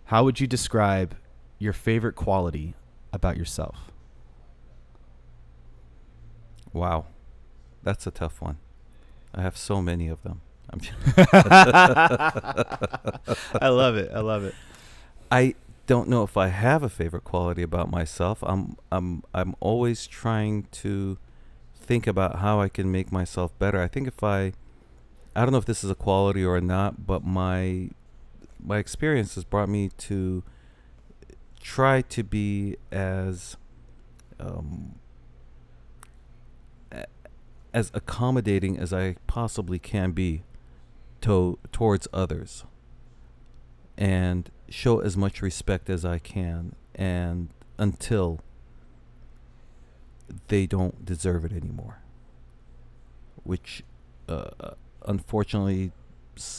How 0.05 0.23
would 0.23 0.39
you 0.39 0.47
describe 0.47 1.15
your 1.59 1.73
favorite 1.73 2.15
quality 2.15 2.73
about 3.13 3.37
yourself? 3.37 3.91
Wow, 6.73 7.05
that's 7.83 8.05
a 8.05 8.11
tough 8.11 8.41
one. 8.41 8.57
I 9.33 9.41
have 9.41 9.57
so 9.57 9.81
many 9.81 10.07
of 10.07 10.21
them. 10.23 10.41
I'm 10.69 10.79
love 13.61 13.97
it. 13.97 14.11
I 14.13 14.19
love 14.19 14.43
it. 14.43 14.55
I 15.31 15.55
don't 15.85 16.09
know 16.09 16.23
if 16.23 16.37
I 16.37 16.47
have 16.47 16.83
a 16.83 16.89
favorite 16.89 17.23
quality 17.23 17.61
about 17.61 17.89
myself. 17.91 18.43
I'm 18.43 18.77
I'm 18.91 19.23
I'm 19.33 19.55
always 19.59 20.07
trying 20.07 20.67
to 20.83 21.17
think 21.75 22.07
about 22.07 22.39
how 22.39 22.59
I 22.59 22.69
can 22.69 22.91
make 22.91 23.11
myself 23.11 23.57
better. 23.59 23.81
I 23.81 23.87
think 23.87 24.07
if 24.07 24.23
I 24.23 24.53
I 25.35 25.41
don't 25.41 25.51
know 25.51 25.57
if 25.57 25.65
this 25.65 25.83
is 25.83 25.89
a 25.89 25.95
quality 25.95 26.43
or 26.43 26.59
not, 26.61 27.05
but 27.05 27.23
my 27.23 27.89
my 28.59 28.77
experience 28.77 29.35
has 29.35 29.43
brought 29.43 29.69
me 29.69 29.89
to 29.97 30.43
try 31.59 32.01
to 32.01 32.23
be 32.23 32.77
as 32.91 33.57
um, 34.39 34.95
as 37.73 37.91
accommodating 37.93 38.77
as 38.79 38.93
I 38.93 39.17
possibly 39.27 39.77
can 39.77 40.11
be 40.11 40.43
to 41.21 41.59
towards 41.71 42.07
others 42.13 42.63
and 43.97 44.49
show 44.69 44.99
as 44.99 45.15
much 45.15 45.41
respect 45.41 45.89
as 45.89 46.03
I 46.03 46.19
can 46.19 46.75
and 46.93 47.49
until 47.77 48.39
they 50.47 50.65
don't 50.65 51.05
deserve 51.05 51.45
it 51.45 51.51
anymore. 51.51 51.99
Which 53.43 53.83
uh, 54.27 54.71
unfortunately 55.05 55.91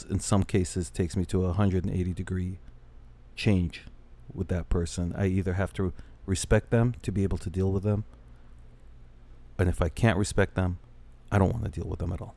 in 0.09 0.19
some 0.19 0.43
cases 0.43 0.89
takes 0.89 1.15
me 1.15 1.25
to 1.25 1.43
a 1.43 1.47
180 1.47 2.13
degree 2.13 2.57
change 3.35 3.83
with 4.33 4.47
that 4.47 4.69
person. 4.69 5.13
I 5.17 5.27
either 5.27 5.53
have 5.53 5.73
to 5.73 5.93
respect 6.25 6.71
them 6.71 6.95
to 7.01 7.11
be 7.11 7.23
able 7.23 7.37
to 7.37 7.49
deal 7.49 7.71
with 7.71 7.83
them 7.83 8.05
and 9.59 9.69
if 9.69 9.81
I 9.81 9.89
can't 9.89 10.17
respect 10.17 10.55
them 10.55 10.79
I 11.31 11.37
don't 11.37 11.51
want 11.51 11.65
to 11.65 11.81
deal 11.81 11.89
with 11.89 11.99
them 11.99 12.13
at 12.13 12.21
all. 12.21 12.35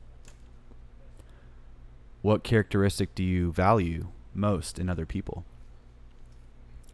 What 2.21 2.43
characteristic 2.43 3.15
do 3.15 3.23
you 3.23 3.51
value 3.51 4.07
most 4.33 4.77
in 4.77 4.89
other 4.89 5.05
people? 5.05 5.45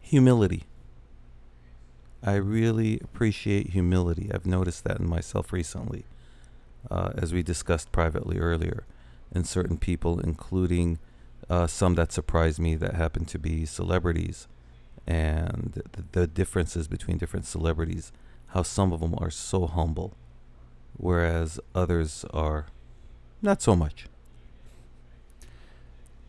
Humility. 0.08 0.64
I 2.22 2.36
really 2.36 2.98
appreciate 3.00 3.72
humility. 3.72 4.30
I've 4.32 4.46
noticed 4.46 4.84
that 4.84 5.00
in 5.00 5.06
myself 5.06 5.52
recently, 5.52 6.06
uh, 6.90 7.10
as 7.14 7.34
we 7.34 7.42
discussed 7.42 7.92
privately 7.92 8.38
earlier, 8.38 8.86
in 9.34 9.44
certain 9.44 9.76
people, 9.76 10.18
including 10.18 10.98
uh, 11.50 11.66
some 11.66 11.94
that 11.96 12.10
surprised 12.10 12.58
me 12.58 12.74
that 12.76 12.94
happen 12.94 13.26
to 13.26 13.38
be 13.38 13.66
celebrities, 13.66 14.48
and 15.06 15.82
the, 15.92 16.04
the 16.12 16.26
differences 16.26 16.88
between 16.88 17.18
different 17.18 17.44
celebrities, 17.44 18.10
how 18.46 18.62
some 18.62 18.94
of 18.94 19.00
them 19.00 19.14
are 19.18 19.30
so 19.30 19.66
humble, 19.66 20.14
whereas 20.96 21.60
others 21.74 22.24
are 22.32 22.68
not 23.42 23.60
so 23.60 23.76
much. 23.76 24.06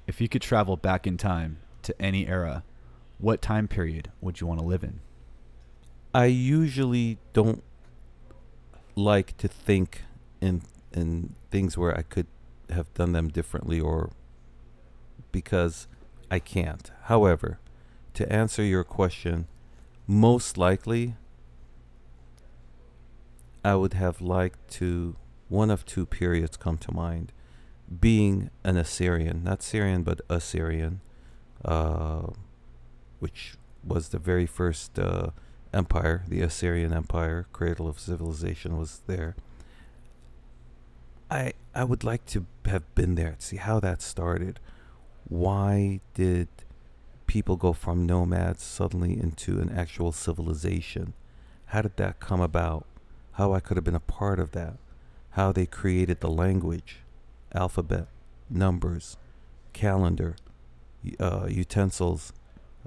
If 0.06 0.20
you 0.20 0.28
could 0.28 0.42
travel 0.42 0.76
back 0.76 1.08
in 1.08 1.16
time 1.16 1.60
to 1.84 2.02
any 2.02 2.28
era, 2.28 2.66
what 3.20 3.42
time 3.42 3.68
period 3.68 4.12
would 4.22 4.42
you 4.42 4.48
want 4.48 4.60
to 4.60 4.66
live 4.66 4.84
in? 4.84 5.02
I 6.14 6.26
usually 6.26 7.20
don't 7.34 7.64
like 8.96 9.38
to 9.38 9.48
think 9.48 10.02
in 10.42 10.64
in 10.92 11.36
things 11.52 11.78
where 11.78 11.96
I 11.96 12.02
could 12.02 12.28
have 12.70 12.92
done 12.94 13.12
them 13.12 13.30
differently 13.30 13.80
or 13.80 14.12
because 15.32 15.88
I 16.32 16.40
can't. 16.40 16.92
However, 17.04 17.60
to 18.16 18.32
answer 18.32 18.64
your 18.64 18.84
question, 18.84 19.48
most 20.08 20.58
likely 20.58 21.16
I 23.64 23.76
would 23.76 23.94
have 23.94 24.22
liked 24.22 24.72
to 24.72 25.16
one 25.48 25.70
of 25.70 25.86
two 25.86 26.06
periods 26.06 26.58
come 26.58 26.78
to 26.78 26.94
mind 26.94 27.32
being 28.00 28.52
an 28.64 28.78
Assyrian, 28.78 29.44
not 29.44 29.64
Syrian, 29.64 30.04
but 30.04 30.22
Assyrian, 30.30 31.02
uh, 31.66 32.28
which 33.20 33.56
was 33.84 34.10
the 34.10 34.20
very 34.20 34.46
first 34.46 34.98
uh, 35.00 35.32
empire, 35.74 36.24
the 36.28 36.42
Assyrian 36.42 36.94
Empire, 36.94 37.48
cradle 37.54 37.88
of 37.88 38.00
civilization, 38.00 38.78
was 38.78 39.02
there. 39.08 39.36
I 41.30 41.54
I 41.76 41.84
would 41.84 42.04
like 42.04 42.26
to 42.28 42.46
have 42.66 42.84
been 42.96 43.16
there 43.16 43.36
to 43.40 43.46
see 43.46 43.58
how 43.58 43.80
that 43.82 44.02
started. 44.02 44.60
Why 45.28 46.00
did 46.16 46.48
people 47.28 47.56
go 47.56 47.74
from 47.74 48.08
nomads 48.08 48.64
suddenly 48.64 49.14
into 49.20 49.60
an 49.60 49.70
actual 49.70 50.12
civilization? 50.12 51.14
How 51.68 51.84
did 51.84 51.98
that 51.98 52.20
come 52.20 52.42
about? 52.42 52.86
How 53.34 53.54
I 53.54 53.60
could 53.60 53.78
have 53.78 53.84
been 53.84 53.96
a 53.96 54.00
part 54.00 54.40
of 54.40 54.52
that? 54.54 54.78
How 55.32 55.52
they 55.52 55.68
created 55.68 56.20
the 56.20 56.32
language? 56.32 57.02
alphabet, 57.54 58.08
numbers, 58.50 59.18
calendar, 59.74 60.36
uh, 61.20 61.48
utensils. 61.50 62.34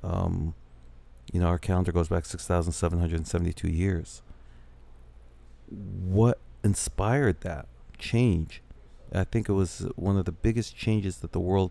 Um, 0.02 0.54
you 1.32 1.40
know, 1.40 1.46
our 1.46 1.58
calendar 1.58 1.92
goes 1.92 2.08
back 2.08 2.24
6,772 2.24 3.68
years. 3.68 4.22
What 5.68 6.38
inspired 6.62 7.40
that 7.42 7.66
change? 7.98 8.62
I 9.14 9.24
think 9.24 9.48
it 9.48 9.52
was 9.52 9.86
one 9.96 10.16
of 10.16 10.24
the 10.24 10.32
biggest 10.32 10.76
changes 10.76 11.18
that 11.18 11.32
the 11.32 11.40
world 11.40 11.70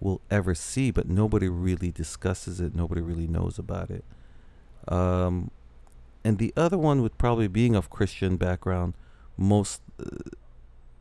will 0.00 0.20
ever 0.30 0.54
see, 0.54 0.90
but 0.90 1.08
nobody 1.08 1.48
really 1.48 1.90
discusses 1.90 2.60
it. 2.60 2.74
Nobody 2.74 3.00
really 3.00 3.26
knows 3.26 3.58
about 3.58 3.90
it. 3.90 4.04
Um, 4.88 5.50
and 6.24 6.38
the 6.38 6.52
other 6.56 6.78
one, 6.78 7.02
with 7.02 7.16
probably 7.18 7.48
being 7.48 7.74
of 7.74 7.90
Christian 7.90 8.36
background, 8.36 8.94
most 9.36 9.80
uh, 10.00 10.06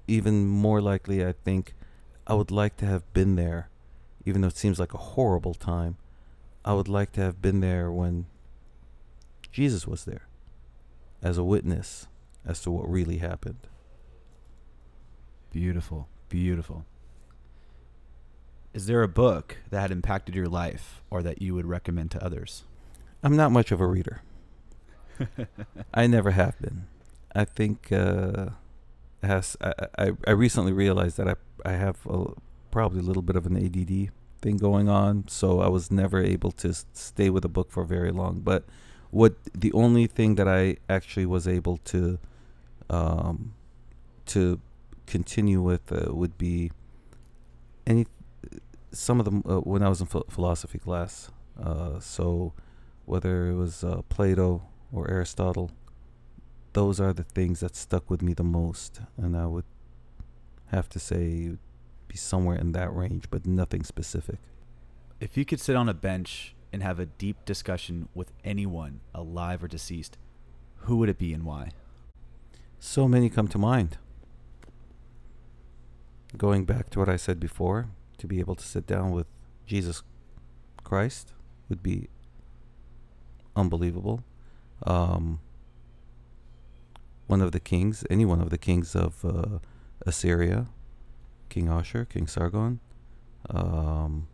even 0.08 0.48
more 0.48 0.82
likely, 0.82 1.26
I 1.26 1.34
think 1.44 1.74
I 2.28 2.34
would 2.34 2.52
like 2.52 2.78
to 2.78 2.86
have 2.86 3.12
been 3.14 3.36
there, 3.36 3.70
even 4.26 4.42
though 4.42 4.50
it 4.50 4.58
seems 4.58 4.80
like 4.80 4.94
a 4.94 4.98
horrible 4.98 5.54
time. 5.54 5.98
I 6.64 6.74
would 6.74 6.88
like 6.88 7.12
to 7.14 7.22
have 7.22 7.42
been 7.42 7.60
there 7.60 7.92
when 7.92 8.26
Jesus 9.52 9.88
was 9.88 10.06
there 10.06 10.28
as 11.22 11.38
a 11.38 11.44
witness 11.44 12.08
as 12.46 12.62
to 12.62 12.72
what 12.72 12.90
really 12.90 13.18
happened. 13.18 13.68
Beautiful, 15.52 16.08
beautiful. 16.30 16.86
Is 18.74 18.86
there 18.86 19.04
a 19.04 19.08
book 19.08 19.58
that 19.70 19.82
had 19.82 19.92
impacted 19.92 20.34
your 20.34 20.48
life 20.48 21.02
or 21.10 21.22
that 21.24 21.42
you 21.42 21.54
would 21.56 21.66
recommend 21.66 22.12
to 22.12 22.24
others? 22.24 22.64
I'm 23.22 23.36
not 23.36 23.52
much 23.52 23.72
of 23.72 23.82
a 23.82 23.86
reader. 23.86 24.22
I 25.94 26.08
never 26.08 26.32
have 26.32 26.60
been. 26.60 26.88
I 27.36 27.46
think 27.46 27.92
uh, 27.92 28.52
has 29.22 29.58
I, 29.62 29.74
I, 29.98 30.12
I 30.26 30.32
recently 30.32 30.74
realized 30.74 31.18
that 31.18 31.28
I 31.28 31.36
I 31.66 31.74
have 31.74 31.98
a, 32.08 32.28
probably 32.72 33.00
a 33.00 33.04
little 33.04 33.22
bit 33.22 33.36
of 33.36 33.46
an 33.46 33.58
ADD 33.58 34.12
thing 34.42 34.58
going 34.58 34.90
on, 34.90 35.28
so 35.28 35.62
I 35.62 35.68
was 35.68 35.92
never 35.92 36.22
able 36.22 36.52
to 36.54 36.74
stay 36.94 37.30
with 37.30 37.46
a 37.46 37.50
book 37.50 37.72
for 37.72 37.84
very 37.84 38.12
long. 38.12 38.40
But 38.40 38.66
what 39.12 39.36
the 39.54 39.72
only 39.74 40.08
thing 40.08 40.36
that 40.36 40.48
I 40.48 40.78
actually 40.90 41.26
was 41.26 41.48
able 41.48 41.78
to 41.78 42.18
um, 42.90 43.54
to 44.28 44.60
continue 45.06 45.62
with 45.62 45.92
uh, 45.92 46.14
would 46.14 46.38
be 46.38 46.72
any 47.86 48.06
some 48.92 49.20
of 49.20 49.26
them 49.26 49.44
uh, 49.48 49.60
when 49.60 49.84
I 49.84 49.90
was 49.90 50.02
in 50.02 50.08
ph- 50.08 50.26
philosophy 50.30 50.80
class. 50.80 51.30
Uh, 51.62 52.00
so 52.00 52.54
whether 53.06 53.48
it 53.48 53.56
was 53.56 53.84
uh, 53.84 54.02
Plato 54.10 54.64
or 54.92 55.10
Aristotle, 55.10 55.72
those 56.74 57.00
are 57.00 57.14
the 57.14 57.24
things 57.24 57.60
that 57.60 57.76
stuck 57.76 58.10
with 58.10 58.22
me 58.22 58.34
the 58.34 58.44
most, 58.44 59.02
and 59.18 59.36
I 59.36 59.46
would 59.46 59.66
have 60.68 60.88
to 60.90 61.00
say 61.00 61.58
be 62.12 62.18
somewhere 62.18 62.58
in 62.58 62.74
that 62.74 62.94
range, 62.94 63.26
but 63.32 63.46
nothing 63.46 63.84
specific. 63.84 64.40
If 65.22 65.38
you 65.38 65.46
could 65.46 65.62
sit 65.62 65.78
on 65.78 65.88
a 65.88 65.94
bench 65.94 66.54
and 66.74 66.84
have 66.84 67.00
a 67.00 67.06
deep 67.06 67.46
discussion 67.46 68.10
with 68.14 68.34
anyone, 68.44 69.00
alive 69.16 69.64
or 69.64 69.70
deceased, 69.70 70.18
who 70.80 70.98
would 70.98 71.08
it 71.08 71.18
be 71.18 71.34
and 71.34 71.46
why? 71.46 71.72
So 72.80 73.08
many 73.08 73.30
come 73.30 73.48
to 73.50 73.58
mind. 73.58 73.98
Going 76.38 76.66
back 76.66 76.90
to 76.90 77.00
what 77.00 77.08
I 77.08 77.16
said 77.16 77.40
before, 77.40 77.88
to 78.18 78.28
be 78.28 78.40
able 78.40 78.56
to 78.56 78.66
sit 78.66 78.86
down 78.86 79.12
with 79.12 79.28
Jesus 79.66 80.04
Christ 80.84 81.34
would 81.70 81.82
be 81.82 82.10
unbelievable. 83.56 84.24
Um, 84.86 85.40
one 87.28 87.42
of 87.42 87.54
the 87.54 87.60
kings, 87.62 88.04
any 88.10 88.26
one 88.26 88.42
of 88.42 88.50
the 88.50 88.58
kings 88.58 88.96
of 88.96 89.24
uh, 89.24 89.60
Assyria, 90.06 90.68
King 91.52 91.68
Ashur, 91.68 92.06
King 92.06 92.28
Sargon, 92.28 92.80
um, 93.50 94.28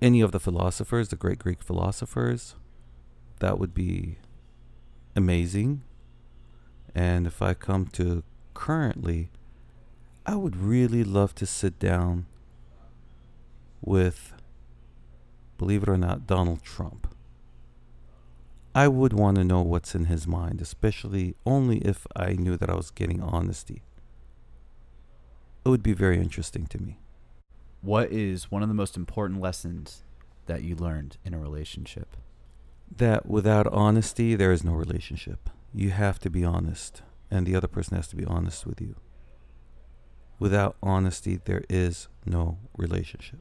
any 0.00 0.22
of 0.22 0.32
the 0.32 0.40
philosophers, 0.40 1.10
the 1.10 1.16
great 1.16 1.38
Greek 1.38 1.62
philosophers, 1.62 2.56
that 3.40 3.58
would 3.58 3.74
be 3.74 4.16
amazing. 5.14 5.82
And 6.94 7.26
if 7.26 7.42
I 7.42 7.52
come 7.52 7.86
to 7.92 8.24
currently, 8.54 9.30
I 10.24 10.34
would 10.34 10.56
really 10.56 11.04
love 11.04 11.34
to 11.36 11.46
sit 11.46 11.78
down 11.78 12.26
with 13.82 14.32
believe 15.58 15.82
it 15.82 15.88
or 15.88 15.98
not, 15.98 16.26
Donald 16.26 16.62
Trump. 16.62 17.14
I 18.74 18.88
would 18.88 19.12
want 19.12 19.36
to 19.36 19.44
know 19.44 19.60
what's 19.60 19.94
in 19.94 20.06
his 20.06 20.26
mind, 20.26 20.60
especially 20.62 21.36
only 21.44 21.78
if 21.78 22.06
I 22.16 22.32
knew 22.32 22.56
that 22.56 22.70
I 22.70 22.74
was 22.74 22.90
getting 22.90 23.22
honesty. 23.22 23.82
It 25.64 25.68
would 25.68 25.82
be 25.82 25.92
very 25.92 26.18
interesting 26.18 26.66
to 26.66 26.82
me. 26.82 26.98
What 27.82 28.10
is 28.10 28.50
one 28.50 28.62
of 28.62 28.68
the 28.68 28.74
most 28.74 28.96
important 28.96 29.40
lessons 29.40 30.02
that 30.46 30.62
you 30.62 30.74
learned 30.74 31.18
in 31.24 31.34
a 31.34 31.38
relationship? 31.38 32.16
That 32.96 33.26
without 33.26 33.66
honesty, 33.68 34.34
there 34.34 34.52
is 34.52 34.64
no 34.64 34.72
relationship. 34.72 35.48
You 35.72 35.90
have 35.90 36.18
to 36.20 36.30
be 36.30 36.44
honest, 36.44 37.02
and 37.30 37.46
the 37.46 37.54
other 37.54 37.68
person 37.68 37.96
has 37.96 38.08
to 38.08 38.16
be 38.16 38.24
honest 38.24 38.66
with 38.66 38.80
you. 38.80 38.96
Without 40.38 40.76
honesty, 40.82 41.38
there 41.44 41.62
is 41.68 42.08
no 42.26 42.58
relationship. 42.76 43.40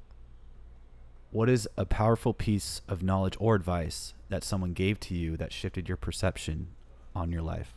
What 1.31 1.49
is 1.49 1.67
a 1.75 1.85
powerful 1.85 2.33
piece 2.33 2.81
of 2.87 3.01
knowledge 3.01 3.35
or 3.39 3.55
advice 3.55 4.13
that 4.29 4.43
someone 4.43 4.73
gave 4.73 4.99
to 5.01 5.15
you 5.15 5.37
that 5.37 5.51
shifted 5.51 5.87
your 5.87 5.97
perception 5.97 6.67
on 7.15 7.31
your 7.31 7.41
life? 7.41 7.73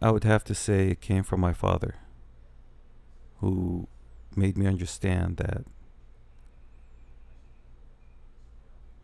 I 0.00 0.10
would 0.10 0.24
have 0.24 0.44
to 0.44 0.54
say 0.54 0.88
it 0.88 1.00
came 1.00 1.24
from 1.24 1.40
my 1.40 1.52
father, 1.52 1.96
who 3.40 3.88
made 4.34 4.56
me 4.56 4.66
understand 4.66 5.38
that 5.38 5.64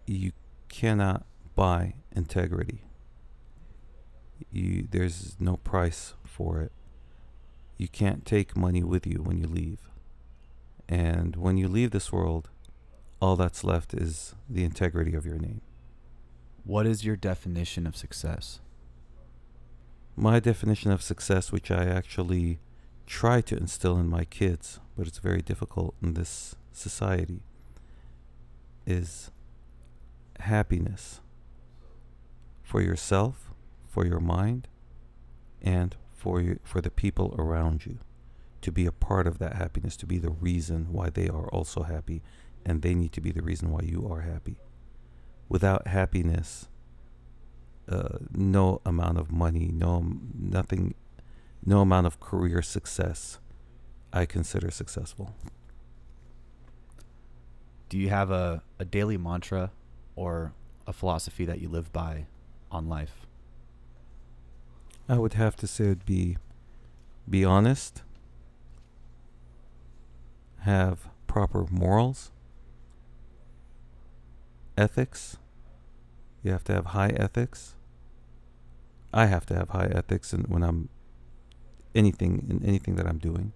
you 0.06 0.32
cannot 0.68 1.24
buy 1.54 1.94
integrity. 2.14 2.82
You, 4.50 4.88
there's 4.90 5.36
no 5.38 5.56
price 5.58 6.14
for 6.24 6.60
it. 6.60 6.72
You 7.76 7.88
can't 7.88 8.26
take 8.26 8.56
money 8.56 8.82
with 8.82 9.06
you 9.06 9.22
when 9.22 9.38
you 9.38 9.46
leave. 9.46 9.78
And 10.88 11.36
when 11.36 11.56
you 11.56 11.68
leave 11.68 11.90
this 11.90 12.12
world, 12.12 12.50
all 13.20 13.36
that's 13.36 13.64
left 13.64 13.94
is 13.94 14.34
the 14.48 14.64
integrity 14.64 15.14
of 15.14 15.24
your 15.24 15.38
name. 15.38 15.60
What 16.64 16.86
is 16.86 17.04
your 17.04 17.16
definition 17.16 17.86
of 17.86 17.96
success? 17.96 18.60
My 20.16 20.40
definition 20.40 20.90
of 20.90 21.02
success, 21.02 21.50
which 21.50 21.70
I 21.70 21.84
actually 21.86 22.58
try 23.12 23.42
to 23.42 23.54
instill 23.54 23.98
in 23.98 24.08
my 24.08 24.24
kids, 24.24 24.80
but 24.96 25.06
it's 25.06 25.18
very 25.18 25.42
difficult 25.42 25.94
in 26.02 26.14
this 26.14 26.56
society, 26.72 27.42
is 28.86 29.30
happiness 30.40 31.20
for 32.62 32.80
yourself, 32.80 33.52
for 33.86 34.06
your 34.06 34.18
mind, 34.18 34.66
and 35.60 35.94
for 36.14 36.40
you, 36.40 36.58
for 36.64 36.80
the 36.80 36.90
people 36.90 37.34
around 37.38 37.84
you. 37.84 37.98
To 38.62 38.72
be 38.72 38.86
a 38.86 38.92
part 38.92 39.26
of 39.26 39.38
that 39.40 39.56
happiness, 39.56 39.94
to 39.98 40.06
be 40.06 40.16
the 40.16 40.30
reason 40.30 40.90
why 40.90 41.10
they 41.10 41.28
are 41.28 41.48
also 41.48 41.82
happy 41.82 42.22
and 42.64 42.80
they 42.80 42.94
need 42.94 43.12
to 43.12 43.20
be 43.20 43.30
the 43.30 43.42
reason 43.42 43.70
why 43.70 43.80
you 43.82 44.08
are 44.10 44.22
happy. 44.22 44.56
Without 45.50 45.86
happiness, 45.86 46.68
uh, 47.90 48.18
no 48.32 48.80
amount 48.86 49.18
of 49.18 49.30
money, 49.30 49.68
no 49.70 50.14
nothing, 50.34 50.94
no 51.64 51.80
amount 51.80 52.06
of 52.06 52.20
career 52.20 52.62
success, 52.62 53.38
I 54.12 54.26
consider 54.26 54.70
successful. 54.70 55.34
Do 57.88 57.98
you 57.98 58.08
have 58.08 58.30
a, 58.30 58.62
a 58.78 58.84
daily 58.84 59.16
mantra 59.16 59.70
or 60.16 60.54
a 60.86 60.92
philosophy 60.92 61.44
that 61.44 61.60
you 61.60 61.68
live 61.68 61.92
by 61.92 62.26
on 62.70 62.88
life? 62.88 63.26
I 65.08 65.18
would 65.18 65.34
have 65.34 65.56
to 65.56 65.66
say 65.66 65.84
it'd 65.84 66.06
be 66.06 66.38
be 67.28 67.44
honest, 67.44 68.02
have 70.60 71.08
proper 71.26 71.66
morals, 71.70 72.30
ethics. 74.76 75.36
You 76.42 76.50
have 76.52 76.64
to 76.64 76.72
have 76.72 76.86
high 76.86 77.10
ethics. 77.10 77.76
I 79.14 79.26
have 79.26 79.46
to 79.46 79.54
have 79.54 79.70
high 79.70 79.90
ethics 79.94 80.32
and 80.32 80.46
when 80.48 80.62
I'm 80.62 80.88
anything 81.94 82.46
in 82.48 82.64
anything 82.64 82.96
that 82.96 83.06
I'm 83.06 83.18
doing. 83.18 83.52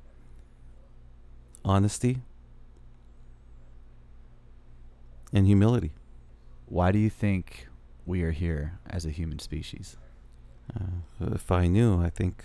Honesty 1.65 2.23
and 5.33 5.47
humility. 5.47 5.93
Why 6.67 6.93
do 6.93 6.99
you 6.99 7.11
think 7.11 7.69
we 8.05 8.23
are 8.23 8.31
here 8.31 8.79
as 8.89 9.05
a 9.05 9.11
human 9.11 9.39
species? 9.39 9.97
Uh, 10.75 11.35
if 11.35 11.51
I 11.51 11.67
knew, 11.67 12.03
I 12.03 12.11
think 12.11 12.45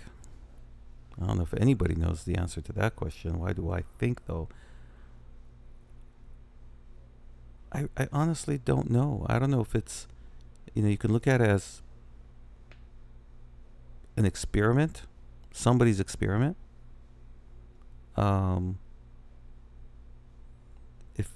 I 1.20 1.26
don't 1.26 1.36
know 1.36 1.42
if 1.42 1.54
anybody 1.54 1.94
knows 1.94 2.24
the 2.24 2.36
answer 2.36 2.60
to 2.60 2.72
that 2.72 2.96
question. 2.96 3.38
Why 3.38 3.52
do 3.52 3.70
I 3.70 3.84
think 3.98 4.26
though? 4.26 4.48
I, 7.72 7.88
I 7.96 8.08
honestly 8.12 8.58
don't 8.58 8.90
know. 8.90 9.24
I 9.28 9.38
don't 9.38 9.50
know 9.50 9.60
if 9.60 9.74
it's, 9.74 10.06
you 10.74 10.82
know, 10.82 10.88
you 10.88 10.98
can 10.98 11.12
look 11.12 11.26
at 11.26 11.40
it 11.40 11.48
as 11.48 11.82
an 14.16 14.26
experiment, 14.26 15.02
somebody's 15.52 16.00
experiment. 16.00 16.56
Um, 18.16 18.78
if 21.16 21.30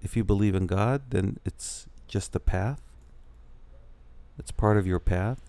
if 0.00 0.16
you 0.16 0.24
believe 0.24 0.54
in 0.54 0.66
God, 0.66 1.10
then 1.10 1.38
it's 1.44 1.86
just 2.06 2.34
a 2.36 2.40
path. 2.40 2.80
It's 4.38 4.52
part 4.52 4.76
of 4.76 4.86
your 4.86 5.00
path 5.00 5.40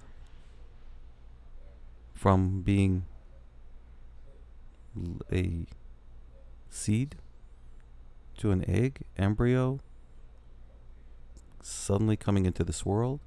from 2.14 2.62
being 2.62 3.06
a 5.32 5.66
seed 6.70 7.16
to 8.38 8.52
an 8.52 8.64
egg, 8.70 9.02
embryo, 9.18 9.80
suddenly 11.62 12.16
coming 12.16 12.46
into 12.46 12.64
this 12.64 12.86
world, 12.86 13.20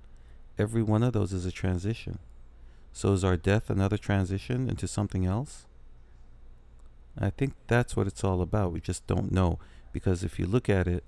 every 0.59 0.83
one 0.83 1.03
of 1.03 1.13
those 1.13 1.33
is 1.33 1.47
a 1.47 1.53
transition. 1.53 2.19
So 2.95 3.13
is 3.13 3.25
our 3.25 3.37
death 3.37 3.71
another 3.71 3.99
transition 3.99 4.71
into 4.71 4.87
something 4.87 5.27
else? 5.27 5.67
I 7.19 7.29
think 7.29 7.55
that's 7.67 7.97
what 7.97 8.07
it's 8.07 8.23
all 8.23 8.41
about. 8.41 8.71
We 8.71 8.81
just 8.81 9.05
don't 9.09 9.33
know. 9.33 9.59
Because 9.93 10.23
if 10.23 10.39
you 10.39 10.47
look 10.47 10.69
at 10.69 10.87
it, 10.87 11.03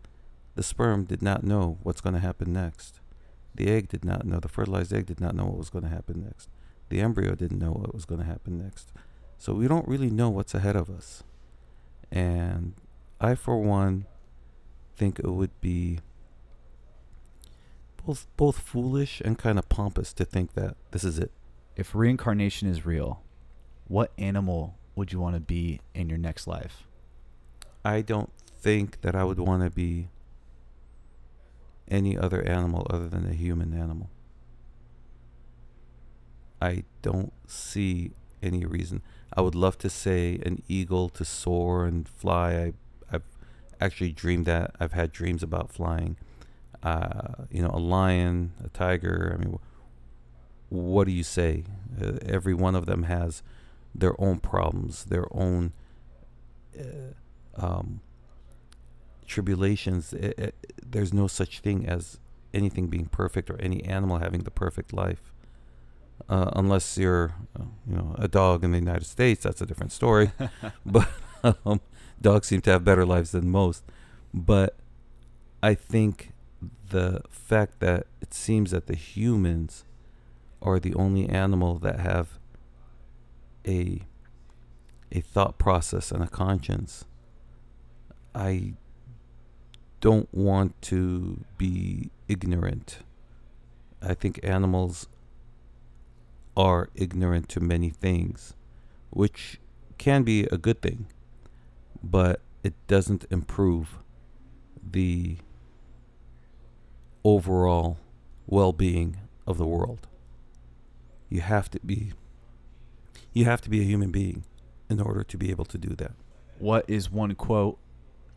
the 0.57 0.65
sperm 0.65 1.05
did 1.05 1.23
not 1.23 1.45
know 1.45 1.79
what's 1.85 2.01
going 2.01 2.15
to 2.15 2.21
happen 2.21 2.53
next. 2.53 2.99
The 3.55 3.69
egg 3.69 3.89
did 3.89 4.05
not 4.05 4.27
know. 4.27 4.41
The 4.41 4.49
fertilized 4.49 4.93
egg 4.93 5.07
did 5.07 5.21
not 5.21 5.37
know 5.37 5.45
what 5.45 5.59
was 5.59 5.71
going 5.71 5.85
to 5.85 5.91
happen 5.91 6.25
next. 6.25 6.51
The 6.89 7.01
embryo 7.01 7.37
didn't 7.37 7.61
know 7.61 7.71
what 7.71 7.95
was 7.95 8.05
going 8.05 8.21
to 8.21 8.27
happen 8.27 8.59
next. 8.59 8.93
So 9.39 9.55
we 9.55 9.69
don't 9.69 9.87
really 9.87 10.11
know 10.11 10.29
what's 10.29 10.55
ahead 10.57 10.75
of 10.75 10.91
us. 10.91 11.23
And 12.11 12.75
I, 13.21 13.37
for 13.37 13.61
one, 13.61 14.07
think 14.97 15.21
it 15.21 15.31
would 15.31 15.61
be 15.61 16.01
both 18.05 18.27
both 18.37 18.59
foolish 18.59 19.21
and 19.25 19.39
kind 19.39 19.57
of 19.57 19.69
pompous 19.69 20.13
to 20.15 20.25
think 20.25 20.55
that 20.55 20.77
this 20.91 21.05
is 21.05 21.21
it. 21.21 21.31
If 21.77 21.95
reincarnation 21.95 22.69
is 22.69 22.87
real, 22.87 23.23
what 23.87 24.13
animal 24.19 24.77
would 24.95 25.13
you 25.13 25.21
want 25.21 25.35
to 25.37 25.41
be 25.41 25.81
in 25.95 26.09
your 26.09 26.19
next 26.19 26.47
life? 26.47 26.87
I 27.85 28.01
don't 28.03 28.33
think 28.59 29.03
that 29.03 29.15
I 29.15 29.25
would 29.25 29.39
want 29.39 29.63
to 29.63 29.71
be 29.71 30.09
any 31.89 32.17
other 32.17 32.43
animal 32.43 32.87
other 32.91 33.09
than 33.09 33.29
a 33.29 33.35
human 33.35 33.73
animal. 33.73 34.11
I 36.61 36.85
don't 37.03 37.33
see 37.47 38.13
any 38.43 38.65
reason. 38.65 39.03
I 39.37 39.43
would 39.43 39.55
love 39.55 39.79
to 39.79 39.91
say 39.91 40.41
an 40.45 40.63
eagle 40.67 41.11
to 41.11 41.25
soar 41.25 41.85
and 41.85 42.09
fly. 42.09 42.55
I, 42.55 42.73
I've 43.13 43.23
actually 43.81 44.13
dreamed 44.13 44.47
that. 44.47 44.75
I've 44.81 44.95
had 44.95 45.13
dreams 45.13 45.43
about 45.43 45.71
flying 45.71 46.17
uh, 46.83 47.45
you 47.51 47.63
know, 47.63 47.71
a 47.73 47.79
lion, 47.79 48.53
a 48.65 48.69
tiger. 48.69 49.35
I 49.35 49.43
mean, 49.43 49.59
what 50.69 51.07
do 51.07 51.13
you 51.13 51.23
say? 51.23 51.65
Uh, 52.01 52.13
every 52.25 52.55
one 52.55 52.75
of 52.75 52.87
them 52.87 53.05
has 53.05 53.43
their 53.95 54.21
own 54.21 54.39
problems, 54.39 55.05
their 55.05 55.27
own 55.31 55.73
uh, 56.79 57.13
um, 57.57 58.01
tribulations. 59.27 60.13
It, 60.13 60.39
it, 60.39 60.55
there's 60.85 61.13
no 61.13 61.27
such 61.27 61.61
thing 61.61 61.87
as 61.87 62.19
anything 62.53 62.87
being 62.89 63.07
perfect 63.07 63.51
or 63.51 63.61
any 63.61 63.83
animal 63.85 64.19
having 64.19 64.43
the 64.43 64.51
perfect 64.51 64.93
life. 64.93 65.33
Uh, 66.29 66.51
unless 66.57 66.97
you're, 66.97 67.35
uh, 67.59 67.65
you 67.87 67.97
know, 67.97 68.15
a 68.19 68.27
dog 68.27 68.65
in 68.65 68.73
the 68.73 68.79
United 68.79 69.05
States, 69.05 69.45
that's 69.45 69.61
a 69.61 69.67
different 69.67 69.93
story. 69.93 70.33
but 70.87 71.09
um, 71.65 71.81
dogs 72.21 72.49
seem 72.49 72.61
to 72.63 72.71
have 72.71 72.85
better 72.85 73.05
lives 73.05 73.33
than 73.33 73.49
most. 73.51 73.85
But 74.33 74.77
I 75.63 75.75
think 75.75 76.33
the 76.91 77.23
fact 77.29 77.81
that 77.81 78.07
it 78.21 78.33
seems 78.33 78.71
that 78.71 78.87
the 78.87 78.97
humans 78.97 79.85
are 80.67 80.81
the 80.81 80.95
only 80.95 81.29
animal 81.29 81.79
that 81.79 82.01
have 82.01 82.39
a 83.67 84.03
a 85.13 85.21
thought 85.21 85.57
process 85.57 86.11
and 86.11 86.23
a 86.23 86.27
conscience. 86.27 87.05
I 88.35 88.75
don't 90.01 90.29
want 90.35 90.81
to 90.83 91.45
be 91.57 92.11
ignorant. 92.29 92.99
I 94.03 94.15
think 94.15 94.41
animals 94.43 95.07
are 96.57 96.89
ignorant 96.95 97.49
to 97.51 97.61
many 97.61 97.89
things, 97.89 98.55
which 99.11 99.61
can 99.97 100.25
be 100.25 100.45
a 100.45 100.59
good 100.59 100.83
thing, 100.83 101.07
but 102.03 102.41
it 102.65 102.75
doesn't 102.89 103.25
improve 103.31 103.99
the 104.91 105.37
overall 107.25 107.99
well 108.47 108.73
being 108.73 109.19
of 109.47 109.57
the 109.57 109.67
world. 109.67 110.09
You 111.29 111.41
have 111.41 111.71
to 111.71 111.81
be 111.81 112.13
you 113.33 113.45
have 113.45 113.61
to 113.63 113.71
be 113.71 113.81
a 113.81 113.85
human 113.85 114.11
being 114.11 114.45
in 114.89 115.01
order 115.01 115.23
to 115.23 115.37
be 115.37 115.51
able 115.51 115.67
to 115.67 115.79
do 115.79 115.95
that. 115.97 116.13
What 116.59 116.89
is 116.89 117.11
one 117.11 117.35
quote 117.35 117.79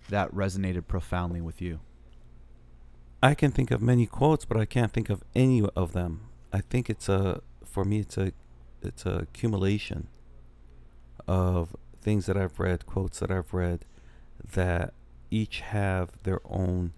that 0.10 0.34
resonated 0.34 0.88
profoundly 0.88 1.40
with 1.40 1.62
you? 1.62 1.80
I 3.22 3.34
can 3.34 3.52
think 3.52 3.72
of 3.72 3.82
many 3.82 4.06
quotes, 4.06 4.46
but 4.46 4.58
I 4.58 4.66
can't 4.66 4.92
think 4.92 5.10
of 5.10 5.24
any 5.36 5.64
of 5.76 5.94
them. 5.94 6.22
I 6.52 6.62
think 6.62 6.90
it's 6.90 7.08
a 7.08 7.42
for 7.64 7.86
me 7.86 8.00
it's 8.00 8.18
a 8.18 8.32
it's 8.82 9.06
a 9.06 9.20
accumulation 9.20 10.08
of 11.28 11.76
things 12.02 12.26
that 12.26 12.38
I've 12.38 12.60
read, 12.60 12.86
quotes 12.86 13.20
that 13.20 13.30
I've 13.30 13.54
read 13.54 13.86
that 14.54 14.94
each 15.30 15.60
have 15.62 16.12
their 16.24 16.40
own 16.46 16.94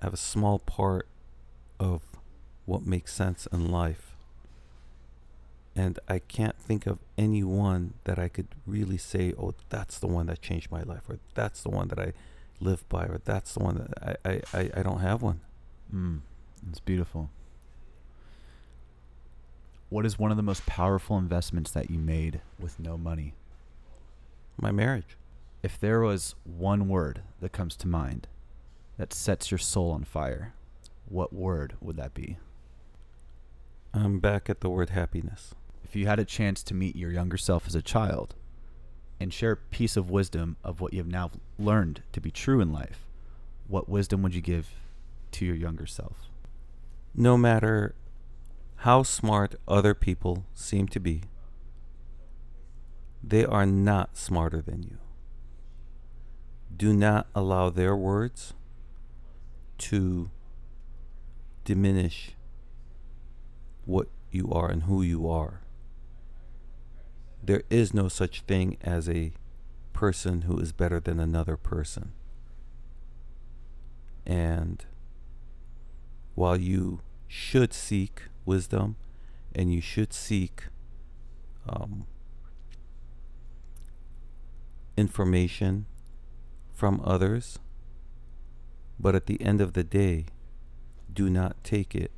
have 0.00 0.12
a 0.12 0.18
small 0.18 0.58
part 0.58 1.08
of 1.80 2.02
what 2.66 2.84
makes 2.86 3.14
sense 3.14 3.46
in 3.52 3.70
life. 3.70 4.14
And 5.74 5.98
I 6.08 6.18
can't 6.18 6.58
think 6.58 6.86
of 6.86 6.98
any 7.18 7.42
one 7.42 7.94
that 8.04 8.18
I 8.18 8.28
could 8.28 8.48
really 8.66 8.96
say, 8.96 9.34
oh, 9.38 9.54
that's 9.68 9.98
the 9.98 10.06
one 10.06 10.26
that 10.26 10.40
changed 10.40 10.70
my 10.70 10.82
life, 10.82 11.02
or 11.08 11.18
that's 11.34 11.62
the 11.62 11.70
one 11.70 11.88
that 11.88 11.98
I 11.98 12.12
live 12.60 12.88
by, 12.88 13.04
or 13.04 13.20
that's 13.24 13.54
the 13.54 13.60
one 13.62 13.76
that 13.76 14.18
I, 14.24 14.30
I, 14.30 14.58
I, 14.58 14.70
I 14.78 14.82
don't 14.82 15.00
have 15.00 15.22
one. 15.22 15.40
Mm, 15.94 16.20
it's 16.70 16.80
beautiful. 16.80 17.30
What 19.88 20.06
is 20.06 20.18
one 20.18 20.30
of 20.30 20.36
the 20.36 20.42
most 20.42 20.66
powerful 20.66 21.16
investments 21.18 21.70
that 21.70 21.90
you 21.90 21.98
made 21.98 22.40
with 22.58 22.80
no 22.80 22.96
money? 22.96 23.34
My 24.58 24.72
marriage. 24.72 25.16
If 25.62 25.78
there 25.78 26.00
was 26.00 26.34
one 26.44 26.88
word 26.88 27.20
that 27.40 27.52
comes 27.52 27.76
to 27.76 27.88
mind 27.88 28.26
that 28.96 29.12
sets 29.12 29.50
your 29.50 29.58
soul 29.58 29.90
on 29.90 30.04
fire, 30.04 30.54
what 31.08 31.32
word 31.32 31.74
would 31.80 31.96
that 31.98 32.14
be? 32.14 32.38
I'm 33.96 34.18
back 34.18 34.50
at 34.50 34.60
the 34.60 34.68
word 34.68 34.90
happiness. 34.90 35.54
If 35.82 35.96
you 35.96 36.06
had 36.06 36.18
a 36.18 36.24
chance 36.26 36.62
to 36.64 36.74
meet 36.74 36.96
your 36.96 37.10
younger 37.10 37.38
self 37.38 37.66
as 37.66 37.74
a 37.74 37.80
child 37.80 38.34
and 39.18 39.32
share 39.32 39.52
a 39.52 39.56
piece 39.56 39.96
of 39.96 40.10
wisdom 40.10 40.58
of 40.62 40.82
what 40.82 40.92
you 40.92 40.98
have 40.98 41.10
now 41.10 41.30
learned 41.58 42.02
to 42.12 42.20
be 42.20 42.30
true 42.30 42.60
in 42.60 42.74
life, 42.74 43.08
what 43.66 43.88
wisdom 43.88 44.22
would 44.22 44.34
you 44.34 44.42
give 44.42 44.68
to 45.32 45.46
your 45.46 45.56
younger 45.56 45.86
self? 45.86 46.28
No 47.14 47.38
matter 47.38 47.94
how 48.80 49.02
smart 49.02 49.54
other 49.66 49.94
people 49.94 50.44
seem 50.52 50.88
to 50.88 51.00
be, 51.00 51.22
they 53.24 53.46
are 53.46 53.64
not 53.64 54.18
smarter 54.18 54.60
than 54.60 54.82
you. 54.82 54.98
Do 56.76 56.92
not 56.92 57.28
allow 57.34 57.70
their 57.70 57.96
words 57.96 58.52
to 59.78 60.28
diminish 61.64 62.35
what 63.86 64.08
you 64.30 64.50
are 64.52 64.68
and 64.68 64.82
who 64.82 65.00
you 65.00 65.28
are. 65.28 65.62
There 67.42 67.62
is 67.70 67.94
no 67.94 68.08
such 68.08 68.42
thing 68.42 68.76
as 68.82 69.08
a 69.08 69.32
person 69.92 70.42
who 70.42 70.58
is 70.58 70.72
better 70.72 71.00
than 71.00 71.18
another 71.18 71.56
person. 71.56 72.12
And 74.26 74.84
while 76.34 76.56
you 76.56 77.00
should 77.28 77.72
seek 77.72 78.22
wisdom 78.44 78.96
and 79.54 79.72
you 79.72 79.80
should 79.80 80.12
seek 80.12 80.64
um, 81.68 82.06
information 84.96 85.86
from 86.74 87.00
others, 87.04 87.58
but 88.98 89.14
at 89.14 89.26
the 89.26 89.40
end 89.40 89.60
of 89.60 89.72
the 89.72 89.84
day, 89.84 90.26
do 91.12 91.30
not 91.30 91.62
take 91.64 91.94
it 91.94 92.10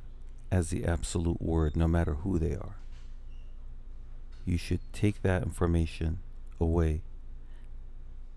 as 0.51 0.69
the 0.69 0.85
absolute 0.85 1.41
word, 1.41 1.75
no 1.75 1.87
matter 1.87 2.15
who 2.15 2.39
they 2.39 2.53
are. 2.53 2.77
You 4.45 4.57
should 4.57 4.81
take 4.93 5.21
that 5.21 5.43
information 5.43 6.19
away 6.59 7.01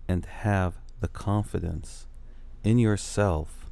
and 0.07 0.25
have 0.25 0.75
the 0.99 1.07
confidence 1.07 2.07
in 2.63 2.77
yourself 2.77 3.63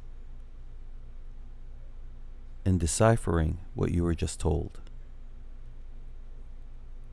in 2.64 2.78
deciphering 2.78 3.58
what 3.74 3.90
you 3.90 4.02
were 4.04 4.14
just 4.14 4.40
told. 4.40 4.80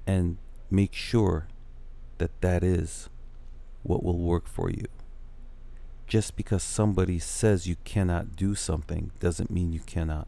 And 0.05 0.37
make 0.69 0.93
sure 0.93 1.47
that 2.17 2.41
that 2.41 2.63
is 2.63 3.09
what 3.83 4.03
will 4.03 4.19
work 4.19 4.47
for 4.47 4.69
you. 4.69 4.85
Just 6.07 6.35
because 6.35 6.63
somebody 6.63 7.19
says 7.19 7.67
you 7.67 7.75
cannot 7.83 8.35
do 8.35 8.55
something 8.55 9.11
doesn't 9.19 9.51
mean 9.51 9.71
you 9.71 9.81
cannot. 9.81 10.27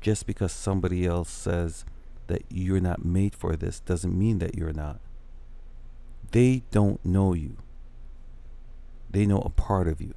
Just 0.00 0.26
because 0.26 0.52
somebody 0.52 1.06
else 1.06 1.30
says 1.30 1.84
that 2.26 2.44
you're 2.48 2.80
not 2.80 3.04
made 3.04 3.34
for 3.34 3.56
this 3.56 3.80
doesn't 3.80 4.18
mean 4.18 4.38
that 4.38 4.54
you're 4.54 4.72
not. 4.72 5.00
They 6.30 6.62
don't 6.70 7.04
know 7.04 7.34
you. 7.34 7.56
They 9.10 9.26
know 9.26 9.40
a 9.40 9.50
part 9.50 9.88
of 9.88 10.00
you. 10.00 10.14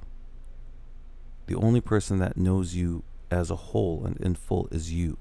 The 1.46 1.56
only 1.56 1.80
person 1.80 2.18
that 2.20 2.36
knows 2.36 2.74
you 2.74 3.02
as 3.30 3.50
a 3.50 3.56
whole 3.56 4.06
and 4.06 4.16
in 4.18 4.36
full 4.36 4.68
is 4.70 4.92
you. 4.92 5.18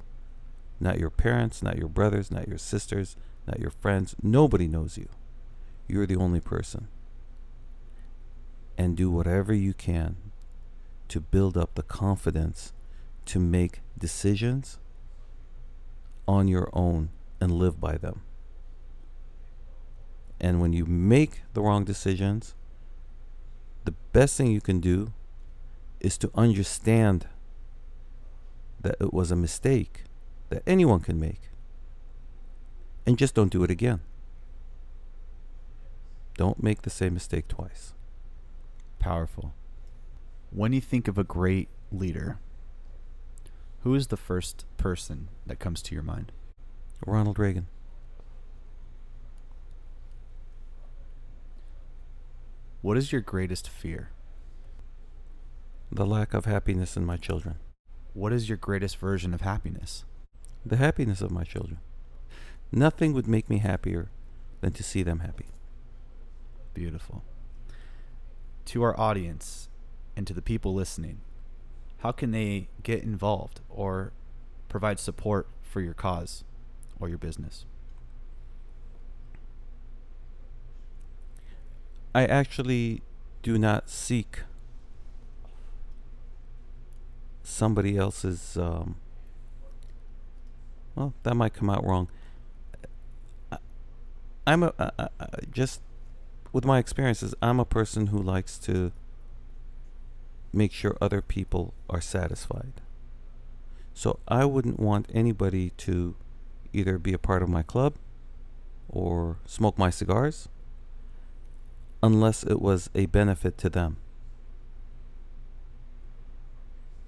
Not 0.80 0.99
your 0.99 1.10
parents, 1.10 1.64
not 1.64 1.77
your 1.77 1.90
brothers, 1.90 2.31
not 2.31 2.48
your 2.48 2.57
sisters, 2.57 3.15
not 3.48 3.60
your 3.60 3.72
friends. 3.72 4.15
Nobody 4.22 4.68
knows 4.68 4.98
you. 4.98 5.10
You're 5.88 6.06
the 6.06 6.15
only 6.15 6.40
person 6.40 6.88
and 8.77 8.95
do 8.95 9.10
whatever 9.10 9.53
you 9.53 9.73
can 9.73 10.15
to 11.07 11.19
build 11.19 11.57
up 11.57 11.76
the 11.76 11.84
confidence 11.84 12.73
to 13.25 13.39
make 13.39 13.81
decisions 13.97 14.79
on 16.27 16.47
your 16.47 16.69
own 16.73 17.09
and 17.39 17.51
live 17.51 17.79
by 17.79 17.97
them. 17.97 18.21
And 20.39 20.59
when 20.59 20.73
you 20.73 20.85
make 20.85 21.43
the 21.53 21.61
wrong 21.61 21.85
decisions, 21.85 22.55
the 23.85 23.93
best 24.11 24.37
thing 24.37 24.51
you 24.51 24.61
can 24.61 24.79
do 24.79 25.13
is 25.99 26.17
to 26.17 26.31
understand 26.35 27.27
that 28.81 28.97
it 28.99 29.13
was 29.13 29.31
a 29.31 29.35
mistake 29.35 30.03
that 30.49 30.63
anyone 30.67 30.99
can 30.99 31.19
make. 31.19 31.49
And 33.05 33.17
just 33.17 33.33
don't 33.33 33.51
do 33.51 33.63
it 33.63 33.71
again. 33.71 34.01
Don't 36.35 36.61
make 36.61 36.81
the 36.81 36.89
same 36.89 37.13
mistake 37.13 37.47
twice. 37.47 37.93
Powerful. 38.99 39.53
When 40.51 40.73
you 40.73 40.81
think 40.81 41.07
of 41.07 41.17
a 41.17 41.23
great 41.23 41.69
leader, 41.91 42.39
who 43.84 43.95
is 43.95 44.07
the 44.07 44.18
first 44.18 44.65
person 44.77 45.30
that 45.45 45.60
comes 45.60 45.81
to 45.84 45.93
your 45.93 46.03
mind? 46.03 46.31
Ronald 47.05 47.38
Reagan. 47.39 47.68
What 52.81 52.97
is 52.97 53.11
your 53.11 53.22
greatest 53.22 53.69
fear? 53.69 54.10
The 55.91 56.05
lack 56.05 56.34
of 56.34 56.45
happiness 56.45 56.97
in 56.97 57.05
my 57.05 57.18
children. 57.18 57.55
What 58.14 58.34
is 58.34 58.49
your 58.49 58.57
greatest 58.57 58.97
version 58.97 59.34
of 59.34 59.41
happiness? 59.41 60.05
The 60.65 60.77
happiness 60.77 61.22
of 61.22 61.31
my 61.31 61.43
children. 61.43 61.80
Nothing 62.72 63.14
would 63.14 63.27
make 63.27 63.49
me 63.49 63.60
happier 63.60 64.10
than 64.61 64.73
to 64.73 64.84
see 64.84 65.03
them 65.03 65.19
happy. 65.19 65.47
Beautiful 66.73 67.23
to 68.65 68.81
our 68.84 68.99
audience 68.99 69.69
and 70.15 70.26
to 70.27 70.34
the 70.34 70.41
people 70.41 70.73
listening, 70.73 71.22
how 72.03 72.11
can 72.11 72.31
they 72.31 72.67
get 72.84 73.01
involved 73.01 73.61
or 73.69 74.11
provide 74.67 74.99
support 74.99 75.47
for 75.61 75.80
your 75.80 75.93
cause 75.93 76.43
or 76.99 77.07
your 77.07 77.17
business? 77.17 77.65
I 82.13 82.25
actually 82.25 83.01
do 83.41 83.57
not 83.57 83.89
seek 83.89 84.41
somebody 87.41 87.97
else's. 87.97 88.57
Um, 88.57 88.97
well, 90.95 91.13
that 91.23 91.35
might 91.35 91.53
come 91.53 91.69
out 91.69 91.85
wrong. 91.85 92.09
I'm 94.45 94.63
a 94.63 94.99
just 95.49 95.80
with 96.51 96.65
my 96.65 96.80
experiences, 96.80 97.34
I'm 97.41 97.61
a 97.61 97.65
person 97.65 98.07
who 98.07 98.17
likes 98.17 98.59
to 98.59 98.91
make 100.53 100.71
sure 100.71 100.97
other 101.01 101.21
people 101.21 101.73
are 101.89 102.01
satisfied. 102.01 102.73
So 103.93 104.19
I 104.27 104.45
wouldn't 104.45 104.80
want 104.80 105.09
anybody 105.13 105.71
to 105.77 106.15
either 106.71 106.97
be 106.97 107.13
a 107.13 107.17
part 107.17 107.43
of 107.43 107.49
my 107.49 107.63
club 107.63 107.95
or 108.89 109.38
smoke 109.45 109.77
my 109.77 109.89
cigars 109.89 110.47
unless 112.01 112.43
it 112.43 112.61
was 112.61 112.89
a 112.93 113.05
benefit 113.07 113.57
to 113.59 113.69
them. 113.69 113.97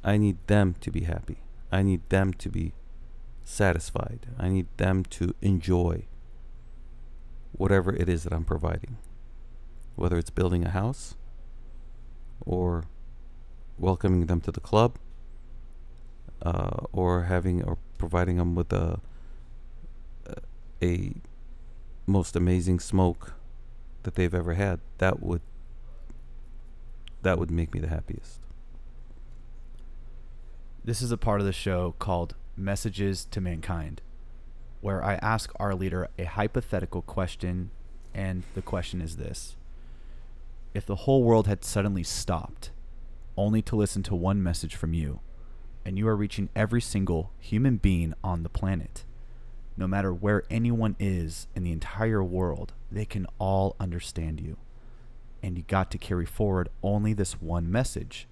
I 0.03 0.17
need 0.17 0.38
them 0.47 0.76
to 0.81 0.91
be 0.91 1.01
happy. 1.01 1.38
I 1.72 1.81
need 1.81 2.07
them 2.09 2.34
to 2.34 2.49
be 2.49 2.73
satisfied. 3.43 4.27
I 4.38 4.49
need 4.49 4.67
them 4.77 5.03
to 5.05 5.34
enjoy 5.41 6.05
whatever 7.51 7.95
it 7.95 8.09
is 8.09 8.23
that 8.23 8.34
I'm 8.34 8.45
providing 8.45 8.97
whether 9.95 10.17
it's 10.17 10.30
building 10.30 10.65
a 10.65 10.69
house 10.69 11.15
or 12.45 12.84
welcoming 13.77 14.26
them 14.26 14.41
to 14.41 14.52
the 14.52 14.60
club, 14.60 14.97
uh, 16.41 16.85
or 16.91 17.23
having 17.23 17.64
or 17.64 17.77
providing 17.97 18.38
them 18.38 18.56
with 18.56 18.72
a 18.73 18.99
a 20.81 21.14
most 22.06 22.35
amazing 22.35 22.80
smoke 22.80 23.34
that 24.03 24.15
they've 24.15 24.34
ever 24.34 24.53
had. 24.53 24.80
That 24.99 25.22
would 25.22 25.41
that 27.22 27.39
would 27.39 27.52
make 27.52 27.73
me 27.73 27.80
the 27.80 27.88
happiest. 27.88 28.39
This 30.84 31.02
is 31.02 31.11
a 31.11 31.18
part 31.18 31.39
of 31.39 31.47
the 31.47 31.53
show 31.53 31.95
called 31.97 32.35
Messages 32.56 33.26
to 33.31 33.41
Mankind, 33.41 34.02
where 34.81 35.03
I 35.03 35.15
ask 35.15 35.52
our 35.60 35.73
leader 35.73 36.10
a 36.19 36.26
hypothetical 36.26 37.02
question, 37.02 37.72
and 38.14 38.43
the 38.53 38.61
question 38.61 39.02
is 39.02 39.18
this 39.18 39.56
If 40.76 40.85
the 40.85 40.97
whole 40.97 41.23
world 41.23 41.47
had 41.47 41.65
suddenly 41.65 42.03
stopped, 42.03 42.69
only 43.37 43.61
to 43.63 43.75
listen 43.75 44.03
to 44.03 44.15
one 44.15 44.41
message 44.41 44.75
from 44.75 44.93
you, 44.93 45.19
and 45.85 45.97
you 45.97 46.07
are 46.07 46.15
reaching 46.15 46.49
every 46.55 46.81
single 46.81 47.31
human 47.39 47.77
being 47.77 48.13
on 48.23 48.43
the 48.43 48.49
planet, 48.49 49.05
no 49.77 49.87
matter 49.87 50.13
where 50.13 50.43
anyone 50.49 50.95
is 50.99 51.47
in 51.55 51.63
the 51.63 51.71
entire 51.71 52.23
world, 52.23 52.73
they 52.91 53.05
can 53.05 53.27
all 53.39 53.75
understand 53.79 54.39
you. 54.39 54.57
And 55.43 55.57
you 55.57 55.63
got 55.67 55.91
to 55.91 55.97
carry 55.97 56.25
forward 56.25 56.69
only 56.81 57.13
this 57.13 57.41
one 57.41 57.71
message 57.71 58.27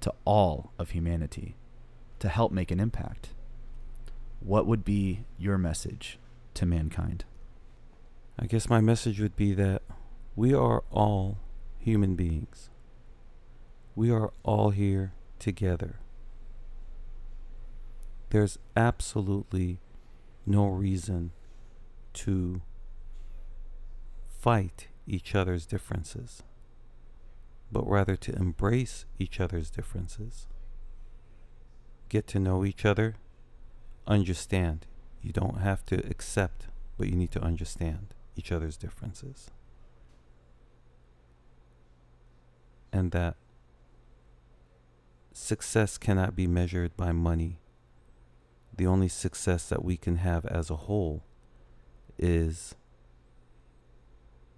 to 0.00 0.12
all 0.24 0.72
of 0.78 0.90
humanity 0.90 1.56
to 2.20 2.28
help 2.28 2.52
make 2.52 2.70
an 2.70 2.80
impact. 2.80 3.30
What 4.40 4.66
would 4.66 4.84
be 4.84 5.24
your 5.36 5.58
message 5.58 6.18
to 6.54 6.66
mankind? 6.66 7.24
I 8.38 8.46
guess 8.46 8.68
my 8.68 8.80
message 8.80 9.20
would 9.20 9.34
be 9.34 9.52
that 9.54 9.82
we 10.36 10.54
are 10.54 10.84
all 10.92 11.38
human 11.78 12.14
beings. 12.14 12.70
We 13.98 14.12
are 14.12 14.30
all 14.44 14.70
here 14.70 15.12
together. 15.40 15.96
There's 18.30 18.56
absolutely 18.76 19.80
no 20.46 20.68
reason 20.68 21.32
to 22.12 22.62
fight 24.28 24.86
each 25.04 25.34
other's 25.34 25.66
differences, 25.66 26.44
but 27.72 27.90
rather 27.90 28.14
to 28.14 28.36
embrace 28.36 29.04
each 29.18 29.40
other's 29.40 29.68
differences. 29.68 30.46
Get 32.08 32.28
to 32.28 32.38
know 32.38 32.64
each 32.64 32.84
other, 32.84 33.16
understand. 34.06 34.86
You 35.20 35.32
don't 35.32 35.58
have 35.58 35.84
to 35.86 36.06
accept, 36.08 36.68
but 36.96 37.08
you 37.08 37.16
need 37.16 37.32
to 37.32 37.42
understand 37.42 38.14
each 38.36 38.52
other's 38.52 38.76
differences. 38.76 39.50
And 42.92 43.10
that 43.10 43.34
success 45.38 45.98
cannot 45.98 46.34
be 46.34 46.46
measured 46.46 46.96
by 46.96 47.12
money 47.12 47.60
the 48.76 48.86
only 48.86 49.08
success 49.08 49.68
that 49.68 49.84
we 49.84 49.96
can 49.96 50.16
have 50.16 50.44
as 50.46 50.70
a 50.70 50.76
whole 50.76 51.22
is 52.18 52.74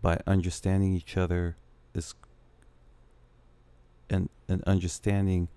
by 0.03 0.19
understanding 0.27 0.95
each 0.95 1.17
other 1.17 1.57
is 1.95 2.15
and 4.09 4.29
and 4.49 4.63
understanding 4.65 5.49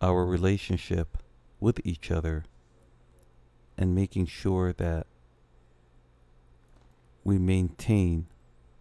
our 0.00 0.24
relationship 0.24 1.18
with 1.58 1.80
each 1.84 2.10
other 2.10 2.44
and 3.76 3.94
making 3.94 4.26
sure 4.26 4.72
that 4.72 5.06
we 7.24 7.38
maintain 7.38 8.26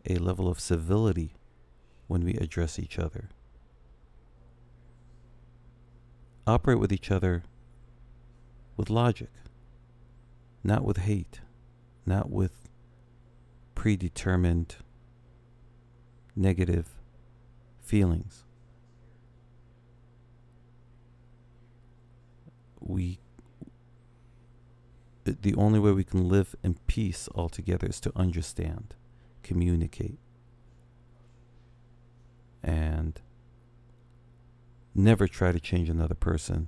a 0.09 0.15
level 0.15 0.47
of 0.49 0.59
civility 0.59 1.33
when 2.07 2.23
we 2.23 2.33
address 2.35 2.77
each 2.77 2.99
other. 2.99 3.29
Operate 6.45 6.79
with 6.79 6.91
each 6.91 7.09
other 7.09 7.43
with 8.75 8.89
logic, 8.89 9.29
not 10.63 10.83
with 10.83 10.97
hate, 10.97 11.41
not 12.05 12.29
with 12.29 12.67
predetermined 13.75 14.75
negative 16.35 16.89
feelings. 17.81 18.43
We 22.79 23.19
the 25.25 25.55
only 25.55 25.79
way 25.79 25.91
we 25.93 26.03
can 26.03 26.27
live 26.27 26.53
in 26.63 26.75
peace 26.85 27.29
altogether 27.33 27.87
is 27.87 28.01
to 28.01 28.11
understand, 28.13 28.95
communicate, 29.41 30.19
and 32.61 33.21
never 34.95 35.27
try 35.27 35.51
to 35.51 35.59
change 35.59 35.89
another 35.89 36.15
person 36.15 36.67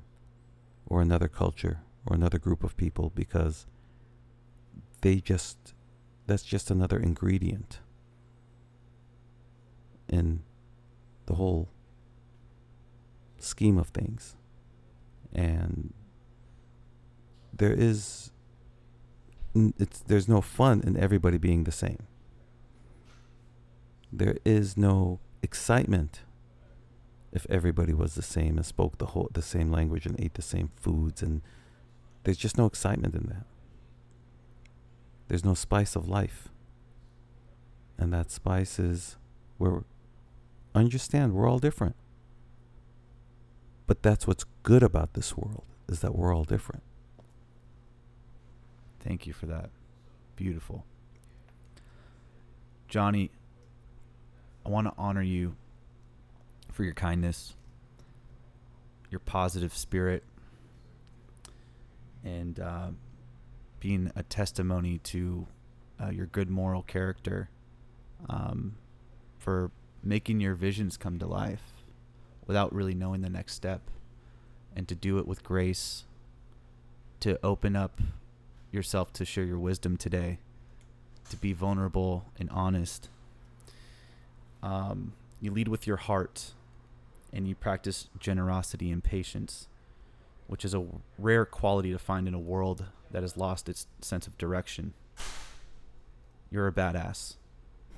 or 0.86 1.02
another 1.02 1.28
culture 1.28 1.82
or 2.06 2.16
another 2.16 2.40
group 2.40 2.64
of 2.64 2.78
people 2.78 3.12
because 3.16 3.66
they 5.02 5.16
just 5.16 5.74
that's 6.28 6.44
just 6.44 6.72
another 6.72 6.98
ingredient 6.98 7.80
in 10.10 10.42
the 11.28 11.36
whole 11.36 11.70
scheme 13.38 13.78
of 13.78 13.90
things. 13.90 14.36
And 15.34 15.94
there 17.54 17.74
is 17.74 18.32
it's 19.56 20.00
there's 20.02 20.28
no 20.28 20.42
fun 20.42 20.82
in 20.86 20.98
everybody 20.98 21.38
being 21.38 21.64
the 21.64 21.72
same. 21.72 22.08
There 24.12 24.38
is 24.46 24.78
no 24.78 25.20
excitement 25.42 26.22
if 27.36 27.46
everybody 27.50 27.94
was 27.94 28.16
the 28.16 28.22
same 28.22 28.56
and 28.56 28.66
spoke 28.66 28.98
the 28.98 29.08
whole 29.08 29.30
the 29.34 29.42
same 29.42 29.70
language 29.70 30.06
and 30.06 30.20
ate 30.20 30.34
the 30.36 30.42
same 30.42 30.70
foods 30.76 31.22
and 31.22 31.42
there's 32.24 32.38
just 32.38 32.58
no 32.58 32.66
excitement 32.66 33.14
in 33.14 33.28
that. 33.28 33.46
There's 35.28 35.46
no 35.46 35.54
spice 35.54 35.96
of 35.96 36.08
life. 36.08 36.50
And 37.98 38.12
that 38.14 38.32
spice 38.32 38.80
is 38.80 39.18
where 39.58 39.84
understand 40.74 41.34
we're 41.34 41.48
all 41.48 41.60
different. 41.60 41.96
But 43.86 44.02
that's 44.02 44.26
what's 44.26 44.46
good 44.64 44.82
about 44.82 45.14
this 45.14 45.38
world 45.38 45.66
is 45.88 46.00
that 46.00 46.16
we're 46.16 46.34
all 46.34 46.46
different. 46.46 46.84
Thank 49.00 49.28
you 49.28 49.34
for 49.34 49.46
that. 49.46 49.70
Beautiful. 50.36 50.84
Johnny, 52.88 53.30
I 54.66 54.70
want 54.70 54.88
to 54.88 54.94
honor 54.98 55.22
you 55.22 55.56
for 56.76 56.84
your 56.84 56.94
kindness, 56.94 57.56
your 59.10 59.20
positive 59.20 59.74
spirit, 59.74 60.24
and 62.22 62.60
uh, 62.60 62.88
being 63.80 64.12
a 64.14 64.24
testimony 64.24 64.98
to 64.98 65.48
uh, 66.04 66.10
your 66.10 66.26
good 66.26 66.50
moral 66.50 66.82
character 66.82 67.50
um, 68.28 68.76
for 69.40 69.72
making 70.04 70.42
your 70.42 70.54
visions 70.54 70.98
come 70.98 71.18
to 71.18 71.26
life 71.26 71.62
without 72.46 72.76
really 72.76 72.94
knowing 72.94 73.22
the 73.22 73.30
next 73.30 73.54
step 73.54 73.80
and 74.76 74.86
to 74.90 74.96
do 74.96 75.18
it 75.18 75.26
with 75.26 75.44
grace 75.44 76.04
to 77.22 77.40
open 77.42 77.78
up 77.78 78.02
yourself 78.74 79.14
to 79.14 79.24
share 79.24 79.46
your 79.46 79.58
wisdom 79.58 79.96
today 79.96 80.40
to 81.30 81.38
be 81.38 81.54
vulnerable 81.54 82.26
and 82.38 82.50
honest. 82.50 83.08
Um, 84.62 85.14
you 85.40 85.52
lead 85.52 85.70
with 85.70 85.88
your 85.88 85.98
heart 85.98 86.52
and 87.36 87.48
you 87.48 87.54
practice 87.54 88.08
generosity 88.20 88.90
and 88.90 89.04
patience 89.04 89.68
which 90.48 90.66
is 90.66 90.74
a 90.74 90.86
rare 91.18 91.46
quality 91.46 91.92
to 91.92 92.00
find 92.00 92.28
in 92.28 92.34
a 92.34 92.40
world 92.40 92.86
that 93.12 93.24
has 93.24 93.38
lost 93.38 93.70
its 93.70 93.88
sense 94.02 94.28
of 94.28 94.38
direction. 94.38 94.94
You're 96.52 96.68
a 96.68 96.72
badass, 96.72 97.36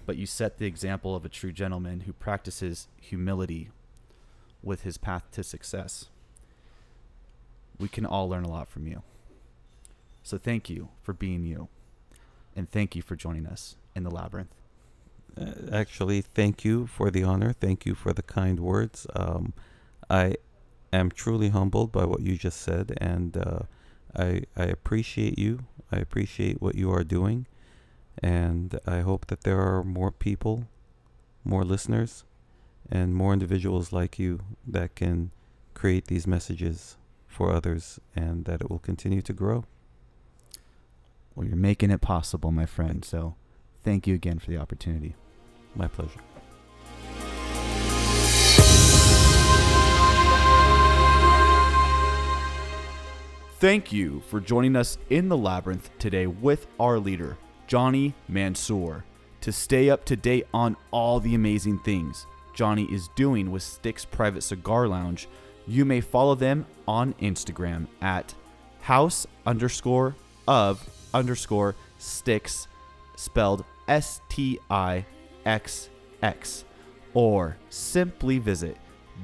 but 0.05 0.17
you 0.17 0.25
set 0.25 0.57
the 0.57 0.65
example 0.65 1.15
of 1.15 1.25
a 1.25 1.29
true 1.29 1.51
gentleman 1.51 2.01
who 2.01 2.13
practices 2.13 2.87
humility 3.01 3.69
with 4.63 4.83
his 4.83 4.97
path 4.97 5.23
to 5.31 5.43
success. 5.43 6.05
We 7.77 7.87
can 7.87 8.05
all 8.05 8.29
learn 8.29 8.43
a 8.43 8.49
lot 8.49 8.67
from 8.67 8.87
you. 8.87 9.03
So 10.23 10.37
thank 10.37 10.69
you 10.69 10.89
for 11.01 11.13
being 11.13 11.43
you, 11.43 11.67
and 12.55 12.69
thank 12.69 12.95
you 12.95 13.01
for 13.01 13.15
joining 13.15 13.45
us 13.45 13.75
in 13.95 14.03
the 14.03 14.11
labyrinth. 14.11 14.53
Uh, 15.39 15.51
actually, 15.71 16.21
thank 16.21 16.65
you 16.65 16.87
for 16.87 17.11
the 17.11 17.23
honor. 17.23 17.53
Thank 17.53 17.85
you 17.85 17.93
for 17.95 18.13
the 18.13 18.23
kind 18.23 18.59
words. 18.59 19.05
Um, 19.15 19.53
I 20.09 20.35
am 20.91 21.11
truly 21.11 21.49
humbled 21.49 21.91
by 21.91 22.05
what 22.05 22.21
you 22.21 22.37
just 22.37 22.61
said, 22.61 22.97
and 22.97 23.37
uh, 23.37 23.59
I 24.15 24.43
I 24.55 24.63
appreciate 24.63 25.37
you. 25.37 25.65
I 25.91 25.97
appreciate 25.97 26.61
what 26.61 26.75
you 26.75 26.91
are 26.91 27.03
doing, 27.03 27.45
and 28.21 28.79
I 28.85 29.01
hope 29.01 29.27
that 29.27 29.41
there 29.41 29.59
are 29.61 29.83
more 29.83 30.11
people, 30.11 30.67
more 31.43 31.63
listeners, 31.63 32.23
and 32.89 33.13
more 33.13 33.33
individuals 33.33 33.93
like 33.93 34.17
you 34.17 34.41
that 34.65 34.95
can 34.95 35.31
create 35.73 36.07
these 36.07 36.25
messages 36.25 36.97
for 37.27 37.53
others, 37.53 37.99
and 38.15 38.45
that 38.45 38.61
it 38.61 38.69
will 38.69 38.79
continue 38.79 39.21
to 39.21 39.33
grow. 39.33 39.65
Well, 41.35 41.45
you're 41.45 41.55
making 41.55 41.91
it 41.91 42.01
possible, 42.01 42.51
my 42.51 42.65
friend. 42.65 43.05
So, 43.05 43.35
thank 43.83 44.07
you 44.07 44.15
again 44.15 44.39
for 44.39 44.49
the 44.49 44.57
opportunity. 44.57 45.15
My 45.77 45.87
pleasure. 45.87 46.19
Thank 53.59 53.93
you 53.93 54.21
for 54.27 54.39
joining 54.39 54.75
us 54.75 54.97
in 55.09 55.29
the 55.29 55.37
labyrinth 55.37 55.89
today 55.99 56.27
with 56.27 56.67
our 56.79 56.99
leader, 56.99 57.37
Johnny 57.67 58.13
Mansour. 58.27 59.05
To 59.41 59.51
stay 59.51 59.89
up 59.89 60.03
to 60.05 60.15
date 60.15 60.47
on 60.53 60.75
all 60.91 61.19
the 61.19 61.35
amazing 61.35 61.79
things 61.79 62.25
Johnny 62.55 62.85
is 62.91 63.09
doing 63.15 63.51
with 63.51 63.61
Stixx 63.61 64.09
Private 64.09 64.41
Cigar 64.41 64.87
Lounge, 64.87 65.27
you 65.67 65.85
may 65.85 66.01
follow 66.01 66.33
them 66.33 66.65
on 66.87 67.13
Instagram 67.15 67.87
at 68.01 68.33
house 68.81 69.27
underscore 69.45 70.15
of 70.47 70.87
underscore 71.13 71.75
stixx 71.99 72.67
spelled 73.15 73.63
S 73.87 74.21
T 74.29 74.59
I 74.69 75.05
X 75.47 75.89
X 76.21 76.65
or 77.13 77.57
simply 77.69 78.37
visit 78.37 78.77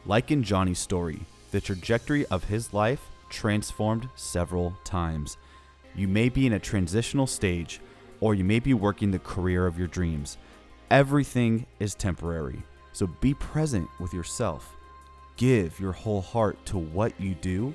Like 0.05 0.31
in 0.31 0.43
Johnny's 0.43 0.79
story, 0.79 1.21
the 1.51 1.63
trajectory 1.63 2.27
of 2.27 2.45
his 2.45 2.75
life 2.75 3.09
transformed 3.31 4.11
several 4.17 4.77
times. 4.85 5.39
You 5.95 6.09
may 6.09 6.29
be 6.29 6.47
in 6.47 6.53
a 6.53 6.59
transitional 6.59 7.27
stage, 7.27 7.81
or 8.21 8.35
you 8.35 8.45
may 8.45 8.59
be 8.59 8.75
working 8.75 9.11
the 9.11 9.19
career 9.19 9.67
of 9.67 9.79
your 9.79 9.89
dreams. 9.89 10.37
Everything 10.91 11.65
is 11.79 11.95
temporary, 11.95 12.63
so 12.93 13.07
be 13.07 13.33
present 13.33 13.89
with 13.99 14.13
yourself. 14.13 14.77
Give 15.41 15.81
your 15.81 15.93
whole 15.93 16.21
heart 16.21 16.63
to 16.67 16.77
what 16.77 17.19
you 17.19 17.35
do, 17.35 17.75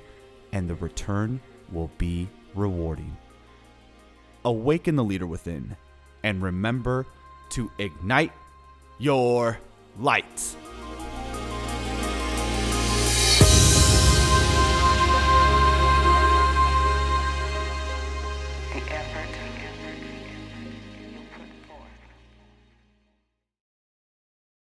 and 0.52 0.70
the 0.70 0.76
return 0.76 1.40
will 1.72 1.90
be 1.98 2.28
rewarding. 2.54 3.16
Awaken 4.44 4.94
the 4.94 5.02
leader 5.02 5.26
within 5.26 5.76
and 6.22 6.40
remember 6.40 7.06
to 7.50 7.68
ignite 7.80 8.30
your 9.00 9.58
lights. 9.98 10.56